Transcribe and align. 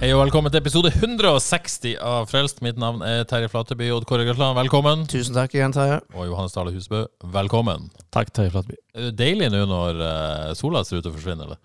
Hei 0.00 0.08
og 0.16 0.22
velkommen 0.22 0.48
til 0.52 0.62
episode 0.62 0.88
160 0.94 1.98
av 2.00 2.24
Frelst. 2.30 2.62
Mitt 2.64 2.78
navn 2.80 3.02
er 3.04 3.26
Terje 3.28 3.50
Flateby. 3.52 3.90
Odd 3.92 4.06
Kåre 4.08 4.24
Grøsland, 4.24 4.56
velkommen. 4.56 5.02
Tusen 5.12 5.36
takk 5.36 5.52
igjen, 5.58 5.74
Terje. 5.76 5.98
Og 6.16 6.30
Johannes 6.30 6.54
Dale 6.56 6.72
Husbø, 6.72 7.02
velkommen. 7.34 7.90
Takk, 8.14 8.30
Terje 8.36 8.52
Flateby. 8.54 8.78
Er 8.96 9.10
det 9.10 9.18
deilig 9.20 9.50
nå 9.52 9.60
når 9.68 10.00
eh, 10.06 10.46
sola 10.56 10.80
ser 10.88 11.02
ut 11.02 11.04
til 11.04 11.12
å 11.12 11.16
forsvinne, 11.18 11.44
eller? 11.44 11.60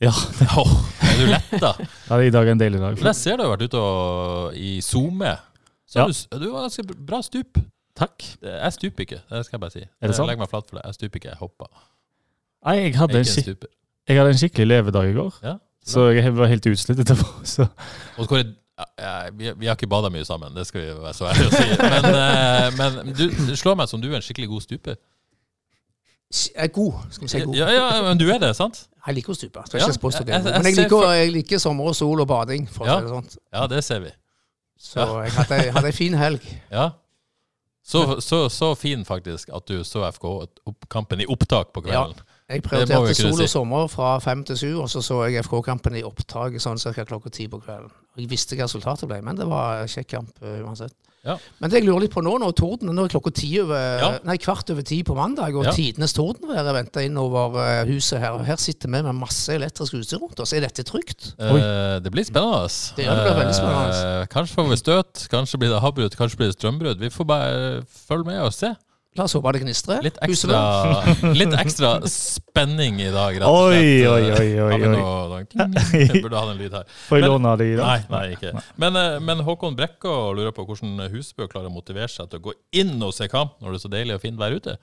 Ja, 0.00 0.12
Åh, 0.62 0.76
er 1.10 1.18
du 1.18 1.24
letta? 1.32 1.72
ja, 1.82 2.20
i 2.22 2.30
dag 2.32 2.46
er 2.46 2.54
en 2.54 2.62
deilig 2.62 2.78
dag. 2.84 2.94
For 3.00 3.10
jeg 3.10 3.18
ser 3.18 3.40
du 3.40 3.44
har 3.44 3.50
vært 3.56 3.66
ute 3.66 3.82
og, 3.82 4.54
i 4.54 4.76
SoMe. 4.86 5.34
Så 5.90 5.98
Ja. 5.98 6.06
du, 6.06 6.38
du 6.44 6.46
har 6.54 6.68
ganske 6.68 6.86
bra 7.10 7.18
stup. 7.26 7.58
Takk. 7.98 8.22
Jeg 8.46 8.76
stuper 8.78 9.04
ikke, 9.08 9.18
det 9.34 9.42
skal 9.48 9.58
jeg 9.58 9.64
bare 9.66 9.74
si. 9.74 9.82
Er 9.82 10.06
det 10.06 10.14
sant? 10.14 10.22
Jeg 10.28 10.30
legger 10.30 10.44
meg 10.46 10.52
flat 10.54 10.70
for 10.70 10.78
det. 10.78 10.86
Jeg 10.86 11.00
stuper 11.00 11.20
ikke, 11.24 11.32
jeg 11.34 11.42
hopper. 11.42 11.72
Nei, 12.70 12.76
jeg 12.84 12.94
hadde, 13.00 13.18
jeg 13.18 13.26
en 13.26 13.34
skik 13.34 13.66
jeg 14.10 14.18
hadde 14.18 14.30
en 14.32 14.38
skikkelig 14.40 14.66
levedag 14.70 15.10
i 15.10 15.12
går, 15.18 15.34
Ja, 15.44 15.56
så 15.86 16.10
jeg 16.14 16.32
var 16.36 16.46
helt 16.50 16.66
utslitt 16.66 16.98
etterpå. 17.02 17.26
Så. 17.54 17.66
Og 18.18 18.28
Kåre, 18.28 18.44
ja, 18.78 18.84
ja, 18.98 19.30
vi, 19.32 19.52
vi 19.60 19.66
har 19.66 19.76
ikke 19.76 19.88
bada 19.90 20.08
mye 20.12 20.24
sammen, 20.24 20.54
det 20.56 20.66
skal 20.68 20.80
vi 20.80 20.92
være 21.02 21.14
så 21.16 21.26
ærlige 21.28 21.48
å 21.48 21.56
si. 21.56 21.66
Men, 21.82 22.06
eh, 22.16 22.68
men 22.78 23.14
du, 23.16 23.24
det 23.50 23.56
slår 23.60 23.76
meg 23.80 23.88
som 23.90 24.00
du 24.00 24.08
er 24.12 24.16
en 24.20 24.24
skikkelig 24.24 24.48
god 24.48 24.62
stuper. 24.64 24.96
Jeg 26.30 26.52
er 26.62 26.68
god, 26.70 26.92
skal 27.10 27.24
vi 27.26 27.28
si 27.32 27.40
god. 27.42 27.56
Ja, 27.58 27.68
ja, 27.74 27.86
men 28.06 28.18
du 28.20 28.28
er 28.30 28.38
det, 28.38 28.52
sant? 28.56 28.84
Jeg 29.06 29.16
liker 29.18 29.32
å 29.34 29.36
stupe. 29.36 29.64
Skal 29.66 29.80
Ja, 29.80 29.88
ikke 29.90 30.02
påstå 30.04 30.24
det. 30.24 30.32
jeg- 30.34 30.44
jeg- 30.44 30.52
Men 30.62 30.66
jeg 30.70 30.76
liker, 30.84 31.06
jeg 31.12 31.32
liker 31.34 31.58
sommer 31.58 31.84
og 31.90 31.96
sol 31.98 32.20
og 32.22 32.28
bading, 32.30 32.68
for 32.70 32.86
Ja. 32.86 33.00
det 33.00 33.08
sånt. 33.10 33.36
Ja, 33.52 33.66
det 33.66 33.82
ser 33.84 34.00
vi. 34.00 34.10
Så 34.78 35.00
jeg 35.24 35.32
hadde, 35.32 35.72
hadde 35.72 35.86
en 35.86 35.92
fin 35.92 36.14
helg. 36.14 36.40
Ja. 36.70 36.90
Så, 37.82 38.20
så, 38.20 38.48
så 38.48 38.74
fin 38.78 39.04
faktisk 39.04 39.48
at 39.56 39.66
du 39.66 39.80
så 39.84 40.04
FK-kampen 40.12 41.20
i 41.20 41.26
opptak 41.26 41.72
på 41.74 41.82
kvelden. 41.82 42.14
Jeg 42.50 42.62
prioriterte 42.66 43.14
sol 43.14 43.36
si. 43.38 43.44
og 43.46 43.52
sommer 43.52 43.86
fra 43.92 44.16
fem 44.22 44.42
til 44.44 44.56
sju, 44.58 44.70
og 44.82 44.88
så 44.90 45.02
så 45.04 45.20
jeg 45.28 45.44
FK-kampen 45.46 45.94
i 46.00 46.02
opptak 46.06 46.58
sånn 46.62 46.80
ca. 46.82 47.04
klokka 47.06 47.30
ti 47.30 47.46
på 47.48 47.60
kvelden. 47.62 47.90
Jeg 48.18 48.28
visste 48.28 48.56
hva 48.58 48.66
resultatet 48.66 49.08
ble, 49.08 49.20
men 49.22 49.36
det 49.38 49.46
var 49.46 49.86
kjekk 49.86 50.08
kamp 50.16 50.42
uh, 50.42 50.58
uansett. 50.66 50.92
Ja. 51.22 51.34
Men 51.60 51.68
det 51.68 51.82
jeg 51.82 51.84
lurer 51.84 52.06
litt 52.06 52.14
på 52.14 52.22
nå, 52.24 52.32
når 52.40 52.54
torden 52.56 52.88
nå 52.96 53.02
er 53.04 53.12
klokka 53.12 53.30
ti 53.36 53.50
over, 53.60 53.76
Ja. 54.00 54.08
nei, 54.24 54.38
kvart 54.40 54.70
over 54.72 54.82
ti 54.88 55.02
på 55.04 55.14
mandag, 55.14 55.54
og 55.54 55.66
Ja. 55.68 55.72
tidenes 55.76 56.14
tordenvær 56.16 56.64
venter 56.72 57.04
inn 57.04 57.18
over 57.20 57.58
eh, 57.60 57.84
huset 57.92 58.18
her, 58.20 58.32
og 58.32 58.46
her 58.46 58.56
sitter 58.56 58.88
vi 58.88 59.02
med 59.02 59.14
masse 59.14 59.52
elektrisk 59.52 59.94
utstyr 60.00 60.18
rundt 60.18 60.40
oss. 60.40 60.54
Er 60.56 60.60
dette 60.64 60.82
trygt? 60.82 61.34
Eh, 61.38 62.00
det 62.00 62.10
blir 62.10 62.24
spennende. 62.24 62.72
Det 62.96 63.04
gjør 63.04 63.20
det 63.20 63.26
blir 63.28 63.40
veldig 63.44 63.54
spennende. 63.54 64.22
Eh, 64.22 64.26
kanskje 64.32 64.54
får 64.56 64.70
vi 64.70 64.76
støt, 64.80 65.28
kanskje 65.28 65.58
blir 65.60 65.68
det 65.76 65.82
havbrudd, 65.84 66.16
kanskje 66.16 66.36
blir 66.40 66.48
det 66.48 66.56
strømbrudd. 66.58 66.98
Vi 66.98 67.10
får 67.12 67.26
bare 67.26 67.82
følge 68.08 68.24
med 68.24 68.40
og 68.40 68.52
se. 68.56 68.72
La 69.18 69.24
oss 69.26 69.32
håpe 69.34 69.50
det 69.56 69.60
gnistrer. 69.64 70.04
Litt 70.06 70.18
litt 71.40 71.54
ekstra 71.58 71.88
spenning 72.06 73.00
i 73.02 73.08
dag, 73.10 73.40
rett 73.40 73.48
og 73.48 73.72
slett. 73.72 73.80
oi, 73.82 74.06
oi, 74.06 74.28
oi, 74.30 74.70
Har 74.70 74.78
vi 74.78 74.86
oi. 74.86 74.92
noe- 74.94 75.40
Jeg 75.98 76.22
burde 76.22 76.38
hatt 76.38 76.52
en 76.52 76.60
lyd 76.60 76.76
her. 76.78 76.84
Får 77.08 77.18
jeg 77.18 77.26
låne 77.26 77.54
det 77.58 77.66
i 77.72 77.76
dag? 77.80 77.88
Nei, 77.88 77.98
nei, 78.14 78.36
ikke. 78.36 78.52
Men, 78.78 78.98
eh, 79.00 79.16
men 79.26 79.42
Håkon 79.46 79.74
Brekka 79.78 80.14
lurer 80.38 80.54
på 80.54 80.62
hvordan 80.68 81.10
Husbø 81.10 81.48
klarer 81.50 81.66
å 81.72 81.74
motivere 81.74 82.06
seg 82.12 82.30
til 82.30 82.38
å 82.38 82.44
gå 82.46 82.54
inn 82.84 82.94
og 83.02 83.10
se 83.16 83.26
kamp 83.32 83.58
når 83.58 83.74
det 83.74 83.80
er 83.80 83.84
så 83.88 83.92
deilig 83.96 84.14
og 84.20 84.22
fint 84.28 84.38
vær 84.38 84.54
ute. 84.54 84.76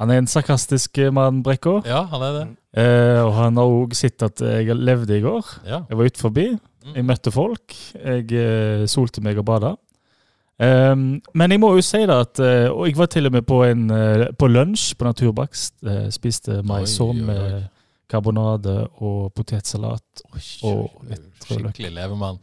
Han 0.00 0.10
er 0.10 0.22
en 0.24 0.32
sarkastisk 0.32 1.04
eh, 1.04 1.12
mann, 1.14 1.42
Brekka. 1.44 1.82
Ja, 1.84 2.06
han 2.08 2.24
er 2.24 2.38
det. 2.40 2.44
Eh, 2.80 3.20
og 3.20 3.34
han 3.36 3.60
har 3.60 3.68
òg 3.84 3.92
sett 4.00 4.24
at 4.26 4.40
jeg 4.40 4.74
levde 4.80 5.20
i 5.20 5.22
går. 5.28 5.58
Ja. 5.68 5.84
Jeg 5.92 6.00
var 6.00 6.08
ute 6.08 6.24
forbi. 6.24 6.48
Jeg 6.94 7.04
møtte 7.08 7.30
folk. 7.32 7.76
Jeg 8.00 8.32
eh, 8.32 8.88
solte 8.90 9.20
meg 9.24 9.38
og 9.40 9.46
bada. 9.52 9.76
Um, 10.58 11.20
men 11.34 11.50
jeg 11.50 11.60
må 11.60 11.72
jo 11.74 11.82
si 11.82 11.98
det 12.06 12.14
at 12.14 12.38
eh, 12.38 12.68
Og 12.70 12.84
jeg 12.86 12.94
var 12.94 13.08
til 13.10 13.26
og 13.26 13.32
med 13.34 13.42
på, 13.42 13.56
en, 13.66 13.88
eh, 13.90 14.28
på 14.38 14.46
lunsj 14.46 14.92
på 14.94 15.08
Naturbakst. 15.08 15.74
eh, 15.82 16.04
spiste 16.14 16.60
oi. 16.62 17.12
med 17.18 17.64
karbonade 18.08 18.76
og 19.02 19.32
potetsalat. 19.34 20.22
Og 20.62 21.02
litt. 21.10 21.26
Skikkelig 21.48 21.90
levemann. 21.96 22.38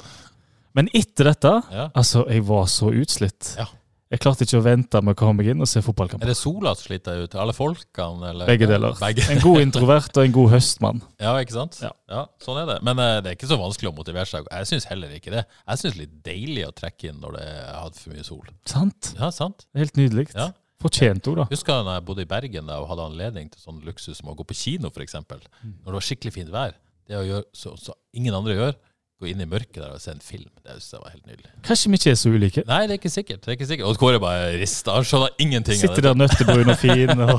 Men 0.76 0.90
etter 0.94 1.32
dette 1.32 1.54
Ja. 1.72 1.90
Altså, 1.96 2.26
jeg 2.30 2.44
var 2.48 2.68
så 2.72 2.92
utslitt. 2.92 3.56
Ja. 3.58 3.68
Jeg 4.12 4.20
klarte 4.20 4.44
ikke 4.44 4.60
å 4.60 4.64
vente 4.66 5.00
med 5.00 5.16
å 5.16 5.18
komme 5.22 5.40
meg 5.40 5.54
inn 5.54 5.64
og 5.64 5.70
se 5.72 5.80
fotballkampen. 5.84 6.26
Er 6.26 6.34
det 6.34 6.36
sola 6.36 6.74
som 6.76 6.90
sliter 6.90 7.16
deg 7.16 7.30
ut? 7.30 7.36
Alle 7.40 7.54
folkene? 7.56 8.34
Eller? 8.34 8.50
Begge 8.50 8.68
deler. 8.68 8.98
Begge. 9.00 9.24
En 9.32 9.40
god 9.40 9.64
introvert 9.64 10.20
og 10.20 10.28
en 10.28 10.34
god 10.36 10.52
høstmann. 10.58 11.00
Ja, 11.22 11.36
ikke 11.40 11.54
sant? 11.54 11.78
Ja. 11.80 12.26
sånn 12.44 12.60
er 12.60 12.68
det. 12.68 12.78
Men 12.84 13.00
uh, 13.00 13.20
det 13.24 13.32
er 13.32 13.38
ikke 13.38 13.48
så 13.48 13.56
vanskelig 13.62 13.92
å 13.92 13.96
motivere 13.96 14.28
seg. 14.28 14.50
Jeg 14.52 14.68
syns 14.68 14.88
heller 14.90 15.14
ikke 15.16 15.32
det. 15.32 15.46
Jeg 15.64 15.82
syns 15.84 16.00
litt 16.00 16.18
deilig 16.26 16.66
å 16.68 16.74
trekke 16.76 17.12
inn 17.12 17.22
når 17.24 17.38
det 17.38 17.48
har 17.70 17.94
for 17.96 18.12
mye 18.12 18.26
sol. 18.28 18.52
Sant? 18.68 19.14
Ja, 19.16 19.32
sant? 19.36 19.68
Helt 19.78 19.96
nydelig. 20.00 20.28
Ja. 20.36 20.50
Fortjent 20.82 21.28
òg, 21.30 21.44
da. 21.44 21.48
Husker 21.54 21.84
da 21.86 21.96
jeg 22.00 22.06
bodde 22.08 22.26
i 22.26 22.30
Bergen 22.30 22.68
da, 22.68 22.82
og 22.82 22.90
hadde 22.92 23.08
anledning 23.14 23.52
til 23.54 23.64
sånn 23.64 23.80
luksus 23.86 24.20
som 24.20 24.32
å 24.34 24.36
gå 24.36 24.44
på 24.50 24.58
kino, 24.58 24.92
f.eks. 24.92 25.20
Mm. 25.22 25.76
Når 25.86 25.88
det 25.88 26.00
var 26.00 26.08
skikkelig 26.10 26.36
fint 26.36 26.52
vær. 26.52 26.76
Det 27.08 27.20
å 27.20 27.26
gjøre 27.28 27.46
så, 27.56 27.76
så 27.80 27.96
ingen 28.18 28.36
andre 28.36 28.58
gjør, 28.58 28.76
gå 29.22 29.30
inn 29.32 29.42
i 29.44 29.48
mørket 29.50 29.78
der 29.80 29.92
og 29.94 30.02
se 30.02 30.12
en 30.16 30.22
film, 30.26 30.50
det 30.66 30.76
synes 30.80 30.92
jeg 30.96 31.02
var 31.04 31.12
helt 31.14 31.28
nydelig. 31.30 31.52
Kanskje 31.68 31.92
vi 31.94 32.00
ikke 32.02 32.12
er 32.12 32.18
så 32.20 32.32
ulike. 32.34 32.64
Nei, 32.68 32.80
det 32.90 32.96
er 32.96 33.00
ikke 33.00 33.12
sikkert. 33.14 33.42
Det 33.46 33.54
er 33.54 33.58
ikke 33.60 33.68
sikkert. 33.70 33.88
Og 33.92 34.00
Kåre 34.02 34.20
bare 34.24 34.50
rister. 34.62 34.92
Han 34.98 35.06
skjønner 35.08 35.38
ingenting 35.46 35.78
Sitter 35.80 36.02
der 36.10 36.18
nøttebrun 36.18 36.74
og 36.74 36.80
fin. 36.82 37.14
Og 37.14 37.38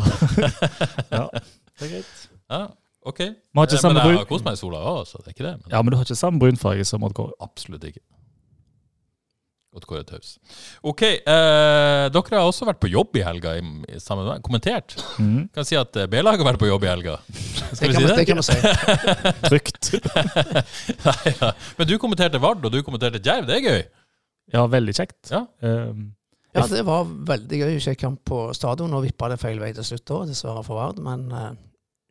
ja, 1.17 1.25
det 1.35 1.87
er 1.87 1.91
greit. 1.97 2.15
Ja, 2.53 2.63
ok. 3.05 3.21
Har 3.21 3.67
ikke 3.67 3.79
Eh, 3.79 3.83
samme 3.83 3.99
men 3.99 4.13
jeg 4.15 4.23
har 4.23 4.31
kost 4.31 4.45
meg 4.47 4.55
i 4.59 4.63
sola 4.63 4.81
òg, 4.93 5.03
så 5.11 5.19
det 5.21 5.33
er 5.33 5.37
ikke 5.37 5.47
det. 5.51 5.55
Men 5.65 5.75
Ja, 5.77 5.83
men 5.83 5.91
du 5.93 5.97
har 5.99 6.05
ikke 6.07 6.19
samme 6.23 6.39
brunfarge 6.43 6.85
som 6.89 7.03
Odd 7.07 7.15
Kåre. 7.19 7.35
absolutt 7.43 7.85
ikke. 7.91 8.01
Godt 9.73 9.87
Kåre 9.89 10.05
Taus. 10.05 10.35
Ok, 10.85 11.01
eh, 11.03 12.09
dere 12.13 12.37
har 12.37 12.45
også 12.45 12.67
vært 12.69 12.81
på 12.83 12.91
jobb 12.93 13.17
i 13.17 13.23
helga 13.25 13.55
i, 13.57 13.63
i 13.89 14.01
sammen 14.05 14.27
med 14.27 14.35
meg. 14.35 14.43
Kommentert. 14.45 14.97
Mm. 15.17 15.47
Kan 15.55 15.65
si 15.65 15.79
at 15.81 15.97
eh, 15.97 16.09
B-laget 16.13 16.43
har 16.45 16.51
vært 16.51 16.61
på 16.61 16.69
jobb 16.69 16.85
i 16.85 16.91
helga. 16.91 17.15
Det 17.25 17.79
Skal 17.79 17.89
vi 17.89 17.95
kan, 17.95 18.03
si 18.03 18.05
man, 18.05 18.11
det 18.11 18.19
det? 18.19 18.27
kan 18.29 18.37
man 18.37 18.45
si. 18.45 18.57
Trygt. 19.49 19.93
Nei, 21.07 21.33
ja. 21.41 21.53
Men 21.79 21.89
du 21.89 21.95
kommenterte 22.03 22.41
Vard, 22.43 22.61
og 22.69 22.75
du 22.75 22.83
kommenterte 22.85 23.23
Djerv. 23.25 23.49
Det 23.49 23.57
er 23.57 23.65
gøy. 23.65 23.81
Ja, 24.53 24.67
veldig 24.69 24.97
kjekt. 24.99 25.21
Ja. 25.33 25.47
Um, 25.65 26.11
Ja, 26.53 26.67
det 26.69 26.83
var 26.85 27.07
veldig 27.33 27.59
gøy. 27.63 27.79
Kjekk 27.81 28.03
kamp 28.03 28.19
på 28.29 28.43
stadion. 28.53 28.93
Og 28.93 29.07
vippa 29.07 29.31
det 29.33 29.39
feil 29.41 29.57
vei 29.63 29.71
til 29.73 29.87
slutt 29.89 30.11
òg, 30.13 30.27
dessverre 30.29 30.61
for 30.67 30.77
Vard. 30.83 30.99
Men 31.01 31.23
uh, 31.33 31.47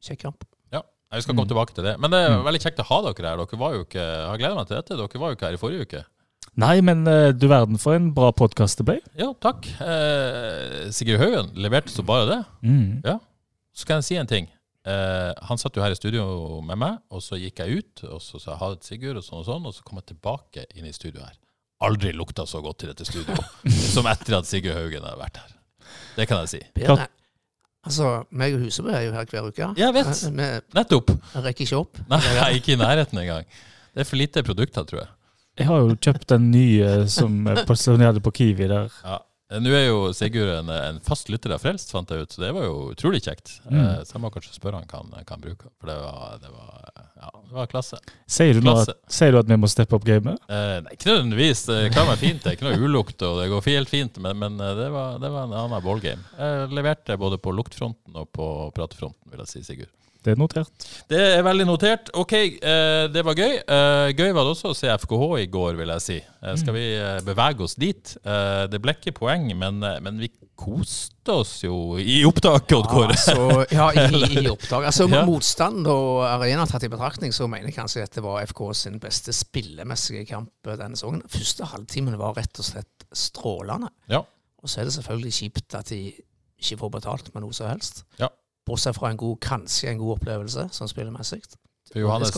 kjekk 0.01 0.23
kamp. 0.23 0.47
Ja, 0.73 0.81
Vi 1.13 1.21
skal 1.21 1.35
komme 1.35 1.45
Mm. 1.45 1.51
tilbake 1.53 1.75
til 1.77 1.85
det. 1.85 1.93
Men 2.01 2.09
det 2.09 2.23
er 2.25 2.33
Mm. 2.39 2.47
veldig 2.49 2.61
kjekt 2.65 2.81
å 2.81 2.87
ha 2.89 2.97
dere 3.05 3.27
her. 3.29 3.37
Dere 3.45 3.59
var 3.61 3.75
jo 3.77 3.83
ikke, 3.85 4.01
jeg 4.01 4.25
har 4.31 4.41
gleda 4.41 4.57
meg 4.57 4.65
til 4.71 4.79
dette. 4.79 4.97
Dere 4.97 5.21
var 5.21 5.29
jo 5.29 5.37
ikke 5.37 5.45
her 5.51 5.59
i 5.59 5.61
forrige 5.61 5.85
uke. 5.85 6.01
Nei, 6.61 6.77
men 6.85 7.05
eh, 7.07 7.31
du 7.33 7.47
verden 7.51 7.79
for 7.81 7.95
en 7.97 8.09
bra 8.15 8.31
podkast 8.35 8.81
det 8.81 8.85
ble. 8.87 8.97
Ja, 9.19 9.31
takk. 9.43 9.67
Eh, 9.81 10.89
Sigurd 10.93 11.21
Haugen 11.23 11.51
leverte 11.61 11.93
så 11.93 12.03
bare 12.05 12.27
det. 12.29 12.39
Mm. 12.67 13.05
Så 13.73 13.87
kan 13.87 14.01
jeg 14.01 14.07
si 14.09 14.17
en 14.19 14.27
ting. 14.29 14.49
Eh, 14.81 15.31
han 15.47 15.59
satt 15.61 15.75
jo 15.77 15.83
her 15.85 15.93
i 15.93 15.99
studio 15.99 16.25
med 16.65 16.79
meg, 16.81 16.97
og 17.13 17.21
så 17.23 17.37
gikk 17.39 17.61
jeg 17.63 17.81
ut, 17.83 18.03
og 18.09 18.19
så 18.25 18.41
sa 18.41 18.53
jeg 18.55 18.61
ha 18.63 18.69
det 18.73 18.81
til 18.81 18.95
Sigurd, 18.95 19.19
og 19.21 19.25
sånn 19.27 19.39
og 19.43 19.47
sånn, 19.47 19.69
og 19.69 19.75
så 19.77 19.85
kom 19.87 20.01
jeg 20.01 20.09
tilbake 20.15 20.65
inn 20.75 20.89
i 20.89 20.93
studio 20.95 21.21
her. 21.23 21.37
Aldri 21.85 22.11
lukta 22.13 22.43
så 22.49 22.59
godt 22.61 22.83
i 22.85 22.91
dette 22.91 23.05
studio 23.07 23.37
som 23.95 24.09
etter 24.11 24.37
at 24.41 24.49
Sigurd 24.49 24.77
Haugen 24.77 25.05
har 25.07 25.17
vært 25.21 25.39
her. 25.41 25.55
Det 26.17 26.27
kan 26.29 26.43
jeg 26.43 26.51
si. 26.55 26.61
Bedre. 26.77 27.07
Altså, 27.81 28.09
meg 28.37 28.53
og 28.53 28.61
Husebø 28.67 28.91
er 28.93 29.07
jo 29.07 29.13
her 29.15 29.25
hver 29.31 29.47
uke. 29.49 29.71
Jeg 29.79 29.93
vet. 29.95 30.11
nettopp 30.35 30.35
Vi 30.35 30.75
Nettopp. 30.77 31.15
rekker 31.47 31.65
ikke 31.65 31.79
opp. 31.79 31.97
Nei, 32.11 32.19
ikke 32.59 32.75
i 32.75 32.77
nærheten 32.77 33.17
engang. 33.23 33.47
Det 33.95 34.03
er 34.03 34.07
for 34.07 34.19
lite 34.21 34.43
produkter, 34.45 34.85
tror 34.85 34.99
jeg. 35.01 35.09
Jeg 35.59 35.67
har 35.67 35.81
jo 35.83 35.97
kjøpt 35.99 36.29
den 36.31 36.47
nye 36.53 36.93
som 37.11 37.41
eh, 37.51 37.65
posisjonerte 37.67 38.23
på 38.23 38.31
Kiwi 38.39 38.69
der. 38.71 38.87
Ja. 39.03 39.19
Eh, 39.51 39.59
Nå 39.59 39.73
er 39.75 39.89
jo 39.89 39.97
Sigurd 40.15 40.47
en, 40.61 40.69
en 40.71 40.99
fast 41.03 41.27
lytter 41.29 41.51
av 41.51 41.59
Frelst, 41.59 41.91
fant 41.91 42.09
jeg 42.09 42.23
ut, 42.23 42.31
så 42.31 42.39
det 42.45 42.53
var 42.55 42.63
jo 42.69 42.77
utrolig 42.93 43.19
kjekt. 43.25 43.57
Mm. 43.67 43.81
Eh, 43.81 43.97
Så 44.07 44.15
jeg 44.15 44.21
må 44.23 44.31
kanskje 44.31 44.55
spørre 44.55 44.79
han 44.79 44.87
hva 44.87 45.01
han 45.17 45.27
kan 45.27 45.43
bruke, 45.43 45.67
for 45.75 45.91
det 45.91 45.97
var, 45.99 46.37
det 46.39 46.53
var, 46.55 46.71
ja, 47.19 47.31
det 47.49 47.57
var 47.59 47.67
klasse. 47.73 47.99
Sier 48.31 48.55
du, 48.55 48.61
klasse. 48.63 48.95
at, 48.95 49.11
sier 49.11 49.35
du 49.35 49.41
at 49.41 49.51
vi 49.51 49.59
må 49.59 49.67
steppe 49.69 49.99
opp 49.99 50.07
gamet? 50.07 50.39
Eh, 50.47 50.77
nei, 50.87 50.95
ikke 50.95 51.11
nødvendigvis. 51.11 51.65
Det 51.67 51.81
kan 51.97 52.07
være 52.07 52.21
fint. 52.23 52.39
Det 52.45 52.53
er 52.53 52.57
ikke 52.57 52.69
noe 52.71 52.79
ulukt, 52.87 53.27
og 53.27 53.41
det 53.43 53.49
går 53.51 53.67
helt 53.67 53.91
fint, 53.91 54.21
men, 54.23 54.39
men 54.39 54.55
eh, 54.63 54.73
det, 54.79 54.87
var, 54.95 55.19
det 55.21 55.33
var 55.35 55.49
en 55.51 55.57
annen 55.65 55.83
ballgame. 55.83 56.23
Jeg 56.39 56.71
leverte 56.79 57.19
både 57.19 57.41
på 57.43 57.53
luktfronten 57.59 58.23
og 58.23 58.31
på 58.31 58.47
pratefronten, 58.79 59.27
vil 59.35 59.43
jeg 59.43 59.51
si, 59.57 59.65
Sigurd. 59.67 59.91
Det 60.21 60.35
er 60.35 60.37
notert. 60.37 60.69
Det 61.09 61.17
er 61.37 61.41
veldig 61.45 61.65
notert. 61.65 62.11
Ok, 62.13 62.33
eh, 62.37 63.07
det 63.09 63.23
var 63.25 63.33
gøy. 63.39 63.55
Eh, 63.57 64.11
gøy 64.13 64.29
var 64.37 64.45
det 64.45 64.51
også 64.53 64.69
å 64.69 64.77
se 64.77 64.91
FKH 64.93 65.23
i 65.41 65.47
går, 65.49 65.79
vil 65.79 65.89
jeg 65.95 66.03
si. 66.05 66.17
Eh, 66.21 66.55
skal 66.61 66.75
vi 66.77 66.83
eh, 66.93 67.17
bevege 67.25 67.65
oss 67.65 67.73
dit? 67.81 68.13
Eh, 68.21 68.67
det 68.69 68.81
ble 68.83 68.93
ikke 68.99 69.15
poeng, 69.17 69.47
men, 69.57 69.81
men 69.81 70.19
vi 70.21 70.29
koste 70.61 71.33
oss 71.33 71.55
jo 71.63 71.97
i 71.97 72.19
opptaket, 72.29 72.75
Odd 72.77 72.89
Kåre. 72.91 73.15
Altså, 73.17 73.63
ja, 73.73 73.87
i, 73.97 74.43
i 74.43 74.45
opptak. 74.53 74.85
Altså, 74.91 75.07
Ja. 75.09 75.23
Motstand 75.25 75.89
og 75.89 76.21
arena 76.29 76.67
tatt 76.69 76.85
i 76.85 76.91
betraktning, 76.93 77.33
så 77.33 77.47
mener 77.49 77.71
jeg 77.71 77.79
kanskje 77.79 78.03
at 78.05 78.13
det 78.19 78.21
var 78.25 78.45
FK 78.45 78.61
sin 78.77 78.99
beste 79.01 79.33
spillemessige 79.33 80.27
kamp 80.29 80.53
denne 80.69 80.93
sesongen. 80.99 81.23
Første 81.33 81.65
halvtimen 81.73 82.19
var 82.21 82.37
rett 82.37 82.61
og 82.61 82.67
slett 82.67 83.07
strålende. 83.17 83.89
Ja. 84.13 84.21
Og 84.61 84.69
så 84.69 84.83
er 84.83 84.85
det 84.91 84.93
selvfølgelig 84.99 85.33
kjipt 85.39 85.79
at 85.81 85.89
de 85.89 86.03
ikke 86.61 86.77
får 86.77 86.93
betalt 86.93 87.33
med 87.33 87.41
noe 87.41 87.57
som 87.57 87.71
helst. 87.71 88.03
Ja. 88.21 88.29
Bortsett 88.67 88.97
fra 88.97 89.09
en 89.09 89.17
god, 89.17 89.39
kanskje 89.41 89.89
en 89.89 89.99
god 90.01 90.19
opplevelse, 90.19 90.67
sånn 90.75 90.89
spillemessig. 90.91 91.41
Johannes, 91.97 92.31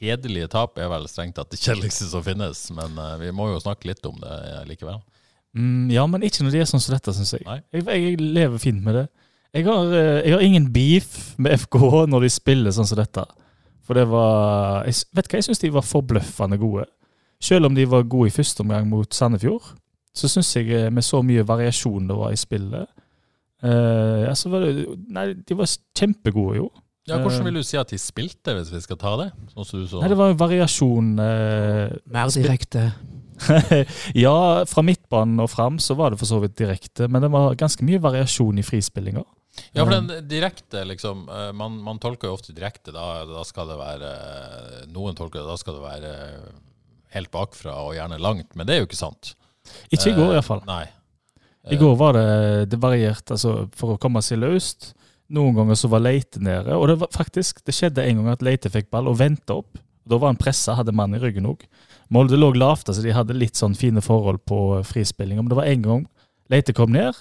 hederlige 0.00 0.48
tap 0.50 0.78
er 0.82 0.88
vel 0.90 1.06
strengt 1.10 1.36
tatt 1.38 1.52
det 1.52 1.60
kjedeligste 1.60 2.08
som 2.10 2.24
finnes, 2.26 2.64
men 2.74 2.96
uh, 2.98 3.14
vi 3.20 3.30
må 3.34 3.52
jo 3.52 3.60
snakke 3.62 3.90
litt 3.90 4.02
om 4.08 4.16
det 4.18 4.34
eh, 4.34 4.64
likevel. 4.66 4.98
Mm, 5.56 5.88
ja, 5.94 6.04
men 6.10 6.24
ikke 6.26 6.44
når 6.44 6.54
de 6.54 6.62
er 6.62 6.70
sånn 6.70 6.82
som 6.82 6.96
dette, 6.96 7.14
syns 7.14 7.36
jeg. 7.36 7.46
Jeg. 7.46 7.84
Jeg 7.86 8.18
lever 8.20 8.62
fint 8.62 8.82
med 8.84 8.98
det. 8.98 9.06
Jeg 9.56 9.64
har, 9.68 9.92
eh, 9.96 10.20
jeg 10.26 10.34
har 10.34 10.44
ingen 10.44 10.68
beef 10.74 11.36
med 11.38 11.54
FKH 11.62 12.04
når 12.10 12.26
de 12.26 12.32
spiller 12.32 12.74
sånn 12.74 12.88
som 12.88 12.98
dette. 13.00 13.24
For 13.86 13.96
det 13.96 14.04
var 14.10 14.84
jeg, 14.84 15.06
Vet 15.16 15.30
hva, 15.30 15.38
jeg 15.38 15.48
syns 15.48 15.62
de 15.62 15.72
var 15.72 15.86
forbløffende 15.86 16.58
gode. 16.60 16.84
Selv 17.40 17.70
om 17.70 17.76
de 17.76 17.86
var 17.88 18.08
gode 18.10 18.28
i 18.28 18.34
første 18.34 18.64
omgang 18.64 18.88
mot 18.90 19.14
Sandefjord, 19.14 19.70
så 20.12 20.28
syns 20.28 20.50
jeg 20.58 20.90
med 20.92 21.06
så 21.06 21.22
mye 21.22 21.46
variasjon 21.46 22.10
det 22.10 22.16
var 22.18 22.34
i 22.34 22.40
spillet 22.40 22.90
eh, 23.62 24.26
ja, 24.26 24.34
så 24.38 24.50
var 24.52 24.66
det, 24.66 24.86
Nei, 25.08 25.32
de 25.34 25.56
var 25.58 25.70
kjempegode, 25.98 26.56
jo. 26.62 26.68
Ja, 27.08 27.16
Eh. 27.16 27.22
Hvordan 27.24 27.46
vil 27.48 27.54
du 27.56 27.62
si 27.64 27.78
at 27.80 27.88
de 27.88 27.96
spilte, 27.96 28.52
hvis 28.52 28.68
vi 28.74 28.80
skal 28.84 28.98
ta 29.00 29.14
det? 29.16 29.30
Sånn 29.54 29.64
som 29.64 29.80
du 29.80 29.86
så. 29.88 30.02
Nei, 30.02 30.10
det 30.12 30.18
var 30.18 30.28
jo 30.28 30.36
variasjon 30.42 31.14
Uh, 31.16 31.94
Mer 32.12 32.28
direkte. 32.34 32.90
Ja, 34.18 34.64
fra 34.68 34.82
midtbanen 34.84 35.40
og 35.40 35.48
fram 35.52 35.78
så 35.80 35.94
var 35.98 36.10
det 36.12 36.18
for 36.20 36.28
så 36.28 36.40
vidt 36.42 36.56
direkte, 36.58 37.08
men 37.08 37.22
det 37.24 37.30
var 37.32 37.54
ganske 37.58 37.84
mye 37.86 38.00
variasjon 38.02 38.58
i 38.60 38.64
frispillinga. 38.66 39.24
Ja, 39.72 39.82
for 39.84 39.90
den 39.94 40.28
direkte, 40.30 40.84
liksom 40.86 41.24
eh, 41.32 41.48
Man, 41.56 41.80
man 41.82 41.98
tolker 41.98 42.28
jo 42.28 42.36
ofte 42.36 42.52
direkte. 42.54 42.92
Da, 42.94 43.24
da 43.26 43.40
skal 43.46 43.66
det 43.72 43.78
være 43.80 44.10
eh, 44.12 44.84
Noen 44.94 45.16
tolker 45.18 45.40
det, 45.40 45.48
da 45.48 45.56
skal 45.58 45.78
det 45.78 45.82
være 45.82 46.12
eh, 46.12 46.52
helt 47.16 47.30
bakfra 47.34 47.74
og 47.88 47.96
gjerne 47.96 48.20
langt, 48.22 48.52
men 48.54 48.68
det 48.68 48.76
er 48.76 48.82
jo 48.84 48.86
ikke 48.90 49.00
sant. 49.00 49.32
Ikke 49.90 50.12
i 50.12 50.14
går, 50.18 50.28
Eh, 50.30 50.36
iallfall. 50.38 50.62
Nei. 50.68 50.84
I 51.70 51.76
går 51.76 51.96
var 52.00 52.16
det 52.16 52.70
det 52.72 52.78
variert 52.80 53.30
altså, 53.34 53.66
for 53.76 53.94
å 53.94 54.00
komme 54.00 54.22
seg 54.24 54.40
løst. 54.40 54.92
Noen 55.28 55.56
ganger 55.58 55.76
så 55.76 55.90
var 55.92 56.00
Leite 56.00 56.40
nede, 56.40 56.72
og 56.72 56.88
det 56.88 56.96
var 57.02 57.10
faktisk, 57.12 57.60
det 57.68 57.74
skjedde 57.76 58.06
en 58.08 58.22
gang 58.22 58.30
at 58.32 58.44
Leite 58.44 58.72
fikk 58.72 58.88
ball 58.94 59.10
og 59.10 59.18
venta 59.20 59.58
opp. 59.60 59.76
Da 60.08 60.16
var 60.16 60.32
han 60.32 60.40
pressa, 60.40 60.78
hadde 60.78 60.94
mann 60.96 61.12
i 61.12 61.20
ryggen 61.20 61.50
òg. 61.50 61.66
Molde 62.08 62.38
lå 62.40 62.54
lavt, 62.56 62.88
altså 62.88 63.04
de 63.04 63.12
hadde 63.12 63.36
litt 63.36 63.60
sånn 63.60 63.76
fine 63.76 64.00
forhold 64.00 64.40
på 64.48 64.80
frispillinga. 64.88 65.44
Men 65.44 65.52
det 65.52 65.60
var 65.60 65.68
en 65.68 65.84
gang 65.84 66.06
Leite 66.48 66.72
kom 66.72 66.94
ned, 66.94 67.18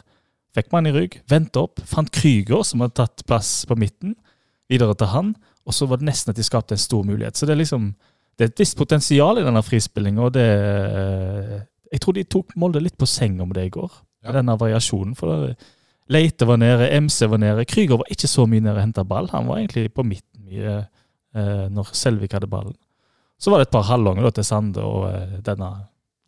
fikk 0.56 0.72
mann 0.72 0.88
i 0.88 0.94
rygg, 0.96 1.20
venta 1.28 1.66
opp, 1.66 1.82
fant 1.84 2.08
Krüger, 2.16 2.64
som 2.64 2.86
hadde 2.86 2.96
tatt 3.02 3.26
plass 3.28 3.52
på 3.68 3.76
midten, 3.76 4.16
videre 4.72 4.96
til 4.96 5.12
han, 5.12 5.34
og 5.68 5.76
så 5.76 5.88
var 5.92 6.00
det 6.00 6.08
nesten 6.08 6.32
at 6.32 6.40
de 6.40 6.46
skapte 6.48 6.78
en 6.78 6.80
stor 6.80 7.04
mulighet. 7.04 7.36
Så 7.36 7.48
det 7.48 7.58
er 7.58 7.60
liksom 7.60 7.92
det 8.38 8.46
er 8.46 8.52
et 8.52 8.62
visst 8.62 8.78
potensial 8.78 9.42
i 9.42 9.44
denne 9.44 9.64
frispillinga, 9.66 10.30
og 10.30 10.36
det 10.38 10.48
Jeg 11.92 12.02
tror 12.04 12.14
de 12.14 12.24
tok 12.24 12.56
Molde 12.56 12.82
litt 12.84 12.98
på 13.00 13.08
senga 13.08 13.46
med 13.46 13.56
det 13.56 13.66
i 13.68 13.74
går, 13.74 13.92
Ja. 14.28 14.38
denne 14.40 14.58
variasjonen. 14.60 15.16
For 15.18 15.54
Leite 16.12 16.48
var 16.48 16.60
nede, 16.62 16.88
MC 17.02 17.28
var 17.28 17.42
nede. 17.42 17.66
Krüger 17.68 18.00
var 18.00 18.12
ikke 18.12 18.30
så 18.32 18.46
mye 18.48 18.64
nede 18.64 18.78
og 18.78 18.86
henta 18.86 19.04
ball. 19.08 19.28
Han 19.34 19.50
var 19.50 19.60
egentlig 19.60 19.90
på 19.94 20.06
midten 20.08 20.46
mye 20.48 20.78
eh, 21.36 21.66
når 21.74 21.92
Selvik 21.98 22.36
hadde 22.38 22.50
ballen. 22.52 22.76
Så 23.38 23.52
var 23.52 23.62
det 23.62 23.68
et 23.68 23.76
par 23.76 23.86
halvganger 23.90 24.32
til 24.34 24.48
Sande 24.48 24.84
og 24.84 25.10
eh, 25.12 25.36
denne, 25.46 25.72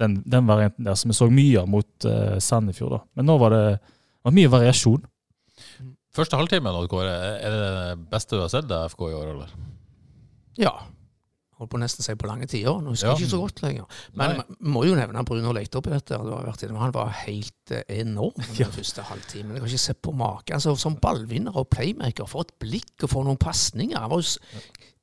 den, 0.02 0.20
den 0.30 0.50
varianten 0.50 0.86
der 0.86 1.00
som 1.00 1.14
vi 1.14 1.18
så 1.18 1.30
mye 1.32 1.64
av 1.64 1.72
mot 1.72 2.06
eh, 2.10 2.38
Sandefjord. 2.44 2.98
da. 2.98 3.02
Men 3.20 3.30
nå 3.32 3.38
var 3.42 3.56
det 3.56 3.64
var 4.26 4.36
mye 4.36 4.52
variasjon. 4.52 5.08
Første 6.16 6.38
halvtimen, 6.40 6.76
Odd 6.76 6.90
Kåre, 6.92 7.14
er 7.40 7.54
det 7.54 7.60
det 7.66 8.08
beste 8.12 8.36
du 8.36 8.44
har 8.44 8.52
sett 8.52 8.72
av 8.74 8.90
FK 8.92 9.04
i 9.08 9.16
år, 9.16 9.34
eller? 9.36 9.52
Ja. 10.60 10.74
Holdt 11.60 11.72
på 11.74 11.80
nesten 11.82 12.02
å 12.02 12.06
si 12.08 12.14
på 12.16 12.28
lange 12.30 12.48
tider. 12.48 12.78
Nå 12.82 12.94
husker 12.94 13.10
Ja. 13.10 13.16
jeg 13.18 13.26
ikke 13.28 13.34
så 13.36 13.40
godt 13.44 13.62
lenger. 13.66 13.86
Men 14.16 14.38
Nei. 14.38 14.44
vi 14.48 14.70
må 14.72 14.84
jo 14.88 14.96
nevne 14.96 15.24
Bruno 15.28 15.52
Leitopp 15.52 15.88
i 15.88 15.92
dette. 15.92 16.16
Du 16.24 16.32
har 16.32 16.46
vært 16.48 16.64
innom. 16.64 16.78
Han 16.80 16.94
var 16.96 17.10
helt 17.26 17.72
eh, 17.76 17.84
enorm 18.00 18.34
den 18.58 18.72
første 18.72 19.04
halvtimen. 19.04 19.58
Jeg 19.58 19.62
har 19.66 19.68
ikke 19.74 19.82
sett 19.84 20.02
på 20.02 20.14
maken. 20.16 20.56
Altså, 20.56 20.78
som 20.80 20.96
ballvinner 20.96 21.56
og 21.60 21.68
playmaker, 21.70 22.26
for 22.32 22.42
et 22.48 22.54
blikk 22.64 23.04
og 23.04 23.10
for 23.12 23.28
noen 23.28 23.38
pasninger. 23.38 24.00
Han 24.00 24.10
var 24.10 24.24
jo 24.24 24.30
s- 24.30 24.40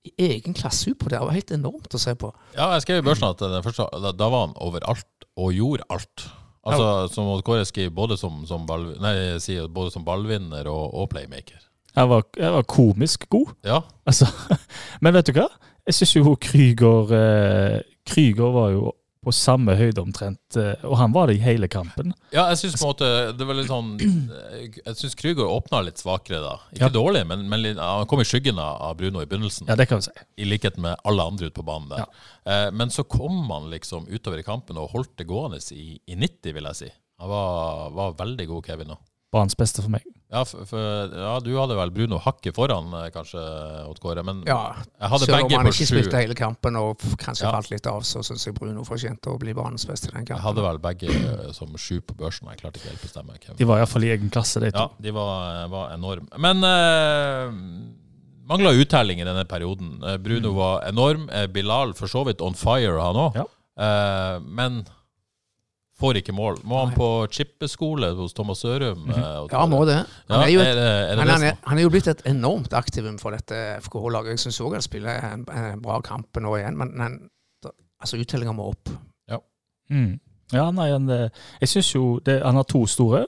i 0.06 0.12
egen 0.30 0.54
klasse 0.54 0.94
på 0.94 1.08
det. 1.10 1.18
Det 1.18 1.26
var 1.26 1.34
helt 1.34 1.50
enormt 1.50 1.92
å 1.92 1.98
se 2.00 2.14
på. 2.14 2.32
Ja, 2.56 2.70
jeg 2.72 2.82
skrev 2.86 3.02
i 3.02 3.06
børsen 3.10 3.28
at 3.28 3.38
første, 3.64 3.88
da, 4.00 4.12
da 4.12 4.28
var 4.30 4.46
han 4.46 4.54
overalt 4.62 5.26
og 5.36 5.52
gjorde 5.52 5.82
alt. 5.90 6.28
Altså, 6.66 7.12
Som 7.12 7.28
Odd 7.30 7.44
Kåre 7.44 7.64
skriver, 7.66 7.92
både 7.94 8.16
som, 8.18 8.40
som, 8.46 8.64
ball, 8.66 8.94
nei, 8.98 9.12
sier, 9.38 9.68
både 9.68 9.92
som 9.92 10.04
ballvinner 10.06 10.66
og, 10.66 10.94
og 10.94 11.10
playmaker. 11.12 11.60
Jeg 11.96 12.08
var, 12.08 12.24
jeg 12.36 12.52
var 12.52 12.62
komisk 12.68 13.28
god. 13.30 13.52
Ja, 13.64 13.82
Altså, 14.06 14.26
men 15.02 15.14
vet 15.14 15.26
du 15.26 15.32
hva? 15.36 15.48
Jeg 15.86 15.94
syns 16.00 16.14
jo 16.18 16.36
Krüger 16.42 17.12
eh, 17.14 17.80
Krüger 18.06 18.52
var 18.54 18.70
jo 18.74 18.92
på 19.26 19.32
samme 19.34 19.74
høyde 19.74 19.98
omtrent, 19.98 20.54
eh, 20.54 20.84
og 20.86 20.94
han 21.00 21.10
var 21.14 21.26
det 21.26 21.34
i 21.34 21.42
hele 21.42 21.66
kampen. 21.66 22.12
Ja, 22.30 22.44
jeg 22.52 22.60
syns 22.60 22.76
på 22.78 22.84
en 22.86 22.92
måte 22.92 23.08
det 23.34 23.46
var 23.48 23.56
litt 23.58 23.66
sånn 23.66 23.88
Jeg 23.98 24.94
syns 25.00 25.16
Krüger 25.18 25.50
åpna 25.50 25.80
litt 25.82 25.98
svakere 25.98 26.38
da. 26.44 26.52
Ikke 26.70 26.86
Ja. 26.86 26.92
dårlig, 26.94 27.24
men, 27.26 27.42
men 27.50 27.66
han 27.80 28.06
kom 28.06 28.22
i 28.22 28.26
skyggen 28.28 28.60
av 28.62 28.94
Bruno 29.00 29.22
i 29.22 29.26
begynnelsen. 29.26 29.66
Ja, 29.66 29.74
det 29.78 29.88
kan 29.90 29.98
vi 29.98 30.06
si. 30.06 30.14
I 30.38 30.46
likhet 30.46 30.78
med 30.78 30.94
alle 31.02 31.26
andre 31.26 31.50
ute 31.50 31.58
på 31.58 31.66
banen 31.66 31.90
der. 31.90 32.06
Eh, 32.46 32.68
men 32.70 32.94
så 32.94 33.02
kom 33.02 33.50
han 33.50 33.66
liksom 33.74 34.06
utover 34.06 34.38
i 34.38 34.46
kampen 34.46 34.78
og 34.78 34.92
holdt 34.94 35.16
det 35.18 35.26
gående 35.26 35.58
i, 35.74 35.98
i 36.06 36.14
90, 36.14 36.54
vil 36.54 36.70
jeg 36.70 36.80
si. 36.84 36.92
Han 37.18 37.30
var, 37.32 37.90
var 37.98 38.14
veldig 38.22 38.46
god, 38.52 38.66
Kevin. 38.70 38.94
Også. 38.94 39.02
Banens 39.36 39.58
beste 39.58 39.84
for 39.84 39.92
meg. 39.92 40.04
Ja, 40.26 40.40
for, 40.42 40.64
for, 40.66 41.12
ja, 41.14 41.34
du 41.38 41.52
hadde 41.54 41.76
vel 41.78 41.92
Bruno 41.94 42.18
hakket 42.18 42.56
foran, 42.56 42.88
eh, 42.98 43.10
kanskje, 43.14 43.40
Odd 43.86 44.00
Kåre. 44.02 44.24
Men 44.26 44.40
Ja, 44.46 44.74
jeg 44.98 45.10
hadde 45.12 45.28
Selv 45.28 45.44
om 45.46 45.52
han 45.54 45.68
ikke 45.70 45.86
sju. 45.86 45.90
spilte 45.92 46.18
hele 46.18 46.34
kampen 46.34 46.78
og 46.80 47.04
kanskje 47.22 47.46
Ja. 47.46 47.52
falt 47.54 47.70
litt 47.70 47.86
av, 47.86 48.02
så 48.02 48.24
syns 48.26 48.44
jeg 48.46 48.56
Bruno 48.56 48.82
fortjente 48.84 49.30
å 49.30 49.38
bli 49.38 49.54
banens 49.54 49.86
beste 49.86 50.08
i 50.08 50.16
den 50.16 50.26
Jeg 50.26 50.42
hadde 50.42 50.64
vel 50.64 50.78
begge 50.82 51.12
eh, 51.14 51.52
som 51.52 51.70
sju 51.76 52.00
på 52.00 52.16
børsen. 52.18 52.48
Jeg 52.50 52.58
klarte 52.58 52.80
ikke 52.80 52.90
helt 52.90 53.02
bestemme. 53.06 53.38
Kevin. 53.38 53.56
De 53.56 53.64
var 53.70 53.78
iallfall 53.78 54.04
i 54.04 54.10
egen 54.16 54.30
klasse, 54.30 54.60
de 54.60 54.72
to. 54.72 54.78
Ja, 54.78 54.90
de 55.00 55.10
var, 55.12 55.68
var 55.68 55.94
enorme. 55.94 56.26
Men 56.38 56.64
uh, 56.64 57.52
mangla 58.50 58.74
uttelling 58.74 59.20
i 59.20 59.24
denne 59.24 59.46
perioden. 59.46 60.00
Bruno 60.00 60.18
Bruno 60.18 60.52
var 60.58 60.82
enorm. 60.88 61.30
Eh, 61.30 61.46
Bilal 61.46 61.94
for 61.94 62.08
så 62.08 62.26
vidt 62.26 62.42
on 62.42 62.54
fire, 62.54 62.98
han 62.98 63.14
òg. 63.14 63.36
Ja. 63.36 63.46
men 64.40 64.86
får 66.00 66.18
ikke 66.20 66.34
mål. 66.36 66.58
Må 66.68 66.82
han 66.84 66.92
på 66.96 67.06
chippeskole 67.32 68.10
hos 68.18 68.34
Thomas 68.36 68.60
Sørum? 68.60 69.06
eh, 69.10 69.38
og- 69.40 69.50
Ja, 69.52 69.64
må 69.66 69.84
det. 69.88 70.02
Han 70.28 70.42
er 70.42 70.50
jo 70.52 70.60
et 70.60 70.66
er 70.66 70.74
det, 70.74 70.88
er 71.10 71.16
det 71.16 71.28
han 71.30 71.42
er, 71.42 71.56
han 71.64 71.78
er 71.78 71.82
jo 71.82 71.90
blitt 71.90 72.08
et 72.08 72.22
enormt 72.26 72.72
aktivum 72.76 73.18
for 73.18 73.30
dette 73.32 73.54
FKH-laget. 73.80 74.36
Jeg 74.36 74.38
syns 74.44 74.60
òg 74.60 74.72
han 74.76 74.82
spiller 74.82 75.24
en, 75.32 75.46
en 75.48 75.80
bra 75.80 76.00
kamp 76.04 76.36
nå 76.36 76.56
igjen, 76.58 76.76
men, 76.76 76.92
men 76.96 77.30
altså 78.00 78.20
uttellinga 78.20 78.52
må 78.54 78.70
opp. 78.74 78.88
Mm. 79.88 80.18
Ja, 80.52 80.64
nei, 80.74 80.90
han, 80.90 81.08
eh, 81.10 81.28
jeg 81.60 81.68
syns 81.68 81.92
jo 81.94 82.18
det, 82.26 82.40
han 82.42 82.56
har 82.58 82.64
to 82.64 82.80
store. 82.90 83.24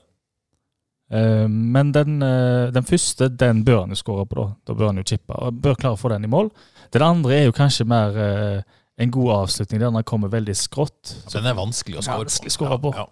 Eh, 1.11 1.47
men 1.49 1.93
den, 1.93 2.21
eh, 2.23 2.71
den 2.75 2.83
første, 2.85 3.29
den 3.29 3.65
bør 3.65 3.81
han 3.85 3.91
jo 3.95 3.99
skåre 3.99 4.27
på, 4.29 4.35
da. 4.43 4.47
Da 4.67 4.75
bør 4.75 4.87
han 4.91 4.97
jo 5.01 5.05
chippe. 5.07 5.39
Bør 5.63 5.77
klare 5.79 5.97
å 5.97 6.01
få 6.01 6.11
den 6.11 6.25
i 6.25 6.29
mål. 6.29 6.51
Den 6.93 7.03
andre 7.03 7.33
er 7.39 7.45
jo 7.47 7.53
kanskje 7.57 7.87
mer 7.87 8.19
eh, 8.19 8.63
en 8.99 9.11
god 9.15 9.31
avslutning, 9.45 9.81
Den 9.81 10.03
kommer 10.05 10.29
veldig 10.33 10.57
skrått. 10.59 11.15
Den 11.33 11.47
er 11.47 11.55
vanskelig 11.59 12.01
å 12.01 12.07
Ja, 12.07 12.19
vanskelig 12.19 12.59
på. 12.59 12.79
på. 12.83 12.95
Ja, 12.97 13.07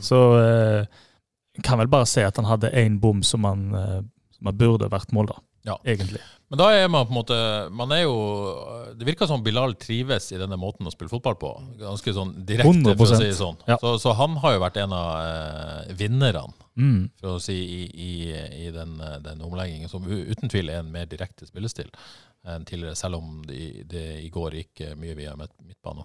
Så 0.00 0.18
eh, 0.38 0.86
kan 1.62 1.78
vel 1.82 1.90
bare 1.90 2.06
si 2.06 2.22
at 2.22 2.36
han 2.38 2.46
hadde 2.46 2.70
én 2.72 3.00
bom 3.02 3.22
som 3.26 3.44
han, 3.44 3.74
eh, 3.74 4.52
burde 4.52 4.88
vært 4.90 5.12
mål, 5.12 5.26
da. 5.32 5.40
Ja. 5.64 5.76
Egentlig. 5.86 6.18
Men 6.50 6.58
da 6.58 6.70
er 6.74 6.88
man 6.90 7.06
på 7.06 7.12
en 7.14 7.18
måte 7.20 7.36
Man 7.70 7.92
er 7.94 8.00
jo 8.02 8.14
Det 8.98 9.06
virker 9.06 9.28
som 9.30 9.44
Bilal 9.44 9.76
trives 9.78 10.26
i 10.34 10.36
denne 10.40 10.56
måten 10.58 10.84
å 10.84 10.90
spille 10.90 11.08
fotball 11.08 11.36
på. 11.38 11.52
Ganske 11.78 12.12
sånn 12.12 12.32
direkte, 12.44 12.96
for 12.98 13.06
å 13.06 13.16
si 13.16 13.28
det 13.28 13.36
sånn. 13.38 13.56
Ja. 13.68 13.76
Så, 13.80 13.94
så 14.02 14.12
han 14.18 14.34
har 14.42 14.56
jo 14.56 14.60
vært 14.64 14.76
en 14.82 14.92
av 14.92 15.12
eh, 15.22 15.94
vinnerne, 15.94 16.48
Mm. 16.74 17.10
for 17.20 17.34
å 17.36 17.40
si, 17.42 17.52
i, 17.52 17.80
i, 18.00 18.12
i 18.66 18.70
den, 18.72 18.94
eh, 19.04 19.18
den 19.20 19.42
omleggingen, 19.44 19.90
som 19.92 20.06
uten 20.08 20.48
tvil 20.48 20.70
er 20.72 20.78
en 20.80 20.90
mer 20.90 21.04
direkte 21.04 21.44
spillestil 21.46 21.90
enn 22.44 22.64
tidligere, 22.66 22.96
selv 22.98 23.20
om 23.20 23.42
det, 23.46 23.84
det 23.90 24.06
i 24.24 24.30
går 24.34 24.50
gikk 24.58 24.80
eh, 24.88 24.96
mye 24.98 25.14
via 25.14 25.36
midt- 25.38 25.54
midtbanen. 25.62 26.04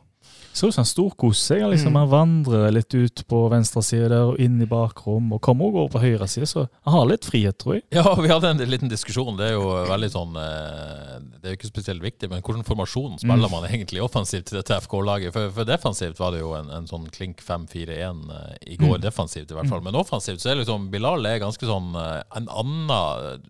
Så 0.52 0.68
ut 0.68 0.74
som 0.76 0.82
han 0.82 0.88
storkoser 0.90 1.56
seg. 1.56 1.62
Han, 1.64 1.72
liksom, 1.72 1.94
Mm. 1.94 2.00
han 2.02 2.10
vandrer 2.12 2.72
litt 2.76 2.94
ut 2.94 3.22
på 3.32 3.38
venstre 3.50 3.80
side 3.86 4.10
der 4.12 4.26
og 4.34 4.40
inn 4.44 4.58
i 4.62 4.66
bakrom, 4.68 5.30
og 5.32 5.40
kommer 5.42 5.70
også 5.70 5.78
over 5.78 5.92
på 5.94 6.02
høyre 6.04 6.28
side, 6.28 6.46
så 6.52 6.66
han 6.84 6.94
har 6.98 7.06
litt 7.08 7.24
frihet, 7.26 7.58
tror 7.58 7.78
jeg. 7.78 7.84
Ja, 7.96 8.04
vi 8.26 8.28
hadde 8.28 8.50
en 8.52 8.58
liten 8.70 8.90
diskusjon. 8.92 9.38
Det 9.40 9.48
er 9.48 9.54
jo 9.56 9.70
veldig 9.88 10.10
sånn 10.12 10.36
eh, 10.36 11.14
Det 11.38 11.46
er 11.48 11.54
jo 11.54 11.58
ikke 11.62 11.72
spesielt 11.72 12.04
viktig, 12.04 12.30
men 12.30 12.42
hvordan 12.44 12.66
formasjon 12.68 13.18
spiller 13.24 13.50
man 13.54 13.70
egentlig 13.70 14.04
offensivt 14.04 14.50
til 14.52 14.60
dette 14.60 14.76
FK-laget? 14.84 15.32
For, 15.34 15.50
for 15.56 15.64
defensivt 15.70 16.20
var 16.20 16.32
det 16.36 16.42
jo 16.44 16.52
en, 16.60 16.70
en 16.76 16.90
sånn 16.92 17.08
klink 17.10 17.40
5-4-1 17.42 18.28
eh, 18.30 18.58
i 18.74 18.78
går, 18.78 18.98
Mm. 18.98 19.06
defensivt 19.08 19.50
i 19.52 19.56
hvert 19.58 19.70
fall. 19.72 19.82
Men 19.86 19.96
offensivt 19.96 20.42
så 20.44 20.52
er 20.52 20.60
liksom 20.60 20.90
Bilal 20.92 21.24
er 21.26 21.40
ganske 21.40 21.66
sånn 21.66 21.96
eh, 21.96 22.22
en 22.36 22.50
annen 22.52 23.42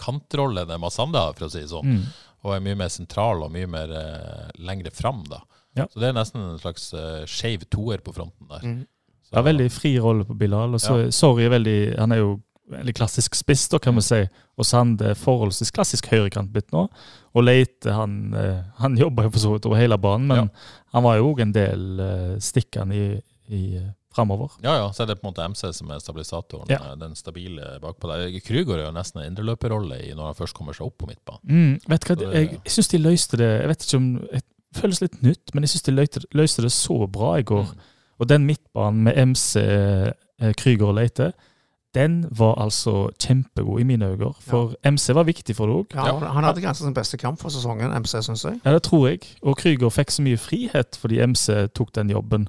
kantrolle 0.00 0.64
enn 0.66 0.80
Masanda 0.82 1.28
for 1.36 1.46
å 1.46 1.50
si 1.52 1.60
det 1.62 1.70
sånn. 1.70 1.86
Mm. 2.00 2.06
Og 2.44 2.54
er 2.54 2.64
mye 2.64 2.78
mer 2.78 2.92
sentral 2.92 3.42
og 3.44 3.52
mye 3.54 3.68
mer 3.70 3.92
eh, 3.98 4.48
lengre 4.64 4.92
fram, 4.94 5.22
da. 5.30 5.42
Ja. 5.74 5.88
Så 5.90 6.00
det 6.00 6.10
er 6.10 6.16
nesten 6.16 6.42
en 6.44 6.58
slags 6.60 6.90
eh, 6.94 7.22
skeiv 7.30 7.64
toer 7.72 8.02
på 8.04 8.14
fronten 8.14 8.50
der. 8.50 8.64
Mm. 8.64 8.82
Så, 9.24 9.32
Ja, 9.38 9.42
veldig 9.42 9.70
fri 9.72 9.94
rolle 9.98 10.26
på 10.28 10.36
Bilal. 10.38 10.76
Og 10.76 10.82
så 10.82 10.98
Sorry 11.14 11.46
er 11.46 11.54
veldig 11.54 11.78
Han 11.98 12.12
er 12.12 12.20
jo 12.20 12.34
veldig 12.70 12.94
klassisk 12.96 13.34
spiss, 13.36 13.66
da, 13.72 13.80
kan 13.82 13.96
vi 13.96 14.04
si. 14.04 14.20
Og 14.56 14.68
Sand 14.68 15.02
er 15.04 15.18
forholdsvis 15.18 15.72
klassisk 15.74 16.08
høyrekant 16.12 16.52
blitt 16.52 16.70
nå. 16.72 16.86
Og 17.34 17.44
Leite, 17.44 17.92
han, 17.92 18.34
eh, 18.38 18.62
han 18.80 18.96
jobber 19.00 19.26
jo 19.26 19.34
for 19.34 19.42
så 19.42 19.52
vidt 19.54 19.68
over 19.68 19.80
hele 19.80 19.98
banen, 20.00 20.30
men 20.30 20.50
han 20.94 21.04
var 21.04 21.18
jo 21.18 21.32
òg 21.32 21.42
en 21.44 21.52
del 21.52 22.00
uh, 22.00 22.34
stikkende 22.38 22.96
i, 22.96 23.06
i 23.50 23.62
uh, 23.82 23.90
framover. 24.14 24.54
Ja, 24.62 24.76
ja, 24.78 24.88
så 24.94 25.02
er 25.02 25.06
det 25.12 25.18
på 25.20 25.26
en 25.28 25.32
måte 25.34 25.44
MC 25.50 25.72
som 25.74 25.90
er 25.90 25.98
stabilisatoren. 26.02 26.70
Ja. 26.70 26.78
eh, 26.92 26.96
Den 27.00 27.14
stabile 27.18 27.78
bakpå 27.82 28.08
der. 28.12 28.28
Krüger 28.46 28.78
er 28.78 28.86
jo 28.86 28.92
nesten 28.96 29.20
en 29.22 29.32
indreløperrolle 29.32 30.00
i 30.08 30.12
når 30.14 30.30
han 30.32 30.34
først 30.38 30.54
kommer 30.54 30.72
seg 30.76 30.86
opp 30.86 30.98
på 30.98 31.06
midtbanen. 31.10 31.42
Mm, 31.44 31.80
vet 31.88 32.00
du 32.06 32.12
hva, 32.14 32.18
det- 32.22 32.34
jeg, 32.34 32.50
jeg 32.64 32.72
syns 32.78 32.88
de 32.88 32.98
løste 32.98 33.36
det 33.36 33.50
Jeg 33.60 33.68
vet 33.68 33.84
ikke 33.88 33.96
om 33.96 34.12
Det 34.32 34.42
føles 34.80 35.00
litt 35.00 35.22
nytt, 35.22 35.54
men 35.54 35.62
jeg 35.62 35.68
syns 35.70 35.82
de 35.86 35.92
løste, 35.92 36.20
løste 36.34 36.62
det 36.62 36.72
så 36.72 37.06
bra 37.10 37.36
i 37.38 37.42
går. 37.46 37.62
Mm. 37.62 37.78
Og 38.20 38.28
den 38.28 38.46
midtbanen 38.46 39.02
med 39.04 39.18
MC, 39.28 39.60
eh, 39.60 40.52
Krüger 40.58 40.88
og 40.88 40.94
Leite, 40.96 41.32
den 41.94 42.24
var 42.34 42.56
altså 42.58 43.08
kjempegod 43.22 43.78
i 43.80 43.84
mine 43.86 44.08
øyne. 44.16 44.32
For 44.42 44.74
MC 44.82 45.12
var 45.14 45.22
viktig 45.28 45.54
for 45.54 45.66
det 45.70 45.74
òg. 45.76 45.94
Ja, 45.94 46.18
Han 46.32 46.42
hadde 46.44 46.60
kanskje 46.60 46.84
sin 46.88 46.94
beste 46.94 47.16
kamp 47.16 47.38
for 47.38 47.48
sesongen, 47.54 47.92
MC, 48.02 48.18
syns 48.22 48.42
jeg. 48.44 48.60
Ja, 48.64 48.72
det 48.74 48.82
tror 48.82 49.08
jeg. 49.08 49.20
Og 49.42 49.56
Krüger 49.60 49.90
fikk 49.94 50.10
så 50.10 50.22
mye 50.26 50.36
frihet 50.36 50.96
fordi 50.98 51.20
MC 51.22 51.68
tok 51.72 51.92
den 51.94 52.10
jobben. 52.10 52.48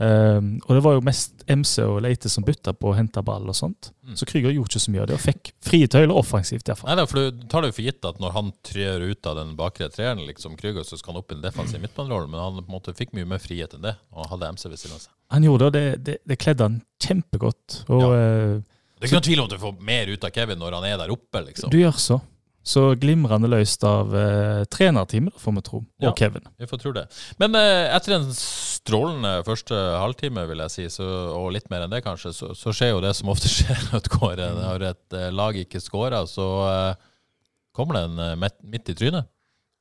Ehm, 0.00 0.54
og 0.64 0.76
det 0.76 0.82
var 0.86 0.96
jo 0.96 1.02
mest 1.04 1.42
MC 1.50 1.82
og 1.84 1.98
Leite 2.04 2.30
som 2.32 2.44
bytta 2.46 2.72
på 2.72 2.90
å 2.90 2.94
hente 2.96 3.20
ball 3.24 3.44
og 3.50 3.56
sånt. 3.56 3.90
Mm. 4.06 4.16
Så 4.16 4.26
Krüger 4.28 4.54
gjorde 4.54 4.72
ikke 4.72 4.84
så 4.84 4.94
mye 4.94 5.02
av 5.04 5.10
det, 5.10 5.18
og 5.18 5.24
fikk 5.24 5.52
frie 5.62 5.90
tøyler 5.90 6.14
offensivt. 6.16 6.64
Derfor. 6.68 6.88
Nei, 6.88 7.06
for 7.10 7.30
Du 7.32 7.46
tar 7.52 7.64
det 7.64 7.72
jo 7.72 7.76
for 7.78 7.86
gitt 7.86 8.08
at 8.08 8.20
når 8.22 8.34
han 8.36 8.50
trør 8.64 9.06
ut 9.12 9.30
av 9.30 9.38
den 9.42 9.54
bakre 9.58 9.90
treeren, 9.92 10.24
liksom 10.28 10.56
Krüger, 10.60 10.86
så 10.88 10.98
skal 10.98 11.14
han 11.14 11.22
opp 11.22 11.32
i 11.34 11.38
en 11.38 11.44
defensiv 11.44 11.82
midtbanerolle, 11.84 12.30
men 12.32 12.40
han 12.40 12.60
på 12.62 12.66
en 12.66 12.76
måte 12.78 12.96
fikk 12.96 13.14
mye 13.18 13.28
mer 13.28 13.42
frihet 13.42 13.76
enn 13.76 13.84
det. 13.84 13.96
Og 14.14 14.24
han 14.24 14.34
hadde 14.34 14.52
MC 14.56 14.68
ved 14.70 14.80
siden 14.80 14.96
av 14.96 15.04
seg. 15.04 15.14
Han 15.36 15.48
gjorde 15.48 15.68
det, 15.68 15.68
og 15.68 15.76
det, 15.76 16.04
det, 16.08 16.18
det 16.32 16.40
kledde 16.40 16.68
han 16.68 16.82
kjempegodt. 17.02 17.82
Og 17.88 18.04
ja. 18.08 18.12
Det 19.02 19.08
er 19.08 19.10
ikke 19.10 19.18
noen 19.18 19.26
tvil 19.26 19.40
om 19.42 19.46
at 19.48 19.54
du 19.56 19.58
får 19.58 19.78
mer 19.82 20.10
ut 20.12 20.24
av 20.28 20.30
Kevin 20.30 20.60
når 20.62 20.74
han 20.78 20.84
er 20.86 21.00
der 21.00 21.10
oppe, 21.10 21.40
liksom. 21.42 21.72
du 21.74 21.80
gjør 21.80 21.96
så. 21.98 22.20
Så 22.62 22.92
glimrende 23.02 23.48
løst 23.50 23.82
av 23.86 24.12
eh, 24.14 24.62
trenerteamet, 24.70 25.34
får 25.42 25.54
vi 25.56 25.62
tro, 25.66 25.78
og 25.82 26.04
Ja. 26.06 26.12
Kevin. 26.18 26.44
Vi 26.62 26.68
får 26.70 26.78
tro 26.78 26.92
det. 26.94 27.08
Men 27.42 27.56
eh, 27.58 27.90
etter 27.96 28.14
en 28.20 28.28
strålende 28.38 29.32
første 29.46 29.74
halvtime, 29.74 30.44
vil 30.46 30.62
jeg 30.64 30.74
si, 30.74 30.84
så, 30.94 31.06
og 31.34 31.50
litt 31.56 31.66
mer 31.74 31.82
enn 31.86 31.90
det 31.94 32.04
kanskje, 32.06 32.30
så, 32.36 32.52
så 32.54 32.74
skjer 32.74 32.94
jo 32.94 33.02
det 33.02 33.14
som 33.18 33.32
ofte 33.34 33.50
skjer 33.56 33.82
når 33.88 33.98
et 33.98 34.10
går. 34.14 34.44
Når 34.60 34.86
et 34.92 35.18
eh, 35.18 35.30
lag 35.34 35.58
ikke 35.58 35.82
scorer, 35.82 36.22
så 36.30 36.48
eh, 36.70 37.02
kommer 37.74 37.98
det 37.98 38.04
en 38.10 38.24
eh, 38.28 38.50
midt, 38.62 38.92
i 38.94 38.98
trynet. 38.98 39.30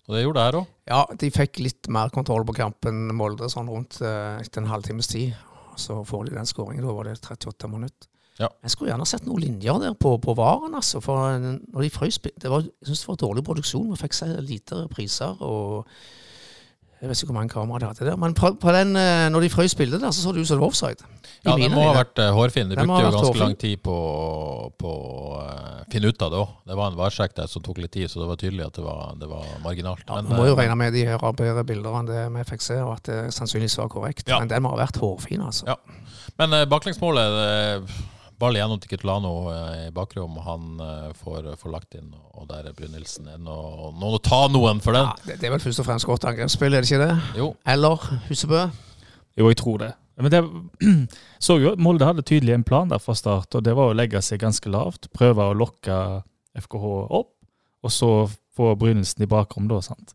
Og 0.10 0.18
det 0.18 0.24
gjorde 0.26 0.42
det 0.42 0.48
her 0.50 0.60
òg. 0.64 0.70
Ja, 0.90 1.02
de 1.22 1.30
fikk 1.32 1.62
litt 1.62 1.88
mer 1.94 2.10
kontroll 2.12 2.44
på 2.50 2.58
kampen 2.58 3.14
Molde 3.16 3.48
sånn 3.54 3.70
rundt 3.70 4.02
eh, 4.02 4.42
etter 4.42 4.64
en 4.64 4.72
halvtimes 4.74 5.12
tid. 5.14 5.38
Så 5.80 6.02
får 6.04 6.28
de 6.28 6.40
den 6.40 6.50
skåringen. 6.50 6.84
Da 6.84 6.96
var 6.98 7.08
det 7.08 7.20
38 7.22 7.70
minutter. 7.72 8.10
Ja. 8.42 8.50
Jeg 8.66 8.74
skulle 8.74 8.92
gjerne 8.92 9.08
sett 9.10 9.28
noen 9.28 9.44
linjer 9.44 9.78
der 9.84 9.94
på, 9.98 10.16
på 10.22 10.36
varen, 10.38 10.74
altså. 10.78 11.02
For 11.04 11.30
eh, 11.30 11.52
når 11.62 11.86
de 11.86 11.94
frøs 11.94 12.18
det 12.22 12.50
var, 12.50 12.66
Jeg 12.66 12.90
syns 12.90 13.06
det 13.06 13.12
var 13.14 13.22
dårlig 13.28 13.46
produksjon. 13.46 13.92
Vi 13.94 14.02
fikk 14.02 14.18
seg 14.18 14.36
lite 14.48 14.86
priser 14.92 15.38
og 15.46 15.88
Jeg 17.02 17.10
vet 17.10 17.18
ikke 17.18 17.32
hvor 17.32 17.40
mange 17.40 17.50
kameraer 17.50 17.82
de 17.82 17.88
hadde 17.90 18.10
der. 18.12 18.18
Men 18.22 18.36
på, 18.38 18.52
på 18.62 18.74
den, 18.76 18.96
eh, 19.00 19.28
når 19.34 19.46
de 19.46 19.54
frøs 19.54 19.74
bildet 19.78 20.04
der, 20.04 20.12
så 20.14 20.22
så 20.22 20.34
det 20.34 20.44
ut 20.44 20.50
som 20.50 20.60
det 20.60 20.66
var 20.66 20.74
offside. 20.74 21.08
Ja, 21.42 21.56
det 21.58 21.72
må 21.74 21.82
ha 21.88 21.96
vært 21.96 22.20
eh, 22.22 22.30
hårfin. 22.30 22.70
De 22.70 22.78
brukte 22.78 23.00
jo 23.02 23.08
ganske 23.08 23.24
hårfin. 23.26 23.42
lang 23.42 23.56
tid 23.58 23.82
på 23.82 23.96
på 24.82 24.92
å 24.92 25.40
uh, 25.42 25.82
finne 25.92 26.12
ut 26.12 26.22
av 26.22 26.30
det 26.34 26.40
òg. 26.42 26.52
Det 26.70 26.78
var 26.78 26.92
en 26.92 27.00
varsjekk 27.00 27.34
der 27.38 27.50
som 27.50 27.64
tok 27.66 27.82
litt 27.82 27.94
tid, 27.96 28.10
så 28.12 28.22
det 28.22 28.28
var 28.30 28.38
tydelig 28.42 28.68
at 28.68 28.78
det 28.78 28.86
var, 28.86 29.16
det 29.18 29.30
var 29.30 29.48
marginalt. 29.66 30.04
Ja, 30.06 30.20
Men, 30.20 30.30
man 30.30 30.42
må 30.42 30.48
jo 30.52 30.58
regne 30.60 30.78
med 30.78 30.94
de 30.94 31.08
her 31.10 31.26
bedre 31.38 31.66
bilder 31.68 31.98
enn 32.00 32.10
det 32.10 32.28
vi 32.38 32.46
fikk 32.54 32.66
se, 32.66 32.78
og 32.86 32.94
at 33.00 33.10
det 33.10 33.20
sannsynligvis 33.34 33.80
var 33.82 33.90
korrekt. 33.94 34.30
Ja. 34.30 34.42
Men 34.42 34.54
den 34.54 34.66
må 34.66 34.76
ha 34.76 34.82
vært 34.84 35.02
hårfin, 35.02 35.42
altså. 35.50 35.70
Ja. 35.74 35.80
Men 36.40 36.54
uh, 36.56 36.66
baklengsmålet 36.70 37.38
eh, 37.42 37.98
Ball 38.42 38.58
igjennom 38.58 38.80
til 38.82 38.92
Kitolano 38.92 39.32
eh, 39.54 39.88
i 39.88 39.92
bakrom. 39.96 40.36
Han 40.46 40.82
eh, 40.84 41.08
får, 41.22 41.52
får 41.62 41.74
lagt 41.74 41.96
inn, 42.00 42.10
og 42.36 42.48
der 42.50 42.68
er 42.72 42.76
Brynildsen. 42.78 43.30
Er 43.30 43.38
det 43.40 43.46
noe- 43.46 43.92
noen 43.94 44.18
å 44.18 44.22
ta 44.26 44.42
noen 44.52 44.82
for 44.84 44.98
den? 44.98 45.08
Ja, 45.08 45.16
det, 45.30 45.40
det 45.42 45.50
er 45.50 45.56
vel 45.56 45.64
først 45.64 45.84
og 45.84 45.88
fremst 45.88 46.10
godt 46.10 46.26
angrepsspill, 46.32 46.74
er 46.78 46.84
det 46.86 46.92
ikke 46.92 47.06
det? 47.06 47.40
Jo. 47.40 47.52
Eller 47.76 48.08
Husebø? 48.30 48.66
Jo, 49.40 49.50
jeg 49.54 49.60
tror 49.62 49.82
det. 49.86 49.92
Men 50.22 50.34
det 50.34 50.42
så 51.46 51.56
jo 51.62 51.72
at 51.72 51.80
Molde 51.82 52.06
hadde 52.06 52.26
tydelig 52.28 52.54
en 52.58 52.66
plan 52.68 52.90
der 52.92 53.00
fra 53.02 53.16
start, 53.18 53.56
og 53.58 53.64
det 53.66 53.74
var 53.78 53.90
å 53.94 53.98
legge 53.98 54.20
seg 54.26 54.42
ganske 54.44 54.70
lavt. 54.74 55.08
Prøve 55.16 55.48
å 55.50 55.56
lokke 55.58 55.96
FKH 56.66 56.90
opp, 57.22 57.32
og 57.82 57.94
så 57.96 58.10
få 58.58 58.74
Brynildsen 58.78 59.24
i 59.24 59.30
bakrom 59.32 59.70
da, 59.72 59.80
sant. 59.86 60.12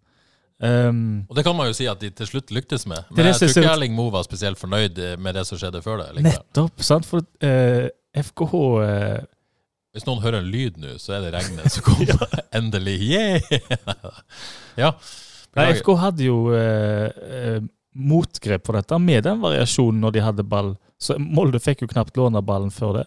Um, 0.56 1.26
Og 1.28 1.37
det 1.37 1.42
kan 1.45 1.52
man 1.56 1.66
jo 1.68 1.75
si 1.76 1.85
at 1.90 2.00
de 2.00 2.09
til 2.16 2.28
slutt 2.30 2.52
lyktes 2.54 2.87
med. 2.88 3.04
Men 3.12 3.26
jeg 3.28 3.37
tror 3.42 3.50
ikke 3.52 3.73
Erling 3.75 3.97
Moe 3.97 4.12
var 4.14 4.25
spesielt 4.25 4.56
fornøyd 4.61 4.97
eh, 5.04 5.16
med 5.21 5.37
det 5.37 5.42
som 5.49 5.59
skjedde 5.61 5.83
før 5.85 5.99
det. 6.00 6.06
likevel. 6.16 6.30
nettopp, 6.38 6.80
sant. 6.87 7.04
For 7.09 7.21
eh, 7.45 7.88
FKH 8.16 8.54
eh, 8.82 9.23
Hvis 9.96 10.06
noen 10.08 10.23
hører 10.25 10.40
en 10.40 10.50
lyd 10.50 10.80
nå, 10.80 10.96
så 11.02 11.16
er 11.16 11.26
det 11.26 11.35
regnet 11.37 11.73
som 11.73 11.87
kommer. 11.87 12.40
Endelig. 12.58 12.99
Yeah! 13.04 14.16
ja. 14.82 14.92
Nei, 15.56 15.70
FK 15.78 15.92
hadde 16.00 16.26
jo 16.26 16.40
eh, 16.52 17.08
eh, 17.08 17.61
motgrep 17.96 18.66
for 18.66 18.76
dette, 18.76 18.99
med 19.00 19.25
den 19.25 19.40
variasjonen 19.40 20.02
når 20.04 20.16
de 20.16 20.25
hadde 20.25 20.49
ball. 20.49 20.75
Så 21.00 21.16
Molde 21.20 21.61
fikk 21.62 21.85
jo 21.85 21.90
knapt 21.92 22.16
låne 22.20 22.42
ballen 22.44 22.73
før 22.73 23.00
det. 23.00 23.06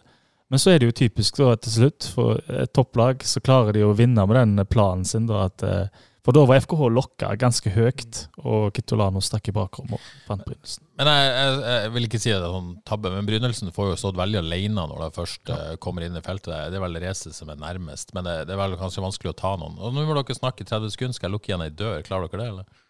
Men 0.49 0.61
så 0.61 0.73
er 0.73 0.81
det 0.81 0.89
jo 0.89 0.97
typisk 1.03 1.37
da 1.37 1.53
til 1.61 1.75
slutt, 1.75 2.07
for 2.09 2.39
et 2.49 2.71
topplag 2.73 3.21
så 3.27 3.41
klarer 3.45 3.75
de 3.77 3.83
å 3.85 3.93
vinne 3.93 4.25
med 4.25 4.37
den 4.39 4.65
planen 4.65 5.05
sin. 5.05 5.27
da 5.29 5.45
at 5.45 5.65
eh, 5.65 6.05
For 6.25 6.35
da 6.35 6.43
var 6.45 6.59
FKH 6.59 6.89
lokka 6.91 7.29
ganske 7.39 7.71
høyt, 7.71 8.25
og 8.43 8.73
Kitolano 8.75 9.21
stakk 9.23 9.47
i 9.51 9.53
bakrommet 9.55 9.95
og 9.95 10.25
fant 10.27 10.43
Brynildsen. 10.43 10.83
Men 10.99 11.07
jeg, 11.07 11.29
jeg, 11.31 11.61
jeg 11.69 11.93
vil 11.95 12.07
ikke 12.09 12.19
si 12.19 12.33
det 12.33 12.41
er 12.41 12.55
sånn 12.57 12.73
tabbe, 12.87 13.13
men 13.13 13.29
Brynildsen 13.29 13.71
får 13.75 13.93
jo 13.93 13.99
stått 14.01 14.19
veldig 14.19 14.41
alene 14.41 14.83
når 14.91 15.05
det 15.05 15.09
først 15.15 15.53
ja. 15.53 15.59
kommer 15.81 16.03
inn 16.05 16.19
i 16.19 16.25
feltet. 16.25 16.51
Det 16.51 16.79
er 16.79 16.83
vel 16.83 16.99
Reze 16.99 17.31
som 17.35 17.53
er 17.53 17.61
nærmest, 17.61 18.11
men 18.17 18.27
det, 18.27 18.35
det 18.49 18.55
er 18.55 18.61
vel 18.65 18.75
kanskje 18.81 19.05
vanskelig 19.05 19.31
å 19.31 19.39
ta 19.39 19.55
noen. 19.61 19.79
Og 19.79 19.95
Nå 19.95 20.03
må 20.03 20.17
dere 20.19 20.37
snakke 20.37 20.67
i 20.67 20.69
30 20.69 20.95
sekunder, 20.97 21.15
skal 21.15 21.29
jeg 21.29 21.37
lukke 21.37 21.53
igjen 21.53 21.65
ei 21.65 21.71
dør? 21.71 22.03
Klarer 22.05 22.27
dere 22.27 22.43
det, 22.43 22.51
eller? 22.53 22.85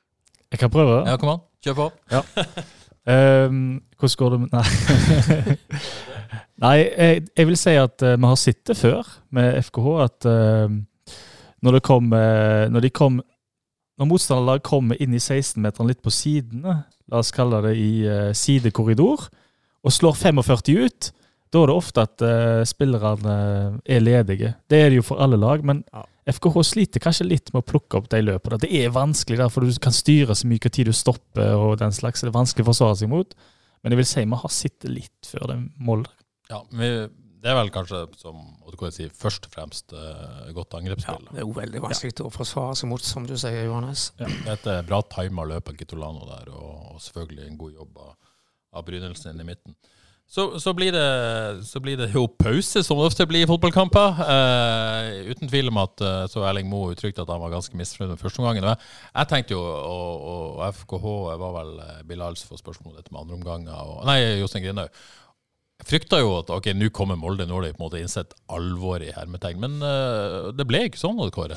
Jeg 0.50 0.64
kan 0.64 0.74
prøve. 0.74 1.04
Ja, 1.06 1.18
kom 1.22 1.36
an. 1.36 1.46
Kjør 1.62 1.78
på. 1.78 1.90
Ehm, 3.10 3.80
hvordan 3.98 4.18
går 4.18 4.30
det 4.34 4.40
med 4.40 4.52
Nei, 4.54 4.64
Nei 6.66 6.76
jeg, 6.84 7.24
jeg 7.38 7.48
vil 7.50 7.58
si 7.58 7.76
at 7.80 8.04
uh, 8.06 8.16
vi 8.18 8.30
har 8.32 8.40
sett 8.40 8.62
det 8.68 8.76
før 8.78 9.08
med 9.36 9.58
FKH, 9.64 9.88
at 10.04 10.28
eh, 10.30 10.76
når 11.66 11.78
det 11.78 11.84
kom, 11.86 12.14
eh, 12.14 12.68
når 12.72 12.82
de 12.88 12.90
kom 12.96 13.22
Når 14.00 14.08
motstanderlag 14.08 14.62
kommer 14.64 14.96
inn 15.04 15.12
i 15.12 15.20
16-meteren 15.20 15.90
litt 15.90 16.00
på 16.02 16.12
sidene, 16.14 16.86
la 17.12 17.20
oss 17.20 17.34
kalle 17.36 17.58
det 17.66 17.74
i 17.76 18.06
eh, 18.08 18.30
sidekorridor, 18.32 19.26
og 19.84 19.92
slår 19.92 20.16
45 20.16 20.78
ut, 20.86 21.10
da 21.52 21.60
er 21.60 21.68
det 21.68 21.76
ofte 21.76 22.06
at 22.08 22.24
eh, 22.24 22.62
spillerne 22.70 23.34
er 23.84 24.00
ledige. 24.00 24.54
Det 24.72 24.80
er 24.80 24.90
det 24.94 25.02
jo 25.02 25.06
for 25.10 25.20
alle 25.20 25.36
lag, 25.36 25.66
men 25.68 25.82
FKH 26.32 26.64
sliter 26.70 27.04
kanskje 27.04 27.28
litt 27.28 27.52
med 27.52 27.64
å 27.64 27.68
plukke 27.74 28.00
opp 28.00 28.08
de 28.14 28.22
løpene. 28.24 28.62
Det 28.64 28.72
er 28.80 28.96
vanskelig 28.96 29.42
der, 29.42 29.52
for 29.52 29.68
du 29.68 29.76
kan 29.84 29.92
styre 29.96 30.32
så 30.38 30.48
mye 30.48 30.64
hva 30.64 30.72
tid 30.72 30.88
du 30.88 30.96
stopper 30.96 31.56
og 31.58 31.80
den 31.82 31.92
slags. 31.92 32.24
Det 32.24 32.32
er 32.32 32.38
vanskelig 32.40 32.68
å 32.68 32.70
forsvare 32.72 33.00
seg 33.02 33.12
mot. 33.12 33.36
Men 33.84 33.92
jeg 33.96 34.00
vil 34.00 34.08
si 34.14 34.24
vi 34.28 34.40
har 34.44 34.54
sittet 34.54 34.92
litt 34.96 35.28
før 35.28 35.52
det 35.52 35.60
målet. 35.76 36.12
Ja, 36.52 36.64
vi- 36.72 37.10
det 37.40 37.52
er 37.52 37.56
vel 37.56 37.70
kanskje, 37.72 38.02
som 38.20 38.40
hva 38.80 38.90
si, 38.92 39.06
først 39.16 39.48
og 39.48 39.54
fremst 39.54 39.94
uh, 39.96 40.50
godt 40.56 40.76
Ja, 40.80 41.16
det 41.32 41.40
er 41.40 41.46
jo 41.46 41.54
veldig 41.56 41.84
vanskelig 41.84 42.26
å 42.26 42.32
forsvare 42.34 42.76
seg 42.76 42.92
mot, 42.92 43.04
som 43.04 43.28
du 43.28 43.36
sier, 43.40 43.64
Johannes. 43.68 44.10
Et 44.20 44.68
eh, 44.68 44.82
bra 44.88 45.00
tima 45.08 45.46
løp 45.48 45.72
av 45.72 45.78
Kitolano 45.80 46.28
der, 46.28 46.52
og, 46.52 46.96
og 46.96 47.00
selvfølgelig 47.04 47.48
en 47.48 47.62
god 47.62 47.80
jobb 47.80 48.04
av, 48.04 48.12
av 48.76 48.86
Brynildsen 48.88 49.32
inn 49.32 49.46
i 49.46 49.48
midten. 49.54 49.78
Så, 50.30 50.44
så, 50.62 50.76
blir 50.78 50.92
det, 50.94 51.06
så 51.66 51.80
blir 51.82 51.98
det 51.98 52.12
jo 52.14 52.28
pause, 52.28 52.84
som 52.86 53.00
det 53.00 53.08
ofte 53.08 53.26
blir 53.26 53.48
i 53.48 53.50
fotballkamper. 53.50 54.20
Eh, 54.36 55.32
uten 55.32 55.50
tvil 55.50 55.72
om 55.72 55.80
at 55.82 56.04
eh, 56.06 56.26
så 56.30 56.44
Erling 56.46 56.70
Moe 56.70 56.92
uttrykte 56.94 57.24
at 57.24 57.32
han 57.34 57.42
var 57.42 57.56
ganske 57.56 57.80
misfornøyd 57.80 58.14
med 58.14 58.22
første 58.22 58.44
omgangen. 58.44 58.68
Jeg, 58.68 58.92
jeg 59.16 59.32
tenkte 59.32 59.56
jo, 59.56 59.64
og, 59.64 60.28
og 60.60 60.76
FKH 60.84 61.08
var 61.42 61.56
vel 61.56 61.74
Bilal 62.12 62.38
som 62.38 62.52
for 62.52 62.62
spørsmål 62.62 63.00
etter 63.00 63.16
med 63.16 63.24
andre 63.24 63.40
omganger, 63.40 63.80
og, 63.80 64.04
nei, 64.12 64.20
Jostein 64.44 64.68
Grindhaug. 64.68 65.02
Jeg 65.80 65.88
frykta 65.88 66.20
jo 66.20 66.34
at 66.42 66.50
ok, 66.52 66.74
nå 66.76 66.90
kommer 66.92 67.16
Molde, 67.16 67.46
nå 67.48 67.56
har 67.56 67.64
de 67.70 67.74
på 67.74 67.80
en 67.80 67.86
måte 67.88 68.02
innsett 68.02 68.34
alvoret 68.52 69.08
i 69.10 69.14
hermetegn. 69.16 69.62
Men 69.64 69.78
uh, 69.82 70.50
det 70.56 70.66
ble 70.68 70.86
ikke 70.90 71.00
sånn, 71.00 71.22
Kåre. 71.32 71.56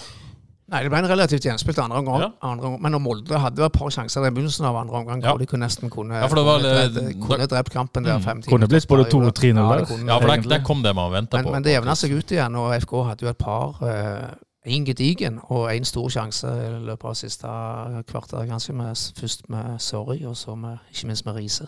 Nei, 0.73 0.79
det 0.87 0.93
ble 0.93 1.01
en 1.03 1.09
relativt 1.11 1.45
gjenspilt 1.45 1.77
andre 1.83 1.99
omgang. 2.01 2.23
Ja. 2.23 2.29
Andre 2.49 2.69
omgang. 2.71 2.83
Men 2.87 2.95
når 2.95 3.03
Molde 3.05 3.41
hadde 3.43 3.61
jo 3.61 3.67
et 3.67 3.75
par 3.77 3.91
sjanser 3.93 4.25
i 4.25 4.31
begynnelsen 4.33 4.65
av 4.65 4.79
andre 4.81 5.01
omgang 5.03 5.21
Ja. 5.21 5.35
hvor 5.35 5.43
de 5.43 5.49
kunne 5.51 5.67
nesten 5.67 5.91
kunne, 5.93 6.15
Ja, 6.15 6.29
var- 6.31 6.63
kunne, 6.63 6.87
drept, 6.89 7.19
kunne 7.27 7.49
drept 7.51 7.71
kampen 7.75 8.05
der. 8.07 8.21
fem 8.21 8.41
timer. 8.41 8.55
Kunne 8.57 8.69
blitt 8.71 8.89
både 8.89 9.11
to 9.11 9.19
og 9.21 9.35
3-0 9.35 9.59
Ja, 9.59 9.69
der. 9.69 10.07
Ja, 10.07 10.19
for 10.19 10.27
der, 10.29 10.33
egentlig. 10.39 10.49
der 10.55 10.65
kom 10.65 10.83
det 10.83 10.95
man 10.95 11.13
venta 11.13 11.43
på. 11.43 11.51
men 11.53 11.63
det 11.63 11.75
jevna 11.75 11.93
seg 11.99 12.15
ut 12.17 12.33
igjen, 12.33 12.57
og 12.57 12.73
FK 12.81 13.05
hadde 13.11 13.23
jo 13.27 13.29
et 13.29 13.39
par 13.39 13.77
Én 14.65 14.85
gedigen 14.87 15.41
og 15.51 15.73
én 15.75 15.83
stor 15.85 16.07
sjanse 16.09 16.47
i 16.47 16.69
løpet 16.87 17.05
av 17.05 17.15
siste 17.19 17.49
kvarter, 18.07 18.47
Ganske 18.47 18.73
Med, 18.73 18.95
først 18.95 19.49
med 19.51 19.81
Sorry, 19.81 20.25
og 20.25 20.37
så 20.37 20.55
med, 20.57 20.79
ikke 20.95 21.07
minst 21.09 21.27
med 21.27 21.35
Riise. 21.35 21.67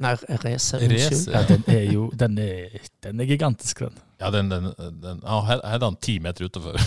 Nei, 0.00 0.14
racer. 0.44 0.80
Ja, 0.80 1.42
den 1.44 1.64
er 1.68 1.82
jo 1.92 2.06
den 2.16 2.38
er, 2.40 2.78
den 3.04 3.20
er 3.20 3.26
gigantisk, 3.28 3.82
den. 3.84 3.98
Ja, 4.20 4.30
den, 4.32 4.50
den, 4.52 4.70
den 5.02 5.20
ja, 5.24 5.40
her 5.44 5.60
her 5.64 5.76
er 5.76 5.84
han 5.84 5.96
ti 6.00 6.18
meter 6.20 6.48
utenfor. 6.48 6.76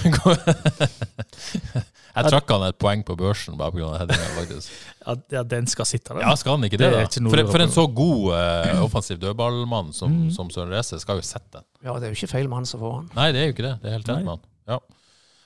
jeg 2.15 2.25
trakk 2.29 2.53
han 2.55 2.65
et 2.67 2.79
poeng 2.81 3.03
på 3.05 3.15
børsen 3.17 3.57
bare 3.57 3.73
pga. 3.73 3.91
headinga, 4.01 4.27
faktisk. 4.37 4.73
Ja, 5.05 5.15
ja, 5.37 5.43
den 5.55 5.69
skal 5.69 5.89
sitte 5.89 6.13
der. 6.13 6.23
Ja, 6.25 6.33
skal 6.37 6.57
han 6.57 6.65
ikke 6.65 6.81
det, 6.81 6.89
Det 6.89 6.99
da? 6.99 7.05
ikke 7.05 7.29
For, 7.29 7.53
for 7.53 7.67
en 7.67 7.73
så 7.73 7.85
god 8.01 8.33
uh, 8.33 8.83
offensiv 8.85 9.21
dødballmann 9.21 9.93
som, 9.93 10.25
mm. 10.25 10.33
som 10.33 10.49
Søren 10.53 10.73
Racer 10.73 11.01
skal 11.01 11.21
jo 11.21 11.27
sette 11.27 11.59
den. 11.59 11.69
Ja, 11.85 11.97
det 11.97 12.09
er 12.09 12.13
jo 12.13 12.21
ikke 12.21 12.33
feil 12.33 12.49
mann 12.49 12.69
som 12.69 12.81
får 12.81 12.99
han. 12.99 13.09
Nei, 13.17 13.31
det 13.33 13.41
er 13.41 13.49
jo 13.49 13.57
ikke 13.57 13.67
det. 13.67 13.75
Det 13.81 13.91
er 13.91 13.97
helt 13.99 14.09
rett 14.09 14.29
mann. 14.29 14.45
Ja. 14.69 14.81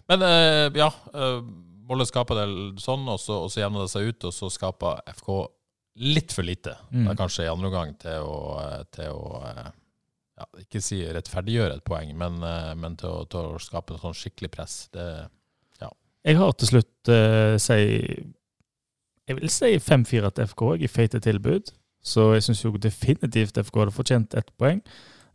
Men 0.07 0.23
uh, 0.23 0.67
ja, 0.75 0.91
uh, 1.15 1.43
Molde 1.87 2.07
skaper 2.07 2.41
det 2.41 2.47
sånn, 2.83 3.07
og 3.07 3.19
så, 3.19 3.43
og 3.43 3.51
så 3.51 3.63
jevner 3.63 3.83
det 3.83 3.91
seg 3.91 4.11
ut, 4.11 4.27
og 4.27 4.35
så 4.35 4.51
skaper 4.51 5.03
FK 5.19 5.29
litt 5.97 6.33
for 6.35 6.45
lite. 6.45 6.75
Mm. 6.91 7.03
Det 7.05 7.11
er 7.11 7.19
kanskje 7.19 7.45
i 7.45 7.51
andre 7.51 7.69
omgang 7.71 7.93
til 8.01 8.25
å, 8.25 8.39
eh, 8.61 8.83
til 8.93 9.15
å 9.15 9.41
eh, 9.49 9.69
ja, 10.37 10.47
ikke 10.61 10.81
si 10.83 11.01
rettferdiggjøre 11.01 11.79
et 11.79 11.85
poeng, 11.87 12.13
men, 12.17 12.39
eh, 12.45 12.73
men 12.77 12.97
til, 12.99 13.09
å, 13.09 13.25
til 13.29 13.55
å 13.55 13.61
skape 13.61 13.95
en 13.95 14.03
sånn 14.05 14.17
skikkelig 14.17 14.53
press. 14.53 14.77
Det, 14.93 15.07
Jeg 16.27 16.35
har 16.35 16.51
til 16.59 16.67
slutt 16.67 17.09
uh, 17.13 17.55
si 17.61 17.75
Jeg 19.29 19.35
vil 19.37 19.51
si 19.53 19.69
5-4 19.79 20.31
til 20.35 20.49
FK 20.49 20.63
i 20.83 20.89
feite 20.91 21.21
tilbud. 21.23 21.71
Så 22.03 22.33
jeg 22.33 22.43
syns 22.43 22.63
jo 22.63 22.71
definitivt 22.79 23.57
FK 23.59 23.79
hadde 23.79 23.95
fortjent 23.95 24.35
ett 24.35 24.49
poeng. 24.59 24.81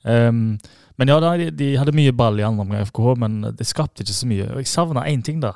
Um, 0.05 0.59
men 0.99 1.09
ja, 1.09 1.19
de, 1.21 1.51
de 1.51 1.69
hadde 1.77 1.95
mye 1.97 2.13
ball 2.13 2.41
i 2.41 2.45
andre 2.45 2.67
omgang, 2.67 2.87
FKH, 2.89 3.15
men 3.21 3.41
det 3.57 3.67
skapte 3.69 4.05
ikke 4.05 4.17
så 4.17 4.29
mye. 4.29 4.49
Og 4.53 4.63
jeg 4.63 4.71
savna 4.73 5.05
én 5.09 5.25
ting, 5.25 5.41
da. 5.41 5.55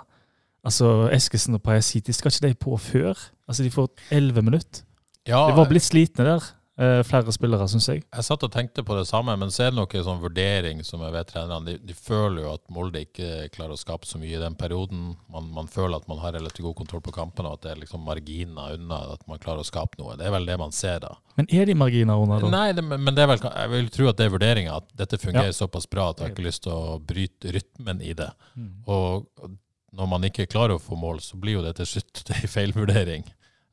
Altså, 0.66 1.08
Eskesen 1.14 1.54
og 1.54 1.62
Pajasiti, 1.62 2.12
skal 2.12 2.32
ikke 2.32 2.48
de 2.48 2.58
på 2.64 2.76
før? 2.76 3.20
Altså, 3.48 3.62
De 3.62 3.70
får 3.70 3.88
11 4.10 4.42
minutter. 4.42 4.85
Ja, 5.26 5.46
De 5.50 5.56
var 5.58 5.66
blitt 5.70 5.82
slitne 5.86 6.24
der, 6.28 6.44
eh, 6.78 7.00
flere 7.08 7.32
spillere, 7.34 7.66
syns 7.68 7.88
jeg. 7.88 8.02
Jeg 8.14 8.24
satt 8.26 8.42
og 8.46 8.52
tenkte 8.52 8.84
på 8.86 8.94
det 8.98 9.06
samme, 9.08 9.34
men 9.40 9.48
så 9.50 9.64
er 9.66 9.70
det 9.72 9.78
nok 9.80 9.94
en 9.96 10.04
sånn 10.06 10.20
vurdering 10.22 10.82
som 10.86 11.00
jeg 11.02 11.14
vet 11.14 11.30
trenerne 11.32 11.66
de, 11.66 11.74
de 11.88 11.94
føler 11.96 12.44
jo 12.44 12.52
at 12.54 12.62
Molde 12.70 13.02
ikke 13.06 13.48
klarer 13.54 13.74
å 13.74 13.80
skape 13.80 14.06
så 14.06 14.20
mye 14.22 14.36
i 14.36 14.40
den 14.42 14.54
perioden. 14.60 15.16
Man, 15.32 15.48
man 15.56 15.66
føler 15.72 15.96
at 15.98 16.06
man 16.08 16.20
har 16.22 16.36
relativt 16.36 16.66
god 16.68 16.76
kontroll 16.82 17.02
på 17.02 17.14
kampene, 17.16 17.48
og 17.50 17.58
at 17.58 17.66
det 17.66 17.72
er 17.74 17.82
liksom 17.82 18.04
marginer 18.06 18.76
unna 18.76 19.00
at 19.16 19.26
man 19.26 19.40
klarer 19.42 19.64
å 19.64 19.68
skape 19.68 19.98
noe. 20.02 20.16
Det 20.20 20.28
er 20.28 20.34
vel 20.36 20.46
det 20.46 20.58
man 20.62 20.74
ser 20.76 21.00
da. 21.04 21.14
Men 21.36 21.48
er 21.52 21.66
de 21.68 21.74
marginer 21.76 22.22
unna, 22.22 22.38
da? 22.40 22.50
Nei, 22.52 22.66
det, 22.76 22.84
men 22.86 23.12
det 23.16 23.24
er 23.24 23.32
vel, 23.34 23.42
jeg 23.48 23.72
vil 23.74 23.88
tro 23.98 24.10
at 24.12 24.20
det 24.20 24.26
er 24.28 24.34
vurderinga, 24.36 24.76
at 24.82 24.90
dette 25.02 25.18
fungerer 25.20 25.50
Ja. 25.52 25.60
såpass 25.64 25.88
bra 25.90 26.10
at 26.10 26.20
jeg 26.20 26.28
har 26.30 26.36
ikke 26.36 26.46
lyst 26.46 26.62
til 26.68 26.72
å 26.76 26.98
bryte 27.00 27.56
rytmen 27.56 28.00
i 28.04 28.12
det. 28.16 28.30
Mm. 28.54 28.70
Og 28.86 29.26
når 29.96 30.08
man 30.12 30.28
ikke 30.28 30.46
klarer 30.52 30.76
å 30.76 30.82
få 30.82 30.96
mål, 31.00 31.22
så 31.24 31.40
blir 31.40 31.56
jo 31.58 31.64
det 31.64 31.76
til 31.80 31.88
slutt 31.96 32.22
en 32.36 32.48
feilvurdering. 32.52 33.24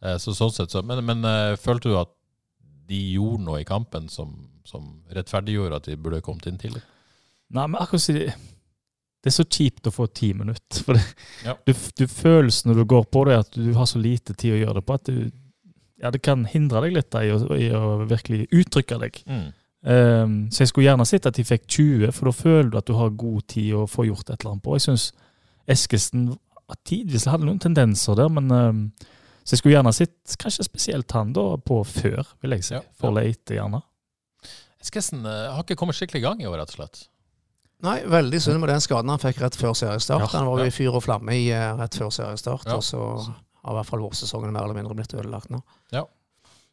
Eh, 0.04 0.18
Så 0.20 0.34
sånn 0.36 0.52
sett 0.52 0.74
så, 0.74 0.82
men, 0.86 1.00
men 1.08 1.24
eh, 1.28 1.56
følte 1.60 1.90
du 1.92 1.98
at 2.00 2.12
de 2.90 3.00
gjorde 3.16 3.46
noe 3.46 3.62
i 3.62 3.68
kampen 3.68 4.10
som, 4.12 4.34
som 4.68 4.90
rettferdiggjorde 5.16 5.78
at 5.80 5.86
de 5.88 5.96
burde 5.96 6.20
kommet 6.26 6.50
inn 6.50 6.58
tidlig? 6.60 6.82
Nei, 7.54 7.68
men 7.70 7.80
akkurat 7.80 8.02
si 8.04 8.14
det 8.18 8.34
Det 9.24 9.32
er 9.32 9.36
så 9.38 9.46
kjipt 9.48 9.88
å 9.88 9.94
få 9.96 10.08
ti 10.12 10.34
minutter. 10.36 10.82
For 10.84 10.98
det, 10.98 11.04
Ja. 11.46 11.54
du, 11.66 11.72
du 11.72 12.04
føles 12.12 12.58
når 12.68 12.82
du 12.82 12.86
går 12.92 13.06
på 13.08 13.22
det, 13.30 13.38
at 13.46 13.56
du 13.56 13.70
har 13.78 13.88
så 13.88 14.02
lite 14.04 14.34
tid 14.36 14.58
å 14.58 14.62
gjøre 14.66 14.82
det 14.82 14.86
på, 14.90 14.98
at 15.00 15.08
du, 15.08 15.32
ja, 16.04 16.12
det 16.12 16.20
kan 16.26 16.44
hindre 16.52 16.82
deg 16.84 16.98
litt 16.98 17.16
i, 17.16 17.30
å, 17.32 17.38
i 17.56 17.70
å 17.72 17.84
virkelig 18.10 18.50
uttrykke 18.52 18.98
deg. 19.06 19.22
Ehm, 19.88 20.36
så 20.52 20.64
jeg 20.66 20.74
skulle 20.74 20.90
gjerne 20.90 21.08
sett 21.08 21.26
at 21.32 21.40
de 21.40 21.46
fikk 21.48 21.64
20, 21.72 22.12
for 22.12 22.28
da 22.28 22.36
føler 22.36 22.70
du 22.74 22.78
at 22.82 22.88
du 22.92 22.98
har 23.00 23.16
god 23.16 23.48
tid 23.56 23.72
å 23.80 23.86
få 23.88 24.10
gjort 24.10 24.28
et 24.34 24.42
eller 24.44 24.58
annet 24.58 24.66
på. 24.68 24.76
Jeg 24.76 24.86
syns 24.90 25.08
Eskesen 25.72 26.26
tidvis 26.84 27.24
hadde 27.32 27.48
noen 27.48 27.64
tendenser 27.64 28.20
der, 28.20 28.28
men 28.28 28.52
ehm, 28.52 28.82
så 29.44 29.56
jeg 29.56 29.60
skulle 29.60 29.76
gjerne 29.76 29.92
sett 29.96 30.36
kanskje 30.40 30.66
spesielt 30.66 31.12
han 31.12 31.34
da 31.36 31.46
på 31.60 31.82
før, 31.88 32.28
vil 32.44 32.56
jeg 32.56 32.68
si. 32.68 32.76
Ja, 32.78 32.84
For 33.00 33.12
late, 33.16 33.58
gjerne. 33.58 33.82
Eskesen 34.84 35.26
eh, 35.28 35.50
har 35.52 35.64
ikke 35.64 35.78
kommet 35.80 35.98
skikkelig 36.00 36.24
i 36.24 36.26
gang 36.26 36.44
i 36.44 36.48
år, 36.48 36.58
rett 36.62 36.74
og 36.74 36.80
slett. 36.80 37.06
Nei, 37.84 37.98
veldig 38.08 38.40
synd 38.40 38.62
med 38.64 38.72
den 38.72 38.84
skaden 38.84 39.12
han 39.12 39.20
fikk 39.20 39.42
rett 39.44 39.58
før 39.60 39.76
seriestart. 39.76 40.30
Ja, 40.30 40.40
han 40.40 40.48
var 40.48 40.62
jo 40.64 40.68
ja. 40.68 40.72
i 40.72 40.76
fyr 40.76 40.96
og 40.96 41.04
flamme 41.04 41.36
i, 41.36 41.50
eh, 41.52 41.70
rett 41.80 42.00
før 42.00 42.12
seriestart, 42.16 42.68
Ja. 42.72 42.80
og 42.80 42.84
så 42.88 43.02
har 43.04 43.74
i 43.74 43.78
hvert 43.80 43.90
fall 43.90 44.04
vårsesongen 44.04 44.56
mer 44.56 44.64
eller 44.64 44.80
mindre 44.80 44.96
blitt 44.96 45.16
ødelagt 45.16 45.52
nå. 45.52 45.60
Ja. 45.92 46.06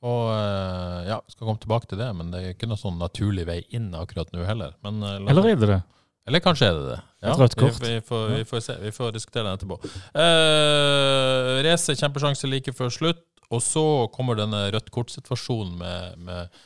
Og 0.06 0.30
eh, 0.32 1.08
ja, 1.10 1.18
skal 1.28 1.46
komme 1.48 1.60
tilbake 1.62 1.90
til 1.90 1.98
det, 1.98 2.08
men 2.16 2.30
det 2.30 2.42
er 2.42 2.54
ikke 2.54 2.70
noe 2.70 2.78
sånn 2.80 2.98
naturlig 3.02 3.48
vei 3.50 3.58
inn 3.74 3.90
akkurat 3.98 4.30
nå 4.34 4.46
heller. 4.46 4.78
Men, 4.86 5.02
Eller 5.02 5.50
er 5.50 5.58
det 5.58 5.72
det? 5.74 5.80
Eller 6.28 6.42
kanskje 6.44 6.68
er 6.68 6.76
det 6.76 6.88
det. 6.90 6.98
Ja, 7.24 7.34
vi, 7.36 7.68
vi, 7.84 8.00
får, 8.06 8.26
vi, 8.34 8.45
får 8.49 8.62
se. 8.64 8.76
vi 8.80 8.90
får 8.92 9.14
diskutere 9.16 9.45
den 9.47 9.56
etterpå. 9.56 9.78
Uh, 10.14 11.60
Race 11.66 11.97
kjempesjanse 11.97 12.49
like 12.50 12.75
før 12.76 12.92
slutt, 12.92 13.25
og 13.50 13.62
så 13.64 13.84
kommer 14.14 14.38
denne 14.38 14.66
rødt 14.75 14.92
kort-situasjonen 14.95 15.78
med, 15.80 16.21
med 16.28 16.60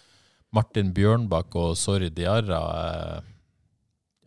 Martin 0.54 0.90
Bjørnbakk 0.94 1.54
og 1.60 1.78
Sorry 1.80 2.10
Diarra. 2.14 2.60
Uh, 2.74 3.30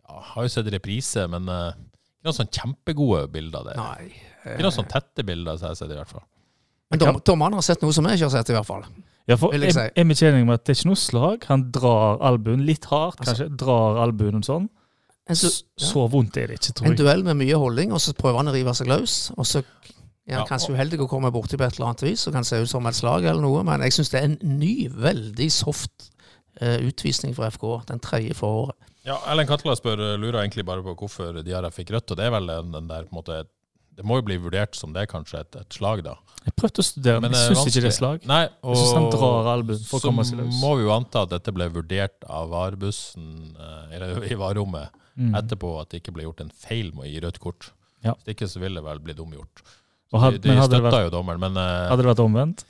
ja, 0.08 0.24
har 0.32 0.48
jo 0.48 0.54
sett 0.56 0.72
reprise, 0.74 1.28
men 1.30 1.46
uh, 1.52 1.70
ikke 1.76 2.30
noen 2.30 2.38
sånn 2.40 2.52
kjempegode 2.56 3.28
bilder 3.36 3.68
der. 3.70 3.78
Nei. 3.78 4.10
Ikke 4.48 4.64
noen 4.64 4.74
sånn 4.80 4.90
tette 4.90 5.24
bilder, 5.28 5.60
som 5.60 5.68
jeg 5.68 5.76
har 5.76 5.80
sett 5.82 5.94
i 5.94 6.00
hvert 6.00 6.16
fall. 6.16 6.26
Men 6.88 7.02
dom, 7.02 7.20
dommerne 7.20 7.60
har 7.60 7.66
sett 7.66 7.84
noe 7.84 7.92
som 7.92 8.06
jeg 8.08 8.18
ikke 8.18 8.30
har 8.30 8.34
sett, 8.38 8.50
i 8.50 8.56
hvert 8.56 8.68
fall. 8.68 8.84
Ja, 9.28 9.36
for 9.36 9.52
jeg, 9.52 9.60
jeg 9.60 9.74
jeg, 9.76 9.76
si. 10.16 10.24
er 10.24 10.38
med 10.40 10.54
at 10.56 10.64
det 10.64 10.72
er 10.72 10.78
ikke 10.78 10.88
noe 10.88 11.00
slag. 11.00 11.46
Han 11.50 11.66
drar 11.74 12.22
albuen 12.24 12.64
litt 12.64 12.88
hardt, 12.88 13.20
Altså- 13.20 13.44
kanskje. 13.44 13.48
Drar 13.60 14.00
albuen 14.06 14.44
sånn. 14.46 14.70
En, 15.28 15.36
du, 15.36 15.46
S- 15.46 15.64
Så 15.76 16.06
vondt 16.10 16.36
er 16.40 16.46
det 16.48 16.58
ikke, 16.60 16.72
tror 16.78 16.86
jeg. 16.88 16.94
en 16.94 17.00
duell 17.04 17.22
med 17.26 17.36
mye 17.36 17.54
holding, 17.60 17.92
og 17.92 18.00
så 18.00 18.14
prøver 18.16 18.38
han 18.42 18.48
å 18.48 18.54
rive 18.54 18.72
seg 18.74 18.88
løs. 18.88 19.16
Og 19.36 19.44
så 19.46 19.58
er 19.60 20.34
han 20.34 20.40
Ja, 20.40 20.44
kanskje 20.48 20.70
og- 20.72 20.76
uheldig 20.78 21.00
å 21.04 21.08
komme 21.08 21.30
borti 21.32 21.56
på 21.60 21.64
et 21.66 21.76
eller 21.78 21.90
annet 21.90 22.02
vis, 22.02 22.26
og 22.26 22.32
kan 22.32 22.44
se 22.44 22.56
ut 22.62 22.68
som 22.68 22.86
et 22.86 22.94
slag 22.96 23.24
eller 23.24 23.40
noe, 23.44 23.62
men 23.64 23.80
jeg 23.84 23.92
syns 23.92 24.10
det 24.10 24.20
er 24.22 24.24
en 24.30 24.38
ny, 24.58 24.88
veldig 24.88 25.50
soft 25.52 26.10
uh, 26.62 26.78
utvisning 26.88 27.34
for 27.36 27.44
FK. 27.50 27.84
Den 27.86 28.00
tredje 28.00 28.34
for 28.34 28.64
året. 28.66 28.76
Ja, 29.06 29.16
Ellen 29.30 29.46
Katla 29.46 29.72
spør, 29.76 30.00
eh, 30.00 30.16
lurer 30.20 30.42
egentlig 30.42 30.64
bare 30.66 30.82
på 30.82 30.92
hvorfor 30.98 31.42
Diarra 31.44 31.70
fikk 31.70 31.92
rødt, 31.94 32.10
og 32.10 32.16
det 32.18 32.26
er 32.26 32.30
vel 32.34 32.46
den, 32.46 32.72
den 32.72 32.88
der 32.88 33.04
på 33.04 33.12
en 33.14 33.22
måte 33.22 33.44
Det 33.98 34.04
må 34.06 34.14
jo 34.18 34.22
bli 34.22 34.36
vurdert 34.38 34.76
som 34.76 34.92
det, 34.92 35.02
er 35.02 35.06
kanskje, 35.10 35.40
et, 35.40 35.56
et 35.56 35.74
slag, 35.74 36.04
da. 36.04 36.12
Jeg 36.44 36.54
prøvde 36.54 36.78
å 36.78 36.84
studere, 36.86 37.20
men 37.20 37.32
men 37.32 37.40
jeg 37.40 37.50
er 37.50 37.54
syns 37.56 37.66
ikke 37.72 37.80
det 37.82 37.88
er 37.90 37.96
slag. 37.96 38.26
Nei, 38.30 38.42
Jeg 38.62 38.76
synes 38.76 38.92
han 38.94 39.08
drar 39.10 39.48
albuen 39.56 39.80
for 39.88 39.98
å 39.98 40.02
komme 40.04 40.24
seg 40.24 40.38
løs. 40.38 40.52
Så 40.54 40.60
må 40.62 40.76
vi 40.78 40.84
jo 40.84 40.92
anta 40.94 41.22
at 41.26 41.30
dette 41.32 41.50
ble 41.56 41.66
vurdert 41.74 42.22
av 42.30 42.46
varebussen, 42.52 43.56
eh, 43.58 43.96
eller 43.96 44.22
i 44.30 44.34
varerommet, 44.38 44.90
Mm. 45.18 45.34
etterpå 45.34 45.72
at 45.80 45.90
det 45.90 45.98
ikke 46.02 46.12
ble 46.14 46.22
gjort 46.28 46.40
en 46.44 46.50
feil 46.54 46.92
med 46.94 47.04
å 47.04 47.10
gi 47.10 47.20
rødt 47.24 47.38
kort. 47.42 47.72
Ja. 48.06 48.12
Hvis 48.22 48.36
ikke 48.36 48.46
så 48.48 48.60
ville 48.62 48.78
det 48.78 48.84
vel 48.86 49.00
blitt 49.02 49.18
omgjort. 49.18 49.62
Og 50.14 50.20
had, 50.22 50.36
de 50.38 50.44
de 50.46 50.54
hadde 50.56 50.70
støtta 50.78 50.90
vært, 50.94 51.06
jo 51.08 51.14
dommeren, 51.18 51.40
men 51.42 51.56
eh, 51.58 51.88
hadde 51.90 52.04
det 52.06 52.12
vært 52.12 52.22
omvendt? 52.24 52.62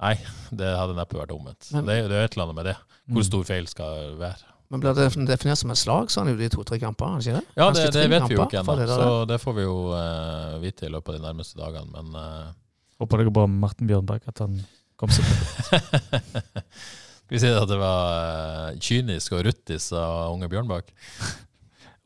nei, 0.00 0.14
det 0.56 0.70
hadde 0.80 0.94
neppe 0.96 1.18
vært 1.20 1.34
omvendt. 1.36 1.66
Men- 1.76 1.84
det, 1.84 1.98
det 2.08 2.16
er 2.16 2.24
et 2.24 2.32
eller 2.38 2.46
annet 2.48 2.56
med 2.56 2.64
det. 2.70 2.76
Hvor 3.10 3.20
Mm. 3.20 3.28
stor 3.28 3.44
feil 3.44 3.66
skal 3.68 4.16
være. 4.16 4.46
Men 4.70 4.80
blir 4.80 4.94
det 4.94 5.08
definert 5.28 5.58
som 5.58 5.70
et 5.74 5.76
slag, 5.80 6.08
så 6.14 6.22
han 6.22 6.28
jo 6.30 6.36
de 6.38 6.48
to-tre 6.48 6.78
kampene, 6.78 7.18
ikke 7.20 7.36
det? 7.36 7.44
Ja, 7.58 7.66
det, 7.74 7.84
det 7.92 8.04
vet 8.08 8.28
vi 8.30 8.36
jo 8.36 8.44
ikke 8.46 8.60
ennå, 8.62 8.76
så 8.86 9.26
det 9.26 9.40
får 9.42 9.54
vi 9.56 9.62
jo 9.66 9.76
uh, 9.92 10.58
vite 10.62 10.86
i 10.86 10.92
løpet 10.94 11.10
av 11.10 11.16
de 11.18 11.24
nærmeste 11.26 11.58
dagene. 11.58 11.90
Men 11.90 12.14
uh, 12.14 12.52
Håper 13.02 13.18
det 13.18 13.26
går 13.28 13.34
bra 13.34 13.46
med 13.50 13.60
Martin 13.64 13.90
Bjørnberg, 13.90 14.22
at 14.30 14.38
han 14.44 14.60
kom 14.96 15.10
seg 15.10 15.26
på 15.26 15.34
Skal 15.74 17.34
vi 17.34 17.40
si 17.42 17.50
at 17.50 17.68
det 17.68 17.78
var 17.82 18.70
uh, 18.70 18.78
kynisk 18.78 19.32
og 19.36 19.44
ruttis 19.48 19.90
av 19.92 20.32
unge 20.36 20.48
Bjørnbakk? 20.54 20.94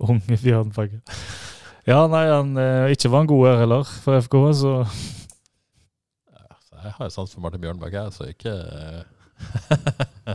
unge 0.11 0.39
Bjørnbakke. 0.43 1.03
Ja, 1.85 2.07
nei, 2.09 2.25
han 2.31 2.57
eh, 2.57 2.95
ikke 2.95 3.11
var 3.13 3.25
en 3.25 3.29
god 3.29 3.47
her 3.51 3.59
heller 3.65 3.85
for 4.05 4.17
FK, 4.25 4.39
så 4.57 4.73
jeg 6.85 6.93
har 6.99 7.09
jo 7.09 7.15
sans 7.15 7.33
for 7.33 7.41
Martin 7.45 7.63
Bjørnbakke, 7.63 8.03
jeg, 8.03 8.13
så 8.13 8.29
ikke 8.29 8.53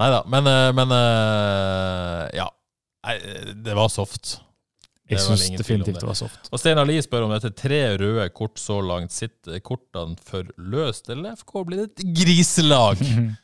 Nei 0.00 0.08
da. 0.10 0.22
Men, 0.30 0.48
eh, 0.48 0.70
men 0.74 0.94
eh, 0.96 2.24
ja. 2.38 2.48
Nei, 3.02 3.16
det 3.66 3.74
var 3.76 3.90
soft. 3.92 4.36
Det 5.02 5.16
jeg 5.16 5.20
er 5.20 5.24
syns 5.26 5.44
ingen 5.48 5.58
tvil 5.60 5.80
om 5.80 5.82
definitivt 5.82 6.00
det 6.00 6.08
var 6.08 6.18
soft. 6.18 6.48
Og 6.50 6.60
Steinar 6.62 6.86
Lie 6.88 7.02
spør 7.04 7.26
om 7.26 7.34
dette 7.34 7.50
tre 7.58 7.80
røde 8.00 8.28
kort 8.34 8.62
så 8.62 8.78
langt. 8.82 9.12
Sitter 9.14 9.58
kortene 9.64 10.16
for 10.22 10.48
løst, 10.56 11.10
eller 11.12 11.36
FK 11.38 11.52
blir 11.68 11.82
det 11.82 11.88
et 11.90 12.14
griselag? 12.22 13.02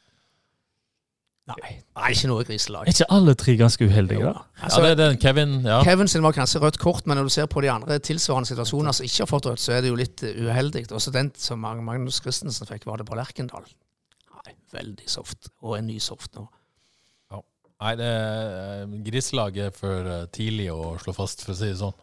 Nei, 1.48 1.70
nei, 1.96 2.08
ikke 2.12 2.28
noe 2.28 2.44
griselag. 2.44 2.84
Er 2.84 2.92
ikke 2.92 3.06
alle 3.14 3.32
tre 3.40 3.54
ganske 3.56 3.86
uheldige, 3.88 4.20
da? 4.20 4.32
Ja, 4.36 4.64
Altså, 4.66 4.82
det 4.84 4.90
er 4.90 4.98
den 5.00 5.20
Kevin. 5.22 5.54
Ja. 5.64 5.78
Kevin 5.86 6.10
sin 6.12 6.22
var 6.26 6.34
kanskje 6.36 6.60
rødt 6.60 6.78
kort, 6.82 7.06
men 7.08 7.16
når 7.16 7.30
du 7.30 7.32
ser 7.32 7.46
på 7.48 7.62
de 7.64 7.70
andre 7.72 7.96
tilsvarende 8.04 8.50
situasjoner 8.50 8.96
som 8.96 9.08
ikke 9.08 9.22
har 9.22 9.30
fått 9.30 9.48
rødt, 9.48 9.62
så 9.62 9.72
er 9.76 9.80
det 9.84 9.92
jo 9.92 9.96
litt 9.96 10.24
eh, 10.28 10.36
uheldig. 10.44 10.84
Også 10.92 11.14
den 11.14 11.32
som 11.40 11.64
Magnus 11.64 12.20
Christensen 12.20 12.68
fikk, 12.68 12.84
var 12.90 13.00
det 13.00 13.08
på 13.08 13.16
Lerkendal. 13.16 13.64
Nei, 14.34 14.54
veldig 14.76 15.08
soft. 15.08 15.48
Og 15.64 15.78
en 15.78 15.88
ny 15.88 15.96
soft 16.04 16.36
nå. 16.36 16.44
Ja. 17.32 17.40
Nei, 17.86 17.94
det 18.02 18.10
er 18.12 18.84
eh, 18.84 19.00
griselag 19.08 19.56
er 19.68 19.72
for 19.76 20.12
eh, 20.18 20.28
tidlig 20.36 20.68
å 20.74 20.98
slå 21.00 21.16
fast, 21.16 21.46
for 21.46 21.56
å 21.56 21.60
si 21.62 21.72
det 21.72 21.80
sånn. 21.80 21.96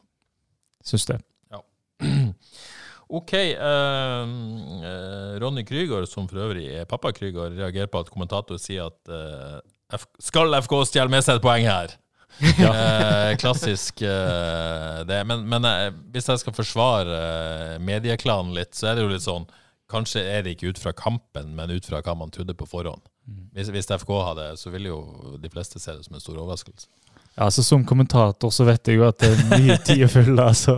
Syns 0.86 1.10
det. 1.14 1.22
OK. 3.10 3.34
eh, 3.34 3.58
eh, 4.90 5.36
Ronny 5.42 5.66
Krygård, 5.68 6.08
som 6.10 6.30
for 6.32 6.42
øvrig 6.48 6.68
er 6.74 6.88
pappa 6.90 7.12
Krygård, 7.14 7.58
reagerer 7.58 7.92
på 7.92 8.02
at 8.02 8.10
kommentator 8.14 8.58
sier 8.62 8.90
at 8.90 9.12
eh, 9.12 10.00
skal 10.24 10.58
FK 10.64 10.80
stjele 10.90 11.14
med 11.14 11.26
seg 11.26 11.40
et 11.40 11.46
poeng 11.46 11.68
her? 11.70 11.94
Eh, 12.42 13.38
klassisk 13.40 14.02
eh, 14.04 15.04
det. 15.08 15.22
Men, 15.24 15.46
men 15.48 15.66
eh, 15.70 15.92
hvis 16.12 16.28
jeg 16.28 16.42
skal 16.42 16.56
forsvare 16.58 17.20
eh, 17.20 17.76
medieklanen 17.80 18.52
litt, 18.58 18.74
så 18.76 18.90
er 18.90 18.98
det 18.98 19.06
jo 19.06 19.14
litt 19.14 19.24
sånn 19.24 19.48
Kanskje 19.88 20.24
er 20.26 20.42
det 20.42 20.56
ikke 20.56 20.74
ut 20.74 20.80
fra 20.82 20.92
kampen, 20.98 21.52
men 21.56 21.70
ut 21.70 21.86
fra 21.86 22.00
hva 22.02 22.16
man 22.18 22.32
trodde 22.34 22.56
på 22.58 22.66
forhånd. 22.66 23.04
Hvis, 23.54 23.70
hvis 23.70 23.86
FK 24.02 24.10
hadde, 24.26 24.48
så 24.58 24.72
ville 24.74 24.90
jo 24.90 25.36
de 25.38 25.52
fleste 25.54 25.78
se 25.80 25.94
det 25.94 26.08
som 26.08 26.18
en 26.18 26.24
stor 26.24 26.40
overraskelse. 26.42 26.90
Ja, 27.36 27.50
altså 27.50 27.64
Som 27.68 27.84
kommentator 27.84 28.52
så 28.56 28.64
vet 28.64 28.88
jeg 28.88 29.02
jo 29.02 29.08
at 29.10 29.20
det 29.20 29.28
er 29.34 29.42
mye 29.60 29.76
tid 29.88 30.06
å 30.06 30.08
fylle, 30.12 30.46
så 30.56 30.78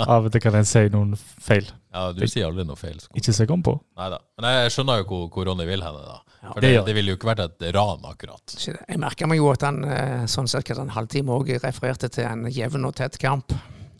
av 0.00 0.24
og 0.24 0.32
til 0.32 0.40
kan 0.40 0.54
en 0.56 0.64
si 0.68 0.86
noen 0.92 1.12
feil. 1.20 1.66
Ja, 1.92 2.06
du 2.16 2.22
sier 2.30 2.46
aldri 2.48 2.64
noe 2.64 2.78
feil. 2.80 2.96
Sko. 3.02 3.12
Ikke 3.18 3.34
så 3.34 3.44
jeg 3.44 3.50
kom 3.50 3.64
på. 3.66 3.74
Neida. 3.98 4.20
Men 4.40 4.48
jeg 4.56 4.72
skjønner 4.76 5.02
jo 5.02 5.06
hvor, 5.10 5.26
hvor 5.34 5.48
Ronny 5.50 5.66
vil 5.68 5.82
henne, 5.84 6.00
da. 6.06 6.18
Ja, 6.40 6.54
For 6.54 6.64
det 6.64 6.70
det, 6.72 6.84
det 6.86 6.94
ville 6.96 7.12
jo 7.12 7.18
ikke 7.18 7.28
vært 7.34 7.42
et 7.44 7.66
ran, 7.76 8.00
akkurat. 8.08 8.54
Jeg 8.64 9.00
merka 9.02 9.28
meg 9.28 9.42
jo 9.42 9.50
at 9.52 9.66
han 9.66 9.82
eh, 9.84 10.22
sånn 10.30 10.48
cirka 10.48 10.78
en 10.80 10.94
halvtime 10.94 11.34
òg 11.36 11.50
refererte 11.60 12.08
til 12.14 12.24
en 12.30 12.46
jevn 12.48 12.88
og 12.88 12.94
tett 12.96 13.18
kamp. 13.20 13.52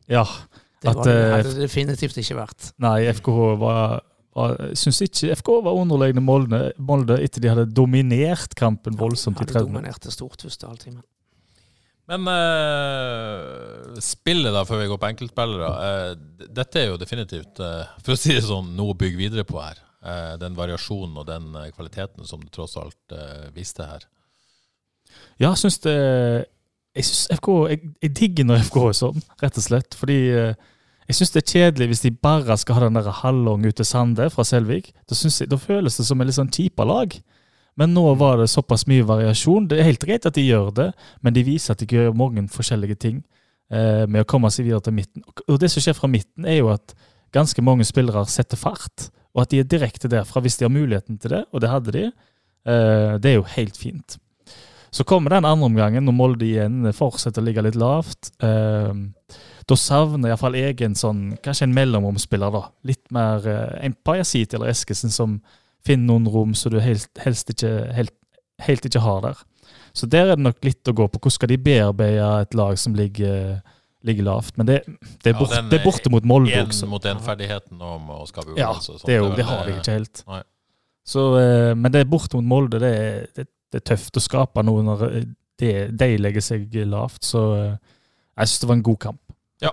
Ja. 0.09 0.25
Det 0.81 0.88
At, 0.94 0.96
var, 1.03 1.05
det 1.05 1.16
eh, 1.18 1.33
hadde 1.35 1.53
det 1.59 1.66
definitivt 1.66 2.16
ikke 2.23 2.38
vært. 2.40 2.70
Nei, 2.81 3.03
FKH 3.18 3.51
var, 3.61 4.01
jeg 4.38 4.79
Syns 4.81 5.03
ikke 5.05 5.35
FK 5.42 5.49
var 5.66 5.77
underlegne 5.77 6.23
Molde, 6.25 6.62
Molde 6.81 7.18
etter 7.20 7.42
de 7.44 7.51
hadde 7.53 7.66
dominert 7.77 8.55
kampen 8.57 8.96
voldsomt 8.96 9.42
i 9.42 9.44
Hadde 9.44 9.59
30 9.59 9.66
minutter. 9.66 9.75
dominerte 9.75 10.14
stort 10.14 10.46
første 10.46 10.70
halvtimen. 10.70 11.03
Men 12.11 12.27
uh, 12.27 13.99
spillet, 14.03 14.51
da, 14.51 14.64
før 14.66 14.83
vi 14.83 14.88
går 14.90 14.99
på 14.99 15.11
enkeltspillere. 15.12 15.68
Uh, 15.70 16.49
dette 16.51 16.81
er 16.81 16.88
jo 16.90 16.99
definitivt, 16.99 17.61
uh, 17.62 17.87
for 18.03 18.16
å 18.16 18.18
si 18.18 18.35
det 18.35 18.42
sånn, 18.49 18.73
noe 18.79 18.96
å 18.96 18.99
bygge 18.99 19.20
videre 19.20 19.46
på 19.46 19.61
her. 19.62 19.79
Eh, 20.01 20.38
den 20.40 20.55
variasjonen 20.57 21.18
og 21.20 21.27
den 21.29 21.51
kvaliteten 21.75 22.25
som 22.25 22.40
du 22.40 22.46
tross 22.49 22.73
alt 22.81 23.12
viste 23.53 23.85
her. 23.85 24.07
Ja, 25.37 25.51
jeg 25.51 25.59
syns 25.61 25.77
det 25.85 25.92
Jeg 25.92 27.05
synes 27.05 27.27
FK 27.37 27.49
jeg, 27.68 27.90
jeg 28.07 28.14
digger 28.16 28.46
når 28.49 28.62
FK 28.70 28.79
er 28.81 28.96
sånn, 28.96 29.20
rett 29.42 29.59
og 29.61 29.66
slett. 29.66 29.99
Fordi 30.01 30.16
jeg 30.25 31.18
syns 31.18 31.35
det 31.35 31.42
er 31.42 31.53
kjedelig 31.53 31.90
hvis 31.90 32.03
de 32.07 32.14
bare 32.16 32.57
skal 32.62 32.79
ha 32.79 32.87
den 32.87 32.96
der 32.96 33.12
halvlang 33.20 33.68
ut 33.68 33.77
til 33.77 33.87
Sande 33.87 34.31
fra 34.33 34.46
Selvik. 34.49 34.88
Da, 35.05 35.18
jeg, 35.20 35.51
da 35.53 35.61
føles 35.61 36.01
det 36.01 36.09
som 36.09 36.25
et 36.25 36.31
litt 36.31 36.38
sånn 36.40 36.55
kjipa 36.57 36.88
lag. 36.88 37.12
Men 37.76 37.94
nå 37.94 38.14
var 38.18 38.40
det 38.40 38.48
såpass 38.50 38.87
mye 38.90 39.04
variasjon. 39.06 39.68
Det 39.68 39.78
er 39.78 39.88
helt 39.88 40.02
greit 40.02 40.26
at 40.26 40.35
de 40.35 40.42
gjør 40.46 40.72
det, 40.74 40.88
men 41.22 41.37
de 41.37 41.44
viser 41.46 41.72
at 41.72 41.83
de 41.83 41.87
gjør 41.87 42.16
mange 42.16 42.42
forskjellige 42.52 42.98
ting 43.00 43.22
eh, 43.70 44.06
med 44.06 44.24
å 44.24 44.28
komme 44.28 44.50
seg 44.50 44.66
videre 44.66 44.85
til 44.85 44.96
midten. 44.96 45.22
Og- 45.46 45.59
det 45.61 45.70
som 45.70 45.83
skjer 45.85 45.96
fra 45.96 46.11
midten, 46.11 46.44
er 46.44 46.61
jo 46.61 46.72
at 46.74 46.94
ganske 47.33 47.62
mange 47.62 47.87
spillere 47.87 48.26
setter 48.26 48.59
fart, 48.59 49.11
og 49.35 49.42
at 49.44 49.52
de 49.52 49.61
er 49.61 49.68
direkte 49.70 50.11
derfra 50.11 50.42
hvis 50.42 50.59
de 50.59 50.66
har 50.66 50.74
muligheten 50.74 51.20
til 51.20 51.30
det, 51.37 51.44
og 51.52 51.61
det 51.62 51.70
hadde 51.70 51.92
de. 51.94 52.04
Eh, 52.66 53.18
det 53.22 53.30
er 53.30 53.38
jo 53.38 53.46
helt 53.54 53.76
fint. 53.78 54.18
Så 54.90 55.04
kommer 55.06 55.30
den 55.30 55.44
andre 55.46 55.68
omgangen, 55.70 56.04
når 56.04 56.16
Molde 56.18 56.44
igjen 56.44 56.92
fortsetter 56.92 57.40
å 57.40 57.46
ligge 57.46 57.62
litt 57.62 57.78
lavt. 57.78 58.33
Eh, 58.42 58.92
da 59.70 59.76
savner 59.78 60.33
iallfall 60.33 60.59
jeg 60.59 60.80
en 60.83 60.96
sånn, 60.98 61.20
kanskje 61.44 61.68
en 61.68 61.74
mellomromspiller, 61.76 62.50
da. 62.50 62.64
Litt 62.90 63.06
mer 63.14 63.46
eh, 63.46 63.78
en 63.87 63.94
Pajasiti 63.94 64.59
eller 64.59 64.72
Eskesen 64.74 65.14
som 65.14 65.38
finner 65.87 66.12
noen 66.12 66.29
rom 66.31 66.55
som 66.59 66.75
du 66.75 66.81
helst, 66.83 67.11
helst 67.25 67.51
ikke, 67.53 67.71
helt, 67.97 68.14
helt 68.66 68.87
ikke 68.88 69.03
har 69.05 69.23
der. 69.25 69.43
Så 69.97 70.07
der 70.07 70.31
er 70.31 70.38
det 70.38 70.45
nok 70.45 70.62
litt 70.64 70.88
å 70.88 70.95
gå 70.97 71.07
på. 71.11 71.19
Hvordan 71.19 71.37
skal 71.37 71.51
de 71.51 71.59
bearbeide 71.62 72.31
et 72.45 72.57
lag 72.59 72.79
som 72.79 72.95
ligger, 72.95 73.61
ligger 74.07 74.27
lavt? 74.29 74.57
Men 74.59 74.69
det, 74.71 74.79
det, 75.25 75.33
er, 75.33 75.35
Ja, 75.35 75.49
den 75.57 75.71
det 75.73 75.81
er 75.81 75.87
borte 75.87 76.12
mot 76.12 76.27
Molde 76.27 76.55
en, 76.55 76.71
også. 76.71 76.88
mot 76.90 77.07
én-ferdigheten 77.11 77.83
om 77.83 78.12
å 78.14 78.21
skape 78.29 78.53
ubalanse. 78.53 78.99
Ja, 78.99 79.07
det, 79.07 79.19
jo, 79.19 79.31
det 79.37 79.47
har 79.49 79.64
de 79.66 79.75
eh, 79.75 79.81
ikke 79.83 79.97
helt. 79.99 80.23
Så, 81.11 81.27
eh, 81.40 81.73
men 81.75 81.90
det 81.95 82.05
er 82.05 82.11
borte 82.11 82.38
mot 82.38 82.51
Molde. 82.55 82.83
Det 82.83 82.93
er, 82.93 83.27
det, 83.40 83.81
er 83.81 83.87
tøft 83.93 84.21
å 84.21 84.23
skape 84.23 84.64
noe 84.66 84.85
når 84.87 85.07
de, 85.61 85.73
de 85.90 86.11
legger 86.21 86.45
seg 86.45 86.79
lavt. 86.90 87.25
Så 87.27 87.45
eh, 87.59 87.97
jeg 88.40 88.53
syns 88.53 88.62
det 88.62 88.71
var 88.71 88.79
en 88.79 88.87
god 88.93 89.01
kamp, 89.09 89.23
Ja. 89.61 89.73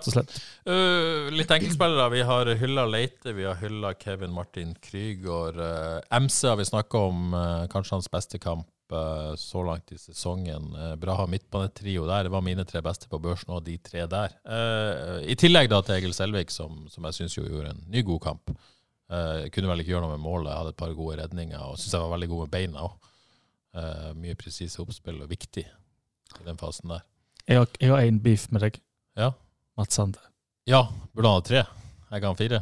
Uh, 0.67 1.31
litt 1.31 1.51
enkeltspillere. 1.51 2.09
Vi 2.11 2.21
har 2.27 2.49
hylla 2.59 2.85
Leite, 2.85 3.31
vi 3.33 3.45
har 3.47 3.55
hylla 3.55 3.93
Kevin 3.93 4.33
Martin 4.35 4.73
Krygård. 4.83 5.55
Uh, 5.55 5.99
MC 6.11 6.47
har 6.47 6.57
vi 6.59 6.65
snakka 6.67 6.97
om, 6.97 7.33
uh, 7.33 7.67
kanskje 7.71 7.95
hans 7.95 8.11
beste 8.11 8.39
kamp 8.39 8.67
så 9.35 9.59
langt 9.67 9.91
i 9.91 9.97
sesongen. 9.99 10.69
Bra 10.95 11.11
å 11.11 11.19
ha 11.19 11.23
midtbanetrio 11.27 12.05
der. 12.07 12.21
Det 12.23 12.31
var 12.31 12.43
mine 12.45 12.63
tre 12.63 12.79
beste 12.79 13.09
på 13.11 13.17
børsen, 13.19 13.49
og 13.51 13.65
de 13.65 13.73
tre 13.83 14.05
der. 14.07 14.31
I 15.27 15.35
tillegg 15.35 15.67
da 15.67 15.81
til 15.83 15.97
Egil 15.97 16.13
Selvik, 16.15 16.53
som, 16.55 16.85
som 16.87 17.03
jeg 17.09 17.17
syns 17.17 17.35
gjorde 17.35 17.73
en 17.73 17.81
ny 17.91 18.05
god 18.07 18.21
kamp. 18.23 18.53
Kunne 19.51 19.73
vel 19.73 19.83
ikke 19.83 19.91
gjøre 19.91 20.05
noe 20.05 20.13
med 20.13 20.23
målet, 20.23 20.53
hadde 20.55 20.71
et 20.71 20.79
par 20.79 20.95
gode 20.95 21.17
redninger, 21.19 21.59
og 21.59 21.75
syns 21.75 21.97
jeg 21.97 22.05
var 22.05 22.13
veldig 22.13 22.29
god 22.31 22.45
med 22.45 22.53
beina 22.55 22.85
òg. 22.87 23.11
mye 24.23 24.39
presise 24.39 24.79
oppspill 24.79 25.19
og 25.19 25.35
viktig 25.35 25.65
i 25.67 26.47
den 26.47 26.63
fasen 26.63 26.95
der. 26.95 27.03
Jeg 27.43 27.91
har, 27.91 27.99
en 28.07 28.23
beef 28.23 28.47
med 28.55 28.69
deg, 28.69 28.79
Ja, 29.19 29.33
Mats 29.77 29.95
Sande. 29.95 30.19
ja 30.67 30.87
burde 31.13 31.29
han 31.29 31.39
ha 31.39 31.45
tre? 31.45 31.63
Jeg 32.07 32.21
kan 32.23 32.31
ha 32.31 32.37
fire. 32.37 32.61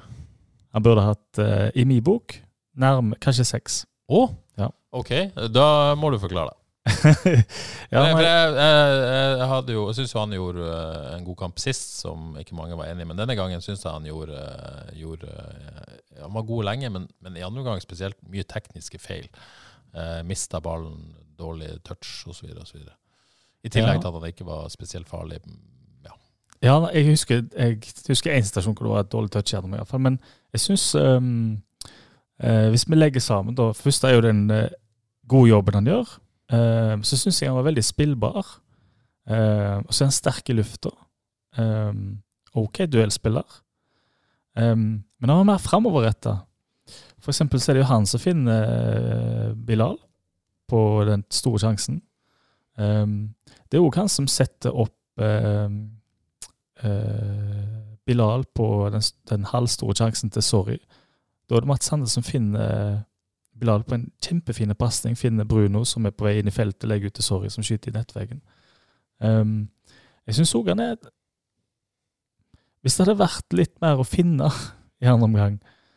Han 0.75 0.83
burde 0.83 1.01
hatt, 1.05 1.39
eh, 1.39 1.69
i 1.75 1.85
min 1.87 2.03
bok, 2.03 2.35
nærme 2.75 3.15
kanskje 3.21 3.45
seks. 3.47 3.85
Å? 4.11 4.27
Ja. 4.59 4.69
Ok, 4.91 5.11
da 5.53 5.95
må 5.95 6.11
du 6.11 6.19
forklare 6.19 6.51
deg. 6.51 6.61
ja, 6.85 7.97
For 7.97 8.05
jeg, 8.05 8.13
for 8.13 8.21
jeg, 8.21 8.49
jeg, 8.53 9.37
jeg, 9.39 9.47
hadde 9.49 9.73
jo, 9.73 9.85
jeg 9.89 9.97
syns 9.97 10.11
jo 10.13 10.19
han 10.21 10.35
gjorde 10.35 10.65
eh, 10.69 11.07
en 11.15 11.23
god 11.25 11.37
kamp 11.39 11.61
sist, 11.61 11.95
som 12.03 12.35
ikke 12.37 12.57
mange 12.57 12.77
var 12.77 12.91
enig 12.91 13.05
i. 13.05 13.09
Men 13.09 13.17
denne 13.17 13.37
gangen 13.39 13.63
syns 13.65 13.81
jeg 13.81 13.89
han 13.89 14.05
gjorde, 14.05 14.37
eh, 14.37 14.91
gjorde 15.01 15.31
eh, 15.33 15.95
Han 16.21 16.35
var 16.35 16.45
god 16.47 16.67
lenge, 16.69 16.91
men, 16.93 17.07
men 17.25 17.39
i 17.39 17.45
andre 17.45 17.63
omgang 17.63 17.81
spesielt 17.81 18.19
mye 18.29 18.45
tekniske 18.45 19.01
feil. 19.01 19.25
Eh, 19.95 20.21
Mista 20.27 20.61
ballen, 20.61 21.15
dårlig 21.39 21.71
touch 21.87 22.27
osv. 22.29 22.51
I 23.65 23.71
tillegg 23.73 24.03
til 24.03 24.11
at 24.11 24.19
han 24.19 24.29
ikke 24.29 24.47
var 24.47 24.69
spesielt 24.73 25.09
farlig. 25.09 25.41
Ja. 26.63 26.89
jeg 26.93 27.09
husker 27.09 27.43
jeg 27.57 27.79
husker 28.07 28.33
en 28.33 28.43
stasjon 28.47 28.73
hvor 28.73 28.87
det 28.87 28.93
var 28.93 29.03
et 29.05 29.11
dårlig 29.11 29.31
touch 29.31 29.53
gjennom, 29.53 29.73
i 29.73 29.77
hvert 29.77 29.87
fall. 29.91 30.01
Men 30.01 30.19
jeg 30.53 30.63
syns 30.63 30.95
um, 30.95 31.61
uh, 32.43 32.69
Hvis 32.69 32.89
vi 32.89 32.95
legger 32.95 33.19
sammen, 33.19 33.55
da 33.55 33.71
Først 33.73 34.03
er 34.03 34.15
jo 34.15 34.21
den 34.21 34.51
uh, 34.51 34.69
gode 35.27 35.49
jobben 35.49 35.79
han 35.79 35.89
gjør. 35.89 36.15
Eh, 36.53 36.95
så 37.01 37.17
syns 37.17 37.41
jeg 37.41 37.49
han 37.49 37.57
var 37.57 37.67
veldig 37.69 37.83
spillbar. 37.83 38.55
Eh, 39.25 39.77
og 39.81 39.93
så 39.93 40.03
er 40.03 40.11
han 40.11 40.15
sterk 40.15 40.49
i 40.49 40.57
lufta. 40.57 40.91
Eh, 41.57 41.93
OK 42.55 42.85
duellspiller. 42.91 43.61
Um, 44.55 45.03
men 45.19 45.29
han 45.29 45.41
var 45.41 45.47
mer 45.49 45.59
framoverretta. 45.59 46.37
For 47.19 47.33
eksempel 47.33 47.59
så 47.59 47.71
er 47.71 47.75
det 47.75 47.81
jo 47.83 47.89
han 47.89 48.05
som 48.07 48.21
finner 48.21 48.69
eh, 48.69 49.49
Bilal 49.67 49.97
på 50.69 50.79
den 51.09 51.25
store 51.33 51.59
sjansen. 51.59 51.99
Um, 52.77 53.33
det 53.67 53.79
er 53.79 53.83
òg 53.83 53.97
han 53.99 54.11
som 54.11 54.29
setter 54.31 54.71
opp 54.71 54.95
eh, 55.19 55.49
eh, 55.49 55.75
Bilal 58.05 58.43
på 58.53 58.65
den, 58.91 59.01
den 59.29 59.45
halvstore 59.49 59.95
sjansen 59.95 60.29
til 60.29 60.43
Sorry. 60.43 60.77
Da 61.49 61.55
er 61.55 61.63
det 61.63 61.69
Mats 61.69 61.87
Sande 61.87 62.09
som 62.11 62.25
finner 62.25 63.05
Bilal 63.59 63.83
på 63.83 63.95
en 63.95 64.09
kjempefin 64.23 64.73
pasning. 64.75 65.15
Finner 65.17 65.47
Bruno, 65.47 65.85
som 65.87 66.05
er 66.05 66.13
på 66.15 66.27
vei 66.27 66.39
inn 66.39 66.51
i 66.51 66.53
feltet, 66.53 66.87
legger 66.89 67.11
ut 67.11 67.15
til 67.15 67.25
Sorry, 67.25 67.51
som 67.51 67.63
skyter 67.63 67.91
i 67.91 67.95
nettveggen. 67.95 68.41
Um, 69.23 69.69
jeg 70.27 70.39
syns 70.39 70.55
òg 70.57 70.73
han 70.73 70.81
er 70.83 70.97
Hvis 72.83 72.97
det 72.97 73.05
hadde 73.05 73.21
vært 73.21 73.55
litt 73.55 73.71
mer 73.81 74.01
å 74.01 74.05
finne 74.05 74.49
i 75.03 75.07
andre 75.07 75.29
omgang, 75.29 75.55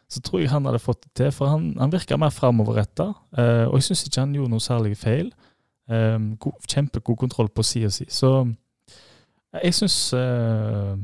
så 0.09 0.23
tror 0.25 0.41
jeg 0.41 0.53
han 0.53 0.65
hadde 0.65 0.81
fått 0.81 1.03
det 1.05 1.13
til. 1.21 1.33
For 1.35 1.51
han, 1.51 1.73
han 1.81 1.93
virker 1.93 2.21
mer 2.21 2.33
framoverretta, 2.33 3.11
uh, 3.37 3.67
og 3.69 3.77
jeg 3.81 3.91
syns 3.91 4.07
ikke 4.07 4.25
han 4.25 4.37
gjorde 4.39 4.55
noe 4.55 4.65
særlig 4.65 4.95
feil. 5.01 5.33
Um, 5.89 6.37
god, 6.41 6.63
kjempegod 6.69 7.19
kontroll 7.19 7.51
på 7.51 7.65
sida 7.67 7.91
si. 7.93 8.07
Så 8.13 8.31
jeg 9.57 9.75
syns 9.75 9.97
uh, 10.13 10.97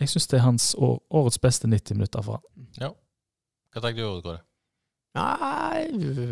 jeg 0.00 0.08
syns 0.12 0.26
det 0.28 0.38
er 0.40 0.44
hans 0.44 0.74
år, 0.78 0.98
årets 1.10 1.38
beste 1.40 1.68
90 1.70 1.94
minutter 1.96 2.22
for 2.26 2.40
han. 2.40 2.66
Ja. 2.80 2.90
Hva 3.72 3.82
tenker 3.84 4.02
du, 4.02 4.20
Kåre? 4.24 4.42
Nei, 5.16 5.86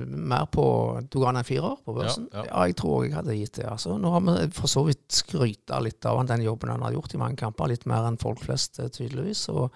mer 0.05 0.45
på 0.53 0.65
Du 1.09 1.17
ga 1.23 1.31
han 1.31 1.39
en 1.41 1.47
firer 1.49 1.79
på 1.87 1.95
børsen? 1.97 2.27
Ja, 2.33 2.43
Ja, 2.43 2.45
ja. 2.51 2.65
jeg 2.69 2.77
tror 2.77 3.05
jeg 3.07 3.15
hadde 3.17 3.37
gitt 3.39 3.55
det. 3.57 3.65
altså. 3.71 3.97
Nå 3.97 4.11
har 4.13 4.21
vi 4.27 4.35
for 4.53 4.69
så 4.69 4.83
vidt 4.85 5.07
skryta 5.09 5.79
litt 5.81 6.05
av 6.05 6.19
han, 6.21 6.29
den 6.29 6.45
jobben 6.45 6.69
han 6.75 6.85
har 6.85 6.93
gjort 6.93 7.15
i 7.15 7.21
mange 7.23 7.39
kamper. 7.41 7.71
Litt 7.73 7.87
mer 7.89 8.05
enn 8.11 8.21
folk 8.21 8.43
flest, 8.45 8.79
eh, 8.85 8.91
tydeligvis. 8.93 9.47
Og, 9.49 9.73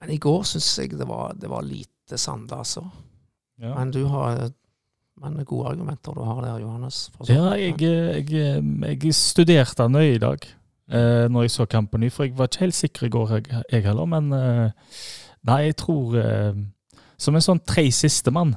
men 0.00 0.14
i 0.14 0.18
går 0.22 0.46
syns 0.48 0.70
jeg 0.78 0.96
det 0.96 1.08
var, 1.08 1.34
det 1.36 1.50
var 1.52 1.62
lite 1.66 2.16
Sande, 2.18 2.56
altså. 2.56 2.82
Ja. 3.60 3.74
Men 3.76 3.92
du 3.92 4.02
har 4.10 4.50
men 5.22 5.44
gode 5.44 5.68
argumenter 5.70 6.16
du 6.16 6.24
har 6.24 6.40
der, 6.42 6.58
Johannes. 6.64 7.10
for 7.14 7.24
så 7.28 7.32
Ja, 7.36 7.52
jeg, 7.54 7.76
jeg, 7.80 8.64
jeg 9.04 9.14
studerte 9.14 9.86
nøye 9.88 10.16
i 10.16 10.18
dag 10.18 10.48
eh, 10.92 11.24
når 11.32 11.46
jeg 11.46 11.54
så 11.56 11.66
kampen 11.70 12.04
ny, 12.04 12.10
for 12.12 12.26
jeg 12.26 12.36
var 12.38 12.50
ikke 12.50 12.66
helt 12.66 12.78
sikker 12.78 13.06
i 13.06 13.12
går, 13.16 13.34
jeg, 13.36 13.62
jeg 13.72 13.86
heller. 13.86 14.10
Men 14.10 14.32
eh, 14.36 15.00
nei, 15.48 15.62
jeg 15.68 15.80
tror 15.82 16.18
eh, 16.20 16.62
Som 17.22 17.38
en 17.38 17.44
sånn 17.44 17.60
tre 17.66 17.84
sistemann 17.94 18.56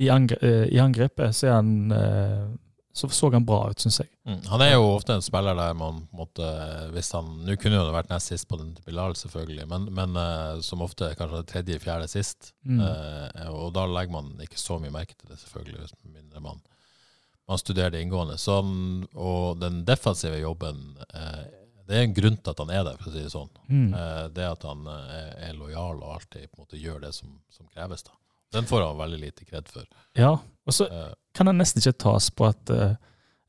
i, 0.00 0.08
angre, 0.10 0.38
eh, 0.42 0.68
i 0.74 0.78
angrepet, 0.80 1.36
så 1.36 1.50
er 1.50 1.58
han 1.58 1.74
eh, 1.92 2.44
så 2.94 3.08
så 3.08 3.30
han 3.32 3.42
bra 3.42 3.70
ut, 3.70 3.80
syns 3.82 3.96
jeg. 3.98 4.08
Mm. 4.22 4.38
Han 4.52 4.62
er 4.62 4.76
jo 4.76 4.84
ofte 4.92 5.16
en 5.16 5.24
spiller 5.24 5.56
der 5.58 5.72
man 5.74 6.04
måtte 6.14 6.46
Hvis 6.94 7.10
han 7.12 7.26
Nå 7.42 7.56
kunne 7.58 7.80
jo 7.80 7.88
vært 7.92 8.12
nest 8.12 8.30
sist 8.30 8.46
på 8.48 8.58
den 8.60 8.70
Bilal, 8.86 9.16
selvfølgelig, 9.18 9.66
men, 9.66 9.88
men 9.96 10.14
uh, 10.14 10.60
som 10.62 10.84
ofte 10.86 11.10
kanskje 11.18 11.42
tredje, 11.50 11.80
fjerde 11.82 12.06
sist. 12.08 12.52
Mm. 12.62 12.78
Uh, 12.78 13.50
og 13.50 13.74
da 13.74 13.88
legger 13.90 14.14
man 14.14 14.30
ikke 14.46 14.62
så 14.62 14.78
mye 14.78 14.94
merke 14.94 15.18
til 15.18 15.32
det, 15.32 15.40
selvfølgelig, 15.42 15.80
hvis 15.82 15.96
mindre 16.06 16.44
man, 16.44 16.62
man 17.48 17.76
det 17.76 18.00
inngående. 18.00 18.38
Så 18.38 18.60
han, 18.60 19.06
og 19.14 19.60
den 19.60 19.84
defensive 19.84 20.38
jobben 20.40 20.96
eh, 21.14 21.44
Det 21.84 21.96
er 21.98 22.06
en 22.06 22.14
grunn 22.16 22.36
til 22.40 22.50
at 22.50 22.60
han 22.62 22.70
er 22.72 22.84
der, 22.86 22.96
for 22.96 23.10
å 23.10 23.12
si 23.12 23.22
det 23.22 23.32
sånn. 23.32 23.50
Mm. 23.68 23.88
Eh, 23.92 24.26
det 24.32 24.46
at 24.48 24.62
han 24.64 24.86
eh, 24.88 25.50
er 25.50 25.58
lojal 25.58 26.00
og 26.00 26.14
alltid 26.14 26.48
på 26.48 26.56
en 26.56 26.64
måte 26.64 26.80
gjør 26.80 27.02
det 27.02 27.12
som, 27.12 27.34
som 27.52 27.68
kreves. 27.68 28.06
da. 28.06 28.16
Den 28.54 28.66
får 28.70 28.86
han 28.86 28.98
veldig 28.98 29.20
lite 29.20 29.44
kred 29.44 29.68
for. 29.68 29.84
Ja, 30.16 30.38
og 30.64 30.74
så 30.74 30.88
Eh, 30.88 31.12
kan 31.34 31.46
han 31.50 31.58
nesten 31.58 31.82
ikke 31.82 31.98
tas 31.98 32.30
på 32.30 32.46
at 32.46 32.70
eh, 32.70 32.96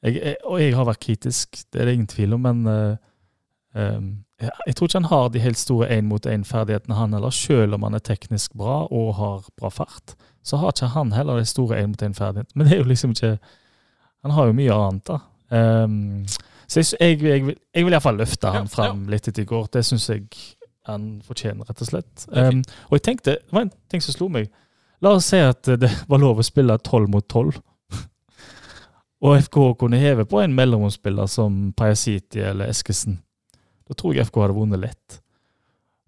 jeg, 0.03 0.15
jeg, 0.17 0.35
Og 0.43 0.59
jeg 0.61 0.75
har 0.75 0.85
vært 0.85 1.03
kritisk, 1.05 1.59
det 1.73 1.81
er 1.81 1.85
det 1.85 1.93
ingen 1.97 2.09
tvil 2.11 2.35
om, 2.35 2.45
men 2.45 2.67
eh, 2.69 2.97
ehm, 3.79 4.09
jeg 4.41 4.75
tror 4.75 4.89
ikke 4.89 4.99
han 4.99 5.11
har 5.11 5.29
de 5.31 5.39
helt 5.39 5.57
store 5.57 5.87
én-mot-én-ferdighetene, 5.95 6.97
han 6.97 7.13
heller. 7.15 7.31
Selv 7.31 7.77
om 7.77 7.85
han 7.87 7.95
er 7.95 8.03
teknisk 8.03 8.53
bra 8.59 8.81
og 8.91 9.13
har 9.15 9.45
bra 9.55 9.69
fart, 9.71 10.17
så 10.43 10.59
har 10.59 10.73
ikke 10.73 10.91
han 10.91 11.13
heller 11.15 11.39
de 11.39 11.45
store 11.47 11.79
én-mot-én-ferdighetene. 11.79 12.51
Men 12.55 12.67
det 12.67 12.75
er 12.75 12.81
jo 12.81 12.89
liksom 12.89 13.15
ikke 13.15 13.37
Han 14.25 14.33
har 14.33 14.49
jo 14.49 14.55
mye 14.57 14.73
annet, 14.75 15.05
da. 15.11 15.19
Um, 15.53 16.25
så 16.65 16.81
jeg, 16.81 16.87
jeg, 16.99 17.19
jeg, 17.29 17.43
vil- 17.45 17.59
jeg 17.77 17.85
vil 17.85 17.93
iallfall 17.93 18.17
løfte 18.17 18.49
han 18.51 18.65
Ja, 18.65 18.71
fram 18.73 19.03
litt 19.11 19.27
etter 19.29 19.45
i 19.45 19.49
går. 19.49 19.67
Det 19.75 19.83
syns 19.85 20.07
jeg 20.09 20.25
han 20.89 21.05
fortjener, 21.25 21.65
rett 21.69 21.81
og 21.81 21.87
slett. 21.91 22.25
Ehm, 22.37 22.59
og 22.89 22.95
jeg 22.97 23.03
tenkte, 23.05 23.35
det 23.41 23.53
var 23.53 23.63
en 23.67 23.71
ting 23.89 24.01
som 24.05 24.13
slo 24.17 24.27
meg. 24.33 24.49
La 25.05 25.11
oss 25.17 25.29
si 25.29 25.37
at 25.41 25.65
det 25.81 25.89
var 26.09 26.21
lov 26.21 26.41
å 26.41 26.45
spille 26.45 26.75
tolv 26.85 27.09
mot 27.13 27.25
tolv. 27.29 27.57
Og 29.25 29.37
FK 29.41 29.57
kunne 29.81 29.97
heve 30.01 30.25
på 30.29 30.41
en 30.43 30.53
mellomromsspiller 30.57 31.29
som 31.31 31.71
Pajasiti 31.77 32.41
eller 32.45 32.69
Eskesen. 32.69 33.19
Da 33.87 33.93
tror 33.97 34.13
jeg 34.17 34.27
FK 34.27 34.41
hadde 34.43 34.57
vunnet 34.57 34.81
lett. 34.81 35.19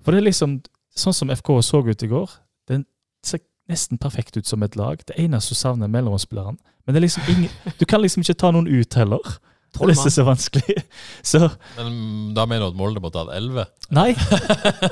For 0.03 0.13
det 0.13 0.21
er 0.21 0.27
liksom 0.29 0.59
sånn 0.97 1.15
som 1.17 1.31
FK 1.33 1.53
så 1.65 1.81
ut 1.85 2.03
i 2.05 2.09
går. 2.11 2.33
Det 2.69 2.81
ser 3.25 3.41
nesten 3.69 3.97
perfekt 4.01 4.37
ut 4.37 4.45
som 4.49 4.63
et 4.65 4.75
lag. 4.79 5.01
Det 5.05 5.17
eneste 5.19 5.53
som 5.55 5.61
savner 5.73 5.89
er 5.89 5.95
mellomromsspilleren. 5.97 6.57
Men 6.87 6.95
det 6.95 7.01
er 7.01 7.05
liksom 7.05 7.27
ingen, 7.33 7.51
du 7.77 7.85
kan 7.85 8.01
liksom 8.01 8.23
ikke 8.23 8.37
ta 8.39 8.51
noen 8.55 8.67
ut 8.71 8.95
heller. 8.95 9.35
Det 9.77 9.83
er 9.83 9.91
det 9.91 10.05
er 10.07 10.13
så 10.15 10.23
vanskelig. 10.25 10.75
Så 11.27 11.39
Men 11.75 11.97
da 12.33 12.45
mener 12.49 12.63
du 12.65 12.71
at 12.71 12.77
Molde 12.79 13.01
måtte 13.03 13.19
hatt 13.21 13.33
11? 13.35 13.65
nei. 13.93 14.07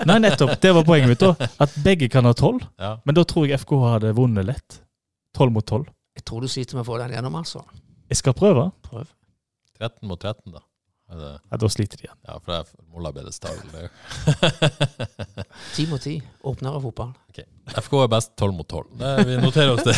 Nei, 0.06 0.18
nettopp. 0.22 0.52
Det 0.62 0.74
var 0.76 0.86
poenget 0.86 1.10
mitt. 1.14 1.24
da. 1.24 1.48
At 1.64 1.74
begge 1.82 2.10
kan 2.12 2.28
ha 2.28 2.34
tolv. 2.38 2.68
Ja. 2.78 2.98
Men 3.08 3.18
da 3.18 3.24
tror 3.26 3.48
jeg 3.48 3.64
FK 3.64 3.74
hadde 3.82 4.12
vunnet 4.18 4.46
lett. 4.46 4.82
Tolv 5.34 5.56
mot 5.56 5.66
tolv. 5.66 5.88
Jeg 6.20 6.28
tror 6.28 6.44
du 6.44 6.52
sliter 6.52 6.78
med 6.78 6.84
å 6.86 6.90
få 6.92 7.00
den 7.02 7.16
gjennom, 7.16 7.40
altså. 7.40 7.64
Jeg 8.12 8.20
skal 8.20 8.36
prøve. 8.38 8.68
Prøv. 8.86 9.08
13 9.80 10.06
mot 10.12 10.20
13, 10.22 10.54
da. 10.54 10.62
Det, 11.06 11.40
Ja, 11.52 11.58
da 11.62 11.68
sliter 11.70 11.98
de 12.02 12.08
igjen. 12.08 12.18
ja, 12.28 12.38
for 12.40 12.52
det 12.52 12.60
er. 12.60 12.66
Det- 13.72 15.46
Ti 15.76 15.86
mot 15.92 16.02
ti. 16.02 16.16
Åpnere 16.44 16.82
fotball. 16.82 17.12
FK 17.76 17.94
er 18.04 18.08
best 18.12 18.32
12 18.40 18.54
mot 18.58 18.68
12. 18.68 18.86
Vi 19.28 19.38
noterer 19.42 19.74
oss 19.76 19.84
det. 19.86 19.96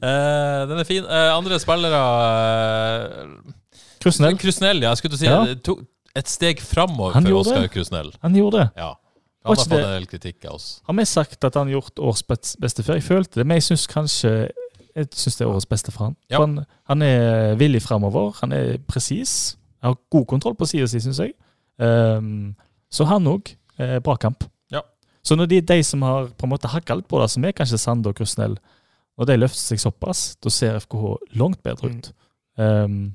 uh, 0.00 0.62
den 0.70 0.78
er 0.80 0.84
fin. 0.88 1.04
Uh, 1.04 1.32
andre 1.36 1.58
spillere 1.60 2.00
eh, 2.36 3.54
Krusnell, 4.02 4.36
Krusnell, 4.40 4.80
ja. 4.84 4.92
Jeg 4.94 5.00
skulle 5.02 5.16
til 5.16 5.20
å 5.20 5.24
si 5.24 5.30
Ja. 5.32 5.76
et 6.16 6.30
steg 6.32 6.60
framover 6.64 7.12
Han 7.18 7.26
for 7.26 7.34
gjorde 7.34 7.52
Oskar. 7.56 7.68
Krusnell. 7.74 8.12
han 8.22 8.36
gjorde 8.38 8.62
det. 8.64 8.68
Ja. 8.80 8.92
Han 9.46 9.52
har 9.56 9.60
fått 9.64 9.70
det- 9.76 9.84
en 9.84 9.92
del 10.00 10.06
kritikk 10.10 10.44
av 10.48 10.54
oss. 10.56 10.68
Har 10.86 10.94
vi 10.94 11.04
sagt 11.04 11.44
at 11.44 11.54
han 11.54 11.66
har 11.68 11.74
gjort 11.80 11.98
års 11.98 12.22
beste 12.26 12.82
før? 12.82 12.94
Jeg 12.98 13.04
følte 13.04 13.34
det, 13.40 13.46
men 13.46 13.56
jeg 13.60 13.68
syns 13.70 13.86
kanskje 13.86 14.32
Jeg 14.96 15.10
synes 15.12 15.36
det 15.36 15.44
er 15.44 15.50
årets 15.52 15.66
beste 15.68 15.92
for 15.92 16.04
han. 16.06 16.16
Ja. 16.30 16.38
For 16.38 16.46
han, 16.46 16.64
han 16.88 17.02
er 17.04 17.54
villig 17.60 17.82
framover, 17.84 18.32
han 18.40 18.52
er 18.56 18.78
presis. 18.88 19.56
Har 19.86 19.96
god 20.12 20.26
kontroll 20.30 20.56
på 20.58 20.66
sida 20.68 20.86
si, 20.90 21.00
syns 21.04 21.20
jeg. 21.22 21.34
Um, 21.78 22.54
så 22.92 23.06
han 23.08 23.26
òg. 23.30 23.52
Eh, 23.78 23.98
bra 24.00 24.14
kamp. 24.16 24.44
Ja. 24.72 24.80
Så 25.26 25.36
når 25.36 25.50
de, 25.50 25.60
de 25.68 25.76
som 25.84 26.02
har 26.06 26.30
på 26.32 26.46
en 26.46 26.52
måte 26.54 26.70
hakka 26.72 26.96
litt 26.96 27.08
på 27.10 27.20
det, 27.20 27.28
som 27.32 27.44
er 27.44 27.52
kanskje 27.56 27.78
Sande 27.82 28.08
og 28.08 28.16
Krusnell, 28.16 28.56
når 29.16 29.28
de 29.28 29.36
løfter 29.42 29.60
seg 29.62 29.80
såpass, 29.82 30.22
da 30.44 30.52
ser 30.52 30.78
FKH 30.80 31.10
langt 31.40 31.60
bedre 31.64 31.90
ut. 31.92 32.08
Ehm, 32.60 33.14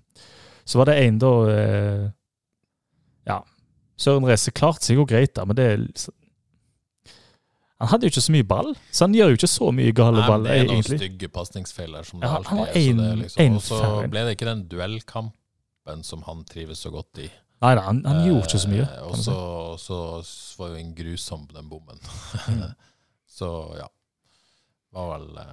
så 0.65 0.77
var 0.81 0.91
det 0.91 0.99
en 1.01 1.17
da 1.21 1.31
eh, 1.49 2.03
Ja, 3.25 3.39
Søren 3.97 4.25
Reise 4.29 4.53
klarte 4.53 4.85
seg 4.85 4.97
jo 5.01 5.05
greit, 5.09 5.33
da, 5.37 5.45
men 5.49 5.57
det 5.57 5.65
Han 7.81 7.89
hadde 7.89 8.05
jo 8.05 8.13
ikke 8.13 8.21
så 8.21 8.33
mye 8.35 8.45
ball, 8.45 8.71
så 8.93 9.07
han 9.07 9.15
gjør 9.17 9.31
jo 9.33 9.37
ikke 9.39 9.49
så 9.49 9.71
mye 9.73 9.93
gale 9.97 10.21
ball, 10.27 10.43
det 10.45 10.53
er 10.53 10.65
noen 10.67 10.75
egentlig. 10.77 10.99
stygge 11.01 11.29
pasningsfeiler. 11.33 12.05
Som 12.05 12.21
Ja, 12.21 12.35
det 12.37 12.47
han 12.51 12.59
alltid 12.67 12.99
er. 13.01 13.15
liksom, 13.23 13.55
og 13.57 13.61
så 13.65 13.79
ble 14.13 14.25
det 14.27 14.35
ikke 14.37 14.49
den 14.51 14.61
duellkampen 14.69 15.33
som 16.03 16.21
han 16.27 16.43
trives 16.45 16.79
så 16.85 16.91
godt 16.93 17.17
i. 17.23 17.29
Nei 17.61 17.75
da, 17.77 17.81
han, 17.85 17.99
han 18.05 18.23
gjorde 18.25 18.47
ikke 18.47 18.59
så 18.63 18.69
mye. 18.71 18.85
Eh, 18.87 19.07
Og 19.07 19.17
så, 19.21 19.35
så 19.81 19.97
var 20.57 20.71
jo 20.73 20.79
en 20.81 20.93
grusom 20.97 21.43
den 21.53 21.69
bommen. 21.69 21.99
Mm. 22.49 22.63
så 23.37 23.49
ja. 23.77 23.87
Var 24.91 25.07
vel 25.13 25.37
eh, 25.39 25.51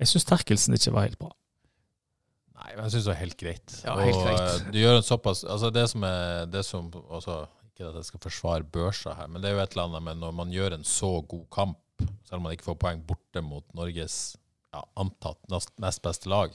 Jeg 0.00 0.08
syns 0.12 0.24
Terkelsen 0.30 0.76
ikke 0.78 0.94
var 0.94 1.08
helt 1.08 1.18
bra. 1.20 1.32
Nei, 2.60 2.70
men 2.76 2.84
jeg 2.86 2.94
syns 2.94 3.06
det 3.08 3.12
var 3.14 3.20
helt 3.22 3.38
greit. 3.40 3.74
Ja, 3.84 3.96
helt 4.00 4.20
greit. 4.20 4.40
eh, 4.40 4.70
du 4.72 4.78
gjør 4.82 4.98
en 5.00 5.06
såpass 5.06 5.42
Altså, 5.48 5.70
det 5.74 5.86
som 5.92 6.04
er 6.06 6.46
det 6.52 6.62
som 6.68 6.90
også, 7.02 7.38
Ikke 7.70 7.88
at 7.90 7.98
jeg 8.00 8.08
skal 8.10 8.24
forsvare 8.26 8.66
børsa 8.78 9.14
her, 9.18 9.28
men 9.32 9.42
det 9.42 9.50
er 9.50 9.56
jo 9.58 9.62
et 9.64 9.74
eller 9.76 9.88
annet 9.90 10.06
med 10.10 10.20
når 10.22 10.34
man 10.42 10.52
gjør 10.54 10.76
en 10.78 10.84
så 10.86 11.12
god 11.30 11.46
kamp, 11.54 11.78
selv 12.28 12.38
om 12.40 12.46
man 12.48 12.52
ikke 12.56 12.68
får 12.70 12.78
poeng 12.82 13.00
borte 13.08 13.42
mot 13.44 13.64
Norges 13.76 14.36
ja, 14.74 14.82
antatt 15.00 15.40
nest, 15.50 15.72
nest 15.82 16.02
beste 16.04 16.28
lag, 16.30 16.52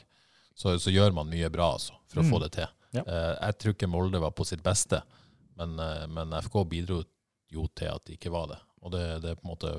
så, 0.55 0.73
så 0.79 0.91
gjør 0.93 1.13
man 1.17 1.27
mye 1.29 1.49
bra, 1.51 1.73
altså, 1.75 1.93
for 2.07 2.21
å 2.21 2.25
Mm. 2.25 2.31
få 2.31 2.39
det 2.45 2.51
til. 2.55 2.67
Ja. 2.95 3.03
Eh, 3.03 3.33
jeg 3.49 3.57
tror 3.59 3.73
ikke 3.75 3.89
Molde 3.91 4.21
var 4.23 4.31
på 4.31 4.45
sitt 4.47 4.63
beste, 4.63 5.01
men, 5.59 5.77
eh, 5.79 6.05
men 6.07 6.31
FK 6.41 6.63
bidro 6.71 7.01
jo 7.51 7.67
til 7.75 7.91
at 7.91 8.05
de 8.07 8.15
ikke 8.15 8.31
var 8.31 8.47
det. 8.53 8.59
Og 8.81 8.91
det, 8.95 9.03
det 9.21 9.35
på 9.41 9.45
en 9.45 9.51
måte 9.51 9.73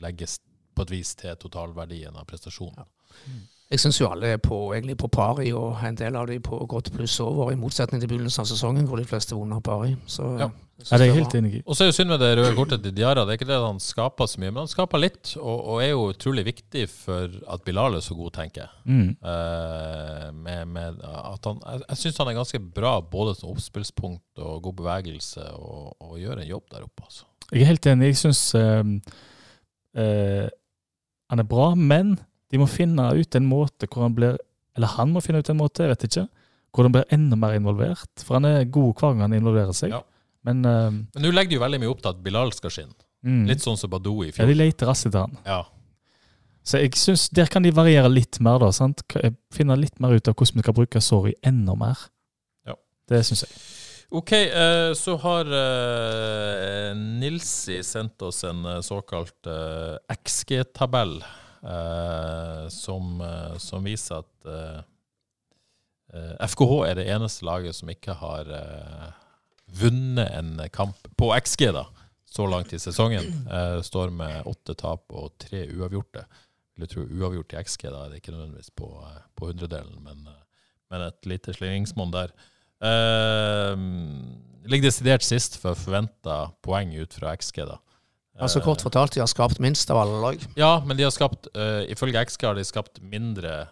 legges 0.00 0.38
på 0.74 0.82
et 0.86 0.90
vis 0.94 1.14
til 1.20 1.36
totalverdien 1.36 2.16
av 2.16 2.24
prestasjonen. 2.26 2.86
Jeg 3.72 3.80
syns 3.80 4.00
jo 4.02 4.10
alle 4.12 4.34
er 4.34 4.40
på, 4.42 4.56
egentlig 4.74 4.98
på 5.00 5.08
pari, 5.08 5.46
og 5.56 5.80
en 5.86 5.96
del 5.96 6.16
av 6.20 6.26
de 6.28 6.36
på 6.44 6.58
godt 6.68 6.90
pluss 6.92 7.14
over, 7.24 7.54
i 7.54 7.56
motsetning 7.56 8.02
til 8.02 8.10
begynnelsen 8.10 8.44
av 8.44 8.50
sesongen, 8.50 8.84
hvor 8.88 9.00
de 9.00 9.06
fleste 9.08 9.36
vunnet 9.38 9.64
pari. 9.64 9.94
Så 10.06 10.26
Ja. 10.42 10.50
Er 10.90 10.98
det 10.98 11.04
er 11.04 11.12
jeg 11.12 11.14
helt 11.20 11.34
enig 11.38 11.50
i. 11.54 11.62
Og 11.62 11.76
så 11.76 11.84
er 11.84 11.88
jo 11.92 11.94
synd 11.94 12.10
med 12.10 12.18
det 12.18 12.30
røde 12.34 12.54
kortet 12.56 12.82
til 12.82 12.94
Diara. 12.96 13.22
Det 13.22 13.30
er 13.30 13.38
ikke 13.38 13.46
det 13.46 13.58
han 13.62 13.78
skaper 13.80 14.26
så 14.26 14.40
mye, 14.42 14.50
men 14.50 14.64
han 14.64 14.70
skaper 14.70 14.98
litt, 14.98 15.36
og, 15.38 15.60
og 15.70 15.82
er 15.82 15.92
jo 15.92 16.08
utrolig 16.10 16.42
viktig 16.48 16.88
for 16.90 17.36
at 17.54 17.62
Bilal 17.62 17.94
er 17.94 18.02
så 18.02 18.16
god, 18.18 18.32
tenker 18.34 18.64
jeg. 18.64 18.72
Mm. 18.90 19.12
Uh, 19.22 20.26
med, 20.34 20.64
med 20.74 20.98
han, 21.06 21.60
jeg 21.62 21.84
jeg 21.86 22.00
syns 22.00 22.18
han 22.18 22.32
er 22.32 22.38
ganske 22.40 22.60
bra 22.80 22.96
både 23.12 23.36
som 23.38 23.52
oppspillspunkt 23.52 24.42
og 24.42 24.62
god 24.66 24.76
bevegelse, 24.80 25.46
og, 25.54 25.94
og 26.02 26.18
gjør 26.18 26.42
en 26.42 26.50
jobb 26.50 26.66
der 26.74 26.82
oppe, 26.88 27.06
altså. 27.06 27.24
Jeg 27.52 27.62
er 27.62 27.70
helt 27.70 27.86
enig. 27.86 28.10
Jeg 28.10 28.16
syns 28.24 28.42
han 31.32 31.40
er 31.44 31.48
bra, 31.48 31.74
men 31.78 32.16
de 32.52 32.60
må 32.60 32.68
finne 32.68 33.08
ut 33.16 33.34
en 33.38 33.46
måte 33.48 33.88
hvor 33.88 34.04
han 34.04 34.14
blir 34.16 34.36
Eller 34.76 34.88
han 34.94 35.10
må 35.12 35.20
finne 35.24 35.40
ut 35.42 35.48
en 35.52 35.58
måte, 35.58 35.82
jeg 35.84 35.92
vet 35.92 36.04
ikke. 36.08 36.26
Hvor 36.72 36.86
han 36.86 36.92
blir 36.94 37.04
enda 37.12 37.36
mer 37.36 37.52
involvert. 37.58 38.08
For 38.24 38.38
han 38.38 38.46
er 38.48 38.64
god 38.72 38.94
hver 38.96 39.12
gang 39.12 39.20
han 39.26 39.34
involverer 39.36 39.72
seg. 39.76 39.90
Ja. 39.92 40.00
Men 40.44 40.62
uh, 40.64 40.88
Men 40.90 41.22
nå 41.26 41.30
legger 41.32 41.50
de 41.52 41.58
jo 41.58 41.64
veldig 41.64 41.80
mye 41.82 41.90
opp 41.92 42.00
til 42.04 42.10
at 42.14 42.22
Bilal 42.24 42.52
skal 42.56 42.72
skinne. 42.72 42.94
mm. 43.24 43.42
Litt 43.50 43.60
sånn 43.64 43.76
som 43.80 43.90
Badou 43.92 44.22
i 44.24 44.30
Ja, 44.30 44.32
de 44.32 44.52
fjor. 44.52 44.54
leter 44.62 44.88
raskt 44.88 45.06
etter 45.10 45.26
han. 45.26 45.36
Ja. 45.46 45.60
Så 46.64 46.78
jeg 46.80 46.94
synes 46.96 47.28
der 47.34 47.46
kan 47.52 47.62
de 47.66 47.72
variere 47.74 48.08
litt 48.10 48.38
mer, 48.40 48.58
da. 48.62 48.70
sant? 48.72 49.02
K- 49.10 49.32
Finne 49.52 49.76
litt 49.76 50.00
mer 50.00 50.14
ut 50.14 50.28
av 50.30 50.34
hvordan 50.38 50.60
vi 50.60 50.62
skal 50.64 50.74
bruke 50.80 51.00
Sorry 51.02 51.34
enda 51.42 51.74
mer. 51.76 51.98
Ja. 52.66 52.74
Det 53.10 53.20
syns 53.26 53.42
jeg. 53.44 53.52
Ok, 54.12 54.32
eh, 54.32 54.92
så 54.94 55.14
har 55.22 55.48
eh, 55.58 56.90
Nilsi 56.96 57.78
sendt 57.86 58.20
oss 58.22 58.42
en 58.44 58.64
eh, 58.68 58.80
såkalt 58.84 59.46
eh, 59.48 59.96
XG-tabell 60.16 61.16
eh, 61.22 61.38
som, 61.62 63.20
eh, 63.20 63.56
som 63.62 63.84
viser 63.86 64.22
at 64.22 64.48
eh, 64.50 64.78
eh, 66.14 66.46
FKH 66.48 66.78
er 66.88 66.98
det 66.98 67.08
eneste 67.14 67.46
laget 67.46 67.78
som 67.78 67.90
ikke 67.92 68.16
har 68.18 68.50
eh, 68.50 69.10
vunnet 69.82 70.30
en 70.36 70.56
kamp 70.74 71.08
på 71.16 71.32
XG 71.38 71.70
da, 71.76 71.86
så 72.28 72.46
langt 72.50 72.72
i 72.72 72.80
sesongen. 72.82 73.30
Eh, 73.46 73.78
står 73.82 74.10
med 74.10 74.48
åtte 74.48 74.74
tap 74.78 75.12
og 75.14 75.34
tre 75.40 75.66
uavgjorte. 75.70 76.24
Vil 76.72 76.86
jeg 76.86 76.94
tro 76.94 77.04
uavgjort 77.04 77.54
i 77.54 77.60
XG, 77.62 77.88
da 77.92 78.04
er 78.04 78.12
det 78.12 78.22
ikke 78.22 78.34
nødvendigvis 78.34 78.72
på, 78.76 78.88
eh, 79.06 79.20
på 79.36 79.52
hundredelen, 79.52 80.00
men, 80.04 80.26
eh, 80.26 80.66
men 80.90 81.06
et 81.08 81.28
lite 81.28 81.54
slingringsmonn 81.54 82.12
der. 82.14 82.34
Uh, 82.82 83.78
ligger 84.66 84.88
desidert 84.88 85.22
sist 85.22 85.54
for 85.62 85.78
forventa 85.78 86.48
poeng 86.66 86.90
ut 86.98 87.14
fra 87.14 87.30
XG, 87.38 87.60
da. 87.68 87.76
Altså 88.40 88.62
Kort 88.64 88.80
fortalt, 88.80 89.12
de 89.14 89.20
har 89.20 89.28
skapt 89.28 89.58
minst 89.60 89.90
av 89.92 89.98
alle 90.02 90.18
lag. 90.22 90.44
Ja, 90.56 90.80
men 90.86 90.96
de 90.96 91.04
har 91.04 91.12
skapt 91.12 91.50
uh, 91.56 91.82
ifølge 91.92 92.22
XG 92.24 92.46
har 92.48 92.54
de 92.56 92.64
skapt 92.64 93.02
mindre 93.04 93.66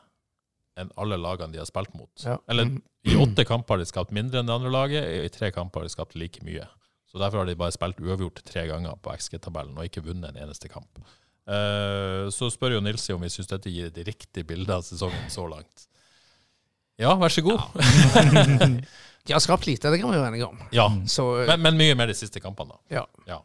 enn 0.78 0.90
alle 1.00 1.16
lagene 1.20 1.52
de 1.52 1.58
har 1.62 1.66
spilt 1.68 1.94
mot. 1.96 2.10
Ja. 2.24 2.36
Eller 2.48 2.64
Mm. 2.68 2.82
i 3.08 3.16
åtte 3.16 3.44
kamper 3.48 3.74
har 3.74 3.78
de 3.80 3.88
skapt 3.88 4.12
mindre 4.12 4.40
enn 4.40 4.46
det 4.46 4.54
andre 4.54 4.70
laget, 4.70 5.08
i 5.24 5.28
tre 5.32 5.48
kamper 5.50 5.80
har 5.80 5.88
de 5.88 5.92
skapt 5.94 6.14
like 6.14 6.44
mye. 6.44 6.66
Så 7.10 7.18
derfor 7.18 7.38
har 7.42 7.46
de 7.48 7.56
bare 7.58 7.72
spilt 7.72 7.98
uavgjort 8.00 8.42
tre 8.46 8.66
ganger 8.68 8.94
på 9.02 9.10
XG-tabellen 9.16 9.76
og 9.80 9.84
ikke 9.88 10.04
vunnet 10.04 10.30
en 10.36 10.44
eneste 10.44 10.68
kamp. 10.70 11.00
Uh, 11.48 12.28
så 12.30 12.50
spør 12.52 12.76
jo 12.76 12.80
Nilsi 12.84 13.12
om 13.16 13.20
vi 13.24 13.32
syns 13.32 13.48
dette 13.50 13.72
gir 13.72 13.88
et 13.88 13.96
riktig 14.06 14.44
bilde 14.46 14.70
av 14.76 14.84
sesongen 14.86 15.26
så 15.32 15.48
langt. 15.50 15.88
Ja, 17.00 17.14
vær 17.16 17.32
så 17.32 17.42
god. 17.42 17.64
De 19.26 19.32
har 19.34 19.40
skapt 19.40 19.66
lite, 19.66 19.90
det 19.90 19.98
kan 20.00 20.10
vi 20.12 20.16
være 20.20 20.30
enige 20.32 20.46
om. 20.46 20.60
Ja, 20.72 20.86
Så, 21.08 21.24
men, 21.48 21.60
men 21.64 21.76
mye 21.76 21.94
mer 21.98 22.08
de 22.08 22.14
siste 22.16 22.40
kampene, 22.40 22.72
da. 22.76 23.00
ja. 23.00 23.06
Ja. 23.28 23.40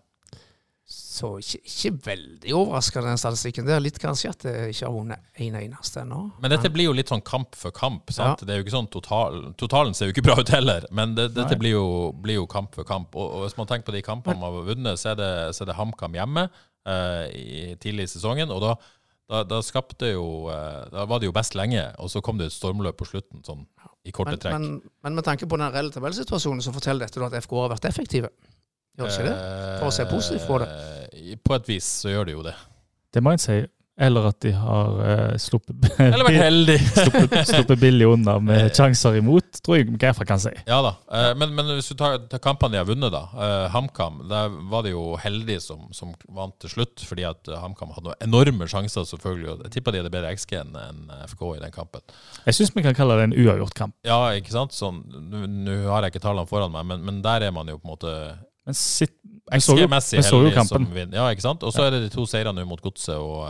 Så 1.16 1.30
ikke, 1.40 1.60
ikke 1.70 1.92
veldig 2.06 2.54
overraskende, 2.58 3.14
den 3.14 3.22
statistikken. 3.22 3.68
Det 3.68 3.76
er 3.76 3.84
litt 3.84 4.00
kanskje 4.02 4.32
at 4.34 4.46
det 4.46 4.54
ikke 4.74 4.86
har 4.88 4.94
vunnet 4.96 5.42
en 5.46 5.58
eneste 5.62 6.04
ennå. 6.04 6.20
Men 6.44 6.54
dette 6.54 6.72
blir 6.74 6.90
jo 6.90 6.96
litt 6.98 7.12
sånn 7.12 7.24
kamp 7.26 7.56
for 7.60 7.76
kamp. 7.76 8.12
sant? 8.14 8.44
Det 8.44 8.54
er 8.54 8.60
jo 8.60 8.66
ikke 8.66 8.76
sånn 8.76 8.92
total, 8.94 9.40
Totalen 9.60 9.96
ser 9.98 10.10
jo 10.10 10.16
ikke 10.16 10.26
bra 10.28 10.38
ut 10.42 10.52
heller, 10.54 10.88
men 10.96 11.16
det, 11.18 11.30
dette 11.38 11.58
blir 11.62 11.78
jo, 11.78 11.88
blir 12.22 12.42
jo 12.42 12.50
kamp 12.52 12.76
for 12.76 12.88
kamp. 12.88 13.16
Og, 13.16 13.40
og 13.40 13.46
hvis 13.46 13.58
man 13.60 13.72
tenker 13.72 13.90
på 13.90 13.96
de 13.96 14.04
kampene 14.06 14.42
man 14.42 14.52
har 14.52 14.70
vunnet, 14.70 15.02
så 15.02 15.14
er 15.14 15.22
det, 15.22 15.32
så 15.56 15.64
er 15.66 15.72
det 15.72 15.80
HamKam 15.80 16.20
hjemme, 16.20 16.50
eh, 16.90 17.24
i, 17.32 17.66
tidlig 17.82 18.10
i 18.10 18.14
sesongen. 18.18 18.52
Og 18.54 18.62
da, 18.64 18.76
da, 19.32 19.44
da 19.48 19.62
skapte 19.66 20.12
jo 20.12 20.26
eh, 20.54 20.84
Da 20.94 21.08
var 21.10 21.22
det 21.22 21.30
jo 21.32 21.36
best 21.36 21.56
lenge, 21.58 21.88
og 21.98 22.12
så 22.14 22.22
kom 22.26 22.42
det 22.42 22.52
et 22.52 22.58
stormløp 22.58 23.00
på 23.00 23.08
slutten, 23.10 23.42
sånn 23.48 23.66
i 24.06 24.14
korte 24.14 24.36
Men, 24.36 24.42
trekk. 24.42 24.54
men, 24.54 24.98
men 25.02 25.16
med 25.18 25.26
tanke 25.26 25.48
på 25.50 25.58
den 25.58 25.72
reelle 25.74 25.94
tabellsituasjonen, 25.94 26.62
så 26.62 26.74
forteller 26.76 27.08
dette 27.08 27.26
at 27.26 27.40
FK 27.42 27.56
har 27.64 27.72
vært 27.74 27.88
effektive. 27.90 28.30
Gjør 28.96 29.12
ikke 29.12 29.28
det? 29.30 29.38
For 29.82 29.92
å 29.92 29.96
se 29.96 30.08
positivt 30.10 30.48
på 30.50 30.60
det. 30.64 30.72
Eh, 31.14 31.38
På 31.44 31.56
et 31.60 31.68
vis 31.70 31.88
så 32.04 32.12
gjør 32.14 32.30
det 32.30 32.38
jo 32.38 32.44
det. 32.46 32.56
Det 33.16 33.24
må 33.24 33.36
en 33.36 33.42
si. 33.42 33.62
Eller 33.96 34.26
at 34.28 34.42
de 34.44 34.50
har 34.52 34.90
uh, 35.00 35.38
sluppet, 35.40 35.86
Eller 36.04 36.26
vært 36.28 36.42
heldig. 36.42 36.74
sluppet, 36.98 37.36
sluppet 37.48 37.80
billig 37.80 38.08
unna 38.12 38.34
med 38.44 38.74
sjanser 38.76 39.16
imot, 39.22 39.62
tror 39.64 39.78
jeg 39.78 39.94
Gaffa 40.02 40.26
kan 40.28 40.42
si. 40.44 40.52
Ja 40.68 40.82
da. 40.84 40.90
uh, 41.08 41.30
Men, 41.40 41.54
men 41.56 41.70
hvis 41.78 41.94
du 41.94 41.96
tar, 42.02 42.18
tar 42.28 42.42
kampene 42.44 42.76
de 42.76 42.82
har 42.82 42.90
vunnet, 42.90 43.08
da. 43.14 43.22
Uh, 43.32 43.70
HamKam, 43.72 44.18
der 44.28 44.52
var 44.68 44.84
det 44.84 44.92
jo 44.92 45.06
heldige 45.24 45.62
som, 45.64 45.86
som 45.96 46.12
vant 46.28 46.58
til 46.60 46.74
slutt, 46.74 47.06
fordi 47.08 47.24
at 47.30 47.48
eh, 47.48 47.56
HamKam 47.62 47.94
hadde 47.96 48.10
noen 48.10 48.26
enorme 48.28 48.68
sjanser, 48.68 49.08
selvfølgelig. 49.08 49.48
og 49.54 49.64
Jeg 49.70 49.78
tipper 49.78 49.96
de 49.96 50.02
hadde 50.04 50.12
bedre 50.12 50.34
XG 50.36 50.58
enn 50.60 50.76
en 50.82 51.00
FK 51.32 51.46
i 51.54 51.62
den 51.64 51.76
kampen. 51.78 52.04
Jeg 52.50 52.58
syns 52.60 52.74
vi 52.76 52.84
kan 52.84 52.98
kalle 53.00 53.16
det 53.22 53.30
en 53.30 53.38
uavgjort 53.46 53.78
kamp. 53.80 53.96
Ja, 54.04 54.20
ikke 54.36 54.52
sant? 54.58 54.76
Sånn, 54.76 55.06
nå 55.32 55.78
har 55.94 56.04
jeg 56.04 56.18
ikke 56.18 56.26
tallene 56.28 56.52
foran 56.52 56.76
meg, 56.76 56.84
men, 56.92 57.08
men 57.08 57.24
der 57.24 57.48
er 57.48 57.56
man 57.56 57.72
jo 57.72 57.80
på 57.80 57.88
en 57.88 57.94
måte 57.96 58.18
Men 58.66 58.78
sitt, 58.78 59.14
jeg 59.52 59.62
så 59.62 59.76
jo, 59.78 59.88
jeg 59.88 60.26
så 60.26 60.40
jo 60.42 60.52
kampen. 60.56 60.88
Ja, 61.14 61.28
ikke 61.30 61.46
sant? 61.46 61.64
Og 61.64 61.74
så 61.74 61.86
er 61.86 61.94
det 61.94 62.06
de 62.08 62.14
to 62.14 62.26
seirene 62.30 62.64
mot 62.66 62.82
Godset 62.82 63.18
og 63.20 63.46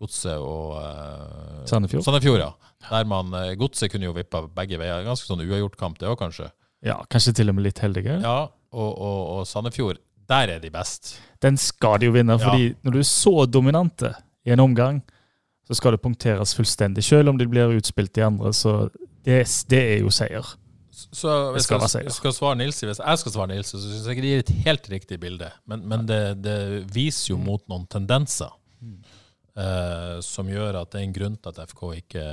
Godse 0.00 0.36
og 0.40 0.76
uh, 0.76 1.64
Sandefjord. 1.68 2.04
Sandefjord, 2.04 2.40
ja. 2.40 2.50
Der 2.90 3.04
man, 3.08 3.32
eh, 3.34 3.54
Godset 3.58 3.90
kunne 3.92 4.08
jo 4.08 4.14
vippa 4.16 4.42
begge 4.56 4.78
veier. 4.80 5.04
Ganske 5.06 5.28
sånn 5.28 5.42
uavgjort 5.44 5.76
kamp, 5.80 5.98
det 6.00 6.08
òg, 6.10 6.18
kanskje. 6.20 6.50
Ja, 6.84 6.98
kanskje 7.12 7.34
til 7.38 7.50
og 7.50 7.56
med 7.56 7.66
litt 7.66 7.80
heldige. 7.82 8.18
Ja, 8.22 8.36
og, 8.76 8.90
og, 8.92 9.20
og 9.38 9.46
Sandefjord, 9.48 10.00
der 10.30 10.52
er 10.56 10.62
de 10.62 10.70
best. 10.72 11.16
Den 11.42 11.56
skal 11.60 12.00
de 12.00 12.10
jo 12.10 12.16
vinne, 12.16 12.36
fordi 12.40 12.74
når 12.84 12.96
du 12.96 13.00
er 13.00 13.08
så 13.08 13.34
dominante 13.48 14.12
i 14.46 14.52
en 14.54 14.62
omgang, 14.62 15.00
så 15.66 15.74
skal 15.74 15.96
det 15.96 16.02
punkteres 16.04 16.54
fullstendig. 16.54 17.04
Selv 17.04 17.32
om 17.32 17.40
de 17.40 17.48
blir 17.50 17.74
utspilt 17.74 18.20
i 18.20 18.26
andre, 18.26 18.52
så 18.54 18.86
det, 19.26 19.40
det 19.70 19.82
er 19.96 20.04
jo 20.04 20.12
seier. 20.14 20.52
Så 20.96 21.32
hvis 21.52 21.66
skal 21.66 21.82
jeg 22.00 22.14
skal 22.14 22.32
svare 22.32 22.56
Nilsi, 22.56 22.86
hvis 22.88 23.00
jeg 23.02 23.20
skal 23.20 23.34
svare 23.34 23.50
Nilsi, 23.52 23.74
så 23.76 23.82
syns 23.84 24.06
jeg 24.06 24.16
ikke 24.16 24.24
det 24.24 24.30
gir 24.30 24.44
et 24.44 24.52
helt 24.64 24.90
riktig 24.92 25.18
bilde. 25.20 25.50
Men, 25.68 25.84
men 25.88 26.06
det, 26.08 26.20
det 26.44 26.58
viser 26.94 27.34
jo 27.34 27.40
mot 27.40 27.60
noen 27.68 27.84
tendenser 27.92 28.52
uh, 29.58 30.16
som 30.24 30.48
gjør 30.48 30.80
at 30.80 30.94
det 30.94 31.02
er 31.02 31.08
en 31.08 31.16
grunn 31.18 31.36
til 31.36 31.52
at 31.52 31.72
FK 31.72 31.82
ikke 31.98 32.26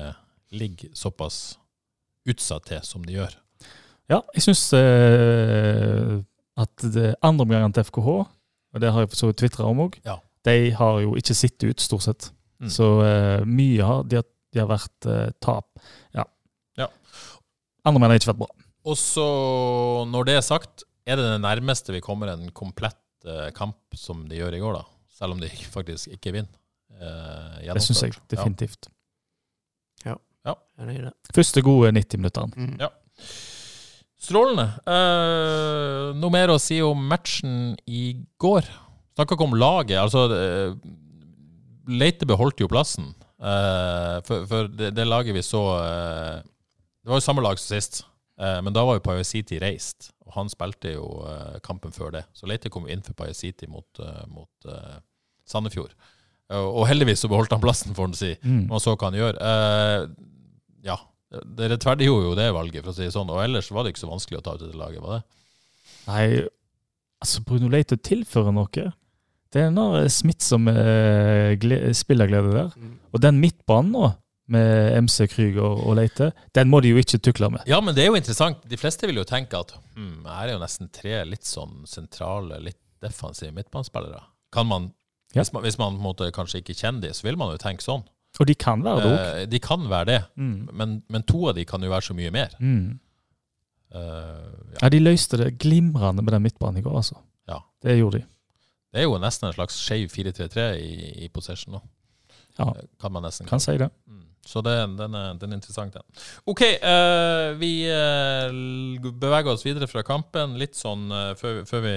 ligger 0.55 0.93
såpass 0.95 1.39
utsatt 2.29 2.69
til 2.69 2.83
som 2.87 3.03
de 3.03 3.17
gjør. 3.17 3.35
Ja, 4.11 4.21
jeg 4.35 4.45
syns 4.47 4.63
uh, 4.77 6.21
at 6.63 6.87
det 6.95 7.15
andre 7.19 7.47
omgangen 7.49 7.75
til 7.75 7.89
FKH, 7.89 8.13
og 8.73 8.81
det 8.81 8.93
har 8.93 9.03
jeg 9.03 9.11
for 9.11 9.19
så 9.19 9.31
vidt 9.31 9.43
tvitra 9.43 9.67
om 9.67 9.83
òg, 9.89 9.99
Ja. 10.07 10.21
de 10.47 10.71
har 10.77 11.01
jo 11.03 11.17
ikke 11.19 11.35
sittet 11.35 11.67
ut, 11.73 11.83
stort 11.83 12.07
sett. 12.07 12.31
Mm. 12.63 12.71
Så 12.71 12.87
uh, 13.03 13.43
mye 13.43 13.83
har 13.83 14.07
de, 14.07 14.21
har 14.21 14.29
de 14.53 14.61
har 14.61 14.69
vært 14.69 15.09
eh, 15.09 15.29
tap. 15.43 15.67
Ja. 17.83 17.91
mener 17.91 18.13
har 18.15 18.21
ikke 18.21 18.31
vært 18.31 18.41
bra. 18.45 18.49
Og 18.83 18.97
så, 18.99 19.27
når 20.11 20.27
det 20.27 20.35
er 20.39 20.45
sagt, 20.45 20.83
er 21.07 21.19
det 21.19 21.27
det 21.27 21.43
nærmeste 21.43 21.95
vi 21.95 22.03
kommer 22.03 22.31
en 22.33 22.49
komplett 22.55 22.99
uh, 23.27 23.49
kamp 23.55 23.95
som 23.95 24.25
de 24.29 24.39
gjør 24.39 24.57
i 24.57 24.61
går, 24.63 24.77
da. 24.79 24.83
Selv 25.13 25.35
om 25.35 25.41
de 25.43 25.51
faktisk 25.77 26.15
ikke 26.15 26.35
vinner. 26.35 26.51
Uh, 26.93 27.59
Det 27.73 27.83
syns 27.83 28.03
jeg 28.05 28.19
definitivt. 28.31 28.87
Ja. 28.87 28.95
i 30.83 30.99
det. 30.99 31.13
Første 31.35 31.63
gode 31.63 31.91
90 31.95 32.19
minutter. 32.19 32.47
Mm. 32.55 32.75
Ja. 32.81 32.89
Strålende. 34.23 34.69
Uh, 34.87 36.11
noe 36.15 36.31
mer 36.31 36.53
å 36.53 36.59
si 36.61 36.79
om 36.83 36.99
matchen 37.09 37.73
i 37.87 38.13
går? 38.39 38.67
Snakka 39.17 39.35
ikke 39.35 39.47
om 39.47 39.57
laget. 39.59 39.99
Altså, 39.99 40.27
uh, 40.31 40.75
Leite 41.91 42.27
beholdt 42.27 42.63
jo 42.63 42.69
plassen. 42.71 43.11
Uh, 43.43 44.19
for 44.23 44.45
for 44.47 44.69
det, 44.71 44.93
det 44.95 45.07
laget 45.07 45.35
vi 45.35 45.43
så 45.43 45.63
Det 47.03 47.11
var 47.11 47.19
jo 47.19 47.25
samme 47.25 47.43
lag 47.43 47.59
som 47.59 47.75
sist, 47.75 48.03
eh, 48.39 48.59
men 48.63 48.73
da 48.75 48.83
var 48.87 48.97
jo 48.99 49.03
Paiositi 49.05 49.59
reist. 49.61 50.11
Og 50.25 50.33
han 50.37 50.49
spilte 50.51 50.93
jo 50.95 51.07
eh, 51.27 51.57
kampen 51.65 51.91
før 51.91 52.13
det. 52.15 52.23
Så 52.33 52.47
Leite 52.47 52.71
kom 52.71 52.87
inn 52.87 53.03
for 53.03 53.13
Paiositi 53.19 53.67
mot, 53.67 53.87
eh, 53.99 54.23
mot 54.31 54.69
Sandefjord. 55.45 55.91
Og 56.53 56.83
heldigvis 56.85 57.23
så 57.23 57.29
beholdt 57.31 57.51
han 57.55 57.61
plassen, 57.63 57.95
får 57.97 58.05
han 58.09 58.13
si. 58.19 58.31
Mm. 58.45 58.65
Man 58.69 58.81
så 58.83 58.93
hva 58.93 59.07
han 59.09 59.17
gjør. 59.17 59.37
Eh, 59.41 60.07
ja, 60.85 60.97
det 61.57 61.69
rettferdiggjorde 61.71 62.27
jo 62.27 62.33
det 62.37 62.49
valget, 62.53 62.83
for 62.83 62.91
å 62.91 62.95
si 62.97 63.07
det 63.07 63.13
sånn. 63.15 63.31
Og 63.33 63.39
ellers 63.41 63.71
var 63.73 63.83
det 63.87 63.93
ikke 63.95 64.03
så 64.03 64.11
vanskelig 64.11 64.39
å 64.41 64.43
ta 64.45 64.53
ut 64.57 64.61
dette 64.67 64.77
laget, 64.77 65.01
var 65.01 65.15
det? 65.17 65.23
Nei, 66.07 66.25
altså 67.23 67.41
Bruno 67.47 67.71
Leite 67.73 67.97
tilfører 67.97 68.53
noe. 68.53 68.85
Det 69.53 69.61
er 69.63 69.69
en 69.71 70.09
smittsom 70.11 70.67
eh, 70.71 71.53
gle- 71.61 71.81
spillerglede 71.97 72.53
der. 72.53 72.71
Mm. 72.77 72.93
Og 73.13 73.23
den 73.23 73.39
midtbanen 73.41 73.91
nå, 73.95 74.11
med 74.47 74.97
MC 75.05 75.27
Krüger 75.31 75.63
og 75.87 75.95
Leite, 75.95 76.31
den 76.55 76.69
må 76.69 76.81
de 76.83 76.89
jo 76.91 76.97
ikke 76.99 77.19
tukle 77.23 77.49
med. 77.53 77.61
Ja, 77.69 77.79
men 77.81 77.95
det 77.95 78.03
er 78.03 78.09
jo 78.11 78.17
interessant. 78.19 78.63
De 78.67 78.77
fleste 78.77 79.07
vil 79.07 79.15
jo 79.21 79.23
tenke 79.23 79.55
at 79.59 79.71
hmm, 79.95 80.25
her 80.27 80.49
er 80.49 80.53
jo 80.57 80.63
nesten 80.63 80.89
tre 80.91 81.21
litt 81.25 81.47
sånn 81.47 81.85
sentrale, 81.87 82.59
litt 82.59 82.79
defensive 83.03 83.53
midtbanespillere. 83.55 84.19
Kan 84.53 84.67
man, 84.67 84.91
Ja. 85.33 85.41
hvis 85.41 85.53
man, 85.53 85.63
hvis 85.63 85.77
man 85.79 85.95
måte 85.97 86.27
kanskje 86.31 86.59
ikke 86.61 86.75
kjenner 86.75 87.01
de, 87.07 87.13
så 87.13 87.23
vil 87.23 87.37
man 87.39 87.51
jo 87.55 87.57
tenke 87.57 87.81
sånn. 87.81 88.03
Og 88.39 88.47
de 88.49 88.55
kan 88.55 88.81
være 88.83 89.01
det 89.01 89.07
òg. 89.13 89.17
Eh, 89.41 89.45
de 89.45 89.59
kan 89.59 89.87
være 89.89 90.05
det, 90.05 90.19
Mm. 90.37 90.69
men, 90.73 91.03
men 91.09 91.23
to 91.23 91.47
av 91.49 91.55
de 91.55 91.65
kan 91.65 91.81
jo 91.81 91.89
være 91.89 92.01
så 92.09 92.13
mye 92.17 92.31
mer. 92.31 92.49
Mm. 92.59 92.99
Uh, 93.93 93.99
ja. 94.73 94.77
Ja, 94.81 94.89
de 94.89 94.99
løste 94.99 95.37
det 95.37 95.51
glimrende 95.61 96.23
med 96.25 96.33
den 96.33 96.41
midtbanen 96.41 96.79
i 96.79 96.81
går, 96.85 96.95
altså. 96.97 97.19
Ja. 97.47 97.59
Det 97.83 97.97
gjorde 97.99 98.19
de. 98.19 98.25
Det 98.93 99.01
er 99.01 99.03
jo 99.07 99.17
nesten 99.21 99.47
en 99.49 99.53
slags 99.53 99.77
skeiv 99.77 100.09
4-3-3 100.13 100.65
i, 100.81 101.25
i 101.25 101.29
possession 101.33 101.73
nå. 101.77 101.81
Ja. 102.59 102.71
Kan 103.01 103.13
man 103.13 103.23
nesten 103.25 103.47
Kan 103.49 103.61
si 103.61 103.75
det. 103.77 103.89
Mm. 104.09 104.25
Så 104.43 104.59
det, 104.59 104.73
den, 104.99 105.13
er, 105.15 105.37
den 105.39 105.53
er 105.53 105.59
interessant, 105.59 105.95
den. 105.95 106.23
OK, 106.51 106.61
uh, 106.83 107.53
vi 107.59 107.71
uh, 107.87 109.11
beveger 109.15 109.53
oss 109.53 109.63
videre 109.63 109.87
fra 109.87 110.03
kampen. 110.03 110.57
Litt 110.59 110.75
sånn 110.75 111.07
uh, 111.13 111.31
før, 111.39 111.61
før 111.69 111.85
vi 111.85 111.93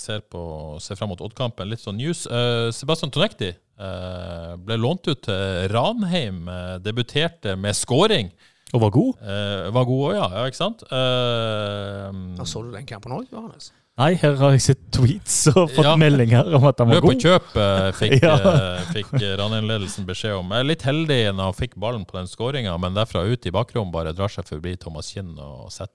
ser, 0.00 0.24
på, 0.30 0.42
ser 0.82 0.98
fram 0.98 1.12
mot 1.14 1.22
Odd-kampen, 1.22 1.70
litt 1.70 1.82
sånn 1.82 1.98
news. 2.00 2.24
Eh, 2.26 2.70
Sebastian 2.74 3.12
Tonekti 3.14 3.52
eh, 3.52 4.50
ble 4.58 4.78
lånt 4.80 5.06
ut 5.08 5.22
til 5.26 5.68
Ranheim. 5.72 6.44
debuterte 6.82 7.56
med 7.60 7.76
scoring. 7.78 8.32
Og 8.74 8.82
var 8.82 8.90
god. 8.94 9.22
Eh, 9.22 9.70
var 9.74 9.86
god 9.86 10.04
òg, 10.08 10.14
ja. 10.16 10.26
ja. 10.34 10.44
Ikke 10.50 10.60
sant? 10.60 10.84
Da 10.90 12.48
så 12.48 12.64
du 12.64 12.74
den 12.74 12.88
kampen 12.88 13.14
òg, 13.14 13.28
Johannes? 13.30 13.70
Nei, 13.94 14.08
her 14.18 14.32
har 14.40 14.54
jeg 14.56 14.62
sett 14.64 14.80
tweets 14.90 15.34
og 15.52 15.68
fått 15.70 15.86
Ja. 15.86 15.92
meldinger 16.00 16.48
om 16.58 16.64
at 16.66 16.80
han 16.82 16.88
var 16.90 16.96
Løp 16.98 17.04
og 17.12 17.20
kjøp 17.22 17.52
eh, 17.62 17.90
fikk, 17.94 18.14
Ja. 18.26 18.32
eh, 18.50 18.88
fikk 18.90 19.12
eh, 19.20 19.34
Ranheim-ledelsen 19.38 20.06
beskjed 20.08 20.34
om. 20.34 20.50
Jeg 20.50 20.64
er 20.64 20.70
litt 20.72 20.82
heldig 20.82 21.18
når 21.30 21.44
han 21.52 21.54
fikk 21.60 21.76
ballen 21.78 22.02
på 22.08 22.16
den 22.18 22.26
skåringa, 22.26 22.72
men 22.82 22.96
derfra 22.98 23.22
ut 23.22 23.46
i 23.46 23.52
bakrom 23.54 23.92
bare 23.94 24.10
drar 24.18 24.32
seg 24.34 24.48
forbi 24.50 24.74
Thomas 24.82 25.12
Kinn 25.14 25.36
og 25.38 25.70
setter 25.70 25.94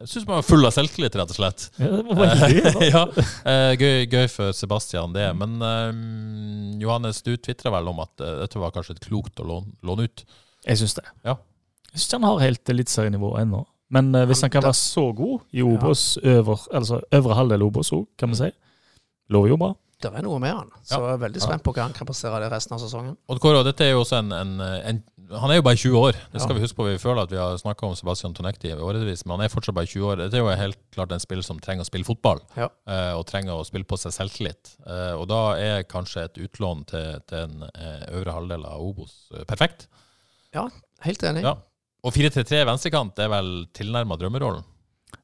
Jeg 0.00 0.08
syns 0.10 0.24
man 0.26 0.40
var 0.40 0.48
full 0.48 0.66
av 0.66 0.72
selvtillit, 0.74 1.14
rett 1.14 1.30
og 1.30 1.36
slett. 1.38 1.68
Ja, 1.78 1.90
det 1.94 2.02
var 2.08 2.18
veldig. 2.18 2.88
ja, 2.96 3.02
gøy, 3.78 4.00
gøy 4.10 4.26
for 4.32 4.50
Sebastian, 4.58 5.12
det. 5.14 5.28
Men 5.38 5.54
um, 5.62 6.80
Johannes, 6.82 7.22
du 7.22 7.36
tvitra 7.38 7.70
vel 7.76 7.86
om 7.92 8.02
at 8.02 8.10
dette 8.18 8.58
var 8.58 8.74
kanskje 8.74 8.96
et 8.98 9.04
klokt 9.06 9.38
å 9.38 9.46
låne, 9.46 9.70
låne 9.86 10.08
ut? 10.10 10.24
Jeg 10.66 10.82
syns 10.82 10.98
det. 10.98 11.06
Ja. 11.22 11.36
Jeg 11.92 12.02
syns 12.02 12.16
han 12.18 12.26
har 12.26 12.42
helt 12.42 12.74
eliteserienivå 12.74 13.30
ennå. 13.44 13.62
Men 13.90 14.14
uh, 14.14 14.24
hvis 14.26 14.40
Han- 14.42 14.50
han 14.50 14.50
kan 14.56 14.62
da- 14.62 14.68
være 14.70 14.80
så 14.80 15.04
god 15.16 15.40
i 15.52 15.62
Obos, 15.66 16.16
øver, 16.22 16.66
altså 16.72 17.00
øvre 17.12 17.34
halvdel 17.34 17.62
Obos 17.66 17.90
òg, 17.92 18.06
kan 18.18 18.30
vi 18.30 18.36
si, 18.36 18.50
lover 19.30 19.48
jo 19.48 19.56
bra. 19.56 19.72
Det 20.00 20.08
er 20.16 20.22
noe 20.24 20.38
med 20.40 20.54
han. 20.56 20.68
Så 20.82 20.96
jeg 20.96 21.12
er 21.12 21.18
veldig 21.20 21.40
spent 21.42 21.62
på 21.62 21.74
hva 21.76 21.82
han 21.84 21.92
kan 21.92 22.06
prestere 22.08 22.38
det 22.40 22.46
resten 22.50 22.72
av 22.72 22.80
sesongen. 22.80 23.16
Odd 23.28 23.38
Kåre, 23.42 23.58
dette 23.66 23.84
er 23.84 23.90
jo 23.92 23.98
også 24.00 24.16
en, 24.22 24.30
en, 24.32 24.54
en 24.60 25.02
Han 25.30 25.50
er 25.52 25.58
jo 25.60 25.62
bare 25.62 25.76
20 25.76 25.94
år. 25.98 26.12
Det 26.32 26.40
skal 26.40 26.54
Ja. 26.56 26.58
vi 26.58 26.62
huske 26.64 26.74
på. 26.78 26.86
Vi 26.88 26.96
føler 26.98 27.22
at 27.22 27.30
vi 27.30 27.36
har 27.36 27.54
snakka 27.60 27.84
om 27.86 27.92
Sebastian 27.94 28.32
Tonekti 28.34 28.70
i 28.70 28.78
årevis, 28.80 29.26
men 29.26 29.36
han 29.38 29.44
er 29.44 29.52
fortsatt 29.52 29.74
bare 29.76 29.86
20 29.86 30.06
år. 30.08 30.16
Dette 30.16 30.34
er 30.34 30.40
jo 30.40 30.48
helt 30.56 30.78
klart 30.90 31.12
en 31.12 31.20
spiller 31.20 31.42
som 31.46 31.60
trenger 31.60 31.84
å 31.84 31.86
spille 31.86 32.04
fotball, 32.08 32.40
Ja. 32.56 32.68
eh, 32.88 33.12
og 33.14 33.26
trenger 33.26 33.52
å 33.60 33.64
spille 33.66 33.84
på 33.84 33.98
seg 34.00 34.10
selvtillit. 34.16 34.72
Eh, 34.86 35.12
og 35.20 35.28
da 35.28 35.54
er 35.60 35.82
kanskje 35.84 36.24
et 36.24 36.34
utlån 36.48 36.86
til, 36.86 37.20
til 37.28 37.38
en 37.44 37.62
eh, 37.74 38.08
øvre 38.16 38.32
halvdel 38.32 38.64
av 38.66 38.80
Obos 38.80 39.28
perfekt. 39.46 39.86
Ja, 40.54 40.68
Helt 41.02 41.22
enig. 41.22 41.42
Ja. 41.44 41.54
Og 42.00 42.14
4-3-3 42.16 42.64
venstrekant 42.68 43.18
er 43.20 43.30
vel 43.32 43.50
tilnærma 43.76 44.16
drømmerollen. 44.20 44.64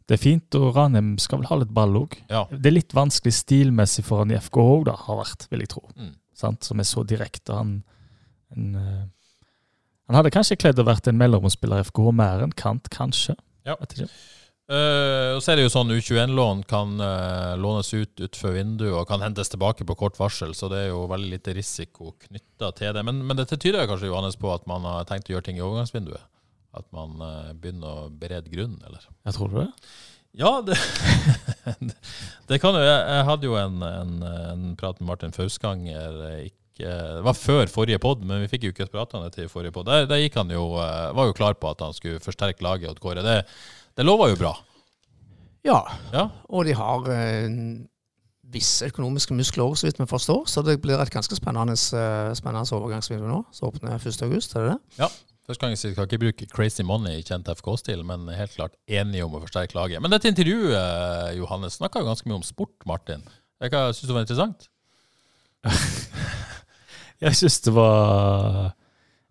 Det 0.07 0.15
er 0.15 0.23
fint, 0.23 0.55
og 0.55 0.77
Ranheim 0.77 1.17
skal 1.19 1.41
vel 1.41 1.49
ha 1.51 1.59
litt 1.59 1.73
ball 1.75 1.97
òg. 1.99 2.15
Ja. 2.31 2.45
Det 2.51 2.71
er 2.71 2.77
litt 2.77 2.95
vanskelig 2.95 3.35
stilmessig 3.41 4.05
for 4.07 4.23
han 4.23 4.31
i 4.31 4.39
FK 4.39 4.61
òg, 4.63 4.87
da, 4.87 4.95
har 5.09 5.19
vært, 5.19 5.49
vil 5.51 5.65
jeg 5.65 5.73
tro. 5.73 5.83
Mm. 5.99 6.15
Sant? 6.37 6.67
Som 6.69 6.83
er 6.83 6.87
så 6.87 7.03
direkte. 7.09 7.57
Han, 7.57 7.81
en, 8.55 8.69
eh, 8.79 9.05
han 10.07 10.19
hadde 10.21 10.31
kanskje 10.35 10.59
kledd 10.63 10.79
å 10.79 10.87
vært 10.87 11.11
en 11.11 11.19
mellomspiller 11.19 11.83
i 11.83 11.87
FK 11.89 12.03
mer 12.15 12.45
enn 12.45 12.55
kant, 12.55 12.87
kanskje. 12.95 13.35
Ja. 13.67 13.75
Uh. 14.67 15.39
Så 15.43 15.53
er 15.53 15.59
det 15.59 15.67
jo 15.67 15.73
sånn 15.75 15.91
U21-lån 15.95 16.63
kan 16.71 16.95
uh, 17.03 17.59
lånes 17.59 17.91
ut 17.95 18.15
utenfor 18.19 18.55
vinduet 18.55 18.95
og 18.95 19.09
kan 19.11 19.23
hentes 19.23 19.51
tilbake 19.51 19.87
på 19.87 19.99
kort 19.99 20.19
varsel, 20.19 20.55
så 20.59 20.71
det 20.71 20.85
er 20.85 20.89
jo 20.93 21.05
veldig 21.11 21.33
lite 21.35 21.55
risiko 21.55 22.15
knytta 22.29 22.71
til 22.79 22.95
det. 22.95 23.03
Men, 23.07 23.25
men 23.27 23.39
dette 23.39 23.59
tyder 23.59 23.91
kanskje 23.91 24.13
Johannes 24.13 24.39
på 24.39 24.55
at 24.55 24.67
man 24.71 24.87
har 24.87 25.07
tenkt 25.11 25.31
å 25.31 25.35
gjøre 25.37 25.49
ting 25.51 25.59
i 25.59 25.67
overgangsvinduet? 25.67 26.23
At 26.77 26.87
man 26.95 27.17
eh, 27.25 27.55
begynner 27.57 28.05
å 28.07 28.11
berede 28.13 28.53
grunnen, 28.53 28.79
eller? 28.87 29.09
Jeg 29.27 29.37
tror 29.39 29.55
det? 29.55 29.71
Ja, 30.37 30.51
det, 30.61 30.77
det 32.51 32.59
kan 32.61 32.77
jo 32.77 32.83
jeg, 32.85 33.01
jeg 33.09 33.25
hadde 33.31 33.49
jo 33.49 33.57
en, 33.57 33.81
en, 33.81 34.15
en 34.27 34.65
prat 34.77 34.99
med 35.01 35.09
Martin 35.09 35.33
Fausganger 35.33 36.19
eh, 36.29 36.43
ikke, 36.51 36.85
Det 36.85 37.23
var 37.25 37.39
før 37.41 37.73
forrige 37.73 38.01
pod, 38.03 38.21
men 38.29 38.43
vi 38.45 38.51
fikk 38.53 38.67
jo 38.67 38.75
ikke 38.75 38.91
prata 38.93 39.23
til 39.33 39.49
forrige 39.49 39.73
pod. 39.73 39.89
Der, 39.89 40.05
der 40.11 40.21
gikk 40.21 40.37
han 40.37 40.53
jo, 40.53 40.75
eh, 40.83 41.09
var 41.17 41.31
jo 41.31 41.37
klar 41.37 41.57
på 41.57 41.73
at 41.73 41.81
han 41.81 41.97
skulle 41.97 42.21
forsterke 42.21 42.65
laget 42.67 42.93
og 42.93 43.01
Kåre. 43.01 43.25
Det, 43.25 43.39
det 43.97 44.05
lover 44.05 44.35
jo 44.35 44.41
bra. 44.45 44.55
Ja, 45.65 45.81
Ja, 46.13 46.29
og 46.53 46.69
de 46.69 46.77
har 46.79 47.09
eh, 47.11 47.49
visse 48.53 48.87
økonomiske 48.93 49.35
muskler 49.35 49.73
så 49.73 49.89
vidt 49.89 50.03
vi 50.03 50.07
forstår. 50.11 50.45
Så 50.53 50.63
det 50.69 50.77
blir 50.85 51.01
et 51.01 51.11
ganske 51.11 51.35
spennende, 51.39 51.79
spennende 51.81 52.77
overgangsvindu 52.77 53.25
nå. 53.27 53.41
Så 53.57 53.73
åpner 53.73 53.97
1. 53.97 54.21
august, 54.29 54.53
er 54.55 54.69
det 54.69 54.77
det? 54.77 55.01
ja. 55.01 55.09
Første 55.47 55.63
gang 55.63 55.71
jeg 55.77 55.79
sier, 55.79 55.93
skal 55.95 56.09
ikke 56.09 56.19
bruke 56.25 56.47
crazy 56.51 56.83
money 56.83 57.21
i 57.21 57.23
kjent 57.27 57.47
FK-stil, 57.55 58.01
men 58.07 58.25
helt 58.35 58.55
klart 58.57 58.75
enige 58.91 59.23
om 59.29 59.37
å 59.39 59.43
forsterke 59.45 59.77
laget. 59.79 60.03
Men 60.03 60.11
dette 60.11 60.27
intervjuet, 60.33 60.75
eh, 60.75 61.37
Johannes, 61.39 61.77
snakka 61.79 62.03
jo 62.03 62.09
ganske 62.09 62.27
mye 62.27 62.41
om 62.41 62.47
sport, 62.47 62.75
Martin. 62.87 63.23
Hva 63.63 63.85
syns 63.95 64.09
du 64.11 64.13
var 64.17 64.25
interessant. 64.27 64.67
Jeg 67.25 67.33
syns 67.39 67.61
det 67.65 67.73
var 67.73 68.73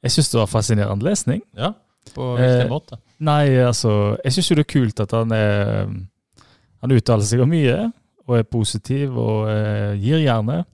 Jeg 0.06 0.12
syns 0.16 0.32
det 0.32 0.40
var 0.40 0.50
fascinerende 0.50 1.06
lesning. 1.06 1.42
Ja, 1.58 1.74
på 2.16 2.32
hvilken 2.38 2.66
Eh, 2.66 2.72
måte? 2.72 2.98
Nei, 3.20 3.56
altså 3.64 4.18
Jeg 4.24 4.34
syns 4.36 4.50
jo 4.52 4.56
det 4.60 4.66
er 4.66 4.74
kult 4.74 5.00
at 5.00 5.12
han 5.16 5.32
er 5.32 5.86
Han 6.82 6.92
uttaler 6.96 7.26
seg 7.26 7.42
om 7.42 7.50
mye, 7.50 7.92
og 8.28 8.38
er 8.40 8.44
positiv 8.50 9.16
og 9.18 9.48
eh, 9.50 9.94
gir 10.02 10.20
jernet. 10.22 10.66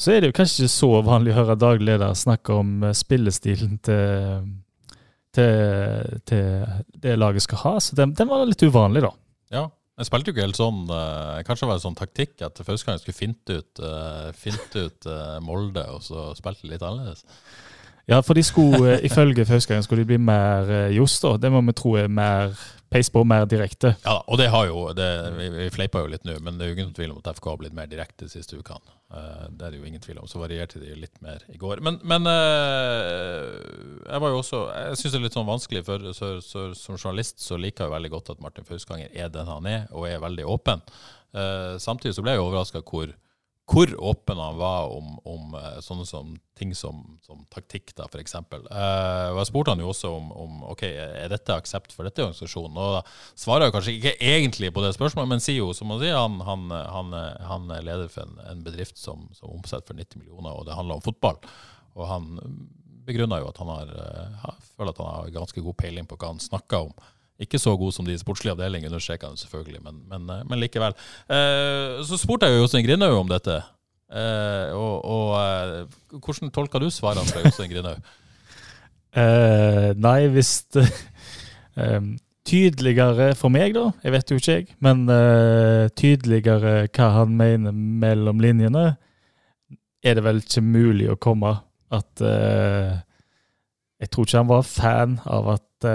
Så 0.00 0.14
er 0.14 0.22
det 0.22 0.30
jo 0.30 0.36
kanskje 0.38 0.64
ikke 0.64 0.72
så 0.72 0.90
vanlig 1.04 1.34
å 1.34 1.40
høre 1.42 1.58
daglig 1.60 1.90
leder 1.90 2.16
snakke 2.16 2.56
om 2.56 2.86
eh, 2.88 2.96
spillestilen 2.96 3.76
til, 3.84 4.46
til, 5.36 6.14
til 6.30 6.78
det 7.04 7.18
laget 7.20 7.44
skal 7.44 7.62
ha. 7.66 7.74
Så 7.84 7.98
den, 7.98 8.14
den 8.16 8.30
var 8.30 8.46
litt 8.48 8.64
uvanlig, 8.64 9.04
da. 9.04 9.12
Ja. 9.52 9.66
Jeg 10.00 10.08
spilte 10.08 10.30
jo 10.30 10.32
ikke 10.32 10.44
helt 10.46 10.56
sånn 10.56 10.86
eh, 10.96 11.40
Kanskje 11.44 11.66
det 11.66 11.68
var 11.68 11.76
en 11.76 11.82
sånn 11.82 11.98
taktikk 11.98 12.44
at 12.46 12.62
første 12.64 12.86
gang 12.86 12.94
jeg 12.96 13.02
skulle 13.02 13.18
finte 13.18 13.56
ut, 13.60 13.82
uh, 13.84 14.30
finte 14.32 14.84
ut 14.86 15.08
eh, 15.12 15.34
Molde, 15.44 15.82
og 15.92 16.00
så 16.06 16.30
spilte 16.38 16.64
det 16.64 16.78
litt 16.78 16.86
annerledes. 16.86 17.26
Ja, 18.10 18.20
for 18.20 18.34
de 18.34 18.42
skulle, 18.42 18.94
eh, 18.94 19.04
ifølge 19.04 19.44
Fauskagen 19.46 19.82
skulle 19.82 20.02
de 20.02 20.06
bli 20.06 20.16
mer 20.18 20.70
eh, 20.70 20.96
Johs, 20.96 21.20
da. 21.20 21.36
Det 21.36 21.52
må 21.52 21.60
vi 21.60 21.72
tro 21.78 21.94
er 21.96 22.08
mer 22.08 22.56
peis 22.90 23.10
på, 23.10 23.22
mer 23.24 23.46
direkte. 23.46 23.94
Ja, 24.04 24.16
og 24.26 24.38
det 24.40 24.48
har 24.50 24.66
jo 24.66 24.88
det, 24.96 25.08
vi, 25.36 25.46
vi 25.54 25.68
fleipa 25.70 26.02
jo 26.02 26.10
litt 26.10 26.24
nå, 26.26 26.34
men 26.42 26.58
det 26.58 26.66
er 26.66 26.72
jo 26.72 26.78
ingen 26.78 26.96
tvil 26.96 27.12
om 27.14 27.20
at 27.20 27.30
FK 27.36 27.46
har 27.52 27.60
blitt 27.60 27.76
mer 27.76 27.90
direkte 27.90 28.26
de 28.26 28.32
siste 28.32 28.58
ukene. 28.58 28.96
Uh, 29.10 29.46
det 29.50 29.66
er 29.66 29.72
det 29.72 29.80
jo 29.80 29.86
ingen 29.86 30.02
tvil 30.02 30.18
om. 30.22 30.26
Så 30.30 30.42
varierte 30.42 30.82
de 30.82 30.90
litt 30.98 31.16
mer 31.22 31.42
i 31.50 31.58
går. 31.58 31.82
Men, 31.86 32.00
men 32.06 32.26
uh, 32.26 33.54
jeg 34.06 34.22
var 34.22 34.34
jo 34.34 34.42
også 34.42 34.60
Jeg 34.70 35.00
syns 35.00 35.14
det 35.14 35.20
er 35.20 35.24
litt 35.24 35.38
sånn 35.38 35.48
vanskelig, 35.48 35.84
for 35.86 36.10
så, 36.16 36.32
så, 36.44 36.66
som 36.78 36.98
journalist 36.98 37.42
så 37.42 37.58
liker 37.58 37.86
jeg 37.86 37.92
jo 37.92 37.96
veldig 37.96 38.12
godt 38.16 38.34
at 38.34 38.44
Martin 38.44 38.66
Fausganger 38.68 39.10
er 39.14 39.32
den 39.34 39.50
han 39.50 39.70
er, 39.70 39.88
og 39.94 40.06
er 40.10 40.22
veldig 40.22 40.46
åpen. 40.50 40.82
Uh, 41.30 41.78
samtidig 41.82 42.16
så 42.18 42.26
ble 42.26 42.34
jeg 42.34 42.42
overraska 42.42 42.82
hvor 42.82 43.14
hvor 43.70 43.92
åpen 44.02 44.40
han 44.42 44.56
var 44.58 44.90
om, 44.90 45.12
om 45.28 45.54
eh, 45.54 45.76
sånne 45.84 46.06
som 46.08 46.32
ting 46.58 46.72
som, 46.74 47.04
som 47.22 47.44
taktikk, 47.54 47.92
da, 47.96 48.08
f.eks. 48.10 48.34
Uh, 48.34 49.30
og 49.30 49.38
jeg 49.38 49.48
spurte 49.48 49.72
han 49.72 49.80
jo 49.80 49.92
også 49.92 50.10
om, 50.16 50.32
om 50.34 50.64
ok, 50.72 50.82
er 50.90 51.30
dette 51.30 51.54
aksept 51.54 51.94
for 51.94 52.08
dette 52.08 52.24
organisasjonen. 52.24 52.76
Og 52.76 52.98
da 52.98 53.04
svarer 53.38 53.68
jeg 53.68 53.76
kanskje 53.76 53.94
ikke 53.96 54.16
egentlig 54.32 54.72
på 54.74 54.84
det 54.84 54.92
spørsmålet, 54.98 55.30
men 55.32 55.44
sier 55.44 55.60
jo 55.62 55.70
som 55.76 55.94
han 55.94 56.02
sier, 56.02 56.18
han, 56.18 56.42
han, 56.44 56.66
han, 56.96 57.16
han 57.46 57.72
er 57.76 57.86
leder 57.86 58.10
for 58.12 58.26
en, 58.26 58.42
en 58.50 58.66
bedrift 58.66 58.98
som, 59.00 59.28
som 59.38 59.54
omsetter 59.54 59.94
for 59.94 60.02
90 60.02 60.24
millioner, 60.24 60.52
og 60.52 60.66
det 60.68 60.76
handler 60.76 60.98
om 60.98 61.06
fotball. 61.06 61.40
Og 61.96 62.06
han 62.10 62.30
begrunner 63.10 63.42
jo 63.42 63.50
at 63.50 63.60
han 63.62 63.72
har, 63.72 63.94
eh, 63.96 64.60
føler 64.76 64.92
at 64.92 65.00
han 65.02 65.14
har 65.14 65.34
ganske 65.40 65.64
god 65.64 65.78
peiling 65.78 66.08
på 66.08 66.18
hva 66.18 66.34
han 66.34 66.42
snakker 66.42 66.90
om. 66.90 66.94
Ikke 67.40 67.58
så 67.60 67.72
god 67.80 67.94
som 67.96 68.04
de 68.04 68.18
sportslige 68.20 68.52
avdelingene, 68.52 68.90
understreker 68.92 69.30
han 69.30 69.38
selvfølgelig, 69.40 69.80
men, 69.84 70.00
men, 70.10 70.28
eh, 70.28 70.46
men 70.48 70.60
likevel. 70.60 70.96
Eh, 71.32 72.00
så 72.04 72.18
spurte 72.20 72.46
jeg 72.48 72.58
jo 72.58 72.66
Jostein 72.66 72.84
Grinaug 72.84 73.16
om 73.16 73.30
dette. 73.30 73.56
Eh, 74.10 74.72
og, 74.76 75.04
og 75.06 75.28
eh, 75.38 76.18
hvordan 76.18 76.50
tolka 76.52 76.80
du 76.82 76.90
svarene 76.92 77.24
fra 77.30 77.44
Jostein 77.46 77.72
Grinaug? 77.72 78.00
Eh, 79.10 79.88
nei, 79.98 80.28
hvis 80.30 80.52
det, 80.70 80.84
eh, 81.82 82.04
Tydeligere 82.46 83.32
for 83.34 83.50
meg, 83.50 83.72
da. 83.74 83.88
Jeg 84.06 84.12
vet 84.14 84.30
jo 84.30 84.36
ikke, 84.38 84.54
jeg. 84.54 84.68
Men 84.78 85.02
tydeligere 85.98 86.86
hva 86.94 87.08
han 87.16 87.34
mener 87.36 87.74
mellom 87.74 88.38
linjene, 88.42 88.84
er 90.06 90.14
det 90.16 90.24
vel 90.24 90.38
ikke 90.38 90.62
mulig 90.62 91.10
å 91.10 91.18
komme. 91.18 91.50
At 91.90 92.22
Jeg 92.22 94.10
tror 94.14 94.28
ikke 94.30 94.40
han 94.40 94.50
var 94.50 94.62
fan 94.66 95.18
av 95.26 95.50
at 95.58 95.90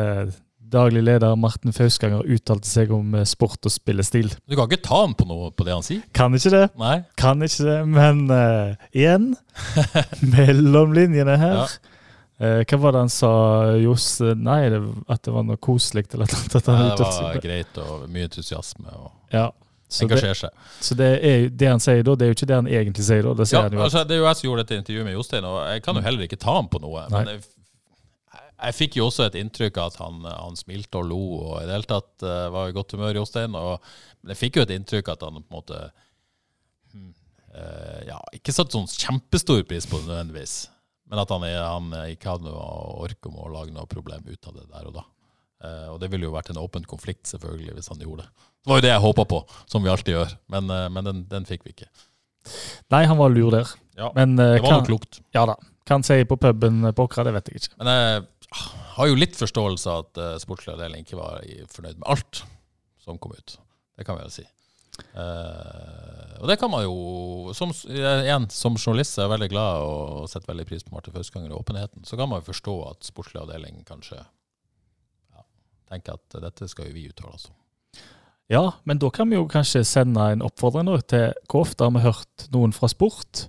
daglig 0.76 1.02
leder 1.08 1.36
Marten 1.40 1.74
Fausganger 1.76 2.28
uttalte 2.36 2.70
seg 2.70 2.94
om 2.96 3.16
eh, 3.16 3.26
sport 3.28 3.66
og 3.66 3.74
spillestil. 3.74 4.30
Du 4.46 4.58
kan 4.58 4.70
ikke 4.70 4.84
ta 4.86 5.02
ham 5.06 5.16
på 5.18 5.28
noe 5.30 5.50
på 5.56 5.66
det 5.68 5.76
han 5.76 5.86
sier? 5.86 6.06
Kan 6.16 6.36
ikke 6.38 6.54
det. 6.54 6.66
Nei? 6.80 7.00
Kan 7.20 7.44
ikke 7.46 7.66
det, 7.66 7.80
men 7.90 8.26
uh, 8.30 8.88
igjen 8.96 9.34
Mellom 10.36 10.96
linjene 10.96 11.38
her. 11.40 11.66
Ja. 11.66 11.94
Eh, 12.38 12.62
hva 12.68 12.80
var 12.84 12.96
det 12.96 13.06
han 13.06 13.12
sa, 13.12 13.34
Johs? 13.80 14.18
Nei, 14.20 14.66
det, 14.74 14.82
at 15.08 15.24
det 15.24 15.36
var 15.36 15.46
noe 15.48 15.60
koselig 15.62 16.10
eller 16.12 16.28
noe. 16.28 16.48
At 16.60 16.72
han 16.72 16.90
Det 17.00 17.06
var 17.08 17.40
greit 17.44 17.80
og 17.84 18.10
mye 18.12 18.28
entusiasme 18.32 18.92
og 18.92 19.14
Ja. 19.36 19.52
Så 19.88 20.08
det, 20.10 20.18
så 20.82 20.96
det, 20.98 21.08
er, 21.22 21.44
det 21.54 21.68
han 21.70 21.80
sier 21.80 22.02
da, 22.04 22.16
det 22.18 22.26
er 22.26 22.32
jo 22.32 22.36
ikke 22.36 22.48
det 22.50 22.56
han 22.58 22.68
egentlig 22.68 23.04
sier 23.06 23.22
da. 23.22 23.36
Det 23.38 23.46
sier 23.48 23.68
Ja, 23.68 23.70
jo 23.70 23.84
altså, 23.86 24.02
det 24.04 24.16
er 24.16 24.20
jo 24.24 24.26
jeg 24.26 24.40
som 24.40 24.48
gjorde 24.48 24.64
dette 24.66 24.80
intervjuet 24.82 25.06
med 25.06 25.14
Jostein, 25.14 25.46
og 25.46 25.60
jeg 25.70 25.84
kan 25.86 26.00
jo 26.00 26.04
heller 26.08 26.26
ikke 26.26 26.40
ta 26.42 26.56
ham 26.58 26.68
på 26.74 26.82
noe. 26.82 27.04
Nei. 27.14 27.22
jeg, 27.30 27.44
jeg 28.56 28.76
fikk 28.78 28.98
jo 29.00 29.10
også 29.10 29.26
et 29.28 29.38
inntrykk 29.40 29.78
av 29.82 29.92
at 29.92 30.00
han, 30.00 30.24
han 30.26 30.58
smilte 30.60 31.02
og 31.02 31.10
lo, 31.10 31.22
og 31.42 31.56
i 31.60 31.66
det 31.68 31.76
hele 31.76 31.90
tatt 31.90 32.26
uh, 32.26 32.48
var 32.54 32.72
i 32.72 32.76
godt 32.76 32.96
humør, 32.96 33.20
Jostein. 33.20 33.58
Og, 33.60 33.90
men 34.22 34.34
jeg 34.34 34.42
fikk 34.42 34.60
jo 34.60 34.66
et 34.66 34.74
inntrykk 34.76 35.12
av 35.12 35.18
at 35.18 35.26
han 35.28 35.42
på 35.42 35.44
en 35.44 35.58
måte 35.58 35.82
hmm, 36.94 37.12
eh, 37.52 38.00
Ja, 38.12 38.22
ikke 38.36 38.56
satt 38.56 38.74
sånn 38.76 38.88
kjempestor 38.90 39.66
pris 39.68 39.88
på 39.90 40.00
det 40.00 40.10
nødvendigvis, 40.10 40.56
men 41.12 41.22
at 41.22 41.36
han, 41.36 41.46
han 41.46 41.92
ikke 42.16 42.32
hadde 42.32 42.48
noe 42.48 42.64
ork 43.06 43.30
om 43.30 43.38
å 43.44 43.52
lage 43.54 43.76
noe 43.76 43.86
problem 43.92 44.26
ut 44.30 44.50
av 44.50 44.58
det 44.58 44.66
der 44.72 44.90
og 44.90 44.98
da. 45.02 45.06
Uh, 45.66 45.88
og 45.94 46.02
det 46.02 46.10
ville 46.14 46.28
jo 46.28 46.34
vært 46.36 46.52
en 46.54 46.62
åpen 46.62 46.88
konflikt, 46.88 47.28
selvfølgelig, 47.32 47.76
hvis 47.78 47.92
han 47.92 48.02
gjorde 48.02 48.26
det. 48.26 48.50
Det 48.66 48.72
var 48.72 48.80
jo 48.80 48.88
det 48.88 48.96
jeg 48.96 49.06
håpa 49.06 49.30
på, 49.30 49.46
som 49.70 49.84
vi 49.84 49.92
alltid 49.92 50.16
gjør, 50.16 50.36
men, 50.56 50.74
men 50.96 51.08
den, 51.12 51.24
den 51.30 51.46
fikk 51.48 51.68
vi 51.68 51.76
ikke. 51.76 51.92
Nei, 52.94 53.06
han 53.10 53.18
var 53.18 53.34
lur 53.34 53.54
der. 53.54 53.70
Ja, 53.98 54.12
Men 54.16 54.36
det 54.38 54.60
var 54.60 54.70
kan, 54.70 54.80
nok 54.80 54.90
klokt. 54.90 55.22
ja 55.34 55.46
da. 55.50 55.56
Hva 55.86 56.00
han 56.00 56.06
sier 56.06 56.26
på 56.26 56.38
puben 56.42 56.82
på 56.98 57.06
Åkra, 57.06 57.24
det 57.28 57.36
vet 57.36 57.50
jeg 57.52 57.62
ikke. 57.62 57.76
Men 57.78 57.90
jeg 57.92 58.22
har 58.96 59.10
jo 59.10 59.18
litt 59.20 59.38
forståelse 59.38 59.92
av 59.92 60.06
at 60.06 60.22
uh, 60.22 60.34
sportslig 60.42 60.76
avdeling 60.76 61.06
ikke 61.06 61.20
var 61.20 61.46
fornøyd 61.72 62.00
med 62.00 62.10
alt 62.16 62.44
som 63.04 63.20
kom 63.22 63.36
ut. 63.36 63.58
Det 63.96 64.06
kan 64.08 64.18
vi 64.18 64.26
vel 64.26 64.34
si. 64.34 64.46
Uh, 65.16 66.40
og 66.40 66.48
det 66.48 66.56
kan 66.60 66.72
man 66.72 66.86
jo 66.86 67.52
som, 67.56 67.74
Igjen, 67.92 68.48
som 68.54 68.78
journalist 68.80 69.18
er 69.18 69.26
jeg 69.26 69.34
veldig 69.34 69.50
glad 69.52 69.84
og 69.84 70.30
setter 70.32 70.54
veldig 70.54 70.68
pris 70.70 70.86
på 70.88 70.96
Martin 70.96 71.16
Fauskanger 71.16 71.52
og 71.52 71.66
åpenheten. 71.66 72.08
Så 72.08 72.20
kan 72.20 72.32
man 72.32 72.42
jo 72.42 72.50
forstå 72.52 72.76
at 72.92 73.08
sportslig 73.08 73.42
avdeling 73.44 73.84
kanskje 73.88 74.22
ja, 74.22 75.46
tenker 75.92 76.20
at 76.20 76.40
dette 76.48 76.70
skal 76.72 76.90
jo 76.90 76.96
vi 76.96 77.10
uttale 77.12 77.36
oss 77.36 77.50
om. 77.52 77.58
Ja, 78.52 78.76
men 78.86 79.00
da 79.02 79.10
kan 79.10 79.32
vi 79.32 79.40
jo 79.40 79.48
kanskje 79.50 79.82
sende 79.88 80.30
en 80.30 80.44
oppfordring 80.46 80.92
til 81.10 81.32
hvor 81.50 81.66
ofte 81.66 81.88
har 81.88 81.96
vi 81.96 82.04
hørt 82.06 82.48
noen 82.54 82.76
fra 82.76 82.90
sport, 82.92 83.48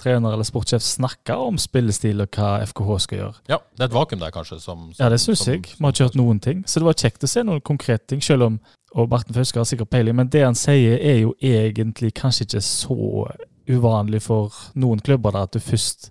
trener 0.00 0.34
eller 0.34 0.48
sportssjef, 0.48 0.82
snakke 0.84 1.36
om 1.36 1.60
spillestil 1.60 2.24
og 2.24 2.34
hva 2.36 2.56
FKH 2.66 2.98
skal 3.06 3.20
gjøre. 3.20 3.38
Ja, 3.52 3.60
det 3.76 3.86
er 3.86 3.90
et 3.90 3.96
vakuum 3.96 4.20
der, 4.22 4.34
kanskje. 4.34 4.60
Som, 4.60 4.90
som 4.94 5.04
Ja, 5.04 5.12
det 5.12 5.20
syns 5.22 5.46
jeg. 5.46 5.62
Vi 5.70 5.84
har 5.84 5.94
ikke 5.94 6.08
hørt 6.08 6.20
noen 6.20 6.42
ting. 6.42 6.64
Så 6.66 6.82
det 6.82 6.88
var 6.88 6.98
kjekt 6.98 7.26
å 7.26 7.30
se 7.30 7.44
noen 7.46 7.64
konkrete 7.64 8.14
ting, 8.14 8.24
selv 8.24 8.48
om 8.48 8.60
og 8.90 9.10
Marten 9.10 9.34
Fauske 9.34 9.60
har 9.60 9.68
sikkert 9.68 9.90
peiling, 9.92 10.16
men 10.18 10.30
det 10.32 10.40
han 10.42 10.56
sier 10.58 10.96
er 10.98 11.20
jo 11.22 11.34
egentlig 11.38 12.10
kanskje 12.18 12.46
ikke 12.46 12.62
så 12.66 12.96
uvanlig 13.70 14.22
for 14.24 14.56
noen 14.74 15.02
klubber, 15.04 15.34
da, 15.36 15.44
at 15.46 15.54
du 15.54 15.62
først 15.62 16.10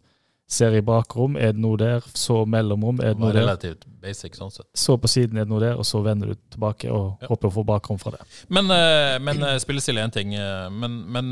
ser 0.49 0.73
i 0.73 0.81
bakrom, 0.81 1.35
er 1.37 1.51
det 1.53 1.61
noe 1.61 1.77
der, 1.77 2.01
så 2.17 2.39
mellomrom, 2.49 2.97
er 3.05 3.13
det 3.13 3.19
noe 3.21 3.29
der, 3.35 3.43
relativt 3.43 3.83
basic 4.01 4.33
sånn 4.33 4.49
sett. 4.49 4.65
så 4.73 4.95
på 4.97 5.05
siden 5.11 5.37
er 5.37 5.45
det 5.45 5.51
noe 5.51 5.59
der, 5.61 5.75
og 5.77 5.85
så 5.85 5.99
vender 6.01 6.31
du 6.31 6.39
tilbake 6.49 6.89
og 6.89 7.19
Ja. 7.21 7.27
håper 7.29 7.51
å 7.51 7.53
få 7.53 7.63
bakrom 7.67 7.99
fra 8.01 8.11
det. 8.15 8.21
Men, 8.49 8.65
eh, 8.73 9.19
men 9.19 9.43
eh, 9.43 9.59
spillestil 9.61 9.99
er 9.99 10.07
én 10.07 10.11
ting. 10.15 10.33
eh, 10.33 10.69
Men, 10.73 10.95
men 11.11 11.29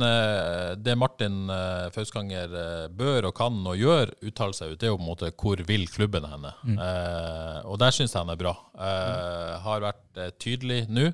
det 0.84 0.95
Martin 0.97 1.47
Fauskanger 1.95 2.89
bør 2.93 3.26
og 3.32 3.34
kan 3.36 3.57
og 3.68 3.76
gjør, 3.80 4.11
uttaler 4.22 4.53
seg 4.53 4.72
ut, 4.76 4.80
det 4.80 4.86
er 4.88 4.91
jo 4.93 4.97
på 4.99 5.05
en 5.07 5.09
måte 5.09 5.32
hvor 5.34 5.65
vil 5.65 5.88
klubben 5.88 6.24
henne. 6.30 6.53
Eh, 6.78 7.61
og 7.65 7.80
der 7.80 7.89
syns 7.91 8.13
jeg 8.13 8.22
han 8.22 8.30
er 8.30 8.36
bra. 8.39 8.53
Eh, 8.78 9.57
Har 9.65 9.82
vært 9.82 10.38
tydelig 10.39 10.84
nå 10.89 11.09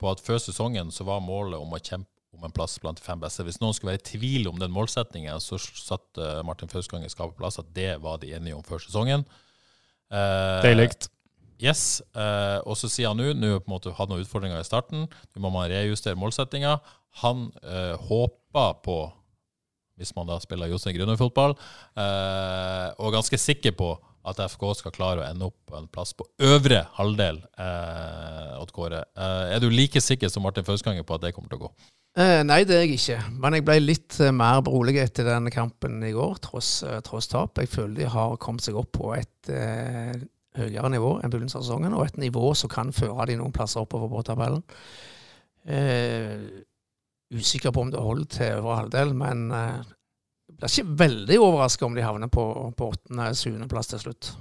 på 0.00 0.10
at 0.12 0.20
før 0.24 0.38
sesongen 0.38 0.92
så 0.94 1.04
var 1.04 1.20
målet 1.20 1.58
om 1.60 1.74
å 1.74 1.82
kjempe 1.82 2.06
om 2.40 2.48
en 2.48 2.56
plass 2.56 2.78
blant 2.80 2.96
de 2.98 3.04
fem 3.04 3.20
beste. 3.20 3.44
Hvis 3.44 3.60
noen 3.60 3.76
skulle 3.76 3.92
være 3.92 4.02
i 4.02 4.08
tvil 4.14 4.48
om 4.50 4.58
den 4.60 4.72
målsettingen, 4.72 5.36
så 5.44 5.60
satt 5.60 6.20
Martin 6.48 6.72
Martin 6.72 7.04
i 7.04 7.12
skapet 7.12 7.36
plass 7.36 7.60
at 7.60 7.68
det 7.76 7.92
var 8.00 8.18
de 8.22 8.32
enige 8.34 8.56
om 8.56 8.64
før 8.64 8.80
sesongen. 8.82 9.26
Eh, 10.10 10.62
Deilig. 10.64 10.90
Yes, 11.60 12.00
eh, 12.16 12.58
og 12.64 12.78
så 12.80 12.88
sier 12.88 13.10
han 13.10 13.20
nå 13.20 13.34
Nå 13.36 13.52
på 13.60 13.68
en 13.68 13.74
måte 13.74 13.92
hatt 13.94 14.10
noen 14.10 14.24
utfordringer 14.24 14.62
i 14.62 14.66
starten. 14.66 15.06
Nå 15.06 15.44
må 15.44 15.52
man 15.52 15.68
rejustere 15.70 16.18
målsettinga. 16.18 16.78
Han 17.22 17.50
eh, 17.60 17.96
håper 18.08 18.78
på, 18.84 18.98
hvis 20.00 20.14
man 20.16 20.30
da 20.30 20.38
spiller 20.40 20.70
Jostein 20.72 20.96
Grønøy-fotball, 20.96 21.56
eh, 22.00 22.86
og 22.96 23.10
er 23.10 23.16
ganske 23.18 23.40
sikker 23.40 23.76
på 23.76 23.92
at 24.28 24.40
FK 24.50 24.66
skal 24.78 24.92
klare 24.94 25.22
å 25.22 25.28
ende 25.28 25.48
opp 25.48 25.56
på 25.68 25.78
en 25.78 25.88
plass 25.88 26.12
på 26.16 26.26
øvre 26.44 26.82
halvdel. 26.98 27.40
Eh, 27.60 28.58
Odd 28.60 28.74
Kåre. 28.76 29.04
Eh, 29.16 29.54
er 29.54 29.62
du 29.62 29.70
like 29.72 30.02
sikker 30.02 30.28
som 30.32 30.44
Martin 30.44 30.66
Fauskanger 30.66 31.06
på 31.06 31.16
at 31.16 31.24
det 31.24 31.32
kommer 31.36 31.52
til 31.52 31.60
å 31.60 31.64
gå? 31.68 31.72
Eh, 32.18 32.40
nei, 32.42 32.64
det 32.66 32.74
er 32.74 32.84
jeg 32.84 32.98
ikke. 32.98 33.20
Men 33.38 33.56
jeg 33.56 33.64
ble 33.68 33.78
litt 33.84 34.18
eh, 34.20 34.32
mer 34.34 34.64
beroliget 34.66 35.12
etter 35.12 35.28
den 35.30 35.46
kampen 35.54 36.00
i 36.04 36.12
går, 36.16 36.40
tross, 36.42 36.80
eh, 36.82 36.98
tross 37.06 37.30
tap. 37.30 37.60
Jeg 37.62 37.70
føler 37.70 38.02
de 38.02 38.10
har 38.10 38.34
kommet 38.42 38.66
seg 38.66 38.78
opp 38.80 38.90
på 38.98 39.12
et 39.14 39.52
eh, 39.54 40.18
høyere 40.58 40.90
nivå 40.90 41.14
enn 41.20 41.30
begynnelsen 41.30 41.60
av 41.60 41.68
sesongen, 41.68 41.94
og 41.94 42.08
et 42.08 42.18
nivå 42.20 42.50
som 42.58 42.72
kan 42.72 42.90
føre 42.94 43.28
de 43.30 43.38
noen 43.38 43.54
plasser 43.54 43.84
oppover 43.84 44.10
på 44.10 44.24
tabellen. 44.26 44.64
Eh, 45.70 46.66
usikker 47.30 47.70
på 47.70 47.86
om 47.86 47.94
det 47.94 48.02
holder 48.02 48.30
til 48.34 48.58
øvre 48.58 48.80
halvdel, 48.82 49.14
men 49.14 49.46
eh, 49.54 49.94
blir 50.60 50.72
ikke 50.72 50.98
veldig 51.02 51.38
overraska 51.40 51.86
om 51.86 51.96
de 51.96 52.04
havner 52.04 52.30
på, 52.32 52.44
på 52.76 52.88
åttende-syvendeplass 52.94 53.92
til 53.92 54.02
slutt. 54.04 54.32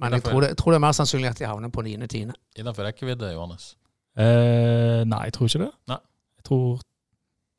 Men 0.00 0.12
jeg 0.16 0.26
tror, 0.26 0.44
det, 0.44 0.52
jeg 0.52 0.60
tror 0.60 0.74
det 0.74 0.78
er 0.78 0.84
mer 0.84 0.96
sannsynlig 0.96 1.30
at 1.30 1.40
de 1.40 1.48
havner 1.48 1.72
på 1.72 1.84
niende-tiende. 1.86 2.36
Innenfor 2.58 2.84
rekkevidde, 2.88 3.32
Johannes? 3.32 3.70
Eh, 4.16 5.02
nei, 5.08 5.22
jeg 5.28 5.36
tror 5.36 5.50
ikke 5.50 5.62
det. 5.64 5.72
Nei. 5.92 5.98
Jeg 6.36 6.48
tror 6.48 6.84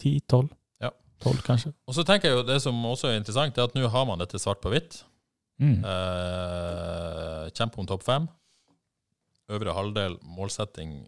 10-12. 0.03 0.49
Ja. 0.85 0.91
12, 1.25 1.41
kanskje. 1.45 1.73
Og 1.89 1.97
så 1.97 2.05
tenker 2.05 2.29
jeg 2.29 2.37
jo 2.37 2.45
Det 2.45 2.59
som 2.61 2.85
også 2.85 3.09
er 3.09 3.17
interessant, 3.17 3.57
er 3.57 3.65
at 3.65 3.77
nå 3.77 3.89
har 3.93 4.05
man 4.09 4.21
dette 4.21 4.41
svart 4.41 4.61
på 4.61 4.73
hvitt. 4.73 5.01
Mm. 5.57 5.81
Eh, 5.81 7.43
kjempe 7.57 7.81
om 7.81 7.89
topp 7.89 8.05
fem. 8.05 8.29
Øvre 9.49 9.73
halvdel, 9.73 10.19
målsetting 10.37 10.99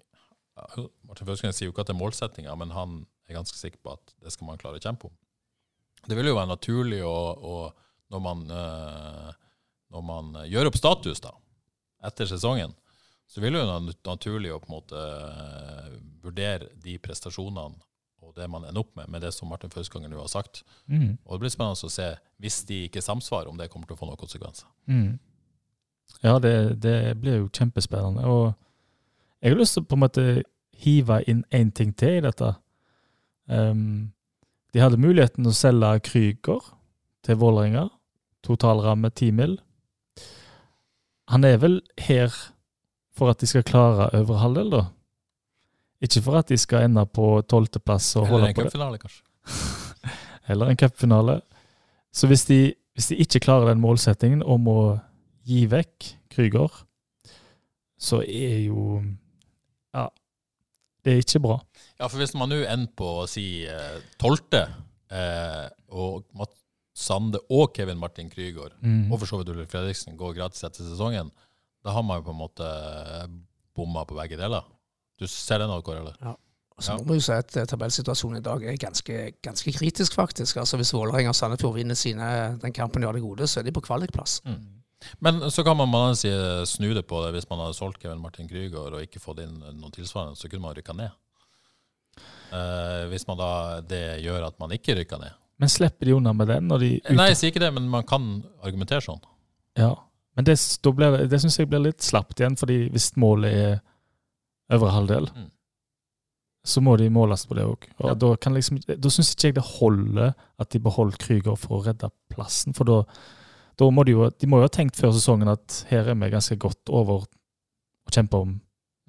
Martin 1.07 1.27
Fauskanger 1.27 1.55
sier 1.55 1.69
jo 1.69 1.73
ikke 1.73 1.85
at 1.85 1.89
det 1.91 1.95
er 1.95 2.01
målsettinga, 2.01 2.55
men 2.59 2.73
han 2.75 3.01
er 3.29 3.37
ganske 3.37 3.57
sikker 3.57 3.79
på 3.83 3.93
at 3.95 4.13
det 4.23 4.33
skal 4.33 4.49
man 4.49 4.59
klare 4.59 4.79
å 4.79 4.83
kjempe 4.83 5.09
om. 5.09 5.15
Det 6.07 6.17
vil 6.17 6.31
jo 6.31 6.37
være 6.37 6.53
naturlig 6.53 7.01
å, 7.05 7.17
å 7.35 7.55
når, 8.13 8.23
man, 8.23 8.45
eh, 8.53 9.33
når 9.93 10.05
man 10.05 10.31
gjør 10.49 10.69
opp 10.69 10.79
status 10.79 11.21
da, 11.23 11.33
etter 12.07 12.29
sesongen, 12.29 12.73
så 13.29 13.43
vil 13.43 13.53
det 13.53 13.61
jo 13.61 13.67
være 13.69 13.97
naturlig 14.07 14.53
å 14.53 14.61
på 14.61 14.71
en 14.71 14.77
måte 14.77 15.03
eh, 15.03 15.93
vurdere 16.23 16.71
de 16.81 16.97
prestasjonene 17.01 17.77
og 18.29 18.35
det 18.37 18.45
man 18.51 18.65
ender 18.67 18.83
opp 18.83 18.91
med, 18.97 19.09
med 19.09 19.23
det 19.25 19.31
som 19.33 19.49
Martin 19.49 19.71
Fauskanger 19.73 20.11
nå 20.11 20.19
har 20.21 20.29
sagt. 20.29 20.61
Mm. 20.85 21.17
Og 21.25 21.31
det 21.33 21.41
blir 21.43 21.53
spennende 21.53 21.87
å 21.87 21.93
se, 21.93 22.11
hvis 22.37 22.61
de 22.69 22.83
ikke 22.85 23.01
samsvarer, 23.01 23.49
om 23.49 23.57
det 23.57 23.69
kommer 23.73 23.89
til 23.89 23.97
å 23.97 23.99
få 24.01 24.09
noen 24.09 24.19
konsekvenser. 24.21 24.69
Mm. 24.85 25.17
Ja, 26.21 26.35
det, 26.43 26.53
det 26.83 27.15
blir 27.21 27.39
jo 27.39 27.49
kjempespennende. 27.49 28.27
Og 28.29 28.51
jeg 29.41 29.53
har 29.53 29.61
lyst 29.61 29.77
til 29.77 29.85
å 29.85 29.89
på 29.89 29.97
en 29.97 30.03
måte 30.03 30.25
hive 30.83 31.21
inn 31.31 31.41
én 31.55 31.71
ting 31.75 31.93
til 31.97 32.19
i 32.19 32.23
dette. 32.25 32.51
Ehm, 33.49 34.11
de 34.73 34.83
hadde 34.83 35.01
muligheten 35.01 35.43
til 35.43 35.51
å 35.51 35.57
selge 35.57 35.95
Krüger 36.05 36.69
til 37.25 37.39
Vålerenga. 37.41 37.87
Totalramme 38.45 39.09
10 39.09 39.33
mill. 39.35 39.57
Han 41.29 41.45
er 41.45 41.59
vel 41.61 41.79
her 42.01 42.33
for 43.17 43.33
at 43.33 43.41
de 43.41 43.49
skal 43.49 43.65
klare 43.67 44.09
øvre 44.17 44.39
halvdel, 44.41 44.71
da? 44.73 44.83
Ikke 46.01 46.23
for 46.23 46.39
at 46.39 46.49
de 46.49 46.57
skal 46.57 46.87
ende 46.87 47.03
på 47.05 47.41
tolvteplass 47.49 48.13
og 48.21 48.29
holde 48.31 48.53
på 48.55 48.63
det. 48.63 48.73
Eller 48.73 48.95
en 48.95 48.97
cupfinale, 48.97 49.01
kanskje. 49.01 49.23
Eller 50.49 50.71
en 50.71 50.79
cupfinale. 50.79 51.35
Så 52.15 52.27
hvis 52.27 52.45
de, 52.45 52.59
hvis 52.93 53.11
de 53.11 53.19
ikke 53.21 53.43
klarer 53.43 53.73
den 53.73 53.83
målsettingen 53.83 54.41
om 54.43 54.69
å 54.71 54.79
gi 55.49 55.65
vekk 55.69 56.13
Krüger, 56.33 56.71
så 57.99 58.21
er 58.23 58.69
jo 58.69 59.01
Ja, 59.93 60.07
det 61.03 61.13
er 61.13 61.21
ikke 61.23 61.39
bra. 61.43 61.59
Ja, 61.99 62.07
for 62.07 62.17
hvis 62.21 62.33
man 62.35 62.49
nå 62.51 62.61
ender 62.65 62.91
på 62.99 63.09
å 63.23 63.27
si 63.29 63.65
eh, 63.65 63.99
tolvte, 64.19 64.65
eh, 65.11 65.67
og 65.95 66.25
Mats 66.37 66.55
Sande 66.99 67.39
og 67.55 67.71
Kevin 67.77 67.97
Martin 68.01 68.27
Krygård, 68.29 68.73
Mm. 68.83 69.11
og 69.11 69.19
for 69.21 69.25
så 69.29 69.37
vidt 69.39 69.49
Ulrik 69.53 69.69
Fredriksen, 69.71 70.17
går 70.19 70.35
gratis 70.35 70.63
etter 70.67 70.83
sesongen, 70.83 71.31
da 71.85 71.91
har 71.95 72.03
man 72.03 72.19
jo 72.19 72.25
på 72.27 72.33
en 72.35 72.41
måte 72.41 72.67
bomma 73.75 74.03
på 74.05 74.17
begge 74.17 74.35
deler. 74.37 74.65
Du 75.19 75.27
ser 75.27 75.59
den, 75.63 75.71
Kåre, 75.83 75.99
eller? 76.03 76.15
Ja. 76.21 76.35
så 76.79 76.95
må 77.03 77.11
vi 77.13 77.19
jo 77.19 77.23
si 77.25 77.33
at 77.35 77.55
eh, 77.59 77.65
tabellsituasjonen 77.67 78.39
i 78.39 78.43
dag 78.43 78.63
er 78.63 78.77
ganske, 78.79 79.15
ganske 79.43 79.71
kritisk, 79.75 80.13
faktisk. 80.15 80.57
Altså 80.61 80.77
Hvis 80.79 80.93
Vålerenga 80.95 81.29
og 81.33 81.35
Sandefjord 81.35 81.75
vinner 81.75 81.95
sine, 81.99 82.57
den 82.61 82.71
kampen 82.75 83.01
de 83.01 83.07
har 83.07 83.13
det 83.17 83.21
gode, 83.23 83.47
så 83.51 83.59
er 83.59 83.63
de 83.67 83.71
på 83.75 83.81
kvalikplass. 83.83 84.41
Men 85.23 85.39
så 85.51 85.63
kan 85.63 85.77
man 85.79 85.89
den 85.89 86.65
snu 86.67 86.93
det 86.93 87.05
på 87.07 87.21
det. 87.25 87.31
Hvis 87.37 87.49
man 87.49 87.59
hadde 87.63 87.77
solgt 87.77 88.01
Kevin 88.03 88.19
Martin 88.21 88.49
Krygård 88.49 88.93
og 88.97 89.01
ikke 89.05 89.21
fått 89.23 89.39
inn 89.45 89.57
noen 89.59 89.93
tilsvarende, 89.95 90.35
så 90.35 90.49
kunne 90.51 90.65
man 90.65 90.75
rykka 90.75 90.95
ned. 90.97 91.11
Eh, 92.51 93.03
hvis 93.11 93.27
man 93.29 93.37
da 93.39 93.49
det 93.85 94.03
gjør 94.25 94.47
at 94.49 94.57
man 94.59 94.73
ikke 94.75 94.95
rykker 94.97 95.21
ned. 95.21 95.35
Men 95.59 95.69
slipper 95.71 96.07
de 96.07 96.15
unna 96.15 96.33
med 96.33 96.47
den 96.49 96.67
når 96.71 96.79
de 96.83 96.89
Nei, 97.15 97.29
jeg 97.31 97.37
sier 97.39 97.51
ikke 97.53 97.61
det, 97.65 97.73
men 97.75 97.87
man 97.91 98.05
kan 98.07 98.29
argumentere 98.63 99.03
sånn. 99.05 99.21
Ja. 99.79 99.91
Men 100.35 100.47
det, 100.47 100.55
blir 100.95 101.15
det, 101.17 101.29
det 101.31 101.39
syns 101.43 101.57
jeg 101.59 101.69
blir 101.71 101.83
litt 101.83 102.03
slapt 102.05 102.39
igjen, 102.39 102.55
fordi 102.59 102.85
hvis 102.93 103.09
målet 103.19 103.55
er 103.59 103.79
øvre 104.75 104.93
halvdel, 104.95 105.27
Mm. 105.35 105.49
så 106.69 106.81
må 106.83 106.97
de 106.99 107.09
måles 107.09 107.45
på 107.47 107.55
det 107.57 107.63
òg. 107.65 107.87
Og 107.99 108.07
Ja. 108.09 108.13
da, 108.15 108.35
kan 108.35 108.53
liksom, 108.53 108.79
da 108.87 109.09
syns 109.09 109.33
ikke 109.35 109.47
jeg 109.49 109.55
det 109.55 109.63
holder 109.79 110.33
at 110.59 110.69
de 110.69 110.79
beholder 110.79 111.17
Krüger 111.17 111.57
for 111.57 111.79
å 111.79 111.85
redde 111.85 112.09
plassen. 112.29 112.73
For 112.75 112.83
da, 112.85 113.03
da 113.79 113.87
må 113.95 114.03
de 114.05 114.11
jo 114.17 114.29
De 114.35 114.47
må 114.51 114.59
jo 114.59 114.67
ha 114.67 114.71
tenkt 114.75 114.97
før 114.99 115.13
sesongen 115.15 115.47
at 115.51 115.83
her 115.89 116.09
er 116.11 116.17
vi 116.19 116.29
ganske 116.33 116.57
godt 116.59 116.91
over 116.91 117.23
å 117.23 118.11
kjempe 118.13 118.41
om 118.45 118.57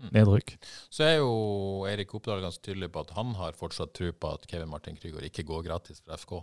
Mm. 0.00 0.14
nedrykk. 0.16 0.54
Så 0.88 1.02
er 1.04 1.18
jo 1.18 1.84
Eirik 1.84 2.14
Oppdal 2.16 2.40
ganske 2.40 2.62
tydelig 2.64 2.86
på 2.94 3.02
at 3.02 3.10
han 3.18 3.34
har 3.36 3.52
fortsatt 3.52 3.90
tro 3.92 4.08
på 4.16 4.30
at 4.32 4.46
Kevin 4.48 4.70
Martin 4.72 4.96
Krygård 4.96 5.26
ikke 5.26 5.44
går 5.44 5.66
gratis 5.66 6.00
fra 6.00 6.14
FK. 6.16 6.38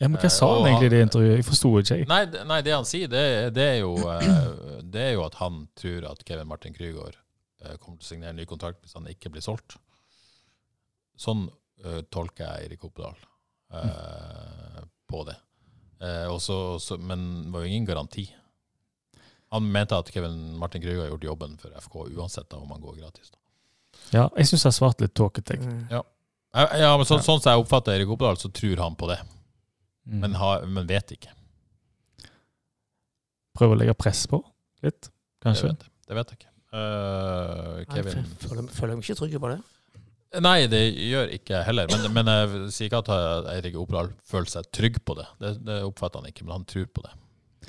Ja, 0.00 0.08
Men 0.08 0.16
hva 0.18 0.24
Eh, 0.26 0.32
sa 0.34 0.48
han 0.56 0.66
egentlig 0.66 0.86
i 0.86 0.88
det 0.96 1.02
intervjuet? 1.06 1.36
Jeg 1.36 1.44
forsto 1.46 1.70
ikke, 1.78 1.98
jeg. 2.00 2.08
Nei, 2.08 2.24
det- 2.24 2.42
nei, 2.48 2.60
det 2.62 2.72
han 2.74 2.84
sier, 2.84 3.06
det, 3.06 3.54
det, 3.54 3.62
er 3.76 3.78
jo, 3.84 3.94
eh, 4.10 4.80
det 4.90 5.00
er 5.06 5.12
jo 5.12 5.22
at 5.24 5.34
han 5.34 5.68
tror 5.76 6.10
at 6.10 6.24
Kevin 6.24 6.48
Martin 6.48 6.74
Krygård 6.74 7.14
eh, 7.62 7.76
kommer 7.76 7.98
til 8.00 8.08
å 8.08 8.10
signere 8.10 8.34
ny 8.34 8.44
kontrakt 8.44 8.82
hvis 8.82 8.94
han 8.98 9.06
ikke 9.06 9.30
blir 9.30 9.42
solgt. 9.46 9.76
Sånn 11.16 11.46
uh, 11.84 12.00
tolker 12.10 12.42
jeg 12.58 12.70
Eirik 12.72 12.84
Oppdal 12.90 13.14
eh, 13.72 14.82
på 15.08 15.24
det. 15.28 15.36
Eh, 16.04 16.26
og 16.28 16.40
så- 16.44 16.78
så- 16.82 16.98
men 17.00 17.44
det 17.46 17.52
var 17.54 17.60
jo 17.64 17.66
ingen 17.72 17.86
garanti. 17.88 18.26
Han 19.52 19.70
mente 19.72 19.96
at 19.96 20.10
Kevin 20.12 20.56
Martin 20.58 20.82
Krüger 20.82 21.02
har 21.06 21.10
gjort 21.16 21.24
jobben 21.24 21.56
for 21.60 21.70
FK 21.78 22.08
uansett 22.16 22.48
da, 22.50 22.56
om 22.58 22.68
han 22.74 22.80
går 22.82 22.96
gratis. 22.98 23.30
Da. 23.30 23.38
Ja, 24.12 24.28
jeg 24.36 24.46
syns 24.50 24.64
jeg 24.64 24.72
svarte 24.76 25.00
litt 25.06 25.14
tåkete. 25.14 25.56
Mm. 25.62 25.86
Ja, 25.90 26.02
ja 26.76 26.96
men 26.96 27.06
så, 27.06 27.18
Sånn 27.22 27.40
som 27.40 27.52
jeg 27.52 27.62
oppfatter 27.64 27.94
Erik 27.94 28.08
Oppdal, 28.08 28.36
så 28.36 28.50
tror 28.52 28.76
han 28.82 28.96
på 28.96 29.08
det, 29.08 29.20
Mm. 30.06 30.20
men, 30.20 30.34
ha, 30.34 30.60
men 30.66 30.86
vet 30.86 31.12
ikke. 31.12 31.30
Prøve 33.56 33.76
å 33.76 33.78
legge 33.78 33.94
press 33.96 34.26
på 34.26 34.42
litt, 34.82 35.02
Det 35.02 35.10
kanskje. 35.46 35.68
vet, 35.70 35.84
det 36.08 36.16
vet 36.18 36.30
jeg 36.32 36.38
ikke. 36.38 36.50
Uh, 36.74 37.84
Kevin 37.94 38.16
jeg 38.18 38.68
føler 38.74 38.96
meg 38.96 39.04
ikke 39.04 39.16
trygg 39.20 39.38
på 39.38 39.50
det. 39.52 39.60
Nei, 40.42 40.66
det 40.70 40.80
gjør 40.98 41.30
ikke 41.36 41.60
heller. 41.66 41.90
Men, 41.92 42.08
men 42.16 42.30
jeg 42.32 42.72
sier 42.74 42.88
ikke 42.88 43.02
at 43.04 43.52
Eirik 43.52 43.76
Oppdal 43.78 44.10
føler 44.26 44.50
seg 44.50 44.66
trygg 44.74 44.98
på 45.06 45.16
det. 45.18 45.26
det. 45.42 45.52
Det 45.66 45.78
oppfatter 45.86 46.22
han 46.22 46.30
ikke, 46.32 46.46
men 46.46 46.56
han 46.58 46.66
tror 46.68 46.88
på 46.90 47.04
det. 47.04 47.14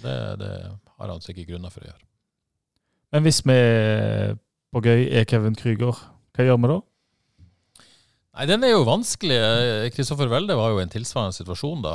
Det, 0.01 0.15
det 0.41 0.51
har 0.97 1.11
han 1.11 1.23
sikkert 1.23 1.51
grunner 1.51 1.73
for 1.73 1.85
å 1.85 1.89
gjøre. 1.91 2.01
Men 3.15 3.25
hvis 3.27 3.41
vi 3.47 3.59
på 4.75 4.81
gøy 4.83 5.05
er 5.15 5.27
Kevin 5.29 5.55
Krüger, 5.55 5.99
hva 6.35 6.47
gjør 6.47 6.59
vi 6.59 6.71
da? 6.71 6.79
Nei, 8.35 8.45
Den 8.49 8.63
er 8.67 8.73
jo 8.73 8.81
vanskelig. 8.83 9.35
Kristoffer 9.95 10.27
Welde 10.27 10.55
var 10.59 10.73
jo 10.73 10.79
i 10.81 10.83
en 10.83 10.89
tilsvarende 10.91 11.31
situasjon 11.37 11.79
da. 11.85 11.93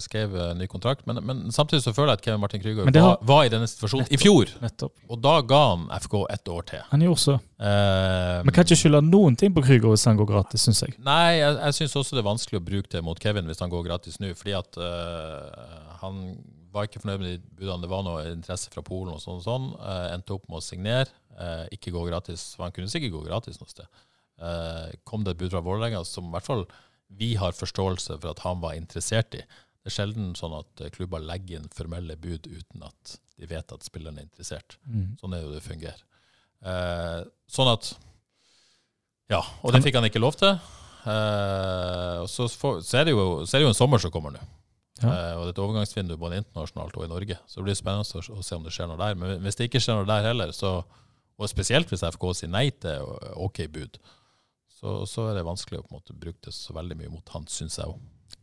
Skrev 0.00 0.32
eh, 0.40 0.52
ny 0.56 0.64
kontrakt. 0.72 1.02
Men, 1.08 1.18
men 1.28 1.42
samtidig 1.52 1.82
så 1.84 1.92
føler 1.92 2.14
jeg 2.14 2.20
at 2.20 2.24
Kevin 2.24 2.40
Martin 2.40 2.62
Krüger 2.62 2.86
var, 2.88 2.96
har- 3.04 3.18
var 3.28 3.42
i 3.44 3.50
denne 3.52 3.68
situasjonen 3.68 4.08
i 4.08 4.16
fjor. 4.20 4.54
Nettopp. 4.64 4.94
Og 5.12 5.20
da 5.20 5.34
ga 5.44 5.58
han 5.74 5.84
FK 6.00 6.14
ett 6.32 6.48
år 6.54 6.64
til. 6.70 6.84
Han 6.94 7.04
gjorde 7.04 7.22
så. 7.26 7.34
Eh, 7.60 8.38
Vi 8.48 8.54
kan 8.56 8.64
ikke 8.64 8.78
skylde 8.80 9.02
noen 9.10 9.36
ting 9.36 9.52
på 9.52 9.64
Krüger 9.66 9.92
hvis 9.92 10.06
han 10.08 10.16
går 10.16 10.30
gratis, 10.32 10.64
syns 10.64 10.80
jeg. 10.86 10.96
Nei, 11.04 11.36
jeg, 11.42 11.58
jeg 11.60 11.76
syns 11.82 11.96
også 12.00 12.16
det 12.16 12.22
er 12.24 12.30
vanskelig 12.30 12.60
å 12.62 12.64
bruke 12.70 12.88
det 12.96 13.04
mot 13.04 13.20
Kevin 13.20 13.50
hvis 13.52 13.60
han 13.60 13.72
går 13.74 13.84
gratis 13.90 14.16
nå. 14.22 14.32
Fordi 14.38 14.54
at 14.56 14.80
uh, 14.80 15.98
han 16.00 16.22
var 16.72 16.88
ikke 16.88 17.02
fornøyd 17.02 17.20
med 17.20 17.28
de 17.34 17.36
budene. 17.60 17.82
Det 17.84 17.90
var 17.92 18.06
noe 18.06 18.24
interesse 18.32 18.72
fra 18.72 18.80
Polen 18.86 19.12
og 19.12 19.20
sånn 19.20 19.42
og 19.42 19.44
sånn. 19.44 19.68
Uh, 19.76 20.08
endte 20.14 20.32
opp 20.38 20.48
med 20.48 20.62
å 20.62 20.64
signere. 20.64 21.12
Uh, 21.36 21.66
ikke 21.74 21.92
gå 21.92 22.06
gratis. 22.08 22.54
For 22.56 22.64
han 22.64 22.72
kunne 22.72 22.88
sikkert 22.88 23.12
gå 23.18 23.26
gratis 23.28 23.60
noe 23.60 23.68
sted. 23.68 23.84
Eh, 24.42 24.94
kom 25.08 25.24
det 25.24 25.36
et 25.36 25.42
bud 25.42 25.52
fra 25.54 25.62
Vålerenga 25.62 26.02
som 26.08 26.30
i 26.30 26.34
hvert 26.34 26.48
fall 26.48 26.64
vi 27.12 27.34
har 27.36 27.52
forståelse 27.54 28.16
for 28.18 28.32
at 28.32 28.42
han 28.46 28.62
var 28.62 28.78
interessert 28.78 29.36
i. 29.36 29.42
Det 29.82 29.90
er 29.90 29.96
sjelden 29.96 30.32
sånn 30.38 30.54
at 30.56 30.82
eh, 30.82 30.92
klubber 30.94 31.22
legger 31.22 31.60
inn 31.60 31.74
formelle 31.74 32.16
bud 32.20 32.48
uten 32.48 32.86
at 32.86 33.18
de 33.38 33.48
vet 33.50 33.74
at 33.74 33.86
spilleren 33.86 34.20
er 34.20 34.28
interessert. 34.28 34.78
Mm. 34.86 35.16
Sånn 35.20 35.36
er 35.36 35.44
jo 35.44 35.52
det 35.54 35.64
fungerer. 35.64 36.02
Eh, 36.62 37.20
sånn 37.50 37.72
at 37.72 37.94
Ja, 39.32 39.40
og 39.62 39.72
det 39.72 39.82
fikk 39.84 39.96
han 39.98 40.06
ikke 40.06 40.22
lov 40.22 40.36
til. 40.38 40.54
Eh, 41.02 42.16
og 42.22 42.28
så, 42.30 42.46
for, 42.48 42.82
så, 42.84 43.00
er 43.00 43.08
det 43.08 43.14
jo, 43.16 43.42
så 43.42 43.56
er 43.56 43.62
det 43.62 43.66
jo 43.66 43.72
en 43.72 43.78
sommer 43.78 44.02
som 44.02 44.12
kommer 44.14 44.34
nå. 44.34 44.42
Ja. 45.02 45.08
Eh, 45.08 45.34
og 45.38 45.46
det 45.46 45.52
er 45.52 45.54
et 45.54 45.62
overgangsvindu 45.64 46.16
både 46.20 46.38
internasjonalt 46.42 46.98
og 46.98 47.06
i 47.06 47.10
Norge. 47.10 47.38
Så 47.46 47.60
det 47.60 47.68
blir 47.68 47.78
spennende 47.78 48.22
å, 48.22 48.38
å 48.38 48.46
se 48.46 48.58
om 48.58 48.66
det 48.66 48.74
skjer 48.74 48.90
noe 48.90 49.00
der. 49.00 49.18
Men 49.18 49.42
hvis 49.42 49.58
det 49.58 49.70
ikke 49.70 49.82
skjer 49.82 49.98
noe 49.98 50.08
der 50.10 50.28
heller, 50.28 50.52
så, 50.54 50.80
og 51.38 51.50
spesielt 51.50 51.90
hvis 51.90 52.04
FK 52.12 52.28
sier 52.38 52.52
nei 52.52 52.68
til 52.84 53.08
OK 53.34 53.64
bud, 53.72 53.98
så, 54.82 54.96
så 55.06 55.28
er 55.30 55.36
det 55.38 55.46
vanskelig 55.46 55.78
å 55.78 55.84
på 55.84 55.92
en 55.92 56.00
måte 56.00 56.16
bruke 56.18 56.40
det 56.48 56.54
så 56.56 56.74
veldig 56.74 56.96
mye 56.98 57.10
mot 57.12 57.34
han, 57.36 57.44
syns 57.50 57.78
jeg 57.78 57.86
òg. 57.86 58.00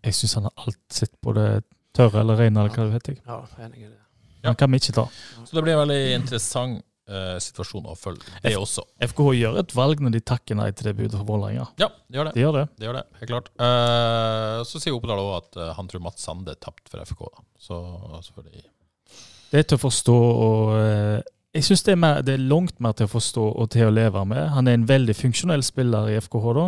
Jeg 0.08 0.16
syns 0.16 0.38
han 0.38 0.48
har 0.48 0.62
alt 0.64 0.96
sitt 0.96 1.18
på 1.20 1.34
det 1.36 1.50
tørre 1.98 2.22
eller 2.24 2.40
rene, 2.40 2.62
eller 2.62 2.72
hva 2.72 2.86
det 2.88 2.96
heter. 2.96 3.18
Ja, 3.26 3.42
enig 3.66 3.84
i 3.84 3.90
det. 3.90 3.98
Ja. 4.46 4.54
Kan 4.56 4.72
vi 4.72 4.80
ikke 4.80 4.96
ta. 4.96 5.10
Så 5.44 5.58
det 5.58 5.66
blir 5.66 5.76
en 5.76 5.82
veldig 5.82 6.14
interessant 6.16 6.80
uh, 7.12 7.36
situasjon 7.44 7.90
å 7.92 7.96
følge, 8.00 8.32
det 8.46 8.54
også. 8.56 8.86
FKH 9.10 9.34
gjør 9.36 9.60
et 9.66 9.76
valg 9.76 10.04
når 10.06 10.16
de 10.16 10.22
takker 10.32 10.56
nei 10.56 10.70
til 10.72 10.88
det 10.88 10.96
budet 11.02 11.18
for 11.18 11.28
Vålerenga. 11.28 11.66
Ja, 11.82 11.90
de 12.08 12.22
gjør 12.22 12.30
det. 12.30 12.36
De 12.38 12.46
gjør 12.46 12.56
det. 12.56 12.66
De 12.80 12.88
gjør 12.88 13.00
det, 13.02 13.06
helt 13.20 13.34
klart. 13.34 13.50
Uh, 13.60 14.62
så 14.70 14.80
sier 14.80 14.96
Oppdal 14.96 15.20
òg 15.26 15.34
at 15.42 15.60
uh, 15.60 15.74
han 15.76 15.92
tror 15.92 16.06
Mats 16.08 16.24
Sande 16.24 16.56
er 16.56 16.62
tapt 16.64 16.88
for 16.88 17.04
FK. 17.04 17.26
Da. 17.28 17.46
Så, 17.60 17.82
selvfølgelig 18.30 18.64
fordi 18.64 19.52
Det 19.52 19.60
er 19.60 19.68
til 19.68 19.82
å 19.82 19.84
forstå, 19.84 20.18
og 20.48 21.36
jeg 21.60 21.68
syns 21.68 21.86
det, 21.88 21.96
det 22.26 22.36
er 22.36 22.48
langt 22.50 22.80
mer 22.84 22.96
til 22.98 23.10
å 23.10 23.12
forstå 23.12 23.46
og 23.62 23.70
til 23.74 23.90
å 23.90 23.94
leve 23.94 24.24
med. 24.28 24.50
Han 24.56 24.70
er 24.70 24.80
en 24.80 24.88
veldig 24.90 25.16
funksjonell 25.18 25.64
spiller 25.66 26.10
i 26.12 26.18
FKH, 26.24 26.50
da. 26.58 26.68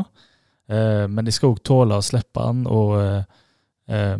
Eh, 0.71 1.05
men 1.11 1.27
de 1.27 1.33
skal 1.35 1.53
òg 1.53 1.61
tåle 1.67 1.97
å 1.97 2.05
slippe 2.05 2.45
han, 2.45 2.63
og 2.69 2.95
eh, 2.99 3.43
eh, 3.91 4.17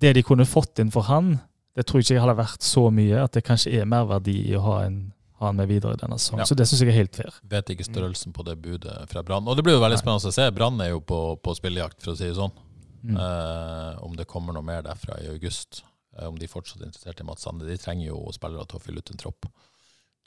det 0.00 0.14
de 0.16 0.24
kunne 0.26 0.48
fått 0.48 0.82
inn 0.82 0.92
for 0.94 1.06
han, 1.10 1.36
det 1.76 1.86
tror 1.86 2.00
jeg 2.00 2.10
ikke 2.10 2.24
hadde 2.24 2.40
vært 2.40 2.66
så 2.66 2.88
mye 2.92 3.20
at 3.22 3.36
det 3.36 3.44
kanskje 3.46 3.72
er 3.78 3.88
merverdi 3.88 4.36
i 4.50 4.56
å 4.58 4.62
ha, 4.64 4.78
en, 4.88 4.98
ha 5.38 5.50
han 5.50 5.60
med 5.60 5.70
videre 5.70 5.94
i 5.94 6.00
denne 6.00 6.18
sesongen. 6.18 6.42
Ja. 6.42 6.48
Så 6.48 6.56
det 6.58 6.66
syns 6.68 6.82
jeg 6.82 6.90
er 6.92 6.98
helt 6.98 7.20
fair. 7.20 7.36
vet 7.52 7.70
ikke 7.72 7.86
størrelsen 7.86 8.34
på 8.36 8.44
det 8.48 8.56
budet 8.62 8.96
fra 9.12 9.22
Brann. 9.26 9.46
Og 9.46 9.56
det 9.56 9.64
blir 9.66 9.78
jo 9.78 9.84
veldig 9.84 10.00
spennende 10.00 10.32
å 10.32 10.34
se. 10.34 10.48
Brann 10.56 10.82
er 10.82 10.92
jo 10.94 11.04
på, 11.04 11.20
på 11.40 11.54
spillejakt, 11.56 12.00
for 12.02 12.14
å 12.14 12.18
si 12.18 12.26
det 12.26 12.38
sånn. 12.40 12.56
Mm. 13.00 13.16
Eh, 13.16 14.02
om 14.04 14.16
det 14.18 14.28
kommer 14.28 14.56
noe 14.56 14.66
mer 14.66 14.82
derfra 14.84 15.20
i 15.22 15.30
august. 15.30 15.84
Eh, 16.18 16.26
om 16.26 16.38
de 16.38 16.50
fortsatt 16.50 16.82
er 16.82 16.90
interessert 16.90 17.22
i 17.22 17.28
Mats 17.28 17.46
Sande. 17.46 17.68
De 17.68 17.78
trenger 17.80 18.10
jo 18.10 18.24
spillere 18.34 18.66
til 18.68 18.80
å 18.80 18.84
fylle 18.84 19.04
ut 19.04 19.14
en 19.14 19.22
tropp. 19.22 19.48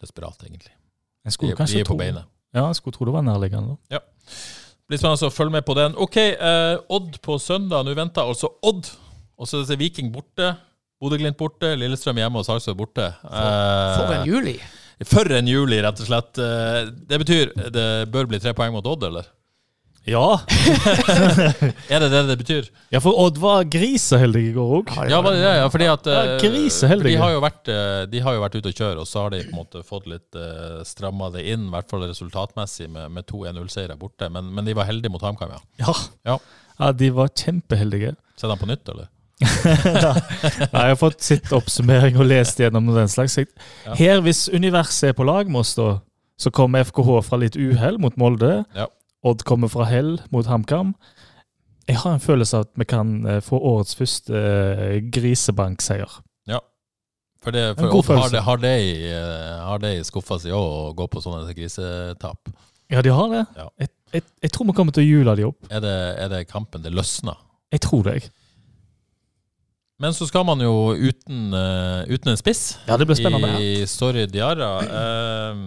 Desperat, 0.03 0.43
egentlig. 0.45 0.73
Jeg 1.23 1.35
skulle 1.37 1.53
de 1.55 1.59
kanskje 1.61 1.79
er 1.81 1.87
på 1.87 1.93
tro, 1.95 2.01
beinet. 2.03 2.27
ja, 2.53 2.65
jeg 2.67 2.75
skulle 2.81 2.97
tro 2.97 3.07
det 3.07 3.13
var 3.15 3.23
nærliggende. 3.25 3.77
da. 3.89 4.01
Blir 4.91 4.99
spennende 4.99 5.29
å 5.29 5.31
følge 5.33 5.55
med 5.55 5.63
på 5.65 5.75
den. 5.79 5.95
OK, 6.03 6.17
eh, 6.19 6.75
Odd 6.91 7.17
på 7.23 7.37
søndag. 7.39 7.85
Nå 7.87 7.93
venter 7.95 8.27
altså 8.27 8.49
Odd. 8.67 8.89
Og 9.39 9.47
så 9.49 9.61
er 9.61 9.69
det 9.71 9.79
Viking 9.79 10.11
borte. 10.13 10.51
Bodø-Glimt 11.01 11.37
borte. 11.39 11.71
Lillestrøm 11.79 12.19
hjemme 12.19 12.41
og 12.41 12.45
Sarpsborg 12.47 12.77
borte. 12.83 13.07
For, 13.23 13.95
For 14.03 14.13
en 14.19 14.27
juli. 14.27 14.57
For 15.09 15.31
en 15.35 15.47
juli, 15.49 15.79
rett 15.83 15.99
og 16.03 16.07
slett. 16.11 16.37
Eh, 16.43 16.91
Det 17.09 17.19
betyr 17.23 17.53
det 17.73 17.87
bør 18.11 18.27
bli 18.29 18.39
tre 18.43 18.53
poeng 18.53 18.75
mot 18.75 18.85
Odd, 18.91 19.07
eller? 19.09 19.31
Ja. 20.03 20.41
Er 21.93 22.03
det 22.03 22.09
det 22.11 22.21
det 22.27 22.35
betyr? 22.41 22.65
ja, 22.91 22.99
for 22.99 23.15
Odd 23.23 23.37
var 23.39 23.63
griseheldig 23.71 24.41
i 24.49 24.51
går 24.55 24.73
òg. 24.79 24.91
Ja, 25.09 25.21
var 25.23 25.35
det 25.35 25.43
det? 25.45 25.53
Ja, 25.61 25.69
fordi 25.71 25.87
at 25.87 26.09
Ja, 26.11 26.23
eh, 26.35 26.67
for 26.67 27.07
De 27.07 27.15
har 27.21 27.31
jo 27.31 27.39
vært, 27.43 27.71
eh, 27.71 28.01
de 28.11 28.23
har 28.25 28.35
jo 28.35 28.41
vært 28.43 28.57
ute 28.57 28.73
og 28.73 28.81
kjøre, 28.81 28.97
og 28.99 29.07
så 29.07 29.23
har 29.23 29.31
de 29.31 29.43
på 29.45 29.53
en 29.53 29.61
måte 29.61 29.83
fått 29.87 30.09
litt 30.11 30.35
uh, 30.35 30.83
stramma 30.87 31.31
det 31.31 31.45
inn, 31.53 31.69
i 31.69 31.73
hvert 31.73 31.89
fall 31.89 32.03
resultatmessig, 32.03 32.89
med, 32.91 33.13
med 33.15 33.27
to 33.29 33.45
1-0-seire 33.47 33.95
borte. 33.99 34.27
Men, 34.33 34.51
men 34.53 34.67
de 34.67 34.75
var 34.75 34.89
heldige 34.89 35.13
mot 35.13 35.23
HamKam, 35.23 35.55
ja. 35.55 35.61
Ja. 35.85 35.95
Ja. 36.27 36.37
ja, 36.79 36.91
de 36.91 37.11
var 37.15 37.31
kjempeheldige. 37.31 38.15
Ser 38.39 38.51
de 38.51 38.57
på 38.59 38.67
nytt, 38.67 38.89
eller? 38.91 39.07
Nei, 39.43 40.83
jeg 40.83 40.93
har 40.93 40.99
fått 40.99 41.23
sitt 41.25 41.51
oppsummering 41.55 42.19
og 42.19 42.27
lest 42.29 42.59
gjennom 42.61 42.91
den 42.95 43.09
slags. 43.11 43.39
Her, 43.97 44.19
hvis 44.23 44.45
universet 44.51 45.11
er 45.11 45.15
på 45.17 45.25
lag 45.27 45.49
med 45.51 45.63
oss, 45.63 45.73
da, 45.79 45.97
så 46.39 46.51
kommer 46.53 46.83
FKH 46.87 47.17
fra 47.27 47.39
litt 47.41 47.57
uhell 47.59 47.99
mot 48.03 48.15
Molde. 48.19 48.61
Ja. 48.75 48.87
Odd 49.23 49.45
kommer 49.47 49.71
fra 49.71 49.87
hell 49.87 50.17
mot 50.35 50.47
HamKam. 50.47 50.93
Jeg 51.87 51.99
har 51.99 52.15
en 52.15 52.23
følelse 52.23 52.59
av 52.59 52.67
at 52.67 52.77
vi 52.79 52.87
kan 52.87 53.15
eh, 53.27 53.41
få 53.43 53.59
årets 53.59 53.95
første 53.99 54.35
eh, 54.35 54.99
grisebankseier. 55.11 56.21
For, 57.43 57.51
det, 57.51 57.63
for 57.75 57.91
Odd 57.91 58.07
har 58.07 58.29
det, 58.31 58.41
har 58.45 58.59
det, 58.63 58.73
i, 58.79 58.91
eh, 59.11 59.63
har 59.67 59.81
det 59.83 59.97
i 59.97 60.03
skuffa 60.07 60.37
si 60.39 60.51
òg, 60.55 60.63
å 60.63 60.93
gå 60.95 61.09
på 61.11 61.23
sånne 61.23 61.51
grisetap. 61.51 62.53
Ja, 62.91 63.01
de 63.03 63.11
har 63.11 63.27
det. 63.33 63.41
Ja. 63.57 63.65
Jeg, 63.81 63.91
jeg, 64.13 64.23
jeg 64.45 64.53
tror 64.55 64.69
vi 64.69 64.75
kommer 64.77 64.95
til 64.95 65.03
å 65.03 65.09
jule 65.09 65.35
de 65.35 65.49
opp. 65.49 65.67
Er 65.67 65.83
det, 65.83 65.97
er 66.23 66.31
det 66.31 66.45
kampen 66.47 66.85
det 66.85 66.93
løsner? 66.95 67.35
Jeg 67.73 67.83
tror 67.83 68.07
det, 68.07 68.15
jeg. 68.15 68.31
Men 70.03 70.15
så 70.15 70.27
skal 70.27 70.45
man 70.47 70.63
jo 70.63 70.93
uten, 70.95 71.51
uh, 71.53 72.03
uten 72.09 72.31
en 72.31 72.39
spiss 72.39 72.79
Ja, 72.87 72.97
det 72.97 73.05
blir 73.07 73.15
spennende. 73.19 73.51
i 73.61 73.83
Story 73.87 74.25
Diarra. 74.27 74.71
Eh, 74.83 75.59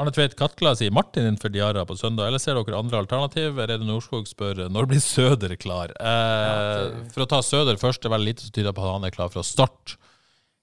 Arne 0.00 0.12
Tveit 0.16 0.32
Katla 0.32 0.70
sier 0.78 0.92
Martin 0.96 1.26
innenfor 1.26 1.50
Diara 1.52 1.82
på 1.84 1.92
søndag, 1.98 2.30
eller 2.30 2.40
ser 2.40 2.56
dere 2.56 2.78
andre 2.78 3.02
alternativ? 3.02 3.58
Reidun 3.58 3.90
Norskog 3.90 4.24
spør 4.30 4.62
når 4.72 4.86
blir 4.88 5.02
Søder 5.04 5.52
klar? 5.60 5.92
Eh, 5.92 6.94
for 7.12 7.26
å 7.26 7.28
ta 7.28 7.42
Søder 7.44 7.76
først, 7.76 8.00
det 8.00 8.08
er 8.08 8.14
vel 8.14 8.24
lite 8.30 8.46
som 8.46 8.54
tyder 8.56 8.72
på 8.72 8.80
at 8.80 8.94
han 8.94 9.04
er 9.04 9.12
klar 9.12 9.28
fra 9.28 9.44
start. 9.44 9.98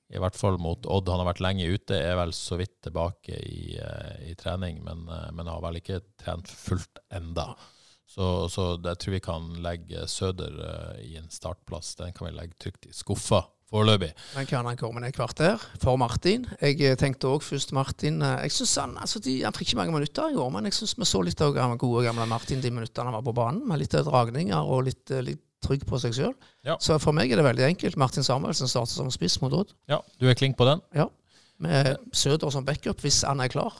I 0.09 0.17
hvert 0.23 0.39
fall 0.39 0.57
mot 0.63 0.88
Odd. 0.89 1.11
Han 1.13 1.21
har 1.21 1.29
vært 1.29 1.43
lenge 1.45 1.67
ute, 1.69 1.99
er 1.99 2.17
vel 2.17 2.33
så 2.33 2.57
vidt 2.57 2.79
tilbake 2.88 3.38
i, 3.38 3.77
eh, 3.77 4.31
i 4.31 4.33
trening, 4.39 4.81
men, 4.88 5.05
eh, 5.05 5.29
men 5.38 5.51
har 5.53 5.61
vel 5.67 5.77
ikke 5.83 6.01
trent 6.17 6.49
fullt 6.49 7.03
enda. 7.13 7.51
Så, 8.09 8.47
så 8.49 8.71
jeg 8.81 8.97
tror 9.03 9.17
vi 9.19 9.21
kan 9.27 9.51
legge 9.61 10.07
Søder 10.09 10.57
eh, 10.65 11.05
i 11.11 11.13
en 11.21 11.29
startplass. 11.29 11.93
Den 12.01 12.17
kan 12.17 12.31
vi 12.31 12.33
legge 12.39 12.57
trygt 12.57 12.89
i 12.89 12.95
skuffa 12.95 13.43
foreløpig. 13.72 14.11
Men 14.36 14.47
kan 14.47 14.68
han 14.68 14.78
komme 14.80 15.01
ned 15.03 15.11
et 15.11 15.18
kvarter 15.18 15.61
for 15.82 15.99
Martin? 15.99 16.45
Jeg 16.61 16.80
eh, 16.82 16.95
tenkte 16.99 17.30
òg 17.32 17.43
først 17.43 17.74
Martin 17.76 18.22
eh, 18.24 18.45
Jeg 18.45 18.55
synes 18.55 18.76
Han 18.82 18.95
altså 19.01 19.22
de, 19.24 19.41
han 19.43 19.55
fikk 19.55 19.72
ikke 19.72 19.82
mange 19.82 19.95
minutter 19.97 20.32
i 20.32 20.38
går, 20.38 20.49
men 20.55 20.70
jeg 20.70 20.78
syns 20.78 20.95
vi 20.97 21.07
så 21.09 21.22
litt 21.26 21.43
av 21.43 21.57
gode 21.82 22.05
gamle 22.05 22.28
Martin 22.30 22.63
de 22.63 22.72
minuttene 22.72 23.09
han 23.09 23.18
var 23.18 23.26
på 23.26 23.36
banen, 23.36 23.65
med 23.68 23.82
litt 23.82 23.95
dragninger 24.07 24.72
og 24.72 24.88
litt, 24.88 25.03
eh, 25.11 25.24
litt 25.26 25.43
trygg 25.65 25.88
på 25.89 25.99
seg 25.99 26.13
sjøl. 26.13 26.36
Ja. 26.68 26.78
Så 26.80 26.99
for 27.01 27.15
meg 27.18 27.32
er 27.32 27.41
det 27.41 27.47
veldig 27.47 27.65
enkelt. 27.65 27.97
Martin 27.97 28.24
Samuelsen 28.24 28.70
starter 28.70 28.93
som 28.93 29.09
spiss 29.11 29.39
mot 29.41 29.55
Odd, 29.57 29.74
Ja, 29.89 29.99
du 30.22 30.30
er 30.30 30.38
klink 30.38 30.55
på 30.57 30.68
den? 30.70 30.84
Ja. 30.95 31.09
med 31.59 31.97
Søder 32.13 32.51
som 32.53 32.63
backup 32.63 33.01
hvis 33.01 33.24
han 33.26 33.41
er 33.41 33.49
klar. 33.49 33.74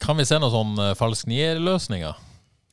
Kan 0.00 0.16
vi 0.16 0.24
se 0.28 0.38
noen 0.38 0.52
sånn 0.52 0.94
falsk 0.96 1.26
nier-løsninger? 1.26 2.14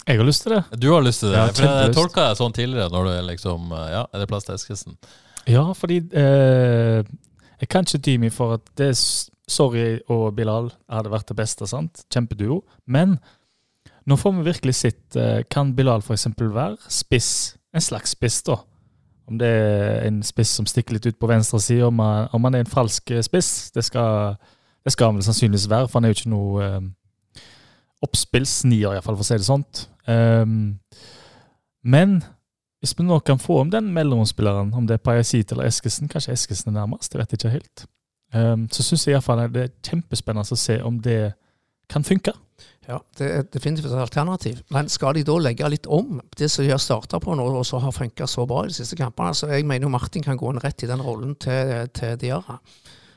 Jeg 0.03 0.19
har 0.19 0.27
lyst 0.27 0.43
til 0.43 0.53
det. 0.53 0.63
Du 0.77 0.91
har 0.91 1.01
lyst 1.01 1.23
til 1.23 1.31
det? 1.31 1.39
Ja, 1.39 1.47
for 1.55 1.65
jeg 1.65 1.95
tolka 1.95 2.27
deg 2.27 2.37
sånn 2.37 2.55
tidligere, 2.55 2.91
når 2.91 3.07
du 3.07 3.11
er 3.15 3.27
liksom 3.31 3.71
Ja, 3.71 4.03
er 4.05 4.21
det 4.21 4.29
plass 4.29 4.45
til 4.45 4.53
Eskesen? 4.55 4.97
Ja, 5.49 5.71
fordi 5.75 5.97
eh, 6.15 7.03
Jeg 7.61 7.69
kan 7.69 7.85
ikke 7.87 8.03
dy 8.05 8.17
meg 8.17 8.33
for 8.35 8.57
at 8.57 8.67
det 8.79 8.93
Sorry 9.47 9.99
og 10.11 10.35
Bilal 10.37 10.69
hadde 10.87 11.11
vært 11.11 11.27
det 11.27 11.35
beste, 11.35 11.67
sant? 11.67 12.05
Kjempeduo. 12.11 12.61
Men 12.87 13.17
nå 14.07 14.15
får 14.19 14.37
vi 14.37 14.45
virkelig 14.47 14.75
sett 14.79 15.17
eh, 15.19 15.43
Kan 15.51 15.75
Bilal 15.75 16.03
f.eks. 16.03 16.27
være 16.39 16.77
spiss? 16.87 17.57
En 17.73 17.83
slags 17.83 18.15
spiss, 18.15 18.41
da. 18.47 18.61
Om 19.27 19.39
det 19.39 19.47
er 19.47 20.07
en 20.07 20.19
spiss 20.23 20.51
som 20.57 20.67
stikker 20.67 20.97
litt 20.97 21.07
ut 21.07 21.19
på 21.19 21.29
venstre 21.31 21.59
side, 21.63 21.85
om, 21.87 21.99
om 21.99 22.43
han 22.47 22.55
er 22.55 22.65
en 22.65 22.71
falsk 22.71 23.11
eh, 23.11 23.23
spiss. 23.23 23.71
Det 23.75 23.83
skal, 23.83 24.35
det 24.83 24.93
skal 24.93 25.11
han 25.11 25.19
vel 25.19 25.25
sannsynligvis 25.27 25.69
være, 25.71 25.87
for 25.87 25.99
han 25.99 26.07
er 26.07 26.13
jo 26.13 26.19
ikke 26.19 26.33
noe 26.33 26.67
eh, 26.67 27.43
oppspillsnier, 28.03 28.93
iallfall, 28.93 29.17
for 29.17 29.25
å 29.25 29.29
si 29.29 29.39
det 29.39 29.47
sånt. 29.47 29.85
Um, 30.07 30.77
men 31.87 32.17
hvis 32.83 32.97
vi 32.99 33.05
nå 33.07 33.15
kan 33.23 33.39
få 33.39 33.61
om 33.61 33.69
den 33.71 33.93
mellomspilleren, 33.95 34.73
om 34.75 34.87
det 34.87 34.97
er 34.97 35.03
Pajasit 35.03 35.53
eller 35.55 35.69
Eskesen, 35.69 36.09
kanskje 36.11 36.33
Eskesen 36.35 36.73
er 36.73 36.81
nærmest, 36.81 37.13
det 37.13 37.21
vet 37.21 37.31
jeg 37.31 37.39
ikke 37.39 37.51
helt, 37.53 37.85
um, 38.35 38.65
så 38.67 38.83
syns 38.83 39.05
jeg 39.07 39.15
iallfall 39.15 39.45
det 39.53 39.61
er 39.61 39.71
kjempespennende 39.87 40.57
å 40.57 40.59
se 40.59 40.81
om 40.83 40.97
det 41.05 41.21
kan 41.91 42.03
funke. 42.03 42.33
Ja, 42.83 42.97
Det 43.15 43.29
er 43.31 43.45
definitivt 43.47 43.87
et 43.87 44.01
alternativ. 44.03 44.59
Men 44.75 44.89
skal 44.91 45.15
de 45.15 45.23
da 45.23 45.37
legge 45.39 45.69
litt 45.71 45.87
om 45.87 46.19
det 46.35 46.49
som 46.51 46.65
de 46.65 46.73
har 46.73 46.81
starta 46.83 47.19
på 47.23 47.35
nå, 47.39 47.45
og 47.55 47.63
så 47.65 47.79
har 47.79 47.95
funka 47.95 48.27
så 48.27 48.43
bra 48.49 48.65
i 48.65 48.73
de 48.73 48.75
siste 48.75 48.99
kampene? 48.99 49.31
Så 49.31 49.47
jeg 49.47 49.63
mener 49.63 49.87
jo 49.87 49.93
Martin 49.93 50.25
kan 50.25 50.37
gå 50.39 50.51
inn 50.51 50.59
rett 50.59 50.83
i 50.83 50.89
den 50.91 51.03
rollen 51.03 51.37
til, 51.39 51.87
til 51.95 52.19
Diarra, 52.19 52.59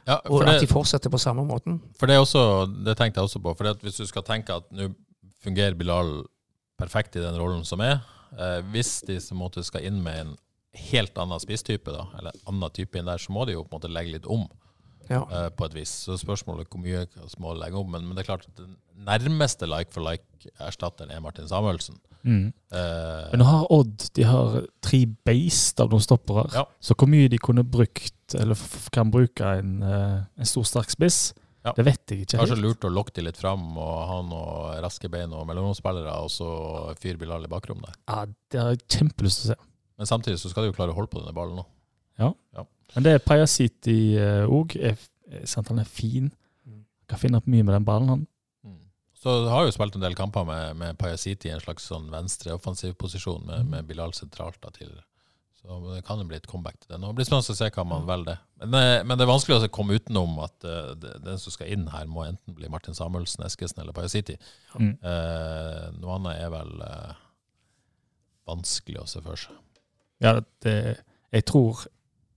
Ja, 0.07 0.21
og 0.31 0.45
det, 0.45 0.55
at 0.55 0.63
de 0.63 0.71
fortsetter 0.71 1.11
på 1.11 1.19
samme 1.19 1.43
måten. 1.43 1.81
for 1.99 2.07
det, 2.07 2.15
er 2.15 2.23
også, 2.23 2.71
det 2.87 2.95
tenkte 2.95 3.19
jeg 3.19 3.27
også 3.27 3.43
på. 3.43 3.55
For 3.59 3.83
hvis 3.83 3.99
du 3.99 4.07
skal 4.07 4.23
tenke 4.23 4.55
at 4.55 4.71
nå 4.71 4.93
fungerer 5.43 5.75
Bilal 5.75 6.21
perfekt 6.79 7.17
i 7.19 7.25
den 7.25 7.35
rollen 7.35 7.65
som 7.67 7.83
er 7.83 7.99
eh, 8.39 8.61
Hvis 8.73 9.01
de 9.07 9.21
på 9.21 9.37
måtte 9.39 9.65
skal 9.67 9.85
inn 9.89 10.03
med 10.05 10.21
en 10.25 10.37
helt 10.77 11.17
annen 11.19 11.41
spisstype, 11.41 11.93
da, 11.95 12.07
eller 12.19 12.35
en 12.37 12.55
annen 12.55 12.71
type 12.77 12.99
inn 12.99 13.09
der, 13.09 13.19
så 13.23 13.33
må 13.33 13.47
de 13.49 13.55
jo 13.57 13.63
på 13.65 13.73
en 13.73 13.79
måte 13.81 13.93
legge 13.93 14.17
litt 14.19 14.27
om. 14.27 14.47
Ja. 15.09 15.21
eh, 15.31 15.49
på 15.55 15.65
et 15.69 15.75
vis. 15.77 15.91
Så 16.03 16.17
spørsmålet 16.19 16.67
er 16.67 16.71
hvor 16.73 16.83
mye 16.83 17.05
må 17.39 17.53
legge 17.55 17.79
om. 17.79 17.87
Men, 17.93 18.03
men 18.09 18.17
det 18.19 18.25
er 18.25 18.33
klart 18.35 18.49
at 18.49 18.57
den 18.59 18.73
nærmeste 19.07 19.69
like 19.71 19.95
for 19.95 20.03
like-erstatteren 20.03 21.13
er 21.15 21.21
Martin 21.23 21.47
Samuelsen. 21.49 22.01
Mm. 22.27 22.49
Eh, 22.75 23.29
Men 23.31 23.39
nå 23.39 23.47
har 23.47 23.69
Odd 23.71 24.09
de 24.19 24.25
har 24.27 24.65
tre 24.83 25.05
beist 25.25 25.79
av 25.81 25.93
noen 25.95 26.03
stoppere. 26.03 26.49
Ja. 26.57 26.65
Så 26.83 26.97
hvor 26.99 27.07
mye 27.13 27.29
de 27.31 27.39
kunne 27.39 27.63
brukt, 27.63 28.35
eller 28.35 28.59
kan 28.93 29.13
bruke 29.15 29.47
en, 29.61 29.77
eh, 29.87 30.25
en 30.43 30.51
stor, 30.51 30.67
sterk 30.67 30.91
spiss, 30.91 31.33
Ja. 31.67 31.73
det 31.75 31.85
vet 31.89 32.13
jeg 32.13 32.25
ikke 32.25 32.39
Kanskje 32.39 32.55
helt. 32.55 32.65
lurt 32.65 32.85
å 32.87 32.91
lokke 32.95 33.15
de 33.17 33.25
litt 33.27 33.39
fram 33.41 33.65
og 33.75 33.95
ha 34.07 34.19
noen 34.23 34.83
raske 34.85 35.11
bein 35.11 35.33
og 35.35 35.47
mellomromsspillere, 35.49 36.13
og 36.23 36.31
så 36.31 36.51
fyre 37.01 37.19
Bilal 37.19 37.45
i 37.49 37.51
bakrommet 37.51 37.89
der. 37.91 37.97
Ja, 38.07 38.21
det 38.55 38.61
har 38.63 38.71
jeg 38.77 38.85
kjempelyst 38.87 39.43
til 39.43 39.51
å 39.51 39.57
se. 39.57 39.59
Men 39.97 40.11
samtidig 40.11 40.39
så 40.39 40.53
skal 40.53 40.63
de 40.67 40.71
jo 40.71 40.77
klare 40.77 40.95
å 40.95 40.99
holde 40.99 41.11
på 41.11 41.23
denne 41.23 41.35
ballen 41.37 41.59
nå. 41.59 41.67
Men 42.95 43.05
det 43.05 43.17
er 43.17 43.25
Pajasiti 43.25 43.99
òg. 44.47 44.77
Han 45.57 45.83
er 45.83 45.91
fin. 45.91 46.31
Kan 47.11 47.21
finne 47.21 47.41
opp 47.41 47.49
mye 47.51 47.67
med 47.67 47.75
den 47.75 47.87
ballen, 47.87 48.13
han. 48.13 48.25
Så 49.17 49.33
har 49.51 49.65
jo 49.67 49.73
spilt 49.75 49.97
en 49.97 50.05
del 50.05 50.15
kamper 50.15 50.45
med, 50.47 50.77
med 50.79 50.99
Pajasiti 51.01 51.49
i 51.49 51.55
en 51.55 51.63
slags 51.63 51.89
sånn 51.91 52.07
venstre 52.13 52.55
offensiv 52.55 52.95
posisjon, 53.01 53.43
med, 53.49 53.67
med 53.73 53.89
Bilal 53.89 54.13
sentralt 54.15 54.61
da 54.63 54.71
tidligere. 54.71 55.03
Så 55.67 55.77
det 55.97 56.03
kan 56.07 56.21
jo 56.23 56.25
bli 56.29 56.37
et 56.39 56.47
comeback 56.47 56.77
til 56.79 56.93
det 56.93 56.99
nå. 57.03 57.09
Det 57.11 57.19
blir 57.19 57.27
spennende 57.27 57.55
å 57.55 57.59
se 57.59 57.69
hva 57.75 57.85
man 57.91 58.05
velger. 58.07 58.39
Men, 58.63 58.75
eh, 58.79 59.01
men 59.03 59.19
det 59.19 59.25
er 59.25 59.31
vanskelig 59.33 59.57
å 59.67 59.71
komme 59.75 59.97
utenom 59.99 60.37
at 60.45 60.67
uh, 60.67 60.93
den 60.95 61.41
som 61.43 61.55
skal 61.55 61.73
inn 61.75 61.89
her, 61.91 62.05
må 62.07 62.23
enten 62.23 62.55
bli 62.55 62.71
Martin 62.71 62.95
Samuelsen, 62.95 63.43
Eskesen 63.49 63.83
eller 63.83 63.97
Pajasiti. 63.97 64.37
Mm. 64.79 64.93
Uh, 65.03 65.89
noe 65.99 66.19
annet 66.21 66.45
er 66.45 66.53
vel 66.55 66.71
uh, 66.87 67.17
vanskelig 68.47 69.01
å 69.03 69.09
se 69.11 69.25
for 69.25 69.43
seg. 69.43 69.57
Ja, 70.23 70.37
det, 70.65 70.77
jeg 71.35 71.45
tror 71.51 71.83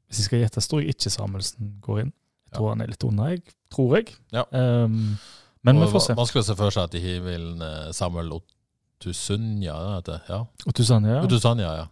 Hvis 0.09 0.17
jeg 0.19 0.25
skal 0.25 0.41
gjette, 0.41 0.63
tror 0.65 0.81
jeg 0.81 0.95
ikke 0.95 1.13
Samuelsen 1.13 1.69
går 1.85 2.01
inn. 2.01 2.09
Jeg 2.49 2.57
tror 2.57 2.73
han 2.73 2.81
er 2.81 2.89
litt 2.89 3.05
unna, 3.05 3.29
jeg. 3.35 3.43
Tror 3.69 3.93
jeg. 3.99 4.15
Ja. 4.33 4.47
Um, 4.49 5.13
men 5.61 5.83
vi 5.83 5.91
får 5.93 6.07
se. 6.07 6.17
Vanskelig 6.17 6.41
å 6.41 6.49
se 6.49 6.57
for 6.57 6.73
seg 6.73 6.89
at 6.89 6.97
de 6.97 7.03
hiver 7.03 7.37
inn 7.37 7.61
Samuel 7.93 8.33
Otusanya, 8.39 9.77
det 10.01 10.17
ja. 10.31 10.41
Og 10.65 10.73
Tusan, 10.73 11.05
ja. 11.05 11.21
Otusanya, 11.21 11.75
ja. 11.83 11.87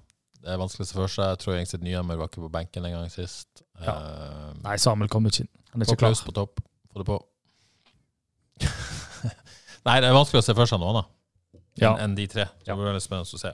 Det 0.48 0.54
er 0.56 0.60
vanskelig 0.62 0.86
å 0.86 0.88
se 0.88 0.96
for 0.96 1.12
seg. 1.12 1.26
Jeg 1.34 1.40
tror 1.42 1.58
Engstedt 1.60 1.82
Nyhammer 1.84 2.16
var 2.22 2.30
ikke 2.30 2.40
på 2.46 2.50
benken 2.54 2.86
en 2.88 2.94
gang 2.96 3.10
sist. 3.12 3.66
Ja. 3.84 3.98
Uh, 4.00 4.54
Nei, 4.64 4.78
Samuel 4.80 5.10
kommer 5.12 5.34
ikke 5.34 5.44
inn. 5.44 5.50
Han 5.74 5.84
er 5.84 5.90
ikke 5.90 6.00
klar. 6.06 6.14
På 6.24 6.34
topp. 6.38 6.62
Få 6.94 7.02
det 7.02 7.08
på. 7.10 7.18
Nei, 9.88 9.98
det 10.00 10.08
er 10.08 10.16
vanskelig 10.16 10.40
å 10.40 10.46
se 10.46 10.56
for 10.56 10.70
seg 10.70 10.80
noe 10.80 10.94
annet 10.94 11.10
Ja. 11.82 11.92
enn 11.98 12.06
en 12.08 12.16
de 12.18 12.26
tre. 12.32 12.46
Det 12.64 12.72
Ja. 12.72 12.76
blir 12.80 12.88
veldig 12.88 13.04
spennende 13.04 13.28
å 13.28 13.42
se. 13.42 13.52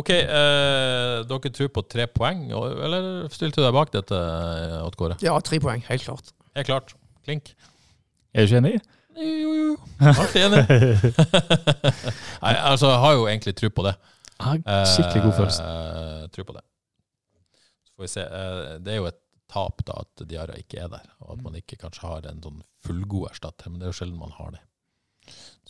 OK, 0.00 0.10
uh, 0.16 1.20
dere 1.28 1.52
tror 1.54 1.68
på 1.76 1.84
tre 1.92 2.06
poeng, 2.08 2.46
eller 2.56 3.28
stilte 3.28 3.60
du 3.60 3.66
deg 3.66 3.76
bak 3.76 3.92
dette, 3.92 4.16
eh, 4.16 4.80
Odd 4.80 4.96
Kåre? 4.96 5.18
Ja, 5.20 5.36
tre 5.44 5.60
poeng, 5.60 5.84
helt 5.86 6.02
klart. 6.02 6.32
Helt 6.56 6.66
klart. 6.66 6.94
Klink. 7.28 7.52
Er 8.34 8.46
du 8.46 8.48
ikke 8.48 8.62
enig? 8.64 8.80
Jo, 9.20 9.28
jo, 9.28 9.52
jo. 9.60 9.76
Alltid 10.00 10.48
enig. 10.48 10.64
Nei, 12.42 12.54
altså, 12.56 12.88
jeg 12.88 13.00
har 13.04 13.12
jo 13.20 13.28
egentlig 13.28 13.54
tro 13.60 13.68
på 13.76 13.84
det. 13.86 13.94
Ah, 14.66 14.84
skikkelig 14.88 15.22
god 15.26 15.34
følelse. 15.40 15.64
Eh, 15.64 16.28
Tror 16.34 16.44
på 16.48 16.56
det. 16.56 16.62
Så 17.84 17.92
får 17.96 18.02
vi 18.06 18.08
se. 18.14 18.20
Eh, 18.24 18.78
Det 18.78 18.92
er 18.94 18.96
jo 19.02 19.06
et 19.10 19.20
tap 19.50 19.82
da 19.84 19.92
at 20.04 20.22
Diarra 20.30 20.54
ikke 20.56 20.78
er 20.84 20.88
der, 20.88 21.06
og 21.20 21.32
at 21.38 21.42
man 21.44 21.54
ikke 21.58 21.76
kanskje 21.76 22.06
har 22.06 22.26
en 22.30 22.40
sånn 22.42 22.62
fullgod 22.86 23.30
erstatter. 23.30 23.68
Men 23.70 23.80
det 23.80 23.88
er 23.88 23.92
jo 23.92 23.98
sjelden 24.00 24.18
man 24.18 24.30
har 24.38 24.50
det. 24.56 24.60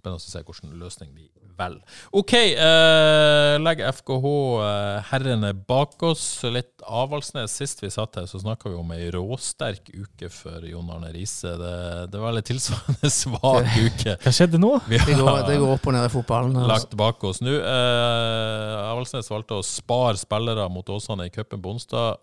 Spennende 0.01 0.20
å 0.20 0.24
se 0.24 0.40
hvilken 0.40 0.72
løsning 0.80 1.12
de 1.12 1.28
velger. 1.61 1.98
OK, 2.16 2.32
eh, 2.34 3.55
legg 3.61 3.82
FKH 3.84 4.30
eh, 4.64 5.11
herrene 5.11 5.51
bak 5.68 6.01
oss. 6.09 6.24
Litt 6.48 6.80
Avaldsnes. 6.86 7.53
Sist 7.61 7.82
vi 7.84 7.90
satt 7.92 8.16
her, 8.16 8.28
så 8.30 8.40
snakka 8.40 8.72
vi 8.72 8.78
om 8.80 8.94
ei 8.96 9.11
råsterk 9.12 9.92
uke 9.92 10.30
for 10.32 10.64
Jon 10.66 10.88
Arne 10.94 11.12
Riise. 11.14 11.53
Det, 11.61 11.74
det 12.14 12.22
var 12.22 12.34
litt 12.36 12.48
tilsvarende 12.48 13.12
svak 13.20 13.70
uke. 13.76 14.16
Hva 14.24 14.34
skjedde 14.34 14.62
nå? 14.62 14.72
Vi 14.88 15.03
Det 15.05 15.18
går, 15.20 15.44
det 15.51 15.61
går 15.61 15.76
opp 15.76 15.90
og 15.90 15.96
ned 15.98 16.09
i 16.09 16.14
fotballen. 16.16 16.57
Altså. 16.57 16.72
lagt 16.72 16.98
bak 17.05 17.28
oss 17.28 17.44
nå. 17.44 17.55
Eh, 17.61 18.74
Avaldsnes 18.88 19.30
valgte 19.32 19.61
å 19.61 19.66
spare 19.66 20.16
spillere 20.20 20.68
mot 20.72 20.96
Åsane 20.96 21.28
i 21.28 21.34
cupen 21.34 21.61
på 21.62 21.76
onsdag. 21.76 22.20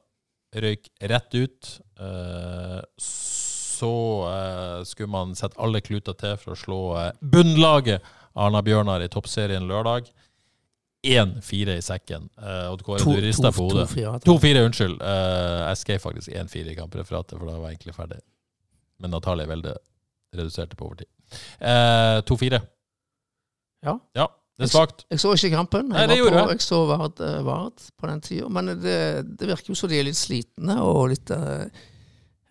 Røyk 0.57 0.89
rett 1.13 1.36
ut. 1.38 1.73
Eh, 2.01 2.80
så 2.97 3.36
eh, 3.86 4.84
skulle 4.89 5.11
man 5.13 5.36
sette 5.38 5.59
alle 5.61 5.82
kluter 5.86 6.15
til 6.17 6.34
for 6.41 6.55
å 6.55 6.59
slå 6.59 6.80
eh, 7.01 7.11
bunnlaget 7.21 8.05
Arna-Bjørnar 8.38 9.05
i 9.05 9.09
toppserien 9.13 9.67
lørdag. 9.69 10.09
1-4 11.07 11.75
i 11.78 11.84
sekken. 11.86 12.30
Eh, 12.41 12.71
Odd 12.71 12.82
Kåre, 12.84 13.03
du 13.05 13.21
rister 13.21 13.53
på 13.53 13.67
hodet. 13.69 13.86
2-4, 13.93 14.15
2-4, 14.25 14.63
unnskyld. 14.67 14.97
Eh, 15.01 15.59
jeg 15.69 15.82
skrev 15.84 16.01
faktisk 16.03 16.34
1-4 16.34 16.73
i 16.73 16.78
kampreferatet, 16.80 17.38
for 17.38 17.45
da 17.45 17.59
var 17.59 17.69
jeg 17.69 17.78
egentlig 17.78 17.95
ferdig. 17.95 18.19
Men 18.99 19.13
Natalie 19.13 19.47
Welde 19.49 19.75
reduserte 20.36 20.75
på 20.75 20.89
overtid. 20.89 21.09
Eh, 21.61 22.17
2-4. 22.28 22.59
Ja. 23.86 23.99
ja. 24.17 24.28
Det 24.57 24.65
er 24.65 24.71
svakt. 24.73 25.03
Jeg 25.13 25.21
så 25.21 25.36
ikke 25.38 25.53
kampen. 25.53 25.91
Nei, 25.91 26.01
Jeg, 26.01 26.09
det 26.09 26.15
var 26.15 26.23
gjorde 26.23 26.38
på, 26.39 26.45
jeg. 26.49 26.57
jeg 26.57 26.65
så 26.65 26.80
Vard, 26.89 27.21
eh, 27.21 27.91
på 28.01 28.09
den 28.09 28.23
tida. 28.25 28.49
Men 28.49 28.71
det, 28.82 28.97
det 29.38 29.49
virker 29.51 29.69
jo 29.69 29.78
som 29.78 29.91
de 29.91 29.99
er 29.99 30.07
litt 30.07 30.17
slitne 30.17 30.80
og 30.82 31.11
litt 31.13 31.30
eh, 31.36 31.67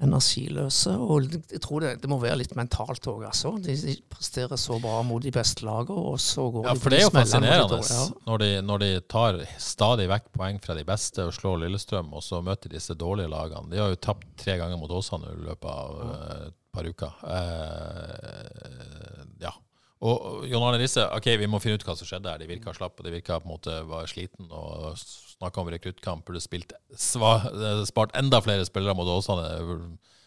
energiløse. 0.02 0.92
Og 0.92 1.30
jeg 1.32 1.60
tror 1.64 1.80
det, 1.80 1.92
det 2.02 2.10
må 2.10 2.18
være 2.20 2.40
litt 2.42 2.52
mentalt 2.58 3.06
òg, 3.08 3.24
altså. 3.30 3.54
De, 3.62 3.72
de 3.80 3.94
presterer 4.12 4.60
så 4.60 4.78
bra 4.82 5.00
mot 5.06 5.22
de 5.24 5.32
beste 5.32 5.64
lagene, 5.64 5.96
og 6.12 6.20
så 6.20 6.48
går 6.52 6.68
Ja, 6.68 6.74
de 6.74 6.82
for 6.82 6.88
på 6.88 6.92
det 6.92 6.98
er 7.00 7.06
jo 7.06 7.12
fascinerende 7.14 7.78
mot 7.78 7.88
de. 7.88 7.96
Ja. 7.96 8.06
når, 8.28 8.44
de, 8.44 8.50
når 8.68 8.84
de 8.84 8.90
tar 9.16 9.40
stadig 9.62 10.08
vekk 10.12 10.26
poeng 10.36 10.60
fra 10.64 10.76
de 10.76 10.84
beste 10.88 11.24
og 11.24 11.32
slår 11.36 11.62
Lillestrøm, 11.64 12.12
og 12.12 12.24
så 12.24 12.42
møter 12.44 12.72
disse 12.76 12.96
dårlige 12.98 13.32
lagene. 13.32 13.70
De 13.72 13.80
har 13.80 13.92
jo 13.92 14.02
tapt 14.08 14.28
tre 14.42 14.58
ganger 14.60 14.80
mot 14.80 14.92
Åsane 14.92 15.32
i 15.32 15.46
løpet 15.46 15.70
av 15.72 16.02
eh, 16.10 16.42
et 16.50 16.58
par 16.76 16.90
uker. 16.92 17.12
Uh, 17.24 19.22
ja. 19.40 19.54
Og 20.04 20.44
John 20.50 20.66
Arne 20.66 20.78
Risse, 20.82 21.00
ok, 21.16 21.30
vi 21.40 21.48
må 21.48 21.56
finne 21.62 21.80
ut 21.80 21.86
hva 21.86 21.96
som 21.96 22.08
skjedde 22.08 22.28
her. 22.28 22.42
De 22.42 22.50
virka 22.50 22.74
slappe, 22.76 23.00
de 23.06 23.14
virka 23.14 23.40
på 23.40 23.48
en 23.48 23.54
måte 23.54 23.78
var 23.88 24.04
sliten 24.10 24.50
og 24.52 24.92
snakka 25.40 25.62
om 25.62 25.70
rekruttkamp. 25.72 26.26
Burde 26.26 26.42
spilt 26.44 26.74
sva, 26.96 27.38
spart 27.88 28.16
enda 28.18 28.40
flere 28.44 28.66
spillere 28.68 28.96
mot 28.98 29.08
Åsane. 29.10 29.46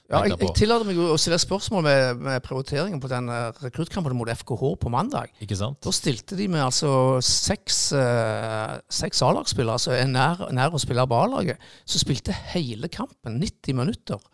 Ja, 0.10 0.24
jeg, 0.26 0.40
jeg 0.42 0.56
tillater 0.58 0.88
meg 0.90 0.98
å 0.98 1.18
stille 1.22 1.38
spørsmål 1.38 1.84
med, 1.86 2.22
med 2.26 2.42
prioriteringen 2.42 3.02
på 3.02 3.12
den 3.12 3.28
eh, 3.30 3.60
rekruttkampen 3.62 4.16
mot 4.18 4.32
FKH 4.34 4.64
på 4.82 4.90
mandag. 4.90 5.30
Ikke 5.46 5.58
sant? 5.60 5.78
Da 5.86 5.94
stilte 5.94 6.38
de 6.40 6.48
med 6.50 6.64
altså 6.66 6.90
seks, 7.22 7.92
eh, 7.94 8.80
seks 8.90 9.22
A-lagsspillere, 9.28 9.78
altså 9.78 9.94
er 9.94 10.10
nær, 10.10 10.48
nær 10.56 10.74
å 10.74 10.82
spille 10.82 11.06
på 11.06 11.20
A-laget, 11.20 11.62
som 11.86 12.02
spilte 12.02 12.34
hele 12.56 12.90
kampen, 12.90 13.38
90 13.38 13.78
minutter. 13.78 14.26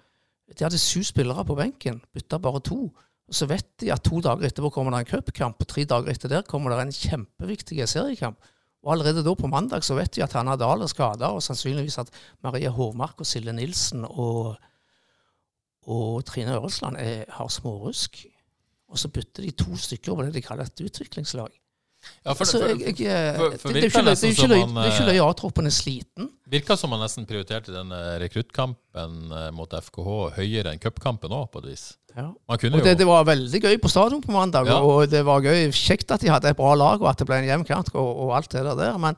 De 0.56 0.64
hadde 0.64 0.80
syv 0.80 1.10
spillere 1.10 1.44
på 1.44 1.60
benken, 1.60 2.00
bytta 2.16 2.40
bare 2.40 2.64
to. 2.64 2.86
Og 3.26 3.36
Så 3.36 3.48
vet 3.50 3.68
de 3.82 3.92
at 3.92 4.06
to 4.06 4.22
dager 4.24 4.48
etterpå 4.48 4.72
kommer 4.72 4.96
det 4.96 5.04
en 5.04 5.12
cupkamp, 5.12 5.60
og 5.60 5.68
tre 5.68 5.84
dager 5.90 6.14
etter 6.14 6.32
der 6.32 6.48
kommer 6.48 6.72
det 6.72 6.86
en 6.86 6.96
kjempeviktig 6.96 7.84
seriekamp. 7.90 8.40
Og 8.86 8.94
allerede 8.94 9.24
da 9.26 9.34
på 9.34 9.50
mandag 9.50 9.82
så 9.84 9.96
vet 9.98 10.12
de 10.14 10.22
at 10.24 10.34
Hanna 10.38 10.54
Dahl 10.62 10.84
er 10.86 10.90
skada, 10.92 11.32
og 11.34 11.42
sannsynligvis 11.42 11.98
at 12.04 12.12
Maria 12.46 12.70
Hovmark 12.70 13.20
og 13.24 13.26
Silje 13.26 13.54
Nilsen 13.58 14.06
og, 14.06 14.56
og 15.90 16.24
Trine 16.26 16.54
Øresland 16.60 16.98
er, 17.02 17.26
har 17.30 17.48
smårusk. 17.50 18.26
Og 18.90 19.00
så 19.02 19.10
bytter 19.10 19.44
de 19.48 19.52
to 19.58 19.76
stykker 19.78 20.14
på 20.16 20.26
det 20.28 20.36
de 20.38 20.42
kaller 20.46 20.70
et 20.70 20.82
utviklingslag. 20.86 21.50
Ja, 22.22 22.34
for, 22.38 22.44
Altså, 22.46 22.60
jeg, 22.68 23.00
jeg, 23.02 23.36
for- 23.36 23.56
for 23.58 23.74
det, 23.74 23.82
det 23.82 23.88
ikke 23.90 24.02
løy- 24.06 24.14
det 24.14 24.24
er 24.24 24.34
ikke 24.36 24.48
løy- 24.52 24.68
det 24.70 24.82
er 24.84 24.92
ikke 24.92 25.04
eh, 25.08 25.10
løye 25.10 25.24
A-troppen 25.26 25.66
er 25.66 25.74
sliten. 25.74 26.28
Virka 26.54 26.76
som 26.78 26.92
man 26.94 27.02
nesten 27.02 27.26
prioriterte 27.26 27.74
den 27.74 27.90
eh, 27.92 28.20
rekruttkampen 28.22 29.16
eh, 29.34 29.48
mot 29.58 29.74
FKH 29.74 30.12
høyere 30.38 30.76
enn 30.76 30.84
cupkampen 30.84 31.34
òg, 31.34 31.48
på 31.56 31.64
et 31.64 31.72
vis. 31.72 31.88
Ja. 32.16 32.30
Og 32.48 32.62
det, 32.62 32.94
det 33.02 33.08
var 33.08 33.26
veldig 33.28 33.60
gøy 33.66 33.78
på 33.84 33.90
stadion 33.92 34.22
på 34.24 34.32
mandag, 34.32 34.70
Ja. 34.72 34.78
og 34.80 35.10
det 35.12 35.26
var 35.28 35.42
gøy. 35.44 35.68
Kjekt 35.76 36.12
at 36.16 36.22
de 36.24 36.30
hadde 36.32 36.50
et 36.54 36.58
bra 36.58 36.74
lag, 36.80 37.02
og 37.02 37.10
at 37.12 37.20
det 37.20 37.28
ble 37.28 37.42
en 37.42 37.50
jevn 37.50 37.66
kamp 37.68 37.90
og, 37.94 38.12
og 38.26 38.36
alt 38.38 38.52
det 38.56 38.64
der. 38.64 38.98
Men 39.02 39.18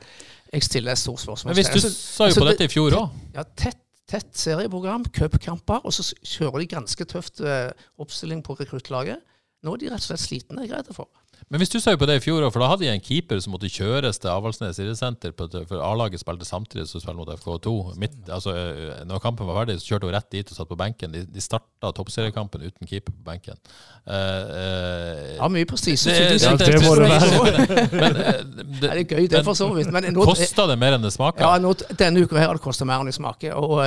jeg 0.53 0.63
stiller 0.65 0.95
et 0.95 1.01
stort 1.01 1.21
spørsmål. 1.21 1.51
Men 1.53 1.59
hvis 1.59 1.69
du 1.69 1.79
sa 1.83 2.25
jo 2.25 2.31
altså, 2.31 2.41
på 2.41 2.47
dette 2.49 2.65
i 2.65 2.71
fjor 2.73 2.95
òg. 2.97 3.19
Ja, 3.35 3.43
tett, 3.59 3.77
tett 4.09 4.31
serieprogram, 4.39 5.05
cupkamper, 5.13 5.83
og 5.85 5.93
så 5.93 6.07
kjører 6.23 6.63
de 6.63 6.69
ganske 6.73 7.05
tøft 7.05 7.41
eh, 7.43 7.69
oppstilling 8.01 8.41
på 8.45 8.55
rekruttlaget. 8.57 9.21
Nå 9.65 9.73
er 9.73 9.81
de 9.81 9.89
rett 9.91 10.01
og 10.01 10.07
slett 10.09 10.23
slitne, 10.23 10.63
jeg 10.65 10.71
er 10.73 10.81
redd 10.81 10.93
for. 10.95 11.09
Men 11.47 11.61
hvis 11.61 11.71
du 11.71 11.77
jo 11.79 11.95
på 11.95 12.07
det 12.09 12.17
i 12.19 12.21
fjor 12.23 12.43
òg, 12.43 12.51
for 12.51 12.59
da 12.59 12.67
hadde 12.73 12.83
de 12.83 12.89
en 12.91 13.03
keeper 13.03 13.39
som 13.43 13.53
måtte 13.55 13.69
kjøres 13.71 14.19
til 14.19 14.31
Avaldsnes 14.33 14.79
idrettssenter, 14.81 15.31
for 15.37 15.79
A-laget 15.79 16.19
spilte 16.19 16.47
samtidig 16.47 16.87
som 16.89 16.99
spilte 16.99 17.19
mot 17.21 17.31
FK2. 17.31 17.73
Midt, 18.01 18.17
altså, 18.27 18.55
eh, 18.57 19.03
når 19.07 19.21
kampen 19.23 19.47
var 19.47 19.61
ferdig, 19.61 19.77
så 19.79 19.93
kjørte 19.93 20.09
hun 20.09 20.15
rett 20.17 20.27
dit 20.33 20.51
og 20.51 20.59
satt 20.59 20.71
på 20.71 20.79
benken. 20.79 21.13
De, 21.15 21.21
de 21.23 21.43
starta 21.43 21.93
toppseriekampen 21.95 22.65
uten 22.67 22.89
keeper 22.89 23.15
på 23.15 23.23
benken. 23.29 23.61
Uh, 24.03 24.17
uh, 24.17 25.29
Ja, 25.37 25.47
mye 25.53 25.69
prestisje. 25.69 26.11
det, 26.11 26.35
det, 26.35 26.41
Ja, 26.43 26.57
det 26.59 26.81
må 26.83 26.97
det 26.99 27.13
være. 27.13 27.87
Men 28.01 28.19
Ja, 28.19 28.33
det, 28.43 28.67
det 28.81 28.91
er 28.91 29.01
gøy, 29.05 29.29
det 29.31 29.43
for 29.47 29.55
så 29.55 29.69
vidt. 29.71 29.93
Men 29.95 30.19
kosta 30.19 30.67
det 30.67 30.75
mer 30.81 30.97
enn 30.97 31.07
det 31.07 31.13
smaker? 31.15 31.47
Ja, 31.47 31.61
nå, 31.63 31.71
denne 31.95 32.27
uka 32.27 32.41
her 32.41 32.51
har 32.51 32.59
det 32.59 32.65
kostet 32.65 32.89
mer 32.89 32.99
enn 32.99 33.07
det 33.07 33.15
smaker. 33.15 33.55
Og 33.55 33.79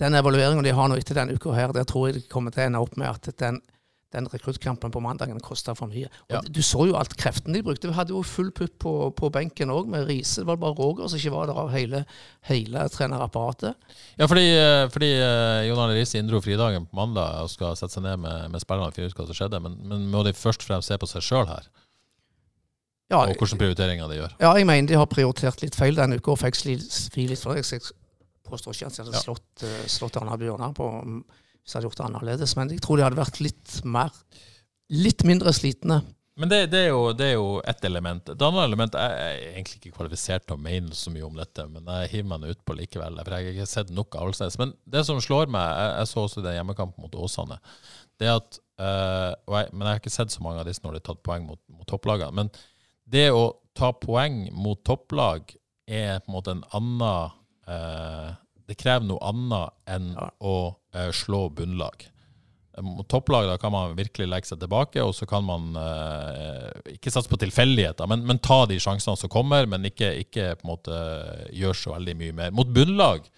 den 0.00 0.14
evalueringen 0.14 0.64
de 0.64 0.72
har 0.74 0.88
nå 0.90 0.96
etter 0.98 1.16
denne 1.18 1.36
uka 1.36 1.52
her, 1.54 1.76
der 1.76 1.86
tror 1.88 2.08
jeg 2.08 2.18
de 2.18 2.26
kommer 2.30 2.54
til 2.54 2.64
å 2.64 2.68
ende 2.68 2.82
opp 2.82 2.96
med 3.00 3.12
at 3.12 3.30
den, 3.40 3.60
den 4.14 4.28
rekruttkampen 4.30 4.92
på 4.94 5.00
mandagen 5.02 5.40
kosta 5.44 5.74
for 5.76 5.90
mye. 5.90 6.08
Ja. 6.32 6.40
Du 6.46 6.62
så 6.64 6.86
jo 6.88 6.94
alt 6.96 7.12
kreftene 7.20 7.58
de 7.58 7.62
brukte. 7.66 7.90
Vi 7.90 7.96
hadde 7.98 8.14
jo 8.14 8.22
full 8.24 8.48
pupp 8.54 8.78
på, 8.84 8.92
på 9.18 9.30
benken 9.34 9.72
òg, 9.74 9.88
med 9.90 10.06
Riise. 10.08 10.40
Det 10.40 10.48
var 10.48 10.56
bare 10.62 10.78
Roger 10.78 11.10
som 11.10 11.18
ikke 11.20 11.34
var 11.34 11.50
der 11.50 11.60
av 11.64 11.70
hele, 11.74 12.04
hele 12.48 12.86
trenerapparatet. 12.94 13.74
Ja, 14.18 14.28
fordi, 14.30 14.46
eh, 14.56 14.86
fordi 14.94 15.10
eh, 15.18 15.66
Jon 15.68 15.82
Arne 15.84 15.98
Riise 15.98 16.18
inndro 16.22 16.40
fridagen 16.44 16.86
på 16.88 16.96
mandag 17.02 17.42
og 17.44 17.50
skal 17.52 17.74
sette 17.76 17.98
seg 17.98 18.06
ned 18.06 18.22
med, 18.24 18.50
med 18.54 18.62
spillerne 18.64 18.94
finne 18.94 19.10
ut 19.10 19.18
hva 19.18 19.26
som 19.28 19.38
skjedde. 19.42 19.60
Men, 19.66 19.76
men 19.90 20.06
må 20.14 20.22
de 20.24 20.32
først 20.38 20.62
og 20.64 20.70
fremst 20.72 20.88
se 20.92 20.98
på 21.02 21.10
seg 21.10 21.26
sjøl 21.28 21.46
her, 21.50 21.68
Ja, 23.12 23.18
og 23.20 23.34
hvilke 23.36 23.58
prioriteringer 23.60 24.08
de 24.08 24.16
gjør? 24.22 24.32
ja, 24.40 24.54
jeg 24.56 24.66
mener 24.66 24.88
de 24.88 24.96
har 24.96 25.06
prioritert 25.12 25.60
litt 25.62 25.76
feil 25.76 25.94
denne 25.98 26.16
uka 26.16 26.32
og 26.32 26.38
fikk 26.40 26.56
svi 26.56 27.26
litt 27.28 27.42
for 27.42 27.54
det. 27.54 27.66
Jeg 27.68 27.82
påstår 28.48 28.72
ikke 28.74 28.86
at 28.88 28.96
de 28.96 29.02
hadde 29.04 29.16
Ja. 29.18 29.20
slått, 29.26 29.62
eh, 29.62 29.84
slått 29.92 30.16
Arna 30.20 30.38
Bjørnar 30.40 30.72
på 30.74 30.88
hvis 31.64 31.72
jeg 31.72 31.80
hadde 31.80 31.88
gjort 31.88 32.00
det 32.02 32.06
annerledes, 32.10 32.52
men 32.58 32.70
jeg 32.74 32.82
tror 32.84 33.00
de 33.00 33.06
hadde 33.08 33.22
vært 33.22 33.40
litt 33.44 33.78
mer 33.88 34.12
Litt 34.92 35.22
mindre 35.24 35.48
slitne. 35.56 36.02
Men 36.36 36.50
det, 36.50 36.58
det, 36.74 36.80
er 36.84 36.90
jo, 36.90 37.12
det 37.16 37.24
er 37.30 37.36
jo 37.38 37.46
ett 37.64 37.84
element. 37.88 38.28
Et 38.28 38.42
annet 38.42 38.66
element 38.66 38.96
Jeg 39.00 39.14
er 39.22 39.38
egentlig 39.54 39.78
ikke 39.78 39.92
kvalifisert 39.96 40.44
til 40.44 40.58
å 40.58 40.60
mene 40.60 40.92
så 40.98 41.08
mye 41.14 41.24
om 41.24 41.38
dette, 41.40 41.64
men 41.72 41.88
jeg 41.88 42.10
hiver 42.12 42.28
meg 42.34 42.52
utpå 42.52 42.76
likevel. 42.76 43.16
For 43.22 43.32
jeg 43.32 43.46
har 43.48 43.54
ikke 43.54 43.70
sett 43.70 43.92
nok 43.96 44.18
av 44.18 44.26
Alsnes. 44.28 44.58
Men 44.60 44.74
det 44.84 45.06
som 45.08 45.22
slår 45.24 45.48
meg, 45.54 45.64
jeg, 45.64 45.94
jeg 46.02 46.10
så 46.10 46.24
også 46.26 46.44
den 46.44 46.56
hjemmekampen 46.58 47.06
mot 47.06 47.16
Åsane, 47.16 47.56
det 48.20 48.28
at 48.34 48.60
øh, 48.76 49.32
jeg, 49.56 49.72
Men 49.72 49.86
jeg 49.86 49.90
har 49.94 50.02
ikke 50.02 50.14
sett 50.18 50.36
så 50.36 50.44
mange 50.44 50.60
av 50.60 50.68
disse 50.68 50.84
når 50.84 50.98
de 50.98 51.00
har 51.00 51.08
tatt 51.08 51.24
poeng 51.30 51.48
mot, 51.48 51.60
mot 51.72 51.88
topplagene. 51.88 52.34
Men 52.42 52.52
det 53.08 53.28
å 53.32 53.44
ta 53.78 53.94
poeng 54.04 54.42
mot 54.52 54.84
topplag 54.84 55.56
er 55.88 56.20
på 56.20 56.28
en 56.28 56.36
måte 56.36 56.58
en 56.58 56.64
annen 56.76 57.32
øh, 57.72 58.30
Det 58.68 58.76
krever 58.80 59.08
noe 59.08 59.32
annet 59.32 59.74
enn 59.96 60.12
Ja. 60.12 60.28
å 60.44 60.56
slå 61.14 61.48
bunnlag. 61.50 62.06
Mot 62.82 63.06
topplag 63.08 63.46
da 63.46 63.54
kan 63.62 63.70
man 63.70 63.92
virkelig 63.94 64.26
legge 64.26 64.48
seg 64.50 64.58
tilbake, 64.58 65.02
og 65.02 65.12
så 65.14 65.28
kan 65.30 65.44
man 65.46 65.76
eh, 65.78 66.94
ikke 66.96 67.12
satse 67.14 67.30
på 67.30 67.38
tilfeldigheter, 67.38 68.08
men, 68.10 68.24
men 68.26 68.40
ta 68.42 68.64
de 68.66 68.80
sjansene 68.82 69.14
som 69.20 69.30
kommer, 69.30 69.68
men 69.70 69.86
ikke, 69.86 70.10
ikke 70.24 70.48
på 70.58 70.66
en 70.66 70.72
måte 70.72 70.98
gjøre 71.54 71.78
så 71.78 71.94
veldig 71.94 72.16
mye 72.18 72.34
mer. 72.40 72.54
Mot 72.56 72.72
bunnlag 72.74 73.28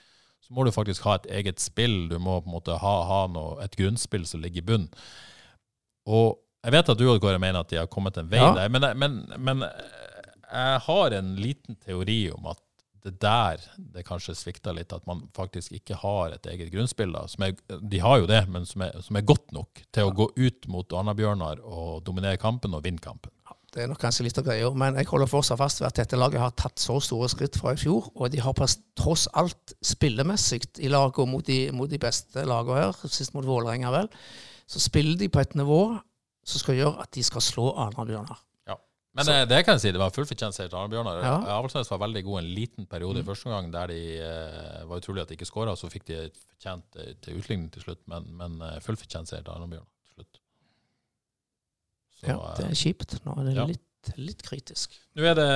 så 0.46 0.54
må 0.56 0.64
du 0.64 0.72
faktisk 0.72 1.04
ha 1.04 1.18
et 1.18 1.28
eget 1.40 1.60
spill. 1.60 2.06
Du 2.08 2.16
må 2.22 2.38
på 2.40 2.48
en 2.48 2.54
måte 2.54 2.78
ha, 2.80 2.94
ha 3.10 3.20
noe, 3.28 3.58
et 3.64 3.76
grunnspill 3.76 4.24
som 4.30 4.40
ligger 4.44 4.62
i 4.62 4.68
bunnen. 4.70 5.06
Og 6.06 6.38
jeg 6.64 6.74
vet 6.74 6.92
at 6.92 6.98
du 6.98 7.04
og 7.10 7.20
Kåre 7.22 7.40
mener 7.42 7.60
at 7.60 7.70
de 7.70 7.80
har 7.80 7.90
kommet 7.90 8.16
en 8.18 8.30
vei 8.30 8.40
Ja. 8.40 8.52
der, 8.54 8.70
men, 8.72 8.86
men, 8.98 9.18
men 9.42 9.64
jeg 9.66 10.80
har 10.86 11.16
en 11.18 11.34
liten 11.38 11.76
teori 11.82 12.30
om 12.34 12.46
at 12.50 12.62
det 13.06 13.14
der 13.22 13.62
det 13.94 14.04
kanskje 14.06 14.34
svikter 14.34 14.74
litt, 14.74 14.92
at 14.92 15.06
man 15.06 15.24
faktisk 15.36 15.76
ikke 15.78 15.98
har 16.02 16.34
et 16.34 16.48
eget 16.50 16.72
grunnspill. 16.74 17.14
De 17.14 18.02
har 18.02 18.20
jo 18.20 18.28
det, 18.30 18.42
men 18.50 18.66
som 18.66 18.82
er, 18.86 18.98
som 19.04 19.18
er 19.18 19.26
godt 19.26 19.54
nok 19.54 19.84
til 19.94 20.08
å 20.08 20.14
gå 20.16 20.28
ut 20.34 20.68
mot 20.72 20.98
Arna-Bjørnar 21.00 21.62
og 21.62 22.02
dominere 22.06 22.40
kampen 22.42 22.74
og 22.74 22.84
vinne 22.86 23.02
kampen. 23.02 23.32
Det 23.76 23.82
er 23.84 23.90
nok 23.90 24.00
kanskje 24.00 24.24
litt 24.24 24.38
av 24.40 24.46
greia, 24.46 24.70
men 24.72 24.96
jeg 24.96 25.08
holder 25.10 25.28
fortsatt 25.28 25.60
fast 25.60 25.82
ved 25.82 25.90
at 25.90 25.98
dette 26.00 26.16
laget 26.16 26.40
har 26.40 26.54
tatt 26.56 26.80
så 26.80 26.96
store 27.02 27.28
skritt 27.28 27.58
fra 27.60 27.74
i 27.76 27.80
fjor, 27.80 28.08
og 28.14 28.32
de 28.32 28.40
har 28.40 28.56
tross 28.96 29.26
alt 29.36 29.74
spillemessig 29.84 30.62
i 30.80 30.88
laget 30.88 31.20
og 31.20 31.28
mot 31.28 31.44
de, 31.44 31.58
mot 31.76 31.90
de 31.90 32.00
beste 32.00 32.46
lagene 32.48 32.86
her, 32.86 32.96
sist 33.12 33.34
mot 33.36 33.44
Vålerenga 33.44 33.92
vel, 33.92 34.08
så 34.66 34.80
spiller 34.80 35.18
de 35.20 35.28
på 35.28 35.42
et 35.42 35.58
nivå 35.58 35.82
som 36.46 36.62
skal 36.62 36.78
gjøre 36.78 37.04
at 37.04 37.12
de 37.14 37.26
skal 37.26 37.44
slå 37.44 37.68
Arna-Bjørnar. 37.84 38.40
Men 39.16 39.28
det, 39.28 39.36
det 39.48 39.62
kan 39.64 39.78
jeg 39.78 39.82
si, 39.86 39.92
det 39.96 40.00
var 40.00 40.12
full 40.12 40.26
fortjent 40.28 40.52
seier 40.56 40.68
til 40.68 40.76
Arne-Bjørnar. 40.76 41.22
Ja. 41.24 41.36
Avaldsnes 41.56 41.88
var 41.88 42.02
veldig 42.02 42.22
god 42.26 42.42
en 42.42 42.50
liten 42.58 42.88
periode 42.90 43.22
i 43.22 43.24
første 43.24 43.48
omgang 43.48 43.70
der 43.72 43.92
de 43.94 44.00
uh, 44.20 44.82
var 44.90 45.00
utrolig 45.00 45.24
at 45.24 45.32
de 45.32 45.38
ikke 45.38 45.48
skåra. 45.48 45.72
Så 45.78 45.88
fikk 45.92 46.04
de 46.10 46.18
fortjent 46.34 47.00
eh, 47.00 47.14
til 47.24 47.40
utligning 47.40 47.70
til 47.72 47.86
slutt, 47.86 48.02
men, 48.12 48.28
men 48.36 48.58
uh, 48.60 48.76
full 48.84 48.98
fortjent 49.00 49.32
seier 49.32 49.46
til 49.46 49.54
Arne-Bjørnar 49.54 49.88
til 49.88 50.18
slutt. 50.20 50.40
Så, 52.18 52.28
Ja, 52.28 52.38
det 52.60 52.68
eh, 52.68 52.72
er 52.74 52.80
kjipt. 52.84 53.18
Nå 53.24 53.38
er 53.40 53.48
det 53.48 53.56
Ja. 53.56 53.66
litt, 53.72 54.12
litt 54.20 54.44
kritisk. 54.44 55.00
Nå 55.16 55.24
er 55.32 55.40
det 55.40 55.50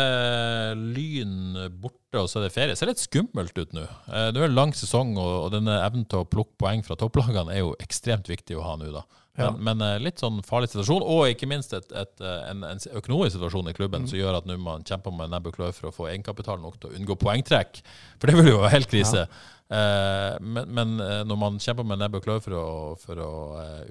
Lyn 0.97 1.37
borte, 1.85 2.25
og 2.25 2.33
så 2.33 2.41
er 2.41 2.49
det 2.49 2.55
ferie. 2.57 2.73
Det 2.73 2.81
ser 2.81 2.95
litt 2.95 3.05
skummelt 3.05 3.61
ut 3.61 3.77
nå. 3.77 3.85
det 4.09 4.41
er 4.41 4.49
en 4.49 4.57
lang 4.57 4.73
sesong, 4.73 5.13
og, 5.21 5.35
og 5.45 5.53
denne 5.59 5.77
evnen 5.85 6.09
til 6.09 6.25
å 6.25 6.29
plukke 6.29 6.57
poeng 6.65 6.81
fra 6.87 6.97
topplagene 6.97 7.53
er 7.53 7.61
jo 7.67 7.77
ekstremt 7.85 8.33
viktig 8.33 8.57
å 8.57 8.65
ha 8.65 8.79
nå, 8.81 8.89
da. 8.97 9.05
Men, 9.39 9.47
Ja. 9.47 9.51
men 9.63 9.81
eh, 9.87 9.99
litt 10.03 10.19
sånn 10.21 10.41
farlig 10.45 10.69
situasjon, 10.73 11.03
og 11.07 11.29
ikke 11.31 11.47
minst 11.49 11.73
et, 11.73 11.87
et, 11.97 12.21
eh, 12.21 12.51
en, 12.51 12.65
en 12.67 12.79
økonomisk 12.99 13.37
situasjon 13.37 13.69
i 13.69 13.73
Mm. 13.73 13.77
klubben 13.79 14.09
som 14.11 14.19
gjør 14.19 14.37
at 14.41 14.47
nå 14.51 14.57
man 14.59 14.83
kjemper 14.83 15.15
med 15.17 15.31
nebb 15.31 15.47
og 15.47 15.55
klør 15.55 15.73
for 15.73 15.89
å 15.89 15.95
få 15.95 16.09
egenkapital 16.11 16.59
nok 16.61 16.81
til 16.81 16.91
å 16.91 16.99
unngå 16.99 17.17
poengtrekk. 17.17 17.81
For 18.19 18.27
det 18.27 18.37
vil 18.37 18.51
jo 18.53 18.59
være 18.61 18.75
helt 18.75 18.91
krise. 18.91 19.29
Eh, 19.71 20.37
men 20.43 20.67
men 20.75 20.97
når 21.31 21.39
man 21.39 21.59
kjemper 21.63 21.87
med 21.87 21.99
nebb 22.03 22.17
og 22.19 22.25
klør 22.25 22.43
for 22.43 22.51
å, 22.59 22.67
for 22.99 23.15
å 23.23 23.31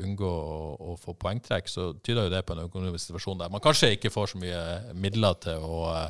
unngå 0.03 0.27
å, 0.27 0.75
å 0.91 0.97
få 0.99 1.15
poengtrekk, 1.15 1.69
så 1.71 1.93
tyder 2.03 2.27
jo 2.27 2.29
det 2.35 2.45
på 2.45 2.53
en 2.57 2.65
økonomisk 2.67 3.07
situasjon 3.07 3.39
der 3.39 3.49
man 3.49 3.61
kanskje 3.63 3.93
ikke 3.95 4.11
får 4.11 4.33
så 4.33 4.41
mye 4.43 4.93
midler 4.93 5.39
til 5.39 5.63
å 5.63 6.09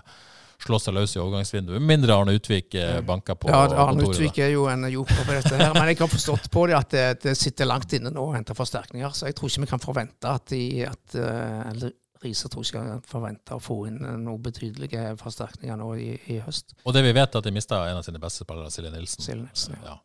slå 0.60 0.80
seg 0.82 0.96
løs 0.98 1.16
i 1.16 1.22
overgangsvinduet, 1.22 1.84
mindre 1.84 2.18
Arne 2.20 2.36
Utvik 2.36 2.76
eh, 2.80 3.00
banker 3.06 3.38
på 3.40 3.52
Ja, 3.52 3.62
Arne. 3.86 4.08
Utvik 4.10 4.42
er 4.44 4.52
jo 4.54 4.68
en 4.72 4.88
joker 4.92 5.24
på 5.24 5.38
dette 5.38 5.56
her, 5.56 5.72
men 5.78 5.92
jeg 5.92 6.02
har 6.02 6.12
forstått 6.12 6.50
på 6.52 6.66
det 6.70 6.78
at 6.80 6.92
det, 6.96 7.06
det 7.24 7.38
sitter 7.40 7.70
langt 7.70 7.94
inne 7.96 8.12
nå 8.14 8.28
å 8.28 8.36
hente 8.36 8.58
forsterkninger, 8.58 9.16
så 9.16 9.30
jeg 9.30 9.38
tror 9.40 9.52
ikke 9.52 9.66
vi 9.66 9.72
kan 9.72 9.84
forvente 9.84 10.36
at, 10.36 10.52
de, 10.52 10.64
at 10.90 11.18
eh, 11.20 11.72
eller 11.72 11.96
Riise 12.20 12.50
tror 12.52 12.66
ikke 12.66 12.82
kan 12.82 13.04
forvente 13.08 13.56
å 13.56 13.62
få 13.64 13.86
inn 13.88 14.02
noen 14.04 14.42
betydelige 14.44 15.14
forsterkninger 15.22 15.80
nå 15.80 15.94
i, 15.96 16.10
i 16.34 16.42
høst. 16.44 16.76
Og 16.84 16.92
det 16.96 17.06
vi 17.06 17.16
vet, 17.16 17.32
er 17.32 17.40
at 17.40 17.48
de 17.48 17.54
mista 17.56 17.80
en 17.88 18.02
av 18.02 18.04
sine 18.04 18.20
beste 18.20 18.44
spillere, 18.44 18.72
Silje 18.74 18.92
Nilsen. 18.92 19.24
Silje 19.24 19.46
Nilsen, 19.46 19.78
ja. 19.80 19.94
ja. 19.94 19.98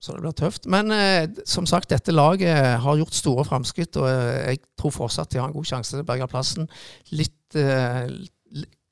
Så 0.00 0.14
det 0.14 0.22
blir 0.24 0.36
tøft. 0.36 0.68
Men 0.70 0.94
eh, 0.94 1.26
som 1.44 1.66
sagt, 1.68 1.90
dette 1.92 2.14
laget 2.14 2.78
har 2.80 3.00
gjort 3.02 3.16
store 3.16 3.44
framskritt, 3.44 3.98
og 4.00 4.06
eh, 4.08 4.54
jeg 4.54 4.62
tror 4.80 4.94
fortsatt 4.94 5.34
de 5.34 5.42
har 5.42 5.50
en 5.50 5.56
god 5.56 5.68
sjanse 5.68 5.92
til 5.92 6.00
å 6.00 6.08
berge 6.08 6.28
plassen. 6.30 6.70
Litt 7.12 7.58
eh, 7.58 8.06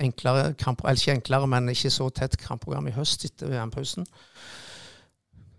enklere 0.02 0.54
kamp, 0.58 0.82
eller 0.84 1.00
ikke 1.00 1.16
enklere, 1.18 1.50
men 1.50 1.70
ikke 1.72 1.92
så 1.92 2.08
tett 2.14 2.38
kampprogram 2.40 2.88
i 2.88 2.94
høst 2.96 3.26
etter 3.26 3.50
VM-pausen. 3.52 4.06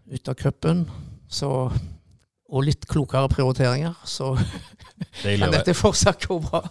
Ut 0.10 0.32
av 0.32 0.38
cupen. 0.40 0.86
Så 1.30 1.50
Og 2.50 2.64
litt 2.66 2.88
klokere 2.90 3.30
prioriteringer. 3.30 3.94
Så 4.10 4.34
Men 5.24 5.44
kan 5.44 5.52
dette 5.54 5.76
fortsatt 5.78 6.26
gå 6.26 6.40
bra. 6.42 6.64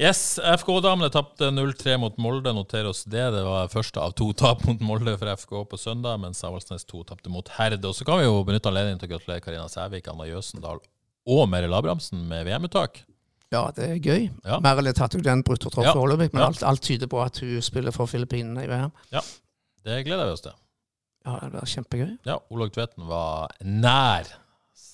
Yes, 0.00 0.38
FK-damene 0.40 1.10
tapte 1.12 1.50
0-3 1.52 1.98
mot 2.00 2.16
Molde. 2.22 2.52
Noter 2.56 2.86
oss 2.88 3.02
det. 3.04 3.24
Det 3.34 3.42
var 3.44 3.68
første 3.72 4.00
av 4.00 4.14
to 4.16 4.30
tap 4.32 4.64
mot 4.64 4.80
Molde 4.80 5.16
for 5.20 5.32
FK 5.34 5.52
på 5.68 5.80
søndag, 5.80 6.20
mens 6.22 6.40
Avaldsnes 6.46 6.86
2 6.88 7.02
tapte 7.10 7.32
mot 7.32 7.50
Herd. 7.58 7.84
Og 7.84 7.96
så 7.98 8.06
kan 8.08 8.22
vi 8.22 8.28
jo 8.28 8.40
benytte 8.46 8.70
anledningen 8.72 9.02
til 9.02 9.10
å 9.10 9.14
gratulere 9.16 9.44
Karina 9.44 9.68
Sævik, 9.70 10.08
Anna 10.10 10.30
Jøsendal 10.30 10.80
og 11.28 11.44
Meril 11.50 11.76
Abrahamsen 11.76 12.24
med 12.30 12.48
VM-uttak. 12.48 13.02
Ja, 13.52 13.66
det 13.76 13.84
er 13.90 13.98
gøy. 14.00 14.30
Ja. 14.46 14.58
Meril 14.64 14.88
er 14.88 14.96
tatt 14.96 15.14
ut 15.14 15.24
den 15.26 15.42
brutto 15.44 15.70
tropp 15.70 15.84
Ja. 15.84 15.92
for 15.92 16.06
Ålevik, 16.06 16.32
men 16.32 16.42
Ja. 16.42 16.46
alt, 16.48 16.62
alt 16.62 16.82
tyder 16.82 17.06
på 17.06 17.20
at 17.24 17.38
hun 17.38 17.60
spiller 17.62 17.92
for 17.92 18.06
Filippinene 18.06 18.64
i 18.64 18.66
VM. 18.70 18.92
Ja, 19.12 19.20
Det 19.84 20.04
gleder 20.06 20.26
vi 20.26 20.32
oss 20.32 20.40
til. 20.40 20.52
Ja, 21.26 21.38
det 21.42 21.50
blir 21.52 21.66
kjempegøy. 21.66 22.18
Ja, 22.24 22.38
Olaug 22.50 22.72
Tveten 22.72 23.06
var 23.06 23.50
nær. 23.62 24.26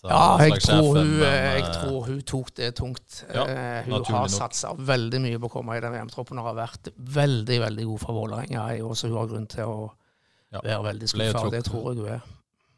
Ja, 0.05 0.39
jeg 0.39 0.61
tror, 0.63 0.95
hun, 0.95 1.09
men, 1.19 1.21
jeg 1.21 1.63
eh, 1.65 1.73
tror 1.75 2.05
hun 2.07 2.21
tok 2.23 2.53
det 2.55 2.75
tungt. 2.79 3.25
Ja, 3.35 3.43
uh, 3.43 3.85
hun 3.85 4.05
har 4.15 4.29
satsa 4.31 4.71
veldig 4.79 5.21
mye 5.25 5.41
på 5.43 5.49
å 5.49 5.51
komme 5.51 5.77
i 5.77 5.81
den 5.83 5.93
VM-troppen 5.93 6.39
og 6.39 6.45
har 6.53 6.55
vært 6.55 6.91
veldig 6.97 7.59
veldig 7.65 7.85
god 7.85 8.01
for 8.05 8.13
Vålerenga 8.15 8.67
i 8.77 8.81
år, 8.85 8.95
så 8.95 9.09
hun 9.09 9.17
har 9.19 9.27
grunn 9.33 9.49
til 9.51 9.65
å 9.65 9.91
Ja. 10.53 10.61
være 10.61 10.85
veldig 10.93 11.09
skuffa. 11.09 11.51
Det 11.51 11.65
tror 11.65 11.95
jeg 11.95 11.97
hun 12.05 12.13
er. 12.15 12.23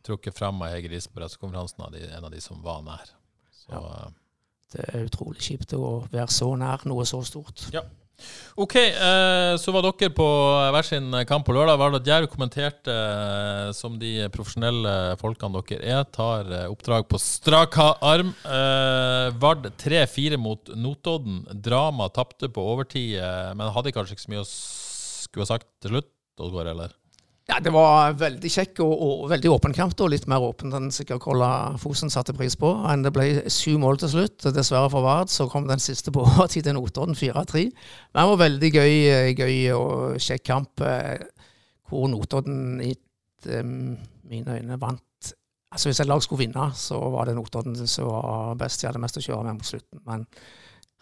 trukket 0.02 0.34
fram 0.34 0.62
av 0.62 0.70
Hege 0.70 0.88
Risberg, 0.88 1.28
av 1.44 1.92
de, 1.92 2.08
en 2.08 2.24
av 2.24 2.30
de 2.30 2.40
som 2.40 2.62
var 2.62 2.80
nær. 2.82 3.10
Så, 3.52 3.68
Ja. 3.70 4.08
Det 4.70 4.84
er 4.90 5.08
utrolig 5.08 5.42
kjipt 5.42 5.74
å 5.74 6.04
være 6.10 6.30
så 6.30 6.52
nær 6.58 6.86
noe 6.88 7.06
så 7.08 7.22
stort. 7.26 7.66
OK, 8.60 8.74
eh, 8.76 9.54
så 9.60 9.72
var 9.72 9.84
dere 9.86 10.10
på 10.12 10.26
hver 10.74 10.86
sin 10.86 11.14
kamp 11.28 11.46
på 11.46 11.54
lørdag. 11.56 11.78
Var 11.80 11.94
det 11.94 12.02
Djerv 12.08 12.28
kommenterte 12.32 12.92
eh, 12.92 13.70
som 13.76 13.96
de 14.00 14.28
profesjonelle 14.34 15.16
folkene 15.20 15.62
dere 15.70 15.94
er, 15.94 16.04
tar 16.12 16.50
eh, 16.52 16.68
oppdrag 16.70 17.08
på 17.10 17.20
strak 17.22 17.78
arm. 17.80 18.34
Vard 19.40 19.70
3-4 19.80 20.40
mot 20.40 20.72
Notodden. 20.76 21.42
Drama 21.54 22.10
tapte 22.12 22.52
på 22.52 22.64
overtid, 22.74 23.16
men 23.56 23.72
hadde 23.74 23.94
kanskje 23.96 24.18
ikke 24.18 24.26
så 24.26 24.34
mye 24.34 24.44
å 24.44 24.50
skulle 24.50 25.46
ha 25.46 25.54
sagt 25.54 25.70
til 25.80 25.96
slutt, 25.96 26.12
Oddvar, 26.40 26.70
eller? 26.72 26.99
Ja, 27.50 27.56
Det 27.58 27.72
var 27.74 28.12
veldig 28.14 28.50
kjekk 28.52 28.78
og, 28.84 28.92
og 29.02 29.22
veldig 29.32 29.50
åpen 29.50 29.72
kamp. 29.74 29.96
og 29.98 30.12
Litt 30.12 30.28
mer 30.30 30.44
åpen 30.46 30.70
enn 30.76 30.92
sikkert 30.94 31.24
Kolla 31.24 31.74
Fosen 31.82 32.12
satte 32.12 32.34
pris 32.36 32.54
på. 32.58 32.70
Men 32.84 33.02
det 33.02 33.10
ble 33.16 33.26
syv 33.50 33.80
mål 33.82 33.98
til 33.98 34.12
slutt. 34.12 34.46
Dessverre 34.54 34.92
for 34.92 35.02
Vard 35.02 35.32
så 35.34 35.48
kom 35.50 35.66
den 35.66 35.82
siste 35.82 36.14
på 36.14 36.22
overtid 36.28 36.68
til 36.68 36.78
Notodden, 36.78 37.18
4-3. 37.18 37.64
Men 37.66 38.20
det 38.20 38.28
var 38.30 38.40
veldig 38.44 38.72
gøy, 38.76 38.94
eh, 39.10 39.32
gøy 39.34 39.58
og 39.74 40.22
kjekk 40.22 40.46
kamp, 40.46 40.86
eh, 40.86 41.26
hvor 41.90 42.06
Notodden 42.12 42.80
i 42.86 42.94
eh, 42.94 43.66
mine 44.30 44.58
øyne 44.60 44.78
vant. 44.78 45.34
Altså 45.74 45.88
Hvis 45.90 46.00
et 46.02 46.06
lag 46.06 46.22
skulle 46.22 46.46
vinne, 46.46 46.70
så 46.78 47.02
var 47.10 47.26
det 47.26 47.34
Notodden 47.34 47.74
som 47.82 48.12
var 48.14 48.54
best. 48.62 48.82
De 48.82 48.92
hadde 48.92 49.02
mest 49.02 49.18
å 49.18 49.26
kjøre 49.26 49.44
med 49.48 49.58
mot 49.58 49.74
slutten. 49.74 50.06
Men 50.06 50.28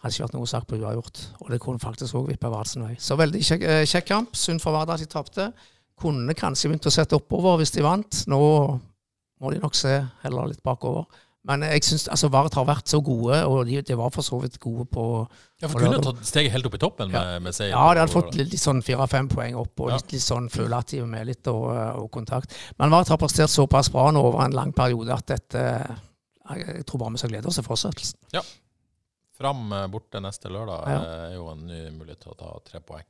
hadde 0.01 0.17
ikke 0.17 0.31
vært 0.31 0.39
noe 0.39 0.49
sak 0.49 0.65
på 0.65 0.81
uavgjort. 0.81 1.27
Og 1.43 1.51
det 1.53 1.61
kunne 1.61 1.81
faktisk 1.81 2.17
òg 2.17 2.31
vippe 2.33 2.49
Vardsen 2.49 2.89
vei. 2.89 2.95
Så 2.97 3.17
veldig 3.21 3.41
kjekk, 3.45 3.73
kjekk 3.85 4.15
kamp. 4.15 4.33
Synd 4.33 4.65
for 4.65 4.73
Vard 4.73 4.97
at 4.97 5.03
de 5.03 5.13
tapte 5.13 5.53
kunne 6.01 6.35
kanskje 6.37 6.69
begynt 6.71 6.87
å 6.89 6.93
sette 6.93 7.17
oppover 7.19 7.57
hvis 7.61 7.71
de 7.75 7.83
vant. 7.85 8.23
Nå 8.31 8.39
må 9.39 9.51
de 9.53 9.59
nok 9.63 9.75
se 9.77 9.97
heller 10.23 10.49
litt 10.51 10.63
bakover. 10.65 11.05
Men 11.47 11.61
jeg 11.63 11.81
synes, 11.87 12.03
altså 12.11 12.27
Vard 12.29 12.53
har 12.53 12.65
vært 12.67 12.91
så 12.91 12.99
gode, 13.01 13.37
og 13.47 13.61
de, 13.65 13.77
de 13.87 13.95
var 13.95 14.09
for 14.11 14.21
så 14.27 14.37
vidt 14.43 14.57
gode 14.59 14.83
på 14.91 15.03
Ja, 15.61 15.69
for 15.71 15.79
kunne 15.79 16.01
tatt 16.03 16.19
steget 16.27 16.51
helt 16.51 16.67
opp 16.67 16.75
i 16.75 16.81
toppen 16.83 17.13
med, 17.13 17.39
med 17.45 17.55
seier. 17.55 17.71
Ja, 17.71 17.85
de 17.95 18.01
hadde 18.03 18.11
fått 18.11 18.35
litt, 18.35 18.51
litt 18.51 18.61
sånn 18.61 18.81
fire-fem 18.83 19.29
poeng 19.31 19.55
opp, 19.57 19.71
og 19.79 19.89
Ja. 19.93 19.95
litt, 20.01 20.11
litt 20.17 20.25
sånn 20.25 20.49
føle 20.51 20.75
at 20.77 20.91
de 20.91 20.99
er 20.99 21.07
med 21.09 21.25
litt 21.31 21.47
og, 21.47 21.63
og 22.03 22.09
kontakt. 22.11 22.53
Men 22.77 22.91
Vard 22.91 23.07
har 23.07 23.17
prestert 23.23 23.49
såpass 23.53 23.87
bra 23.95 24.09
nå 24.11 24.19
over 24.21 24.43
en 24.43 24.57
lang 24.59 24.73
periode 24.75 25.15
at 25.15 25.25
dette 25.31 25.63
Jeg 26.49 26.65
jeg 26.65 26.85
tror 26.89 26.99
bare 27.05 27.13
vi 27.15 27.21
skal 27.21 27.29
glede 27.31 27.47
oss 27.47 27.55
til 27.61 27.65
fortsettelsen. 27.69 28.19
Fram 29.39 29.71
eh, 29.71 29.87
borte 29.87 30.19
neste 30.19 30.49
lørdag 30.51 30.87
Ja. 30.91 30.99
eh, 30.99 31.25
er 31.31 31.35
jo 31.37 31.47
en 31.53 31.65
ny 31.69 31.81
mulighet 31.95 32.19
til 32.25 32.33
å 32.33 32.37
ta 32.37 32.51
tre 32.67 32.81
poeng. 32.83 33.05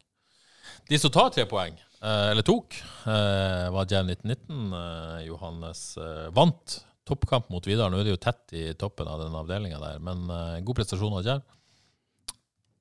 De 0.87 0.99
som 0.99 1.11
tar 1.13 1.31
tre 1.33 1.45
poeng, 1.49 1.75
eh, 2.01 2.29
eller 2.31 2.45
tok, 2.45 2.77
eh, 3.05 3.69
var 3.73 3.87
Jam 3.89 4.07
1919. 4.07 4.73
eh, 4.73 5.25
Johannes 5.27 5.97
vant 6.31 6.85
toppkamp 7.05 7.49
mot 7.49 7.65
Vidar. 7.67 7.89
Nå 7.89 7.99
er 7.99 8.03
det 8.03 8.13
jo 8.15 8.21
tett 8.21 8.53
i 8.53 8.73
toppen 8.73 9.07
av 9.07 9.19
den 9.23 9.35
avdelinga 9.35 9.79
der, 9.81 9.99
men 9.99 10.27
god 10.63 10.75
prestasjon 10.75 11.17
av 11.17 11.25
Jam. 11.25 11.41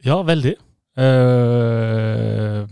Ja, 0.04 0.22
veldig. 0.22 0.54
Uh, 0.98 2.66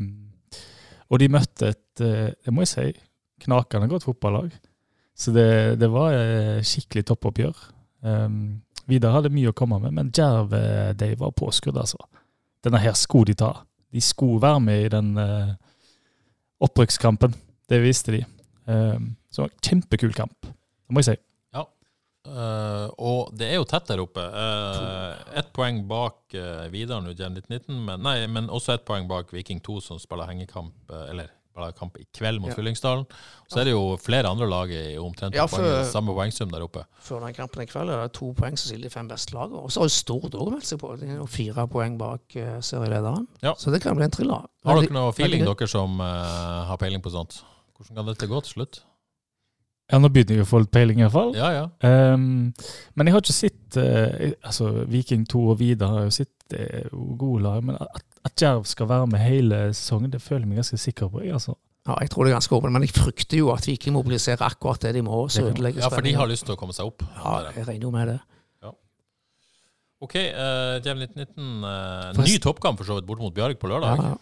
og 1.06 1.18
de 1.22 1.28
møtte 1.30 1.70
et, 1.70 1.94
det 1.96 2.52
må 2.52 2.64
jeg 2.64 2.70
si, 2.72 2.86
knakende 3.46 3.88
godt 3.88 4.04
fotballag. 4.04 4.52
Så 5.16 5.32
det, 5.32 5.78
det 5.80 5.88
var 5.88 6.12
skikkelig 6.66 7.06
toppoppgjør. 7.08 7.56
Um, 8.04 8.66
Vidar 8.86 9.16
hadde 9.16 9.32
mye 9.34 9.50
å 9.50 9.56
komme 9.56 9.80
med, 9.82 9.94
men 9.96 10.12
Djerv 10.14 10.54
eh, 10.54 10.92
de 10.98 11.10
var 11.18 11.34
påskrudd, 11.36 11.78
altså. 11.82 11.98
Denne 12.64 12.80
her 12.82 12.94
skulle 12.98 13.32
de 13.32 13.38
ta. 13.42 13.50
De 13.96 14.02
skulle 14.04 14.42
være 14.44 14.60
med 14.60 14.84
i 14.84 14.90
den 14.92 15.14
uh, 15.16 15.54
opprykkskampen. 16.60 17.32
Det 17.66 17.80
viste 17.80 18.12
de. 18.12 18.24
Um, 18.68 19.14
så 19.32 19.48
kjempekul 19.64 20.12
kamp, 20.16 20.36
det 20.44 20.92
må 20.92 21.00
jeg 21.00 21.14
si. 21.14 21.20
Eh, 22.26 22.86
og 22.98 23.30
det 23.38 23.50
er 23.52 23.60
jo 23.60 23.66
tett 23.68 23.86
der 23.90 24.02
oppe. 24.02 24.22
Uh, 24.22 25.14
ett 25.38 25.52
poeng 25.54 25.82
bak 25.88 26.34
uh, 26.34 26.66
Vidar 26.72 27.02
nå, 27.04 27.14
Gen 27.14 27.36
1919, 27.38 27.78
men, 27.86 28.32
men 28.32 28.50
også 28.50 28.74
ett 28.74 28.86
poeng 28.88 29.06
bak 29.10 29.30
Viking 29.34 29.60
2, 29.62 29.78
som 29.84 30.00
spiller 30.02 30.28
hengekamp, 30.30 30.74
eller 31.06 31.30
kamp 31.78 31.96
i 32.00 32.04
kveld 32.14 32.40
mot 32.42 32.50
Ja. 32.50 32.56
Fyllingsdalen. 32.58 33.04
Så 33.48 33.60
er 33.60 33.68
det 33.68 33.72
jo 33.72 33.96
flere 34.02 34.28
andre 34.28 34.48
lag 34.50 34.70
i 34.70 34.96
omtrent 34.98 35.34
Ja, 35.34 35.46
poeng, 35.46 35.84
samme 35.90 36.14
poengsum 36.14 36.50
der 36.50 36.64
oppe. 36.66 36.84
Før 37.00 37.22
den 37.24 37.34
kampen 37.34 37.62
i 37.62 37.66
kveld 37.70 37.90
er 37.90 38.02
det 38.02 38.12
to 38.18 38.32
poeng 38.36 38.58
som 38.58 38.70
skiller 38.70 38.88
de 38.88 38.94
fem 38.94 39.08
beste 39.08 39.34
lagene. 39.34 39.62
Og 39.62 39.72
så 39.72 39.80
har 39.80 39.90
jo 39.90 39.94
Stord 39.96 40.34
òg 40.34 40.50
meldt 40.54 40.66
seg 40.70 40.80
på. 40.82 40.94
De 41.00 41.06
er 41.06 41.20
jo 41.20 41.26
fire 41.30 41.66
poeng 41.70 41.98
bak 42.00 42.36
uh, 42.36 42.58
serielederen. 42.60 43.28
Ja. 43.42 43.54
Så 43.58 43.70
det 43.74 43.82
kan 43.82 43.96
bli 43.96 44.04
en 44.08 44.14
thriller. 44.14 44.48
Har 44.66 44.82
dere 44.82 44.96
noe 44.96 45.14
feeling, 45.16 45.46
dere 45.46 45.70
som 45.70 46.00
uh, 46.02 46.66
har 46.68 46.76
peiling 46.82 47.02
på 47.04 47.14
sånt? 47.14 47.40
Hvordan 47.76 48.00
kan 48.00 48.12
dette 48.12 48.28
gå 48.30 48.40
til 48.44 48.58
slutt? 48.58 48.82
Ja, 49.86 50.00
nå 50.02 50.08
begynner 50.10 50.40
jeg 50.40 50.46
å 50.46 50.48
få 50.50 50.64
litt 50.64 50.72
peiling, 50.74 50.98
iallfall. 51.04 51.30
Ja, 51.38 51.52
ja. 51.54 51.66
Um, 51.86 52.50
men 52.98 53.06
jeg 53.06 53.14
har 53.14 53.22
ikke 53.22 53.36
sett 53.36 53.76
uh, 53.78 54.32
altså 54.42 54.72
Viking 54.90 55.22
2 55.30 55.42
og 55.52 55.60
Vida 55.60 55.90
har 55.92 56.08
jo 56.08 56.14
sett 56.16 56.56
uh, 56.58 56.88
gode 57.14 57.44
lag. 57.44 57.62
Men 57.62 57.78
at, 57.78 58.05
at 58.26 58.42
Jerv 58.42 58.66
skal 58.68 58.88
være 58.90 59.06
med 59.10 59.22
hele 59.22 59.62
sesongen, 59.74 60.10
det 60.12 60.20
føler 60.22 60.44
jeg 60.44 60.50
meg 60.52 60.60
ganske 60.62 60.78
sikker 60.82 61.10
på. 61.12 61.22
Jeg, 61.24 61.32
altså. 61.38 61.54
Ja, 61.86 61.94
jeg 62.02 62.10
tror 62.10 62.26
det 62.26 62.32
er 62.32 62.36
ganske 62.36 62.56
åpent, 62.56 62.74
men 62.74 62.82
jeg 62.82 62.94
frykter 62.96 63.38
jo 63.38 63.50
at 63.54 63.66
Viking 63.68 63.94
mobiliserer 63.94 64.42
akkurat 64.42 64.82
det 64.82 64.94
de 64.96 65.02
må. 65.06 65.28
Så 65.28 65.40
Det 65.40 65.44
kan- 65.44 65.52
ødelegger 65.54 65.82
ja, 65.84 65.88
for 65.88 66.02
de 66.02 66.14
har 66.18 66.26
lyst 66.26 66.44
til 66.46 66.56
å 66.56 66.58
komme 66.58 66.74
seg 66.74 66.86
opp. 66.90 67.04
Ja, 67.16 67.36
jeg 67.54 67.68
regner 67.68 67.86
jo 67.86 67.90
med 67.94 68.08
det. 68.14 68.20
OK, 70.00 70.14
uh, 70.14 70.76
Jerv 70.84 70.98
1919. 71.00 71.64
Uh, 71.64 72.18
ny 72.20 72.36
toppkamp 72.44 72.76
for 72.76 72.84
så 72.84 72.98
vidt, 72.98 73.06
bort 73.08 73.22
mot 73.22 73.32
Bjarg 73.34 73.56
på 73.58 73.70
lørdag. 73.70 73.96
ja. 73.96 74.14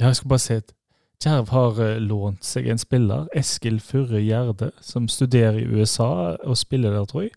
Ja, 0.00 0.06
jeg 0.08 0.16
skal 0.16 0.28
bare 0.32 0.42
si 0.42 0.54
et 0.54 0.72
Jerv 1.22 1.50
har 1.54 1.78
eh, 1.84 1.98
lånt 2.02 2.42
seg 2.42 2.66
en 2.72 2.80
spiller, 2.80 3.28
Eskil 3.38 3.76
Furre 3.84 4.18
Gjerde, 4.18 4.72
som 4.82 5.04
studerer 5.06 5.60
i 5.60 5.66
USA 5.70 6.34
og 6.42 6.56
spiller 6.58 6.90
der, 6.90 7.04
tror 7.06 7.22
jeg. 7.28 7.30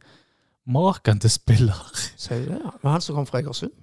Maken 0.65 1.19
til 1.21 1.29
spiller. 1.29 1.77
Sier 2.17 2.41
du 2.41 2.47
det, 2.55 2.61
ja. 2.63 2.71
Men 2.81 2.95
han 2.95 3.03
som 3.05 3.19
kom 3.19 3.27
fra 3.29 3.43
Egersund? 3.43 3.75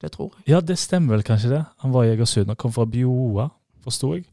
Det 0.00 0.12
tror 0.14 0.30
jeg. 0.32 0.46
Ja, 0.48 0.60
det 0.64 0.78
stemmer 0.80 1.18
vel 1.18 1.24
kanskje 1.26 1.50
det. 1.52 1.64
Han 1.84 1.92
var 1.92 2.06
i 2.06 2.12
Egersund 2.14 2.52
og 2.52 2.58
kom 2.60 2.72
fra 2.72 2.86
Bjoa, 2.88 3.50
forsto 3.84 4.14
jeg. 4.16 4.24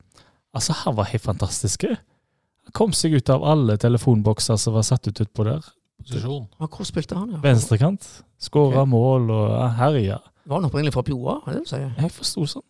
Altså, 0.55 0.75
han 0.85 0.95
var 0.97 1.09
helt 1.11 1.23
fantastisk. 1.23 1.83
Han 1.87 2.75
kom 2.75 2.95
seg 2.95 3.17
ut 3.19 3.29
av 3.33 3.43
alle 3.45 3.75
telefonbokser 3.81 4.59
som 4.61 4.77
var 4.77 4.87
satt 4.87 5.09
ut 5.09 5.21
utpå 5.25 5.45
der. 5.47 5.65
Posisjon. 6.01 6.47
Men 6.59 6.71
hvor 6.71 6.87
spilte 6.87 7.17
han, 7.17 7.35
ja? 7.35 7.41
Venstrekant. 7.43 8.07
Skåra 8.39 8.83
okay. 8.83 8.91
mål 8.93 9.31
og 9.33 9.55
herja. 9.79 10.21
Var 10.47 10.61
han 10.61 10.69
opprinnelig 10.69 10.95
fra 10.95 11.03
Bjoa? 11.03 11.41
Er 11.47 11.57
det 11.57 11.65
du 11.65 11.71
sier? 11.73 11.89
Jeg 11.97 12.13
forsto 12.15 12.45
sånn. 12.47 12.67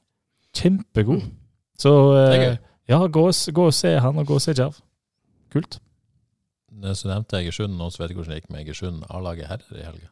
Kjempegod. 0.57 1.25
Så 1.77 1.91
er 2.17 2.35
eh, 2.37 2.61
ja, 2.89 3.01
gå, 3.03 3.27
gå 3.29 3.65
og 3.69 3.75
se 3.75 3.91
han, 4.01 4.17
og 4.17 4.29
gå 4.29 4.39
og 4.39 4.41
se 4.41 4.55
Jerv. 4.57 4.79
Kult. 5.53 5.77
Det 6.77 6.93
som 6.97 7.11
nevnte 7.11 7.37
Egersund, 7.37 7.75
nå 7.77 7.89
så 7.93 8.03
vet 8.03 8.15
hvordan 8.15 8.33
det 8.33 8.39
gikk 8.41 8.49
med 8.53 8.63
Egersund 8.63 9.05
A-laget 9.13 9.49
herrer 9.51 9.81
i 9.81 9.85
helga, 9.85 10.09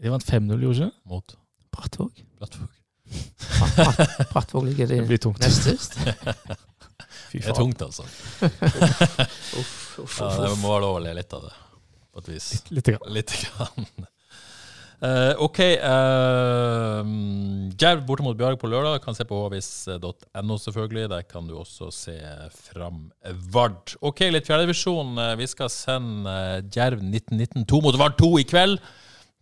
De 0.00 0.10
vant 0.10 0.24
5-0, 0.24 0.56
gjorde 0.64 0.78
de 0.78 0.88
ikke? 0.88 0.98
mot 1.12 1.36
Brattvåg. 1.76 2.22
Brattvåg. 2.40 2.68
Bratt- 3.10 3.76
Bratt- 3.76 4.32
Brattvåg 4.32 4.64
ligger 4.70 4.86
Det 4.86 5.00
de 5.00 5.06
blir 5.06 5.18
tungt. 5.18 5.40
nest 5.42 5.62
sist. 5.66 5.98
Fy 7.30 7.38
Det 7.38 7.48
er 7.52 7.54
tungt, 7.58 7.82
altså. 7.82 8.02
Uff, 9.60 9.98
uff, 10.02 10.16
Ja, 10.20 10.26
uff, 10.26 10.38
det 10.42 10.54
må 10.62 10.72
være 10.72 10.82
lov 10.86 10.96
å 10.98 11.02
le 11.04 11.12
litt 11.14 11.32
av 11.36 11.44
det, 11.46 11.52
på 12.14 12.22
et 12.24 12.30
vis. 12.34 12.48
Litt 12.74 12.90
grann. 12.90 13.12
Litt 13.14 13.34
grann. 13.44 13.86
Uh, 15.00 15.32
OK. 15.46 15.60
Uh, 15.80 17.02
Jerv 17.80 18.02
borte 18.08 18.24
mot 18.26 18.36
Bjarg 18.38 18.58
på 18.60 18.68
lørdag. 18.70 18.98
Kan 19.04 19.14
se 19.16 19.24
på 19.28 19.38
hvis.no, 19.52 20.58
selvfølgelig. 20.60 21.06
Der 21.14 21.22
kan 21.28 21.46
du 21.48 21.54
også 21.60 21.90
se 21.94 22.16
fram 22.70 23.06
Vard. 23.54 23.94
OK, 24.04 24.26
litt 24.34 24.50
fjerdedivisjon. 24.50 25.14
Uh, 25.18 25.34
vi 25.40 25.46
skal 25.50 25.70
sende 25.72 26.34
eh, 26.58 26.58
Jerv 26.74 26.98
1919 27.06 27.64
2 27.70 27.80
mot 27.86 28.00
Vard 28.02 28.18
2 28.20 28.32
i 28.42 28.48
kveld. 28.50 28.82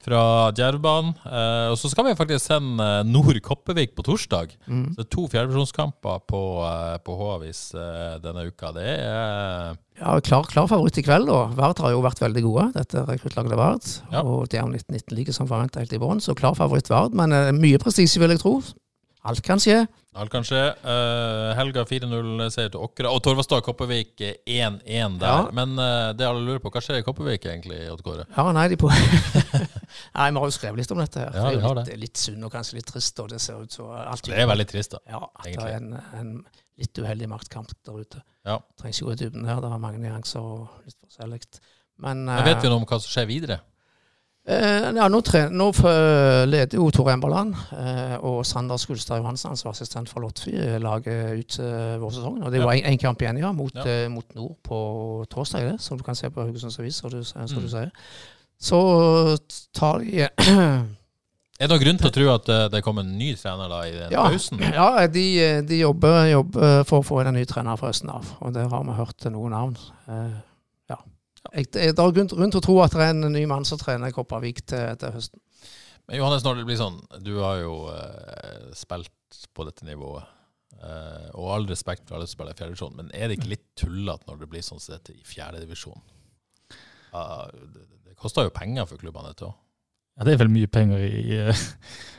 Fra 0.04 0.50
Djervbanen. 0.54 1.16
Eh, 1.26 1.72
og 1.72 1.76
så 1.80 1.90
skal 1.90 2.06
vi 2.06 2.14
faktisk 2.18 2.44
sende 2.46 2.84
eh, 2.84 3.08
Nord 3.08 3.40
Koppevik 3.42 3.96
på 3.96 4.04
torsdag. 4.06 4.54
Mm. 4.70 4.92
Så 4.92 5.00
det 5.00 5.04
er 5.04 5.10
to 5.10 5.26
fjerdedivisjonskamper 5.32 6.22
på, 6.30 6.42
uh, 6.62 6.94
på 7.02 7.16
Håvis 7.18 7.62
eh, 7.74 8.16
denne 8.22 8.46
uka. 8.46 8.70
Det 8.76 8.86
er 8.86 9.74
Ja, 9.98 10.14
klar, 10.22 10.46
klar 10.46 10.68
favoritt 10.70 11.00
i 11.00 11.02
kveld, 11.02 11.26
da. 11.26 11.48
Vard 11.58 11.82
har 11.82 11.96
jo 11.96 12.04
vært 12.04 12.22
veldig 12.22 12.44
gode, 12.46 12.68
dette 12.78 13.02
rekruttlaget 13.08 13.58
Vard. 13.58 13.88
Ja. 14.14 14.22
Og 14.22 14.46
Djerv 14.46 14.70
1919 14.70 15.18
like 15.18 15.34
som 15.34 15.50
forventa 15.50 15.82
helt 15.82 15.96
i 15.96 16.02
bånn, 16.02 16.22
så 16.22 16.36
klar 16.38 16.54
favoritt 16.58 16.90
Vard. 16.92 17.18
Men 17.18 17.34
eh, 17.34 17.50
mye 17.56 17.82
prestisje, 17.82 18.22
vil 18.22 18.36
jeg 18.36 18.44
tro. 18.44 18.60
Alt 19.26 19.40
kan 19.42 19.58
skje. 19.60 19.80
Alt 20.18 20.30
kan 20.32 20.44
skje. 20.46 20.60
Uh, 20.82 21.50
Helga 21.58 21.82
4-0-seier 21.86 22.70
til 22.72 22.82
Åkra. 22.82 23.10
Og 23.10 23.20
Torvastad 23.22 23.62
Kopervik 23.66 24.22
eh, 24.24 24.36
1-1 24.46 25.18
der. 25.20 25.26
Ja. 25.26 25.48
Men 25.54 25.74
uh, 25.78 26.10
det 26.16 26.26
alle 26.26 26.44
lurer 26.46 26.62
på, 26.62 26.70
hva 26.74 26.82
skjer 26.82 27.00
i 27.00 27.04
Kopervik 27.06 27.46
egentlig, 27.50 27.80
Odd 27.92 28.02
Kåre? 28.06 28.28
Ja, 28.36 28.46
nei, 28.54 28.68
de 28.72 28.78
på 28.80 28.90
Nei, 28.92 30.28
vi 30.30 30.38
har 30.38 30.38
jo 30.38 30.54
skrevet 30.54 30.80
litt 30.80 30.94
om 30.94 31.02
dette 31.02 31.22
her. 31.22 31.34
Ja, 31.34 31.48
det 31.50 31.60
er 31.60 31.66
jo 31.66 31.74
det. 31.80 31.86
litt, 31.90 32.02
litt 32.06 32.22
synd 32.22 32.46
og 32.46 32.54
kanskje 32.54 32.78
litt 32.80 32.90
trist, 32.90 33.22
og 33.22 33.30
det 33.34 33.42
ser 33.44 33.62
ut 33.62 33.74
som 33.74 33.92
alt 33.98 34.26
Det 34.26 34.38
er 34.38 34.50
veldig 34.50 34.68
trist, 34.70 34.96
da. 34.96 35.02
Ja, 35.10 35.22
at 35.28 35.48
det 35.50 35.66
er 35.66 35.78
en, 35.80 35.94
en 36.18 36.34
litt 36.78 37.02
uheldig 37.02 37.30
maktkamp 37.30 37.74
der 37.86 38.02
ute. 38.02 38.22
Ja. 38.46 38.60
Trenger 38.78 38.96
ikke 38.96 39.10
gå 39.10 39.16
i 39.16 39.22
dybden 39.24 39.50
her, 39.50 39.62
det 39.64 39.72
er 39.72 39.82
mange 39.82 40.02
nyanser 40.02 40.44
og 40.44 40.86
litt 40.86 40.98
forskjellig. 41.02 41.42
Men, 41.98 42.28
Men 42.30 42.46
vet 42.46 42.62
vi 42.62 42.70
noe 42.70 42.80
om 42.80 42.86
hva 42.86 43.00
som 43.02 43.10
skjer 43.10 43.26
videre? 43.28 43.58
Eh, 44.48 44.86
ja, 44.96 45.08
nå, 45.12 45.18
trener, 45.20 45.52
nå 45.52 45.66
leder 46.48 46.78
jo 46.78 46.86
Tor 46.94 47.10
Emberland 47.12 47.52
eh, 47.76 48.14
og 48.24 48.38
Sander 48.48 48.78
Skulstad 48.80 49.20
Johansen, 49.20 49.52
assistent 49.68 50.08
for 50.08 50.24
Lotfi, 50.24 50.54
eh, 50.56 50.78
laget 50.80 51.42
ut 51.42 51.58
eh, 51.60 51.98
vårsesongen. 52.00 52.46
Og 52.48 52.54
det 52.54 52.62
var 52.64 52.72
én 52.80 52.96
kamp 53.02 53.20
igjen, 53.20 53.42
ja, 53.42 53.50
mot, 53.52 53.74
Ja. 53.76 53.84
eh, 53.84 54.08
mot 54.08 54.24
Nord 54.38 54.56
på 54.64 54.78
torsdag, 55.28 55.66
det, 55.74 55.80
som 55.84 55.98
du 56.00 56.04
kan 56.06 56.16
se 56.16 56.30
på 56.32 56.40
Haugesunds 56.46 56.78
Avis, 56.80 56.96
som 57.02 57.10
du, 57.12 57.20
som 57.24 57.44
Mm. 57.44 57.60
du 57.60 57.68
sier. 57.68 57.90
Så 58.58 58.80
tar 59.76 59.98
de 60.00 60.28
Er 61.58 61.66
det 61.66 61.72
noen 61.74 61.80
grunn 61.82 61.98
til 61.98 62.06
å 62.08 62.14
tro 62.14 62.26
at 62.32 62.48
eh, 62.54 62.66
det 62.70 62.80
kommer 62.86 63.02
en 63.02 63.16
ny 63.18 63.32
trener 63.36 63.68
da 63.68 63.82
i 63.84 63.90
den 63.98 64.12
Ja. 64.14 64.28
pausen? 64.30 64.60
Ja, 64.62 65.06
de, 65.10 65.62
de 65.66 65.80
jobber, 65.82 66.24
jobber 66.30 66.84
for 66.86 67.02
å 67.02 67.04
få 67.04 67.20
inn 67.20 67.34
en 67.34 67.34
ny 67.40 67.44
trener 67.50 67.76
fra 67.76 67.90
høsten 67.90 68.08
av, 68.14 68.24
og 68.40 68.54
der 68.54 68.68
har 68.70 68.84
vi 68.86 68.94
hørt 68.96 69.26
noen 69.34 69.50
navn. 69.52 69.76
Eh. 70.08 70.36
Jeg, 71.54 71.70
det 71.72 71.90
er 71.90 72.14
grunn, 72.14 72.28
grunn 72.30 72.52
til 72.52 72.60
å 72.60 72.64
tro 72.64 72.78
at 72.84 72.94
det 72.96 73.04
er 73.04 73.14
en 73.14 73.32
ny 73.32 73.44
mann 73.48 73.66
som 73.68 73.80
trener 73.80 74.12
Kopervik 74.14 74.64
til, 74.68 74.96
til 75.00 75.14
høsten. 75.14 75.40
Men 76.08 76.20
Johannes, 76.20 76.44
når 76.44 76.60
det 76.60 76.66
blir 76.68 76.80
sånn 76.80 76.98
Du 77.24 77.34
har 77.42 77.60
jo 77.60 77.72
eh, 77.92 78.68
spilt 78.76 79.40
på 79.56 79.66
dette 79.68 79.84
nivået. 79.88 80.24
eh, 80.78 81.28
og 81.34 81.52
all 81.54 81.68
respekt 81.68 82.06
for 82.08 82.16
alle 82.16 82.28
som 82.28 82.38
spiller 82.38 82.56
i 82.56 82.60
fjerdedivisjon, 82.60 82.96
men 82.96 83.10
er 83.16 83.28
det 83.28 83.38
ikke 83.38 83.52
litt 83.54 83.66
tullete 83.76 84.28
når 84.28 84.42
det 84.42 84.50
blir 84.52 84.64
sånn 84.64 84.80
som 84.80 84.96
dette 84.96 85.16
i 85.16 85.24
fjerdedivisjon? 85.26 86.04
Uh, 87.08 87.48
det, 87.72 87.86
det 88.04 88.16
koster 88.20 88.44
jo 88.44 88.52
penger 88.54 88.88
for 88.88 89.00
klubbene, 89.00 89.32
dette 89.32 89.48
òg. 89.48 89.56
Ja, 90.18 90.24
det 90.26 90.34
er 90.34 90.44
vel 90.44 90.50
mye 90.50 90.66
penger 90.66 90.98
i 91.06 91.38
eh, 91.38 91.66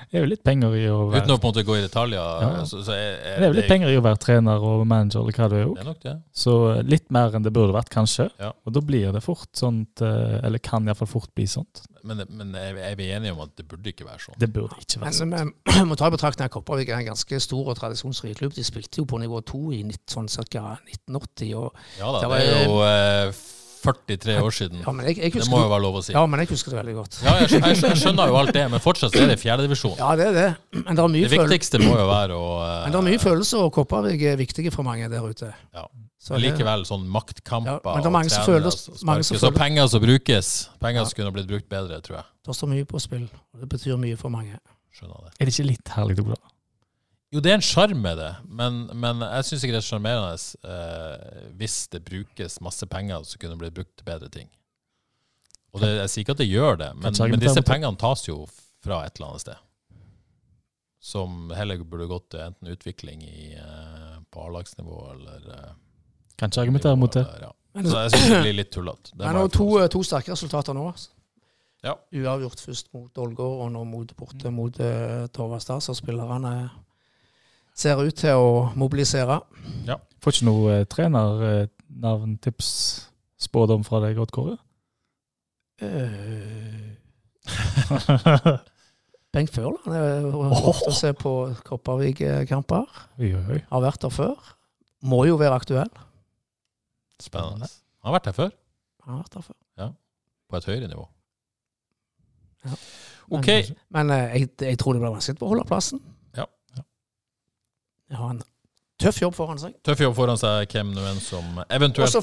Det 0.09 0.17
er 0.17 0.23
jo 0.23 0.29
litt 0.31 0.41
penger 0.41 0.73
i 0.73 0.85
å 0.89 1.03
være 1.11 1.19
Uten 1.21 1.33
å 1.35 1.37
på 1.37 1.49
en 1.49 1.51
måte 1.51 1.63
gå 1.67 1.75
i 1.77 1.81
detaljer. 1.83 2.17
Ja. 2.41 2.63
Så, 2.65 2.79
så 2.81 2.93
er, 2.95 3.11
er, 3.19 3.35
Det 3.37 3.45
er 3.45 3.51
jo 3.51 3.57
litt 3.59 3.67
penger 3.69 3.91
i 3.93 3.97
å 3.99 4.01
være 4.01 4.17
trener 4.23 4.63
og 4.65 4.85
manager 4.89 5.21
eller 5.21 5.35
hva 5.37 5.49
du 5.51 5.55
er 5.59 5.67
Det 5.67 5.83
òg. 5.91 5.99
det. 6.07 6.13
Så 6.33 6.53
eh, 6.71 6.79
litt 6.87 7.11
mer 7.13 7.35
enn 7.37 7.45
det 7.45 7.51
burde 7.53 7.75
vært, 7.75 7.91
kanskje. 7.93 8.25
Ja. 8.41 8.49
Og 8.65 8.73
da 8.73 8.81
blir 8.81 9.11
det 9.13 9.21
fort 9.21 9.51
sånt, 9.59 10.01
eh, 10.01 10.39
eller 10.47 10.63
kan 10.65 10.87
iallfall 10.89 11.11
fort 11.11 11.29
bli 11.37 11.45
sånt. 11.51 11.83
Men, 12.01 12.23
men 12.31 12.55
er, 12.57 12.71
vi- 12.73 12.87
er 12.89 12.95
vi 12.97 13.09
enige 13.13 13.35
om 13.35 13.43
at 13.45 13.53
det 13.59 13.67
burde 13.69 13.91
ikke 13.93 14.07
være 14.07 14.23
sånn? 14.23 14.39
Det 14.41 14.49
burde 14.55 14.79
ikke 14.81 15.03
være 15.03 15.13
sånn. 15.19 15.29
Men 15.35 15.53
vi 15.67 15.85
må 15.91 15.99
ta 15.99 16.09
i 16.09 16.15
betraktning 16.15 16.47
at 16.49 16.55
Kopervik 16.57 16.89
er 16.89 17.03
en 17.03 17.11
ganske 17.11 17.41
stor 17.45 17.69
og 17.69 17.77
tradisjonsrik 17.77 18.39
klubb. 18.41 18.55
De 18.57 18.65
spilte 18.65 19.03
jo 19.03 19.05
på 19.11 19.19
nivå 19.21 19.43
to 19.45 19.61
i 19.77 19.83
19, 19.85 20.25
sånn 20.31 20.49
ca. 20.49 20.73
1980. 20.89 21.53
Og, 21.59 21.85
Ja 22.01 22.09
da, 22.15 22.17
Det 22.17 22.25
det 22.25 22.33
var- 22.33 22.49
er 22.49 22.65
jo 22.65 22.81
eh, 22.87 23.45
43 23.83 24.35
år 24.43 24.51
siden. 24.55 24.81
ja, 24.85 24.91
men 24.91 25.05
jeg, 25.07 25.17
jeg 25.17 25.31
Det 25.33 25.47
må 25.49 25.61
jo 25.63 25.69
være 25.71 25.81
lov 25.85 25.95
å 25.99 26.03
si. 26.03 26.13
ja, 26.13 26.25
men 26.25 26.39
jeg 26.43 26.49
husker 26.51 26.71
det 26.73 26.79
veldig 26.81 26.95
godt. 26.97 27.19
Ja, 27.23 27.33
jeg, 27.39 27.47
skj- 27.49 27.65
jeg, 27.67 27.77
jeg 27.83 27.97
skjønner 28.03 28.27
jo 28.27 28.35
alt 28.41 28.53
det, 28.53 28.65
men 28.71 28.79
fortsatt 28.83 29.15
er 29.15 29.27
det 29.31 29.39
fjerdedivisjon. 29.45 29.95
Ja, 29.97 30.11
det 30.19 30.27
er 30.27 30.33
det. 30.37 30.49
Men 30.83 30.95
det 30.99 31.03
er 31.05 31.13
mye, 31.15 31.29
Det 31.29 31.39
viktigste 31.39 31.79
må 31.83 31.95
jo 31.97 32.07
være 32.09 32.35
å 32.35 32.49
eh, 32.65 32.83
men 32.85 32.91
det 32.95 32.99
er 33.01 33.07
mye 33.09 33.21
følelser, 33.23 33.63
og 33.65 33.73
Kopervik 33.77 34.21
er 34.33 34.37
viktige 34.41 34.71
for 34.75 34.83
mange 34.87 35.07
der 35.09 35.21
ute. 35.29 35.53
Ja. 35.73 35.85
Så 36.19 36.33
Men 36.35 36.41
likevel 36.43 36.81
sånn 36.83 37.05
maktkamper 37.07 37.77
Ja, 37.79 37.93
men 37.95 38.03
det 38.03 38.09
er 38.09 38.11
mange 38.11 38.27
og 38.27 38.35
som 38.35 38.43
føler- 38.43 39.05
mange 39.07 39.23
som 39.23 39.37
og 39.47 39.55
penger 39.55 39.87
som 39.87 40.01
brukes. 40.03 40.49
Penger 40.83 41.01
Ja. 41.01 41.05
som 41.07 41.15
kunne 41.15 41.31
blitt 41.31 41.47
brukt 41.47 41.69
bedre, 41.71 42.01
tror 42.03 42.17
jeg. 42.19 42.25
Det 42.45 42.55
står 42.57 42.67
mye 42.73 42.85
på 42.85 42.99
spill, 42.99 43.29
og 43.53 43.61
det 43.61 43.69
betyr 43.71 43.95
mye 43.97 44.17
for 44.19 44.29
mange. 44.29 44.59
Skjønner 44.91 45.15
det. 45.29 45.31
Er 45.39 45.45
det 45.45 45.53
ikke 45.55 45.67
litt 45.69 45.87
herlig, 45.95 46.19
Ola? 46.25 46.35
Jo, 47.31 47.39
det 47.45 47.51
er 47.51 47.59
en 47.59 47.65
sjarm 47.65 47.99
med 48.01 48.17
det, 48.17 48.29
men, 48.49 48.87
men 48.97 49.19
jeg 49.21 49.45
syns 49.45 49.63
ikke 49.63 49.75
det 49.75 49.81
er 49.83 49.85
sjarmerende 49.85 50.31
eh, 50.65 51.49
hvis 51.59 51.75
det 51.93 52.01
brukes 52.07 52.55
masse 52.65 52.87
penger 52.89 53.21
som 53.29 53.37
kunne 53.43 53.57
blitt 53.59 53.75
brukt 53.77 53.91
til 53.99 54.07
bedre 54.07 54.29
ting. 54.33 54.47
Og 55.75 55.83
det, 55.83 55.91
jeg 55.99 56.09
sier 56.09 56.23
ikke 56.25 56.33
at 56.33 56.41
det 56.41 56.47
gjør 56.49 56.79
det, 56.81 56.87
men, 56.97 57.13
men 57.29 57.43
disse 57.43 57.61
pengene 57.67 57.99
tas 58.01 58.23
jo 58.25 58.39
fra 58.81 59.03
et 59.05 59.19
eller 59.19 59.29
annet 59.35 59.43
sted. 59.45 59.59
Som 60.99 61.51
heller 61.55 61.79
burde 61.87 62.07
gått 62.09 62.31
til 62.33 62.41
enten 62.47 62.73
utvikling 62.73 63.21
i, 63.23 63.53
eh, 63.55 64.17
på 64.33 64.47
A-lagsnivå 64.49 64.97
eller 65.13 65.45
eh, 65.53 65.69
Kan 66.39 66.49
ikke 66.51 66.65
argumentere 66.65 66.97
mot 66.97 67.13
det. 67.13 67.27
eller- 67.27 67.45
Ja. 67.47 67.53
Så 67.85 68.01
jeg 68.01 68.11
syns 68.11 68.29
det 68.33 68.41
blir 68.41 68.53
litt 68.57 68.71
tullete. 68.73 69.13
Men 69.15 69.35
jeg 69.37 69.51
to, 69.53 69.65
to 69.93 70.01
sterke 70.03 70.33
resultater 70.33 70.73
nå. 70.73 70.87
Ja. 71.85 71.93
Uavgjort 72.11 72.59
først 72.65 72.89
mot 72.97 73.13
Ålgård, 73.21 73.61
og 73.63 73.71
nå 73.71 73.83
mot, 73.87 74.09
borte 74.17 74.49
mot 74.51 74.73
uh, 74.81 75.27
Torvastad, 75.31 75.79
så 75.85 75.93
spillerne 75.95 76.71
ser 77.79 78.01
ut 78.03 78.15
til 78.19 78.35
å 78.39 78.49
mobilisere. 78.79 79.39
Får 80.19 80.35
ikke 80.35 80.47
noe 80.49 80.73
eh, 80.81 80.85
trenernavn, 80.91 82.33
tips, 82.43 82.69
spådom 83.39 83.85
fra 83.87 84.01
deg, 84.03 84.17
Odd 84.19 84.33
Kåre? 84.35 84.57
Eh, 85.79 86.97
Bengt 89.33 89.53
Førland 89.53 89.93
er 89.93 90.25
ofte 90.33 90.89
å 90.89 90.95
se 90.95 91.11
på 91.17 91.31
Kopervik-kamper. 91.67 92.87
Har 93.69 93.83
vært 93.85 94.01
der 94.03 94.13
før. 94.13 94.35
må 95.05 95.21
jo 95.29 95.37
være 95.39 95.55
aktuell. 95.61 95.91
Spennende. 97.21 97.69
Han 98.03 98.09
har 98.11 98.17
vært 98.19 98.29
her 98.31 98.35
før, 98.37 98.51
Han 99.05 99.13
har 99.13 99.23
vært 99.23 99.33
der 99.37 99.45
før. 99.47 99.57
på 100.49 100.57
et 100.57 100.65
høyere 100.65 100.87
nivå. 100.89 101.03
Ja. 102.65 102.75
OK. 103.37 103.49
Men 103.93 104.09
eh, 104.09 104.39
jeg, 104.39 104.49
jeg 104.65 104.79
tror 104.81 104.95
det 104.97 105.03
blir 105.03 105.13
vanskelig 105.13 105.43
å 105.45 105.51
holde 105.53 105.67
plassen. 105.69 106.01
Har 108.17 108.31
en 108.33 108.41
tøff 108.99 109.21
jobb 109.21 109.35
foran 109.37 109.59
seg. 109.61 109.75
Tøff 109.85 110.01
jobb 110.03 110.15
foran 110.17 110.39
seg, 110.39 110.69
hvem 110.73 110.93
nå 110.95 111.03
enn 111.11 111.19
som 111.23 111.59
eventuelt 111.69 112.15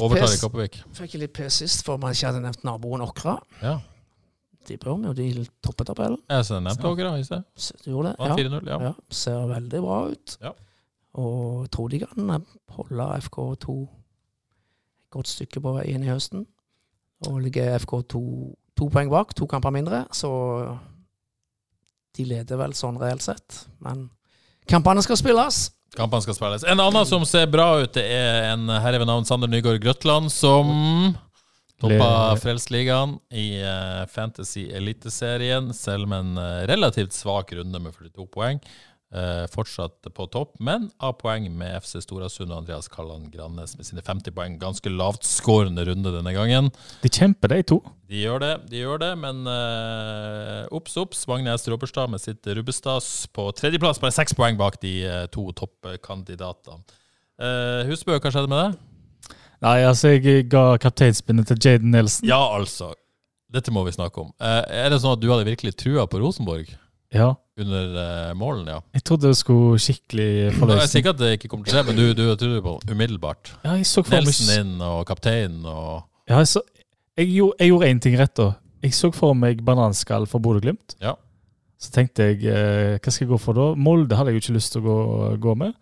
overtar 0.00 0.34
i 0.34 0.40
Kopervik. 0.40 0.80
fikk 0.96 1.16
jeg 1.16 1.24
litt 1.24 1.34
pes 1.36 1.62
sist, 1.62 1.84
for 1.86 2.00
man 2.00 2.14
ikke 2.14 2.30
hadde 2.30 2.42
nevnt 2.44 2.66
naboen 2.66 3.04
Åkra. 3.06 3.38
Ja. 3.64 3.78
De 4.68 4.76
bør 4.78 4.98
vi 5.00 5.08
jo, 5.08 5.14
de 5.16 5.46
topper 5.64 5.88
tabellen. 5.88 6.20
Jeg 6.30 6.46
så 6.46 6.60
nevnte 6.62 6.90
Åkra 6.90 7.14
i 7.18 7.24
sted. 7.26 7.46
Du 7.84 7.90
gjorde 7.90 8.12
det? 8.12 8.28
Ja. 8.28 8.36
4-0, 8.36 8.68
ja. 8.68 8.80
ja. 8.90 8.92
Ser 9.08 9.46
veldig 9.50 9.80
bra 9.86 10.00
ut. 10.12 10.36
Ja. 10.44 10.52
Og 11.20 11.64
jeg 11.64 11.72
tror 11.74 11.90
de 11.90 12.00
kan 12.04 12.30
eh, 12.36 12.54
holde 12.76 13.08
FK2 13.26 13.76
et 13.80 15.10
godt 15.10 15.28
stykke 15.32 15.62
på 15.64 15.74
vei 15.74 15.88
inn 15.90 16.06
i 16.06 16.12
høsten. 16.12 16.46
Og 17.26 17.40
ligger 17.42 17.78
FK2 17.80 18.20
to 18.78 18.88
poeng 18.88 19.10
bak, 19.12 19.34
to 19.36 19.48
kamper 19.50 19.74
mindre, 19.74 20.04
så 20.14 20.30
de 22.16 22.24
leder 22.24 22.60
vel 22.60 22.72
sånn 22.76 23.00
reelt 23.00 23.24
sett. 23.24 23.64
Men 23.84 24.06
kampene 24.68 25.02
skal 25.02 25.18
spilles. 25.20 25.70
Kampene 25.96 26.22
skal 26.22 26.36
spilles. 26.36 26.64
En 26.68 26.80
annen 26.80 27.06
som 27.08 27.24
ser 27.26 27.48
bra 27.50 27.72
ut, 27.80 27.92
det 27.96 28.04
er 28.04 28.52
en 28.52 28.68
herre 28.70 29.00
ved 29.02 29.08
navn 29.10 29.26
Sander 29.26 29.50
Nygaard 29.50 29.80
Grøtland, 29.82 30.30
som 30.30 30.70
toppa 31.80 32.36
Frelsesligaen 32.38 33.16
i 33.32 33.62
eh, 33.64 34.04
Fantasy 34.12 34.68
Eliteserien, 34.76 35.72
selv 35.74 36.10
med 36.10 36.26
en 36.26 36.38
eh, 36.38 36.62
relativt 36.70 37.16
svak 37.16 37.54
runde 37.56 37.80
med 37.82 37.96
42 37.96 38.28
poeng. 38.30 38.60
Eh, 39.10 39.46
fortsatt 39.50 40.06
på 40.14 40.24
topp, 40.30 40.52
men 40.62 40.84
av 41.02 41.16
poeng 41.18 41.48
med 41.58 41.80
FC 41.82 41.96
Storasund 42.04 42.52
og 42.52 42.60
Andreas 42.60 42.86
Kalland 42.86 43.32
Grannes 43.32 43.72
med 43.74 43.88
sine 43.88 44.04
50 44.06 44.30
poeng. 44.36 44.54
Ganske 44.60 44.92
lavtskårende 44.92 45.82
runde 45.88 46.12
denne 46.14 46.34
gangen. 46.36 46.68
De 47.02 47.10
kjemper, 47.10 47.50
de 47.50 47.64
to. 47.66 47.80
De 48.06 48.20
gjør 48.22 48.38
det, 48.44 48.52
de 48.70 48.84
gjør 48.84 49.00
det, 49.02 49.08
men 49.18 49.40
eh, 49.50 50.68
obs, 50.70 50.94
obs. 51.02 51.24
Magne 51.26 51.56
Ropperstad 51.58 52.12
med 52.12 52.22
sitt 52.22 52.46
Rubbestads 52.46 53.26
på 53.34 53.48
tredjeplass, 53.58 53.98
bare 53.98 54.14
seks 54.14 54.36
poeng 54.38 54.60
bak 54.60 54.78
de 54.84 54.92
eh, 55.02 55.26
to 55.34 55.48
toppkandidatene. 55.58 56.78
Eh, 57.42 57.90
Husbø, 57.90 58.14
hva 58.14 58.30
skjedde 58.30 58.52
med 58.52 58.62
det? 58.62 59.34
Nei, 59.66 59.80
altså, 59.88 60.14
jeg 60.14 60.46
ga 60.54 60.76
kapteinspinnet 60.78 61.50
til 61.50 61.58
Jaden 61.58 61.90
Nelson. 61.96 62.30
Ja, 62.30 62.38
altså. 62.54 62.92
Dette 63.50 63.74
må 63.74 63.82
vi 63.88 63.96
snakke 63.98 64.22
om. 64.22 64.30
Eh, 64.38 64.86
er 64.86 64.94
det 64.94 65.02
sånn 65.02 65.18
at 65.18 65.22
du 65.22 65.26
hadde 65.32 65.50
virkelig 65.50 65.74
trua 65.82 66.06
på 66.06 66.22
Rosenborg 66.22 66.70
Ja. 67.14 67.32
under 67.60 67.94
uh, 67.96 68.34
målen, 68.38 68.68
ja? 68.70 68.78
Jeg 68.94 69.02
trodde 69.04 69.28
det 69.32 69.36
skulle 69.40 69.78
skikkelig 69.82 70.26
Jeg 70.28 70.50
er 70.52 70.58
forløse. 70.58 70.88
sikker 70.92 71.10
at 71.10 71.18
det 71.20 71.30
ikke 71.36 71.48
kommer 71.52 71.66
til 71.66 71.74
å 71.74 71.80
skje, 71.80 71.86
men 71.88 71.98
du, 71.98 72.04
du 72.14 72.22
tror 72.38 72.60
på 72.64 72.74
det 72.84 72.94
umiddelbart. 72.94 73.50
Ja, 73.64 73.74
jeg 73.80 73.88
så 73.90 74.04
for 74.06 74.14
meg 74.16 74.28
Nelson 74.30 74.52
inn 74.60 74.76
og 74.86 75.02
kapteinen 75.10 75.66
og 75.66 76.04
Ja, 76.30 76.38
jeg, 76.38 76.48
så, 76.54 76.62
jeg, 77.18 77.32
gjorde, 77.34 77.58
jeg 77.58 77.72
gjorde 77.74 77.90
én 77.90 78.00
ting 78.06 78.16
rett 78.20 78.36
da. 78.38 78.48
Jeg 78.86 78.94
så 78.96 79.10
for 79.12 79.34
meg 79.36 79.60
bananskall 79.66 80.24
for 80.30 80.40
Bodø-Glimt. 80.40 80.94
Ja. 81.02 81.16
Så 81.80 81.90
tenkte 81.92 82.30
jeg, 82.30 82.44
eh, 82.48 82.96
hva 83.00 83.12
skal 83.12 83.26
jeg 83.26 83.32
gå 83.34 83.38
for 83.40 83.56
da? 83.56 83.66
Molde 83.76 84.16
hadde 84.16 84.32
jeg 84.32 84.38
jo 84.40 84.44
ikke 84.46 84.56
lyst 84.56 84.72
til 84.76 84.82
å 84.82 84.86
gå, 84.86 84.96
gå 85.42 85.54
med. 85.60 85.74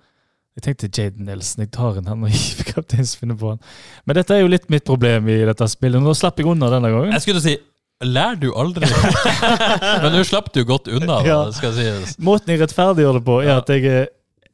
Jeg 0.59 0.65
tenkte 0.67 0.89
Jaden 0.91 1.29
Nelson, 1.29 1.63
jeg 1.63 1.71
tar 1.77 2.01
inn 2.01 2.09
han 2.11 2.25
og 2.27 2.33
gir 2.35 2.67
kapteinspinnet 2.73 3.39
på 3.39 3.53
han. 3.53 3.61
Men 4.09 4.19
dette 4.19 4.35
er 4.35 4.43
jo 4.43 4.51
litt 4.51 4.67
mitt 4.73 4.87
problem 4.89 5.29
i 5.31 5.37
dette 5.47 5.69
spillet. 5.71 6.03
Nå 6.03 6.15
slapp 6.19 6.41
jeg 6.41 6.49
unna 6.51 6.71
denne 6.73 6.91
gangen. 6.91 7.13
Jeg 7.15 7.27
skulle 7.29 7.43
si 7.45 7.55
Lær 8.07 8.37
du 8.39 8.53
aldri? 8.55 8.87
men 10.05 10.13
nå 10.15 10.21
slapp 10.27 10.53
du 10.55 10.61
godt 10.69 10.87
unna, 10.93 11.17
Ja. 11.27 11.39
det 11.49 11.57
skal 11.59 11.73
sies. 11.75 12.13
Måten 12.23 12.53
jeg 12.55 12.61
rettferdiggjør 12.63 13.19
det 13.19 13.25
på, 13.27 13.39
er 13.43 13.57
at 13.59 13.73
jeg, 13.75 13.83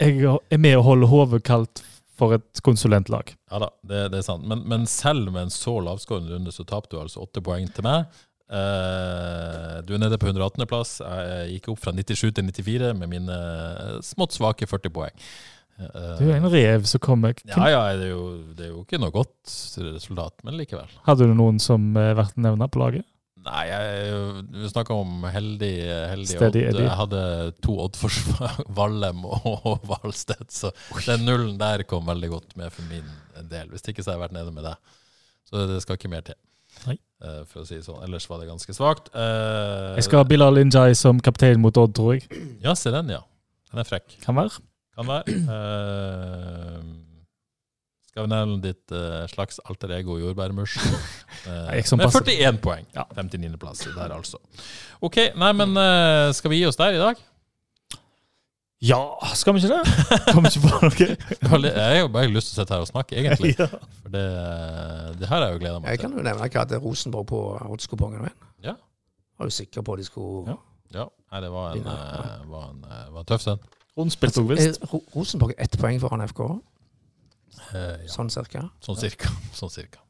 jeg 0.00 0.36
er 0.54 0.62
med 0.64 0.78
å 0.78 0.84
holde 0.86 1.08
hodet 1.10 1.42
kaldt 1.44 1.82
for 2.14 2.36
et 2.38 2.62
konsulentlag. 2.64 3.34
Ja 3.50 3.58
da, 3.66 3.68
det, 3.84 4.04
det 4.14 4.20
er 4.22 4.26
sant. 4.28 4.46
Men, 4.48 4.62
men 4.70 4.86
selv 4.88 5.28
med 5.34 5.48
en 5.48 5.52
så 5.52 5.74
lavskårende 5.82 6.32
runde, 6.38 6.54
så 6.54 6.64
tapte 6.64 6.94
du 6.96 7.02
altså 7.02 7.24
åtte 7.26 7.42
poeng 7.44 7.66
til 7.74 7.84
meg. 7.84 8.06
Uh, 8.48 9.80
du 9.84 9.94
er 9.96 10.00
nede 10.02 10.18
på 10.20 10.28
118.-plass. 10.30 10.98
Jeg 11.02 11.56
gikk 11.56 11.72
opp 11.74 11.80
fra 11.84 11.92
97 11.96 12.30
til 12.38 12.46
94 12.48 12.92
med 13.00 13.10
mine 13.12 13.38
smått 14.06 14.36
svake 14.36 14.68
40 14.70 14.92
poeng. 14.94 15.16
Uh, 15.74 16.14
Du 16.20 16.28
er 16.30 16.36
en 16.38 16.46
rev 16.52 16.84
som 16.86 17.02
kommer. 17.02 17.34
ja, 17.50 17.64
ja, 17.72 17.80
det 17.98 18.06
er, 18.08 18.12
jo, 18.14 18.26
det 18.54 18.68
er 18.68 18.72
jo 18.72 18.84
ikke 18.84 19.00
noe 19.02 19.12
godt 19.14 19.56
resultat, 19.82 20.36
men 20.46 20.56
likevel. 20.60 20.92
Hadde 21.08 21.26
du 21.28 21.34
noen 21.36 21.58
som 21.60 21.90
vært 21.98 22.38
nevna 22.40 22.70
på 22.70 22.80
laget? 22.84 23.04
Nei, 23.44 23.62
jeg, 23.68 24.44
vi 24.54 24.68
snakka 24.72 24.94
om 24.96 25.24
heldig, 25.28 25.72
heldig 26.14 26.36
Odd. 26.38 26.46
Eddie. 26.56 26.84
Jeg 26.86 26.96
hadde 26.96 27.20
to 27.64 27.74
Odd-forsvar, 27.84 28.54
Vallem 28.78 29.24
og 29.28 29.82
Valstedt, 29.90 30.48
så 30.54 30.70
den 31.04 31.26
nullen 31.28 31.58
der 31.60 31.84
kom 31.88 32.06
veldig 32.08 32.30
godt 32.32 32.56
med 32.56 32.72
for 32.72 32.88
min 32.88 33.04
del. 33.52 33.68
Hvis 33.74 33.84
ikke 33.90 34.00
så 34.00 34.14
hadde 34.14 34.16
jeg 34.18 34.24
vært 34.24 34.36
nede 34.38 34.54
med 34.56 34.64
deg. 34.70 34.96
Så 35.44 35.66
det 35.68 35.82
skal 35.84 35.98
ikke 36.00 36.08
mer 36.14 36.24
til. 36.24 36.38
Nei. 36.88 36.96
Eh, 37.22 37.42
For 37.46 37.62
å 37.62 37.66
si 37.68 37.76
det 37.76 37.84
sånn. 37.86 38.00
Ellers 38.06 38.24
var 38.30 38.40
det 38.40 38.48
ganske 38.48 38.72
svakt. 38.74 39.12
Eh, 39.14 39.90
Jeg 40.00 40.06
skal 40.08 40.22
ha 40.24 40.26
Bilal 40.26 40.58
Injay 40.64 40.96
som 40.98 41.20
kaptein 41.22 41.60
mot 41.62 41.76
Odd, 41.78 41.92
tror 41.94 42.16
jeg. 42.16 42.24
Ja, 42.64 42.72
se 42.74 42.90
den, 42.96 43.12
ja. 43.12 43.20
Den 43.70 43.84
er 43.84 43.86
frekk. 43.88 44.16
Kan 44.24 44.40
være. 44.40 44.56
Kan 44.96 45.06
være. 45.10 45.36
Skal 48.14 48.28
vi 48.28 48.30
nevne 48.30 48.60
ditt 48.62 48.92
uh, 48.94 49.24
slags 49.26 49.56
alter 49.66 49.90
ego 49.98 50.20
jordbærmurs? 50.22 50.78
Uh, 51.44 51.66
med 51.98 52.06
41 52.08 52.56
poeng. 52.62 52.86
Ja. 52.94 53.02
59.-plass 53.18 53.82
der, 53.92 54.12
altså. 54.14 54.38
OK, 55.04 55.18
nei, 55.36 55.50
men 55.58 55.74
uh, 55.76 56.30
skal 56.32 56.48
vi 56.54 56.62
gi 56.62 56.68
oss 56.70 56.78
der 56.80 56.94
i 56.96 57.00
dag? 57.02 57.18
Ja, 58.80 59.00
skal 59.36 59.52
vi 59.56 59.60
ikke 59.60 59.74
det? 59.74 60.06
Kommer 60.30 60.48
ikke 60.48 60.62
på 60.62 60.70
noe. 60.86 61.68
Jeg 61.68 61.84
har 61.84 61.98
jo 61.98 62.08
bare 62.14 62.30
lyst 62.32 62.48
til 62.48 62.54
å 62.54 62.62
sitte 62.62 62.76
her 62.78 62.86
og 62.86 62.88
snakke, 62.88 63.18
egentlig. 63.20 63.52
Ja. 63.58 63.68
For 64.00 64.14
det, 64.14 64.24
det 65.20 65.28
her 65.28 65.36
har 65.36 65.46
jeg 65.50 65.58
jo 65.58 65.62
gleda 65.66 65.82
meg 65.82 65.92
Jeg 65.92 66.00
kan 66.06 66.16
jo 66.16 66.24
nevne 66.24 66.48
at 66.48 66.54
jeg 66.54 66.60
hadde 66.62 66.80
Rosenborg 66.86 67.28
på 67.28 67.42
oddskupongen 67.74 68.24
min. 68.24 68.34
Ja. 68.64 68.74
Var 69.36 69.50
jo 69.50 69.56
sikker 69.58 69.84
på 69.84 69.98
at 69.98 70.04
de 70.04 70.08
skulle 70.08 70.54
Ja. 70.54 70.58
Ja, 70.94 71.06
nei, 71.32 71.40
det 71.44 71.50
var 71.50 71.74
en, 71.74 71.84
var 71.84 72.28
en, 72.30 72.50
var 72.54 72.68
en, 72.70 72.84
var 73.18 73.24
en 73.24 73.28
tøff. 73.28 73.48
Eh, 73.50 74.76
Ro- 74.92 75.04
Rosenborg 75.16 75.56
ett 75.58 75.76
poeng 75.80 75.98
foran 76.02 76.22
FK, 76.28 76.44
Eh, 77.74 78.06
ja, 78.06 78.08
sånn 78.12 78.30
cirka. 78.32 78.68
sånn 78.84 78.96
cirka. 79.00 79.30
Sånn 79.58 79.70
cirka. 79.70 80.00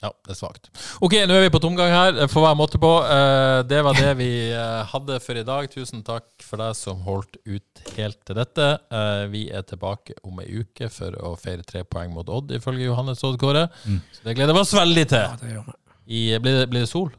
Ja, 0.00 0.08
det 0.24 0.32
er 0.32 0.36
svakt. 0.38 0.70
OK, 1.04 1.12
nå 1.28 1.34
er 1.36 1.42
vi 1.44 1.50
på 1.52 1.58
tomgang 1.60 1.90
her. 1.92 2.14
Det 2.16 2.26
får 2.32 2.40
være 2.46 2.56
måte 2.56 2.78
på. 2.80 2.88
Eh, 3.04 3.58
Det 3.68 3.82
var 3.84 3.98
det 3.98 4.14
vi 4.16 4.28
eh, 4.48 4.78
hadde 4.88 5.18
for 5.20 5.36
i 5.36 5.42
dag. 5.44 5.66
Tusen 5.68 6.00
takk 6.06 6.24
for 6.40 6.56
deg 6.62 6.72
som 6.78 7.02
holdt 7.04 7.36
ut 7.44 7.82
helt 7.98 8.16
til 8.24 8.38
dette. 8.40 8.68
Eh, 8.88 9.26
Vi 9.28 9.42
er 9.52 9.60
tilbake 9.68 10.16
om 10.24 10.40
ei 10.40 10.62
uke 10.62 10.88
for 10.88 11.12
å 11.20 11.34
feire 11.36 11.66
tre 11.68 11.82
poeng 11.84 12.14
mot 12.16 12.28
Odd, 12.32 12.48
ifølge 12.56 12.88
Johannes 12.88 13.20
Odd 13.28 13.36
Kåre. 13.42 13.66
Mm. 13.84 14.00
Så 14.16 14.24
det 14.24 14.36
gleder 14.40 14.56
vi 14.56 14.62
oss 14.64 14.72
veldig 14.72 15.04
til. 15.12 15.26
Ja, 15.26 15.36
det 15.42 15.52
gjør 15.52 15.68
vi. 15.68 15.76
I, 16.16 16.22
blir, 16.40 16.58
det, 16.62 16.70
blir 16.72 16.86
det 16.86 16.88
sol? 16.94 17.12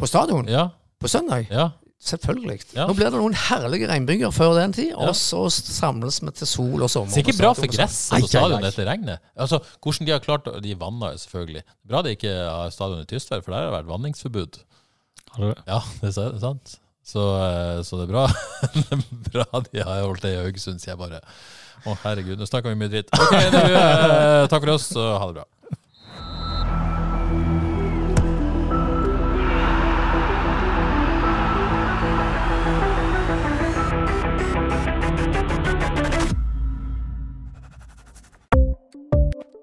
På 0.00 0.10
stadion 0.10 0.50
Ja. 0.50 0.70
på 0.98 1.08
søndag? 1.08 1.46
ja. 1.54 1.70
Selvfølgelig. 2.00 2.62
Ja. 2.72 2.86
Nå 2.88 2.94
blir 2.96 3.10
det 3.12 3.18
noen 3.20 3.34
herlige 3.36 3.88
regnbyger 3.90 4.30
før 4.32 4.54
den 4.56 4.72
tid, 4.72 4.88
Ja. 4.94 5.10
og 5.10 5.14
så 5.18 5.42
samles 5.52 6.22
vi 6.24 6.30
til 6.32 6.48
sol 6.48 6.82
og 6.82 6.88
sommer. 6.88 7.12
Det 7.12 7.20
er 7.20 7.26
ikke 7.28 7.42
bra 7.42 7.52
for 7.52 7.68
gresset 7.68 8.14
på 8.14 8.16
ai, 8.16 8.28
stadion 8.30 8.64
etter 8.64 8.86
regnet. 8.88 9.18
Altså, 9.36 9.58
Hvordan 9.84 10.06
de 10.08 10.12
har 10.14 10.20
klart 10.24 10.48
å- 10.48 10.60
De 10.64 10.74
vanna 10.80 11.10
jo 11.12 11.18
selvfølgelig. 11.20 11.62
Bra 11.86 12.00
de 12.02 12.14
ikke 12.16 12.32
har 12.32 12.70
stadion 12.70 13.02
i 13.02 13.04
Tysvær, 13.04 13.42
for 13.44 13.52
der 13.52 13.58
har 13.60 13.70
det 13.70 13.76
vært 13.84 13.90
vanningsforbud. 13.92 14.58
Har 15.36 15.44
det? 15.50 15.58
Ja, 15.68 15.80
det 16.00 16.16
er 16.16 16.38
sant. 16.40 16.78
Så, 17.04 17.20
eh, 17.20 17.82
så 17.84 17.96
det 18.00 18.08
er 18.08 18.12
bra. 18.12 18.26
det 18.74 18.92
er 18.92 19.04
bra 19.32 19.60
de 19.60 19.82
har 19.84 20.02
holdt 20.06 20.22
det 20.22 20.32
i 20.38 20.42
Haugesund, 20.42 20.80
sier 20.80 20.94
jeg 20.96 20.98
bare. 20.98 21.20
Å, 21.84 21.96
herregud, 22.04 22.38
nå 22.38 22.48
snakker 22.48 22.72
vi 22.72 22.80
mye 22.80 22.88
dritt. 22.92 23.08
Ok, 23.12 23.36
du, 23.52 23.56
eh, 23.60 24.46
takk 24.48 24.64
for 24.64 24.72
oss, 24.72 24.88
og 24.96 25.18
ha 25.20 25.26
det 25.28 25.34
bra. 25.42 25.44